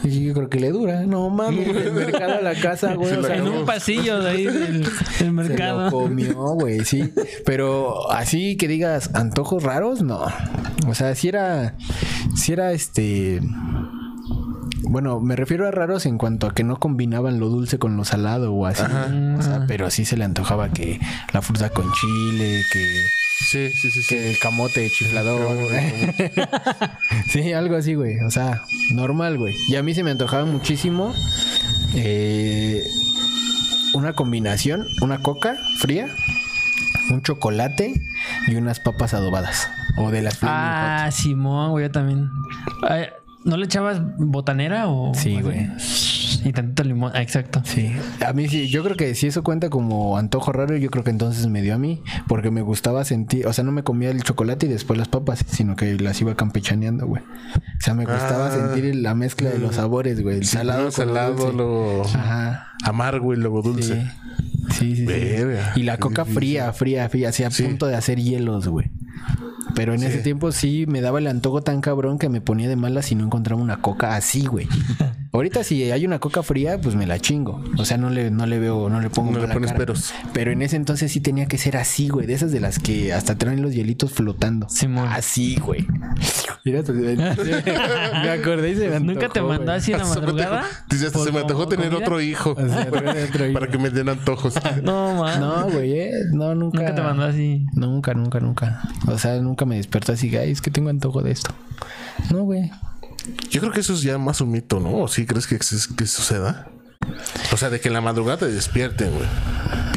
Y 0.04 0.26
yo 0.26 0.34
creo 0.34 0.50
que 0.50 0.60
le 0.60 0.72
dura. 0.72 1.06
No 1.06 1.30
mames, 1.30 1.72
del 1.74 1.94
mercado 1.94 2.34
a 2.40 2.42
la 2.42 2.56
casa, 2.56 2.96
güey. 2.96 3.14
O 3.14 3.24
sea, 3.24 3.36
En 3.36 3.48
un 3.48 3.66
pasillo 3.66 4.22
de 4.22 4.30
ahí 4.32 4.46
del, 4.46 4.84
del 4.84 4.92
se 5.18 5.26
lo 5.26 5.34
mercado. 5.34 5.92
comió, 5.92 6.34
güey, 6.56 6.84
sí. 6.84 7.14
Pero 7.46 8.12
así 8.12 8.58
que 8.58 8.68
digas 8.68 9.12
antojos 9.14 9.62
raros, 9.62 10.02
no. 10.02 10.26
O 10.88 10.96
sea, 10.96 11.14
si 11.14 11.28
era. 11.28 11.76
Si 12.36 12.54
era 12.54 12.72
este. 12.72 13.40
Bueno, 14.88 15.20
me 15.20 15.36
refiero 15.36 15.68
a 15.68 15.72
raros 15.72 16.06
en 16.06 16.18
cuanto 16.18 16.48
a 16.48 16.54
que 16.54 16.64
no 16.64 16.78
combinaban 16.78 17.40
lo 17.40 17.50
dulce 17.50 17.80
con 17.80 17.98
lo 17.98 18.06
salado 18.06 18.54
o 18.54 18.66
así. 18.66 18.84
O 19.38 19.42
sea, 19.42 19.66
pero 19.68 19.90
sí 19.90 20.06
se 20.06 20.18
le 20.18 20.24
antojaba 20.26 20.70
que 20.70 21.00
la 21.34 21.42
fruta 21.42 21.70
con 21.70 21.92
chile, 21.94 22.62
que, 22.72 23.02
Sí, 23.50 23.70
sí, 23.70 23.92
sí, 23.92 24.02
sí. 24.02 24.08
que 24.08 24.32
el 24.32 24.40
camote 24.40 24.90
chiflador. 24.90 25.58
sí, 27.30 27.52
algo 27.54 27.76
así, 27.76 27.94
güey. 27.96 28.20
O 28.22 28.32
sea, 28.32 28.64
normal, 28.94 29.38
güey. 29.38 29.56
Y 29.70 29.76
a 29.76 29.84
mí 29.84 29.94
se 29.94 30.04
me 30.04 30.12
antojaba 30.12 30.46
muchísimo 30.46 31.14
eh, 31.96 32.84
una 33.94 34.14
combinación, 34.14 34.88
una 35.02 35.22
coca 35.22 35.58
fría, 35.80 36.08
un 37.12 37.22
chocolate 37.22 38.02
y 38.48 38.56
unas 38.56 38.80
papas 38.80 39.14
adobadas. 39.14 39.70
O 39.98 40.12
de 40.12 40.22
las 40.22 40.40
Ah, 40.42 41.10
Simón, 41.12 41.72
güey, 41.72 41.86
yo 41.86 41.92
también. 41.92 42.30
Ay, 42.88 43.06
¿No 43.46 43.58
le 43.58 43.66
echabas 43.66 44.02
botanera 44.18 44.88
o...? 44.90 45.14
Sí, 45.14 45.40
güey. 45.42 45.70
Y 46.44 46.52
tantito 46.52 46.84
limón. 46.84 47.12
Ah, 47.16 47.22
exacto. 47.22 47.62
Sí, 47.64 47.92
a 48.26 48.34
mí 48.34 48.48
sí, 48.48 48.68
yo 48.70 48.84
creo 48.84 48.96
que 48.96 49.16
si 49.16 49.28
eso 49.28 49.44
cuenta 49.44 49.70
como 49.70 50.18
antojo 50.18 50.52
raro, 50.52 50.76
yo 50.78 50.90
creo 50.92 51.04
que 51.04 51.10
entonces 51.10 51.48
me 51.48 51.62
dio 51.62 51.74
a 51.74 51.78
mí, 51.80 52.02
porque 52.28 52.52
me 52.52 52.62
gustaba 52.62 53.04
sentir, 53.06 53.48
o 53.48 53.54
sea, 53.54 53.64
no 53.64 53.72
me 53.72 53.84
comía 53.84 54.10
el 54.12 54.22
chocolate 54.24 54.66
y 54.66 54.70
después 54.70 55.00
las 55.00 55.08
papas, 55.08 55.44
sino 55.48 55.76
que 55.76 55.96
las 56.00 56.20
iba 56.22 56.36
campechaneando, 56.36 57.08
güey. 57.08 57.24
O 57.24 57.82
sea, 57.82 57.94
me 57.96 58.06
gustaba 58.06 58.48
Ah. 58.48 58.52
sentir 58.52 58.96
la 58.96 59.16
mezcla 59.16 59.50
de 59.50 59.58
los 59.60 59.76
sabores, 59.76 60.22
güey, 60.22 60.38
el 60.38 60.46
Sí, 60.46 60.58
salado, 60.58 60.92
salado, 60.92 62.04
Ajá. 62.04 62.68
amargo 62.84 63.34
y 63.34 63.38
luego 63.38 63.62
dulce. 63.62 64.02
Sí. 64.70 64.96
Sí, 64.96 64.96
sí, 64.98 65.08
sí. 65.08 65.16
Y 65.78 65.84
la 65.84 65.98
coca 65.98 66.26
fría, 66.26 66.74
fría, 66.74 67.08
fría, 67.10 67.30
así 67.30 67.44
a 67.44 67.50
Sí. 67.52 67.64
punto 67.64 67.86
de 67.88 67.96
hacer 67.96 68.20
hielos, 68.20 68.68
güey. 68.68 68.92
Pero 69.76 69.94
en 69.94 70.04
ese 70.04 70.20
tiempo 70.20 70.52
sí 70.52 70.86
me 70.88 71.02
daba 71.02 71.20
el 71.20 71.28
antojo 71.28 71.62
tan 71.62 71.82
cabrón 71.82 72.18
que 72.18 72.30
me 72.30 72.42
ponía 72.42 72.70
de 72.70 72.76
malas 72.76 73.08
si 73.08 73.16
no 73.16 73.26
encontraba 73.26 73.62
una 73.62 73.82
coca 73.82 74.16
así, 74.16 74.46
güey. 74.46 74.68
Ahorita 75.36 75.64
si 75.66 75.92
hay 75.92 76.06
una 76.06 76.20
coca 76.20 76.44
fría, 76.44 76.80
pues 76.80 76.96
me 76.96 77.06
la 77.06 77.20
chingo. 77.20 77.62
O 77.78 77.84
sea, 77.86 77.98
no 77.98 78.10
le, 78.10 78.32
no 78.32 78.46
le 78.46 78.58
veo, 78.58 78.90
no 78.90 79.02
le 79.02 79.10
pongo 79.10 79.32
No 79.34 79.40
le 79.46 79.48
pones 79.54 79.72
cara. 79.72 79.78
peros. 79.78 80.14
Pero 80.34 80.52
en 80.52 80.62
ese 80.62 80.78
entonces 80.78 81.12
sí 81.12 81.20
tenía 81.20 81.46
que 81.48 81.58
ser 81.58 81.76
así, 81.78 82.08
güey. 82.08 82.26
De 82.26 82.34
esas 82.34 82.52
de 82.54 82.60
las 82.62 82.80
que 82.80 83.12
hasta 83.14 83.38
traen 83.38 83.62
los 83.62 83.74
hielitos 83.74 84.14
flotando. 84.14 84.68
Simón. 84.70 85.10
Así, 85.10 85.58
güey. 85.58 85.86
Mira, 86.64 86.84
te- 86.84 86.94
me 86.94 88.30
acordé 88.30 88.72
y 88.72 88.76
se 88.76 88.90
me 88.90 89.00
¿Nunca 89.02 89.30
te 89.30 89.42
mandó 89.42 89.66
güey. 89.66 89.78
así 89.78 89.92
en 89.92 90.00
la 90.00 90.06
madrugada? 90.06 90.64
Dice, 90.90 91.08
hasta 91.08 91.18
¿Por 91.20 91.28
se 91.28 91.34
me 91.34 91.40
antojó 91.42 91.68
tener 91.68 91.90
comida? 91.90 92.06
otro 92.06 92.22
hijo. 92.22 92.52
O 92.58 92.68
sea, 92.68 92.90
tener 92.90 93.26
otro 93.30 93.46
hijo. 93.46 93.54
para 93.60 93.72
que 93.72 93.78
me 93.78 93.90
den 93.90 94.10
antojos. 94.10 94.54
No, 94.84 95.16
man. 95.16 95.40
No, 95.40 95.70
güey, 95.70 96.00
eh. 96.00 96.12
No, 96.32 96.56
nunca. 96.56 96.80
Nunca 96.80 96.96
te 96.96 97.02
mandó 97.02 97.24
así. 97.26 97.66
Nunca, 97.74 98.14
nunca, 98.14 98.40
nunca. 98.40 98.82
O 99.08 99.18
sea, 99.18 99.40
nunca 99.42 99.66
me 99.66 99.76
despertó 99.76 100.14
así, 100.14 100.36
ay, 100.38 100.52
es 100.52 100.62
que 100.62 100.72
tengo 100.72 100.90
antojo 100.90 101.22
de 101.22 101.32
esto. 101.32 101.54
No, 102.32 102.44
güey. 102.44 102.72
Yo 103.50 103.62
creo 103.62 103.72
que 103.72 103.80
eso 103.80 103.94
es 103.94 104.02
ya 104.02 104.18
más 104.18 104.42
un 104.42 104.52
mito, 104.52 104.80
¿no? 104.80 105.04
¿O 105.04 105.08
sí 105.08 105.26
crees 105.26 105.48
que, 105.48 105.58
que 105.58 106.08
suceda? 106.08 106.70
O 107.54 107.58
sea, 107.58 107.70
de 107.70 107.80
que 107.80 107.88
en 107.88 107.94
la 107.94 108.02
madrugada 108.02 108.38
te 108.40 108.48
despierten, 108.48 109.12
güey. 109.12 109.26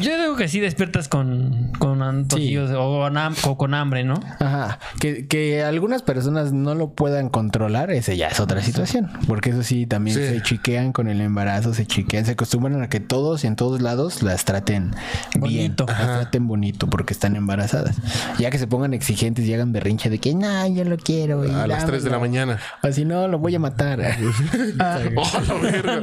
Yo 0.01 0.17
digo 0.17 0.35
que 0.37 0.47
sí 0.47 0.59
despiertas 0.61 1.09
con, 1.09 1.73
con 1.77 2.01
antojillos 2.01 2.71
o, 2.71 2.99
con 3.01 3.15
ham- 3.15 3.35
o 3.45 3.57
con 3.57 3.73
hambre, 3.73 4.03
¿no? 4.05 4.13
Ajá. 4.39 4.79
Que, 4.99 5.27
que 5.27 5.61
algunas 5.63 6.01
personas 6.03 6.53
no 6.53 6.73
lo 6.73 6.91
puedan 6.93 7.27
controlar, 7.29 7.91
ese 7.91 8.15
ya 8.15 8.27
es 8.29 8.39
otra 8.39 8.61
situación. 8.61 9.09
Porque 9.27 9.49
eso 9.49 9.61
sí, 9.63 9.85
también 9.85 10.15
Sí. 10.17 10.23
se 10.25 10.41
chiquean 10.41 10.93
con 10.93 11.07
el 11.09 11.19
embarazo, 11.19 11.73
se 11.73 11.85
chiquean, 11.85 12.25
se 12.25 12.31
acostumbran 12.31 12.81
a 12.81 12.87
que 12.89 12.99
todos 13.01 13.43
y 13.43 13.47
en 13.47 13.55
todos 13.57 13.81
lados 13.81 14.23
las 14.23 14.45
traten 14.45 14.91
bien. 15.35 15.41
Bonito. 15.75 15.85
Las 15.87 15.97
traten 15.97 16.47
bonito 16.47 16.87
porque 16.89 17.11
están 17.13 17.35
embarazadas. 17.35 17.97
Ya 18.37 18.49
que 18.51 18.57
se 18.57 18.67
pongan 18.67 18.93
exigentes 18.93 19.45
y 19.45 19.53
hagan 19.53 19.73
berrinche 19.73 20.09
de 20.09 20.19
que, 20.19 20.33
no, 20.33 20.65
yo 20.67 20.85
lo 20.85 20.95
quiero. 20.97 21.45
y 21.45 21.51
A 21.51 21.67
las 21.67 21.85
3 21.85 22.03
de 22.03 22.09
la 22.09 22.15
dámelo". 22.15 22.31
mañana. 22.31 22.59
Así 22.81 23.03
no, 23.03 23.27
lo 23.27 23.37
voy 23.39 23.53
a 23.55 23.59
matar. 23.59 23.99
¡Oh, 23.99 25.31
la 25.47 25.53
verga! 25.55 26.01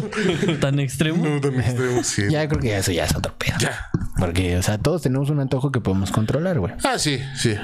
Tan 0.60 0.78
extremo. 0.80 1.24
No, 1.26 1.40
tan 1.40 1.58
extremo, 1.60 2.02
sí. 2.04 2.22
ya 2.30 2.48
creo 2.48 2.60
que 2.60 2.76
eso 2.76 2.92
ya 2.92 3.04
es 3.04 3.14
otro 3.14 3.34
pedo. 3.36 3.56
Ya. 3.58 3.90
Porque, 4.18 4.56
o 4.56 4.62
sea, 4.62 4.78
todos 4.78 5.02
tenemos 5.02 5.28
un 5.30 5.40
antojo 5.40 5.70
que 5.72 5.80
podemos 5.80 6.10
controlar, 6.10 6.58
güey. 6.58 6.72
Ah, 6.84 6.98
sí, 6.98 7.18
sí. 7.36 7.54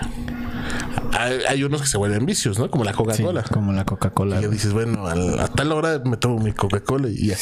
Hay, 1.19 1.39
hay 1.49 1.65
unos 1.65 1.81
que 1.83 1.87
se 1.89 1.99
vuelven 1.99 2.25
vicios, 2.27 2.59
¿no? 2.59 2.71
Como 2.71 2.85
la 2.85 2.93
Sí, 2.93 2.97
Coca-Cola. 2.99 3.43
como 3.43 3.73
la 3.73 3.85
Coca-Cola. 3.85 4.41
Y 4.41 4.47
dices, 4.49 4.73
bueno, 4.73 5.07
al- 5.07 5.39
a, 5.41 5.49
tal 5.49 5.73
hora 5.73 6.01
me 6.05 6.17
tomo 6.17 6.39
mi 6.39 6.53
Coca-Cola 6.53 7.09
y 7.09 7.29
ya. 7.29 7.35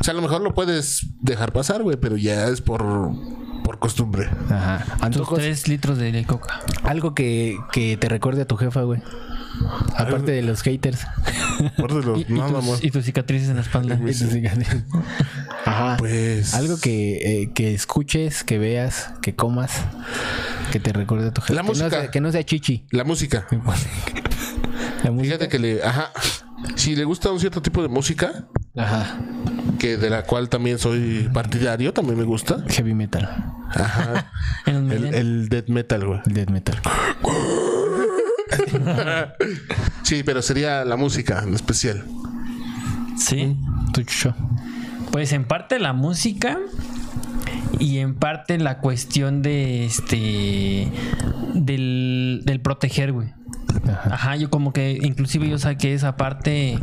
O 0.00 0.04
sea, 0.04 0.12
a 0.12 0.14
lo 0.14 0.22
mejor 0.22 0.40
lo 0.40 0.54
puedes 0.54 1.06
dejar 1.20 1.52
pasar, 1.52 1.82
güey, 1.82 1.96
pero 1.96 2.16
ya 2.16 2.46
es 2.48 2.60
por, 2.60 2.84
por 3.64 3.78
costumbre. 3.78 4.28
Ajá. 4.50 4.84
Tus 4.94 5.02
Antojos. 5.02 5.38
tres 5.38 5.68
litros 5.68 5.98
de 5.98 6.24
coca. 6.24 6.60
Algo 6.84 7.14
que, 7.14 7.56
que 7.72 7.96
te 7.96 8.08
recuerde 8.08 8.42
a 8.42 8.46
tu 8.46 8.56
jefa, 8.56 8.82
güey. 8.82 9.00
Aparte 9.96 10.32
de 10.32 10.42
los 10.42 10.62
haters. 10.62 11.06
Por 11.76 11.92
de 11.94 12.06
los, 12.06 12.18
Y, 12.28 12.32
y 12.32 12.34
más. 12.34 12.50
tus, 12.52 12.84
y 12.84 12.90
tus 12.90 13.04
cicatrices 13.04 13.48
en 13.48 13.56
la 13.56 13.62
espalda. 13.62 13.94
Y 13.96 14.06
tus 14.06 14.16
cicatrices. 14.30 14.82
Ajá. 15.64 15.96
Pues. 15.98 16.54
Algo 16.54 16.78
que, 16.80 17.42
eh, 17.42 17.50
que 17.54 17.74
escuches, 17.74 18.44
que 18.44 18.58
veas, 18.58 19.12
que 19.22 19.34
comas, 19.34 19.72
que 20.72 20.80
te 20.80 20.92
recuerde 20.92 21.28
a 21.28 21.32
tu 21.32 21.40
jefa. 21.42 21.54
La 21.54 21.60
que 21.62 21.66
No 21.66 21.72
música. 21.72 21.90
sea, 21.90 22.10
que 22.10 22.20
no 22.20 22.32
sea 22.32 22.44
chichi. 22.44 22.86
La 22.90 23.04
música. 23.04 23.46
La 25.04 25.10
música. 25.10 25.34
Fíjate 25.36 25.48
que 25.48 25.58
le. 25.58 25.82
Ajá. 25.82 26.10
Si 26.74 26.96
le 26.96 27.04
gusta 27.04 27.30
un 27.30 27.38
cierto 27.38 27.62
tipo 27.62 27.82
de 27.82 27.88
música, 27.88 28.46
Ajá. 28.76 29.18
que 29.78 29.96
de 29.96 30.10
la 30.10 30.24
cual 30.24 30.48
también 30.48 30.78
soy 30.78 31.28
partidario, 31.32 31.92
también 31.92 32.18
me 32.18 32.24
gusta. 32.24 32.64
Heavy 32.68 32.94
metal. 32.94 33.28
Ajá. 33.70 34.32
El, 34.66 34.82
millennials. 34.82 35.14
el 35.16 35.48
death 35.50 35.68
metal, 35.68 36.04
güey. 36.06 36.20
El 36.26 36.34
death 36.34 36.50
metal. 36.50 36.80
Sí, 40.02 40.22
pero 40.24 40.40
sería 40.40 40.84
la 40.84 40.96
música 40.96 41.42
en 41.42 41.54
especial. 41.54 42.04
Sí. 43.16 43.56
Tu 43.92 44.02
chucho. 44.02 44.34
Pues 45.12 45.32
en 45.32 45.44
parte 45.44 45.78
la 45.78 45.92
música 45.92 46.58
y 47.78 47.98
en 47.98 48.14
parte 48.14 48.58
la 48.58 48.78
cuestión 48.78 49.42
de 49.42 49.84
este 49.84 50.90
del, 51.54 52.42
del 52.44 52.60
proteger, 52.60 53.12
güey. 53.12 53.28
Ajá. 54.10 54.36
yo 54.36 54.50
como 54.50 54.72
que 54.72 54.98
inclusive 55.02 55.48
yo 55.48 55.58
saqué 55.58 55.92
esa 55.94 56.16
parte 56.16 56.78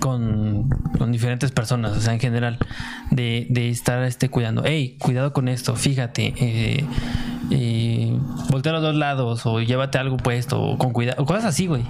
con, 0.00 0.68
con 0.98 1.12
diferentes 1.12 1.52
personas, 1.52 1.96
o 1.96 2.00
sea, 2.00 2.12
en 2.14 2.20
general, 2.20 2.58
de, 3.10 3.46
de 3.50 3.70
estar 3.70 4.02
este, 4.02 4.28
cuidando. 4.28 4.62
Hey, 4.64 4.96
cuidado 4.98 5.32
con 5.32 5.48
esto, 5.48 5.76
fíjate. 5.76 6.34
Eh, 6.36 6.84
eh, 7.50 8.01
voltea 8.50 8.70
a 8.72 8.74
los 8.74 8.82
dos 8.82 8.94
lados 8.94 9.44
o 9.46 9.60
llévate 9.60 9.98
algo 9.98 10.16
puesto 10.16 10.60
o 10.60 10.78
con 10.78 10.92
cuidado. 10.92 11.24
Cosas 11.24 11.44
así, 11.46 11.66
güey. 11.66 11.84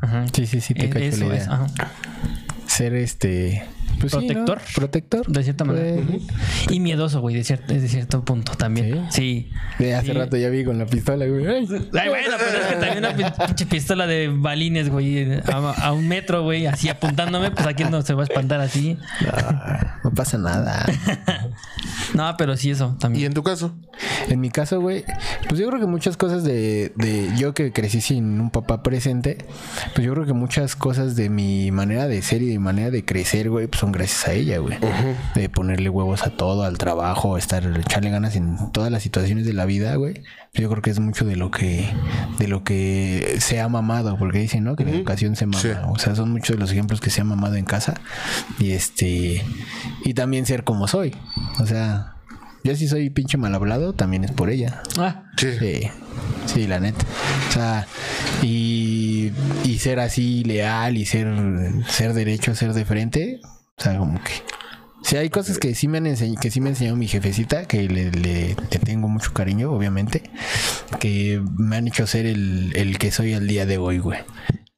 Ajá. 0.00 0.24
Sí, 0.32 0.46
sí, 0.46 0.60
sí, 0.60 0.74
te 0.74 0.86
Eh, 0.86 0.90
cacho 0.90 1.04
eso 1.04 1.20
la 1.20 1.26
idea. 1.26 1.36
es, 1.38 1.48
ajá. 1.48 1.66
Ser 2.66 2.94
este... 2.94 3.64
pues 4.00 4.12
sí, 4.12 4.18
¿no? 4.18 4.44
Protector. 4.44 4.60
Protector. 4.74 5.26
De 5.26 5.42
cierta 5.42 5.64
manera. 5.64 6.02
Pues, 6.06 6.22
Y 6.70 6.80
miedoso, 6.80 7.20
güey, 7.20 7.34
de 7.36 7.44
cierto, 7.44 7.72
de 7.74 7.88
cierto 7.88 8.24
punto 8.24 8.52
también. 8.56 9.06
Sí. 9.10 9.50
de 9.78 9.94
hace 9.94 10.06
Sí. 10.08 10.12
rato 10.12 10.36
ya 10.36 10.48
vi 10.48 10.64
con 10.64 10.78
la 10.78 10.86
pistola, 10.86 11.26
güey. 11.26 11.46
Ay, 11.46 11.66
bueno, 11.66 12.36
pero 12.38 12.58
es 12.60 12.66
que 12.66 12.74
también 12.76 12.98
una 12.98 13.16
pin- 13.16 13.46
pinche 13.46 13.66
pistola 13.66 14.06
de 14.06 14.28
balines, 14.28 14.88
güey, 14.90 15.40
a, 15.40 15.56
a 15.86 15.92
un 15.92 16.06
metro, 16.08 16.42
güey, 16.42 16.66
así 16.66 16.88
apuntándome, 16.88 17.50
pues 17.50 17.66
aquí 17.66 17.84
no 17.84 18.02
se 18.02 18.14
va 18.14 18.22
a 18.22 18.24
espantar 18.24 18.60
así. 18.60 18.98
no, 19.22 19.30
no 20.04 20.10
pasa 20.14 20.38
nada. 20.38 20.86
No, 22.14 22.34
pero 22.38 22.56
sí 22.56 22.70
eso 22.70 22.92
¿Y 22.96 22.98
también. 23.00 23.26
en 23.26 23.34
tu 23.34 23.42
caso? 23.42 23.74
En 24.28 24.40
mi 24.40 24.50
caso, 24.50 24.80
güey, 24.80 25.04
pues 25.48 25.60
yo 25.60 25.68
creo 25.68 25.80
que 25.80 25.86
muchas 25.86 26.16
cosas 26.16 26.44
de, 26.44 26.92
de 26.94 27.28
yo 27.36 27.52
que 27.52 27.72
crecí 27.72 28.00
sin 28.00 28.40
un 28.40 28.50
papá 28.50 28.82
presente, 28.82 29.38
pues 29.94 30.06
yo 30.06 30.14
creo 30.14 30.24
que 30.24 30.32
muchas 30.32 30.76
cosas 30.76 31.16
de 31.16 31.28
mi 31.28 31.70
manera 31.72 32.06
de 32.06 32.22
ser 32.22 32.42
y 32.42 32.46
de 32.46 32.52
mi 32.52 32.58
manera 32.64 32.90
de 32.90 33.04
crecer, 33.04 33.50
güey, 33.50 33.66
pues 33.66 33.82
son 33.86 33.92
gracias 33.92 34.26
a 34.28 34.32
ella, 34.32 34.58
güey. 34.58 34.76
De 35.34 35.48
ponerle 35.48 35.88
huevos 35.88 36.24
a 36.26 36.30
todo, 36.30 36.64
al 36.64 36.76
trabajo, 36.76 37.38
estar, 37.38 37.64
echarle 37.78 38.10
ganas 38.10 38.34
en 38.36 38.72
todas 38.72 38.90
las 38.90 39.02
situaciones 39.02 39.46
de 39.46 39.52
la 39.52 39.64
vida, 39.64 39.94
güey. 39.94 40.22
Yo 40.54 40.68
creo 40.68 40.82
que 40.82 40.90
es 40.90 40.98
mucho 40.98 41.24
de 41.24 41.36
lo 41.36 41.50
que, 41.50 41.88
de 42.38 42.48
lo 42.48 42.64
que 42.64 43.36
se 43.40 43.60
ha 43.60 43.68
mamado, 43.68 44.16
porque 44.18 44.38
dicen, 44.38 44.64
¿no? 44.64 44.74
Que 44.74 44.84
la 44.84 44.90
educación 44.90 45.36
se 45.36 45.46
mama. 45.46 45.60
Sí. 45.60 45.68
O 45.88 45.98
sea, 45.98 46.14
son 46.14 46.32
muchos 46.32 46.56
de 46.56 46.60
los 46.60 46.72
ejemplos 46.72 47.00
que 47.00 47.10
se 47.10 47.20
ha 47.20 47.24
mamado 47.24 47.54
en 47.54 47.64
casa. 47.64 47.94
Y 48.58 48.72
este, 48.72 49.44
y 50.04 50.14
también 50.14 50.46
ser 50.46 50.64
como 50.64 50.88
soy. 50.88 51.14
O 51.60 51.66
sea, 51.66 52.14
yo 52.64 52.74
si 52.74 52.88
soy 52.88 53.10
pinche 53.10 53.38
mal 53.38 53.54
hablado, 53.54 53.92
también 53.92 54.24
es 54.24 54.32
por 54.32 54.50
ella. 54.50 54.82
Ah, 54.98 55.22
Sí. 55.36 55.50
Sí, 55.58 55.80
sí, 56.46 56.66
la 56.66 56.80
neta. 56.80 57.04
O 57.50 57.52
sea, 57.52 57.86
y, 58.42 59.32
y 59.64 59.78
ser 59.78 60.00
así 60.00 60.42
leal 60.44 60.96
y 60.96 61.04
ser, 61.04 61.28
ser 61.88 62.14
derecho, 62.14 62.54
ser 62.54 62.72
de 62.72 62.84
frente. 62.86 63.40
O 63.78 63.82
sea, 63.82 63.98
como 63.98 64.18
que. 64.22 64.32
Sí, 65.02 65.16
hay 65.16 65.30
cosas 65.30 65.58
que 65.58 65.74
sí 65.74 65.86
me 65.86 65.98
han 65.98 66.06
enseñado, 66.06 66.40
que 66.40 66.50
sí 66.50 66.60
me 66.60 66.68
ha 66.68 66.72
enseñado 66.72 66.96
mi 66.96 67.06
jefecita, 67.06 67.66
que 67.68 67.82
le, 67.88 68.10
le- 68.10 68.56
le 68.70 68.78
tengo 68.80 69.06
mucho 69.08 69.32
cariño, 69.32 69.70
obviamente, 69.70 70.30
que 70.98 71.40
me 71.58 71.76
han 71.76 71.86
hecho 71.86 72.06
ser 72.06 72.26
el, 72.26 72.72
el 72.74 72.98
que 72.98 73.12
soy 73.12 73.34
al 73.34 73.46
día 73.46 73.66
de 73.66 73.78
hoy, 73.78 73.98
güey. 73.98 74.18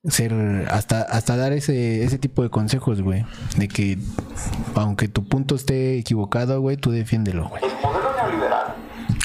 Ser, 0.09 0.33
hasta, 0.71 1.03
hasta 1.03 1.37
dar 1.37 1.53
ese, 1.53 2.05
ese 2.05 2.19
tipo 2.19 2.43
de 2.43 2.51
consejos, 2.51 3.01
güey. 3.01 3.25
De 3.57 3.69
que 3.69 3.99
aunque 4.75 5.09
tu 5.09 5.27
punto 5.29 5.55
esté 5.55 5.97
equivocado, 5.99 6.61
güey, 6.61 6.77
tú 6.77 6.91
defiéndelo, 6.91 7.49
güey. 7.49 7.63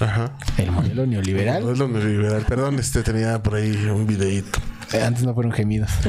Ajá. 0.01 0.31
El 0.57 0.71
modelo 0.71 1.05
neoliberal. 1.05 1.63
No 1.63 1.71
es 1.71 1.79
lo 1.79 1.87
neoliberal. 1.87 2.43
Perdón, 2.45 2.79
este 2.79 3.03
tenía 3.03 3.41
por 3.43 3.55
ahí 3.55 3.71
un 3.89 4.05
videíto. 4.07 4.59
Antes 5.01 5.23
no 5.23 5.33
fueron 5.33 5.51
gemidos. 5.51 5.91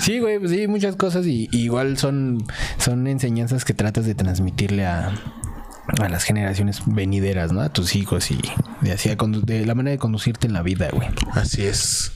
sí, 0.00 0.18
güey, 0.18 0.38
pues 0.38 0.50
sí, 0.50 0.66
muchas 0.68 0.96
cosas 0.96 1.26
y, 1.26 1.48
y 1.52 1.64
igual 1.64 1.98
son, 1.98 2.44
son 2.78 3.06
enseñanzas 3.06 3.64
que 3.64 3.74
tratas 3.74 4.06
de 4.06 4.14
transmitirle 4.14 4.86
a, 4.86 5.12
a 5.86 6.08
las 6.08 6.24
generaciones 6.24 6.82
venideras, 6.86 7.52
¿no? 7.52 7.60
A 7.60 7.68
tus 7.68 7.94
hijos 7.96 8.30
y 8.30 8.40
de, 8.80 8.92
así 8.92 9.10
a 9.10 9.16
de 9.16 9.66
la 9.66 9.74
manera 9.74 9.92
de 9.92 9.98
conducirte 9.98 10.46
en 10.46 10.52
la 10.52 10.62
vida, 10.62 10.88
güey. 10.92 11.08
Así 11.32 11.64
es. 11.64 12.12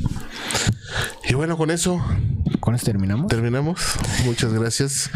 Y 1.28 1.34
bueno, 1.34 1.56
con 1.56 1.70
eso 1.70 2.02
¿Con 2.60 2.74
eso 2.74 2.86
terminamos? 2.86 3.28
terminamos. 3.28 3.80
Muchas 4.24 4.52
gracias 4.52 5.10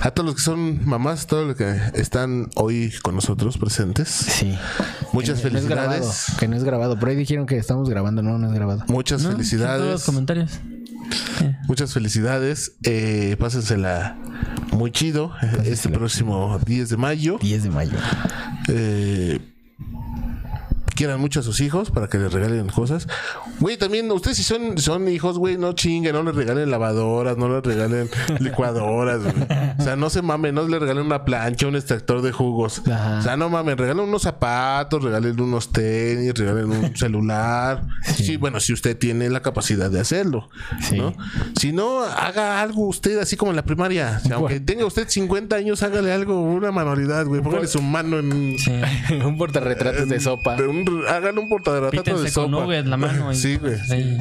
a 0.00 0.10
todos 0.10 0.26
los 0.26 0.36
que 0.36 0.42
son 0.42 0.84
mamás, 0.86 1.26
todos 1.26 1.46
los 1.46 1.56
que 1.56 1.80
están 1.94 2.48
hoy 2.56 2.92
con 3.02 3.14
nosotros 3.14 3.58
presentes. 3.58 4.08
Sí. 4.08 4.56
Muchas 5.12 5.40
Que 5.40 5.50
no 5.50 5.58
es 5.58 5.66
grabado, 5.66 5.92
felicidades. 6.02 6.38
que 6.38 6.48
no 6.48 6.56
es 6.56 6.64
grabado. 6.64 6.98
Por 6.98 7.08
ahí 7.08 7.16
dijeron 7.16 7.46
que 7.46 7.56
estamos 7.56 7.88
grabando, 7.88 8.22
no, 8.22 8.38
no 8.38 8.48
es 8.48 8.52
grabado. 8.52 8.84
Muchas 8.88 9.22
no, 9.22 9.30
en 9.30 9.36
todos 9.36 9.40
los 9.40 9.50
felicidades. 9.50 10.04
comentarios. 10.04 10.60
Muchas 11.68 11.92
felicidades. 11.92 12.72
Eh, 12.84 13.36
pásensela 13.38 14.16
muy 14.72 14.90
chido 14.90 15.32
eh, 15.42 15.70
este 15.72 15.88
próximo 15.88 16.58
10 16.64 16.90
de 16.90 16.96
mayo. 16.96 17.38
10 17.40 17.62
de 17.64 17.70
mayo. 17.70 17.98
Eh, 18.68 19.40
quieran 21.02 21.20
mucho 21.20 21.40
a 21.40 21.42
sus 21.42 21.60
hijos 21.60 21.90
para 21.90 22.06
que 22.08 22.16
les 22.18 22.32
regalen 22.32 22.68
cosas. 22.68 23.08
Güey, 23.58 23.76
también 23.76 24.08
ustedes 24.12 24.36
si 24.36 24.44
son, 24.44 24.78
son 24.78 25.08
hijos, 25.08 25.36
güey, 25.36 25.56
no 25.56 25.72
chinguen, 25.72 26.12
no 26.14 26.22
les 26.22 26.34
regalen 26.36 26.70
lavadoras, 26.70 27.36
no 27.36 27.48
les 27.48 27.62
regalen 27.64 28.08
licuadoras, 28.38 29.20
güey. 29.22 29.34
O 29.78 29.82
sea, 29.82 29.96
no 29.96 30.10
se 30.10 30.22
mamen, 30.22 30.54
no 30.54 30.66
les 30.68 30.78
regalen 30.80 31.04
una 31.06 31.24
plancha, 31.24 31.66
un 31.66 31.74
extractor 31.74 32.22
de 32.22 32.30
jugos. 32.30 32.82
Ajá. 32.86 33.18
O 33.18 33.22
sea, 33.22 33.36
no 33.36 33.48
mamen, 33.48 33.76
regalen 33.76 34.04
unos 34.04 34.22
zapatos, 34.22 35.02
regalen 35.02 35.40
unos 35.40 35.72
tenis, 35.72 36.34
regalen 36.34 36.70
un 36.70 36.96
celular. 37.02 37.82
Sí. 38.16 38.36
bueno, 38.36 38.60
si 38.60 38.72
usted 38.72 38.96
tiene 38.96 39.28
la 39.28 39.40
capacidad 39.42 39.90
de 39.90 39.98
hacerlo, 40.00 40.48
Sí. 40.88 40.98
¿no? 40.98 41.14
Si 41.58 41.72
no, 41.72 42.02
haga 42.02 42.60
algo 42.60 42.86
usted 42.86 43.18
así 43.18 43.36
como 43.36 43.50
en 43.50 43.56
la 43.56 43.64
primaria. 43.64 44.20
O 44.24 44.28
sea, 44.28 44.36
aunque 44.36 44.60
tenga 44.60 44.86
usted 44.86 45.08
50 45.08 45.56
años, 45.56 45.82
hágale 45.82 46.12
algo, 46.12 46.40
una 46.42 46.70
manualidad, 46.70 47.26
güey. 47.26 47.40
Póngale 47.42 47.66
su 47.66 47.82
mano 47.82 48.18
en 48.20 48.56
sí. 48.58 48.70
un 49.24 49.36
portarretratos 49.36 50.08
de 50.08 50.20
sopa. 50.20 50.54
de 50.56 50.68
un- 50.68 50.91
hagan 51.08 51.38
un 51.38 51.48
portarretrato 51.48 52.22
de 52.22 52.30
con 52.32 52.50
sopa. 52.50 52.64
nubes 52.64 52.86
la 52.86 52.96
mano. 52.96 53.32
y- 53.32 53.36
Sí, 53.36 53.56
güey. 53.56 53.76
Sí. 53.88 54.16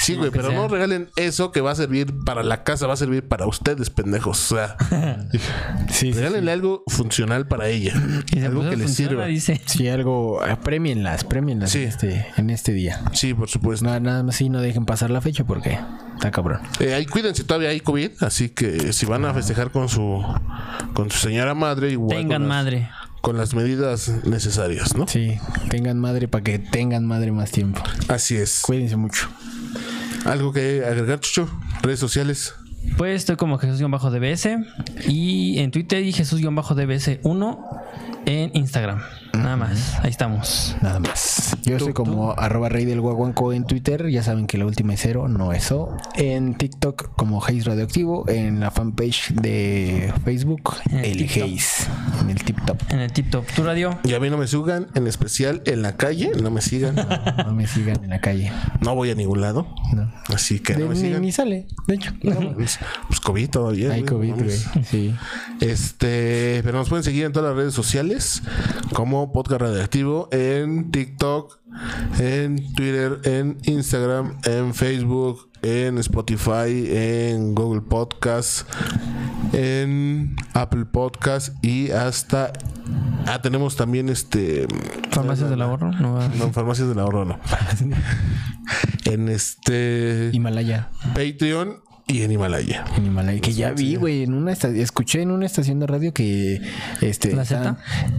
Sí, 0.00 0.16
güey, 0.16 0.30
que 0.30 0.36
pero 0.36 0.48
sea. 0.50 0.58
no 0.58 0.68
regalen 0.68 1.08
eso 1.16 1.50
que 1.50 1.62
va 1.62 1.70
a 1.70 1.74
servir 1.74 2.12
para 2.26 2.42
la 2.42 2.62
casa, 2.62 2.86
va 2.86 2.92
a 2.92 2.96
servir 2.96 3.26
para 3.26 3.46
ustedes, 3.46 3.88
pendejos. 3.88 4.52
O 4.52 4.56
sea, 4.56 4.76
Sí, 5.32 5.38
sí, 5.88 6.12
regálenle 6.12 6.52
algo 6.52 6.82
funcional 6.88 7.46
para 7.48 7.68
ella. 7.68 7.94
Y 8.30 8.40
algo 8.40 8.68
que 8.68 8.76
les 8.76 8.94
sirva. 8.94 9.24
Dice. 9.26 9.62
Sí, 9.64 9.88
algo, 9.88 10.40
premienlas, 10.62 11.24
premienlas 11.24 11.70
Sí. 11.70 11.82
en, 11.84 11.88
este, 11.88 12.26
en 12.36 12.50
este 12.50 12.72
día. 12.72 13.00
Sí, 13.12 13.32
por 13.32 13.48
supuesto. 13.48 13.86
No, 13.86 13.98
nada 13.98 14.22
más 14.22 14.36
sí, 14.36 14.50
no 14.50 14.60
dejen 14.60 14.84
pasar 14.84 15.10
la 15.10 15.22
fecha 15.22 15.44
porque 15.44 15.78
está 16.16 16.30
cabrón. 16.30 16.60
Eh, 16.80 16.92
ahí 16.92 17.06
cuídense, 17.06 17.42
todavía 17.44 17.70
hay 17.70 17.80
COVID, 17.80 18.10
así 18.20 18.50
que 18.50 18.92
si 18.92 19.06
van 19.06 19.24
a 19.24 19.32
festejar 19.32 19.70
con 19.70 19.88
su 19.88 20.22
con 20.92 21.10
su 21.10 21.18
señora 21.18 21.54
madre, 21.54 21.90
igual 21.92 22.18
Tengan 22.18 22.42
con 22.42 22.48
las- 22.48 22.56
madre. 22.64 22.90
Con 23.24 23.38
las 23.38 23.54
medidas 23.54 24.12
necesarias, 24.26 24.94
¿no? 24.98 25.08
Sí, 25.08 25.38
tengan 25.70 25.98
madre 25.98 26.28
para 26.28 26.44
que 26.44 26.58
tengan 26.58 27.06
madre 27.06 27.32
más 27.32 27.50
tiempo. 27.50 27.82
Así 28.08 28.36
es. 28.36 28.60
Cuídense 28.60 28.96
mucho. 28.96 29.30
Algo 30.26 30.52
que 30.52 30.84
agregar, 30.84 31.20
Chucho, 31.20 31.48
redes 31.82 31.98
sociales. 31.98 32.54
Pues 32.98 33.22
estoy 33.22 33.36
como 33.36 33.56
Jesús-DBS 33.56 34.48
y 35.08 35.58
en 35.58 35.70
Twitter 35.70 36.04
y 36.04 36.12
Jesús-DBS1 36.12 37.58
en 38.26 38.50
Instagram. 38.52 39.00
Nada 39.36 39.56
más. 39.56 39.98
Ahí 40.02 40.10
estamos. 40.10 40.76
Nada 40.82 40.98
más. 41.00 41.56
Yo 41.62 41.78
soy 41.78 41.92
como 41.92 42.32
arroba 42.32 42.68
rey 42.68 42.84
del 42.84 43.00
guaguanco 43.00 43.52
en 43.52 43.64
Twitter. 43.64 44.08
Ya 44.10 44.22
saben 44.22 44.46
que 44.46 44.58
la 44.58 44.66
última 44.66 44.94
es 44.94 45.00
cero, 45.00 45.28
no 45.28 45.52
es 45.52 45.70
O. 45.72 45.96
En 46.14 46.54
TikTok 46.56 47.14
como 47.16 47.42
Haze 47.44 47.62
Radioactivo. 47.62 48.28
En 48.28 48.60
la 48.60 48.70
fanpage 48.70 49.32
de 49.34 50.12
Facebook, 50.24 50.74
En 50.90 50.98
el 50.98 51.04
el 51.04 51.16
TikTok. 51.18 51.42
Haze. 51.44 51.90
En 52.20 52.30
el 52.30 52.42
tip 52.44 52.58
top. 52.66 52.82
En 52.90 53.00
el 53.00 53.12
Tip 53.12 53.30
Top. 53.30 53.44
¿Tu 53.54 53.62
radio? 53.62 53.98
Y 54.04 54.14
a 54.14 54.20
mí 54.20 54.30
no 54.30 54.36
me 54.38 54.46
sigan, 54.46 54.86
en 54.94 55.06
especial 55.06 55.62
en 55.66 55.82
la 55.82 55.96
calle, 55.96 56.30
no 56.40 56.50
me 56.50 56.60
sigan. 56.60 56.94
No 56.94 57.52
me 57.52 57.66
sigan 57.66 58.02
en 58.04 58.10
la 58.10 58.20
calle. 58.20 58.52
No 58.80 58.94
voy 58.94 59.10
a 59.10 59.14
ningún 59.14 59.40
lado. 59.40 59.66
No. 59.92 60.12
Así 60.32 60.58
que 60.60 60.74
De- 60.74 60.80
no 60.80 60.88
me 60.88 60.94
ni, 60.94 61.00
sigan. 61.00 61.22
ni 61.22 61.32
sale, 61.32 61.66
de 61.86 61.94
hecho. 61.94 62.12
No. 62.22 62.54
Pues, 62.54 62.78
pues 63.08 63.20
COVID 63.20 63.48
todavía. 63.50 63.92
Hay 63.92 64.02
COVID, 64.04 64.34
güey. 64.34 64.56
Sí. 64.90 65.14
Este, 65.60 66.60
pero 66.64 66.78
nos 66.78 66.88
pueden 66.88 67.04
seguir 67.04 67.24
en 67.24 67.32
todas 67.32 67.48
las 67.50 67.56
redes 67.56 67.74
sociales 67.74 68.42
como 68.92 69.23
Podcast 69.32 69.60
Radioactivo 69.60 70.28
en 70.32 70.90
TikTok, 70.90 71.60
en 72.18 72.56
Twitter, 72.74 73.20
en 73.24 73.58
Instagram, 73.64 74.38
en 74.44 74.74
Facebook, 74.74 75.50
en 75.62 75.98
Spotify, 75.98 76.88
en 76.90 77.54
Google 77.54 77.82
Podcast, 77.82 78.68
en 79.52 80.36
Apple 80.52 80.86
Podcast 80.86 81.54
y 81.64 81.90
hasta 81.90 82.52
ah 83.26 83.40
tenemos 83.40 83.76
también 83.76 84.08
este 84.08 84.66
Farmacias 85.10 85.50
del 85.50 85.62
ahorro. 85.62 85.92
No, 85.92 86.28
no, 86.28 86.52
farmacias 86.52 86.88
del 86.88 86.98
ahorro 86.98 87.24
no. 87.24 87.38
en 89.04 89.28
este 89.28 90.30
Himalaya. 90.32 90.90
Patreon 91.14 91.83
y 92.06 92.22
en 92.22 92.32
Himalaya. 92.32 92.84
En 92.96 93.06
Himalaya, 93.06 93.40
que 93.40 93.52
ya 93.54 93.72
vi, 93.72 93.96
güey, 93.96 94.22
en 94.24 94.34
una 94.34 94.52
esta- 94.52 94.68
escuché 94.68 95.22
en 95.22 95.30
una 95.30 95.46
estación 95.46 95.80
de 95.80 95.86
radio 95.86 96.12
que 96.12 96.60
este 97.00 97.34
¿La 97.34 97.44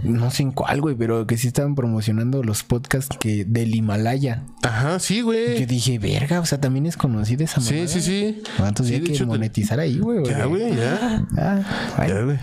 no 0.02 0.30
sé 0.30 0.42
en 0.42 0.52
cuál, 0.52 0.80
güey, 0.80 0.96
pero 0.96 1.26
que 1.26 1.36
sí 1.38 1.46
estaban 1.48 1.74
promocionando 1.76 2.42
los 2.42 2.62
podcasts 2.64 3.16
que 3.18 3.44
del 3.44 3.74
Himalaya. 3.74 4.42
Ajá, 4.62 4.98
sí, 4.98 5.20
güey. 5.20 5.60
Yo 5.60 5.66
dije, 5.66 5.98
verga, 6.00 6.40
o 6.40 6.46
sea, 6.46 6.60
también 6.60 6.86
es 6.86 6.96
conocida 6.96 7.44
esa 7.44 7.60
Sí, 7.60 7.74
mamada. 7.74 7.88
sí, 7.88 8.00
sí. 8.00 8.42
Ah, 8.58 8.68
Entonces 8.68 8.88
Sí, 8.88 8.94
hay 8.94 9.00
de 9.00 9.06
que 9.06 9.12
hecho, 9.12 9.26
monetizar 9.26 9.78
ahí, 9.78 9.98
güey. 9.98 10.24
Ya, 10.24 10.44
güey, 10.46 10.74
ya. 10.74 11.24
Ah, 11.38 11.94
bueno. 11.96 12.14
Ya, 12.14 12.20
güey. 12.22 12.38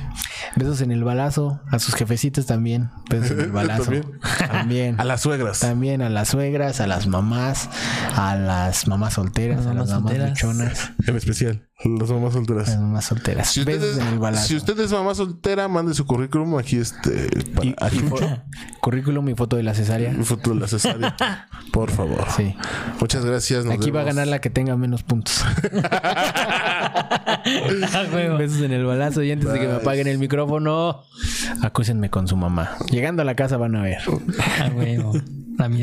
Besos 0.55 0.81
en 0.81 0.91
el 0.91 1.03
balazo. 1.03 1.59
A 1.69 1.79
sus 1.79 1.95
jefecitos 1.95 2.45
también. 2.45 2.89
Besos 3.09 3.31
en 3.31 3.39
el 3.41 3.51
balazo. 3.51 3.83
También. 3.91 4.05
también. 4.37 4.99
A 5.01 5.03
las 5.03 5.21
suegras. 5.21 5.59
También 5.59 6.01
a 6.01 6.09
las 6.09 6.29
suegras, 6.29 6.79
a 6.79 6.87
las 6.87 7.07
mamás, 7.07 7.69
a 8.15 8.35
las 8.35 8.87
mamás 8.87 9.13
solteras, 9.15 9.65
Las 9.65 9.67
a 9.67 9.73
las 9.73 9.89
mamás 9.89 9.89
mamás 9.89 10.11
solteras. 10.11 10.29
luchonas, 10.29 10.91
En 11.07 11.13
especial, 11.33 11.67
las 11.99 12.09
mamás 12.09 12.33
solteras. 12.33 12.69
las 12.69 12.79
mamás 12.79 13.05
solteras. 13.05 13.49
Si 13.51 13.59
usted, 13.61 13.81
es, 13.83 13.99
si 14.47 14.55
usted 14.55 14.89
mamá 14.91 15.15
soltera, 15.15 15.67
mande 15.67 15.93
su 15.93 16.05
currículum 16.05 16.57
aquí 16.57 16.77
este 16.77 17.29
para 17.53 17.67
Y- 17.67 17.75
currículum 18.81 19.27
y 19.29 19.35
foto 19.35 19.55
de 19.57 19.63
la 19.63 19.73
cesárea. 19.73 20.11
Un 20.11 20.25
futuro 20.25 20.55
de 20.55 20.61
la 20.61 20.67
cesárea. 20.67 21.15
Por 21.71 21.91
favor. 21.91 22.25
Sí. 22.35 22.55
Muchas 22.99 23.25
gracias. 23.25 23.65
nos 23.65 23.73
Aquí 23.75 23.91
va 23.91 24.01
a 24.01 24.03
ganar 24.05 24.27
la 24.27 24.39
que 24.39 24.49
tenga 24.49 24.75
menos 24.77 25.03
puntos. 25.03 25.43
Besos 28.37 28.61
en 28.61 28.71
el 28.71 28.85
balazo 28.85 29.21
y 29.23 29.31
antes 29.31 29.51
de 29.51 29.59
que 29.59 29.67
me 29.67 29.73
apaguen 29.73 30.07
el 30.07 30.17
micrófono, 30.17 31.03
acúsenme 31.61 32.09
con 32.09 32.27
su 32.27 32.35
mamá. 32.37 32.77
Llegando 32.89 33.21
a 33.21 33.25
la 33.25 33.35
casa 33.35 33.57
van 33.57 33.75
a 33.75 33.83
ver. 33.83 33.99
A 34.61 34.69
huevo. 34.69 35.13
La. 35.57 35.67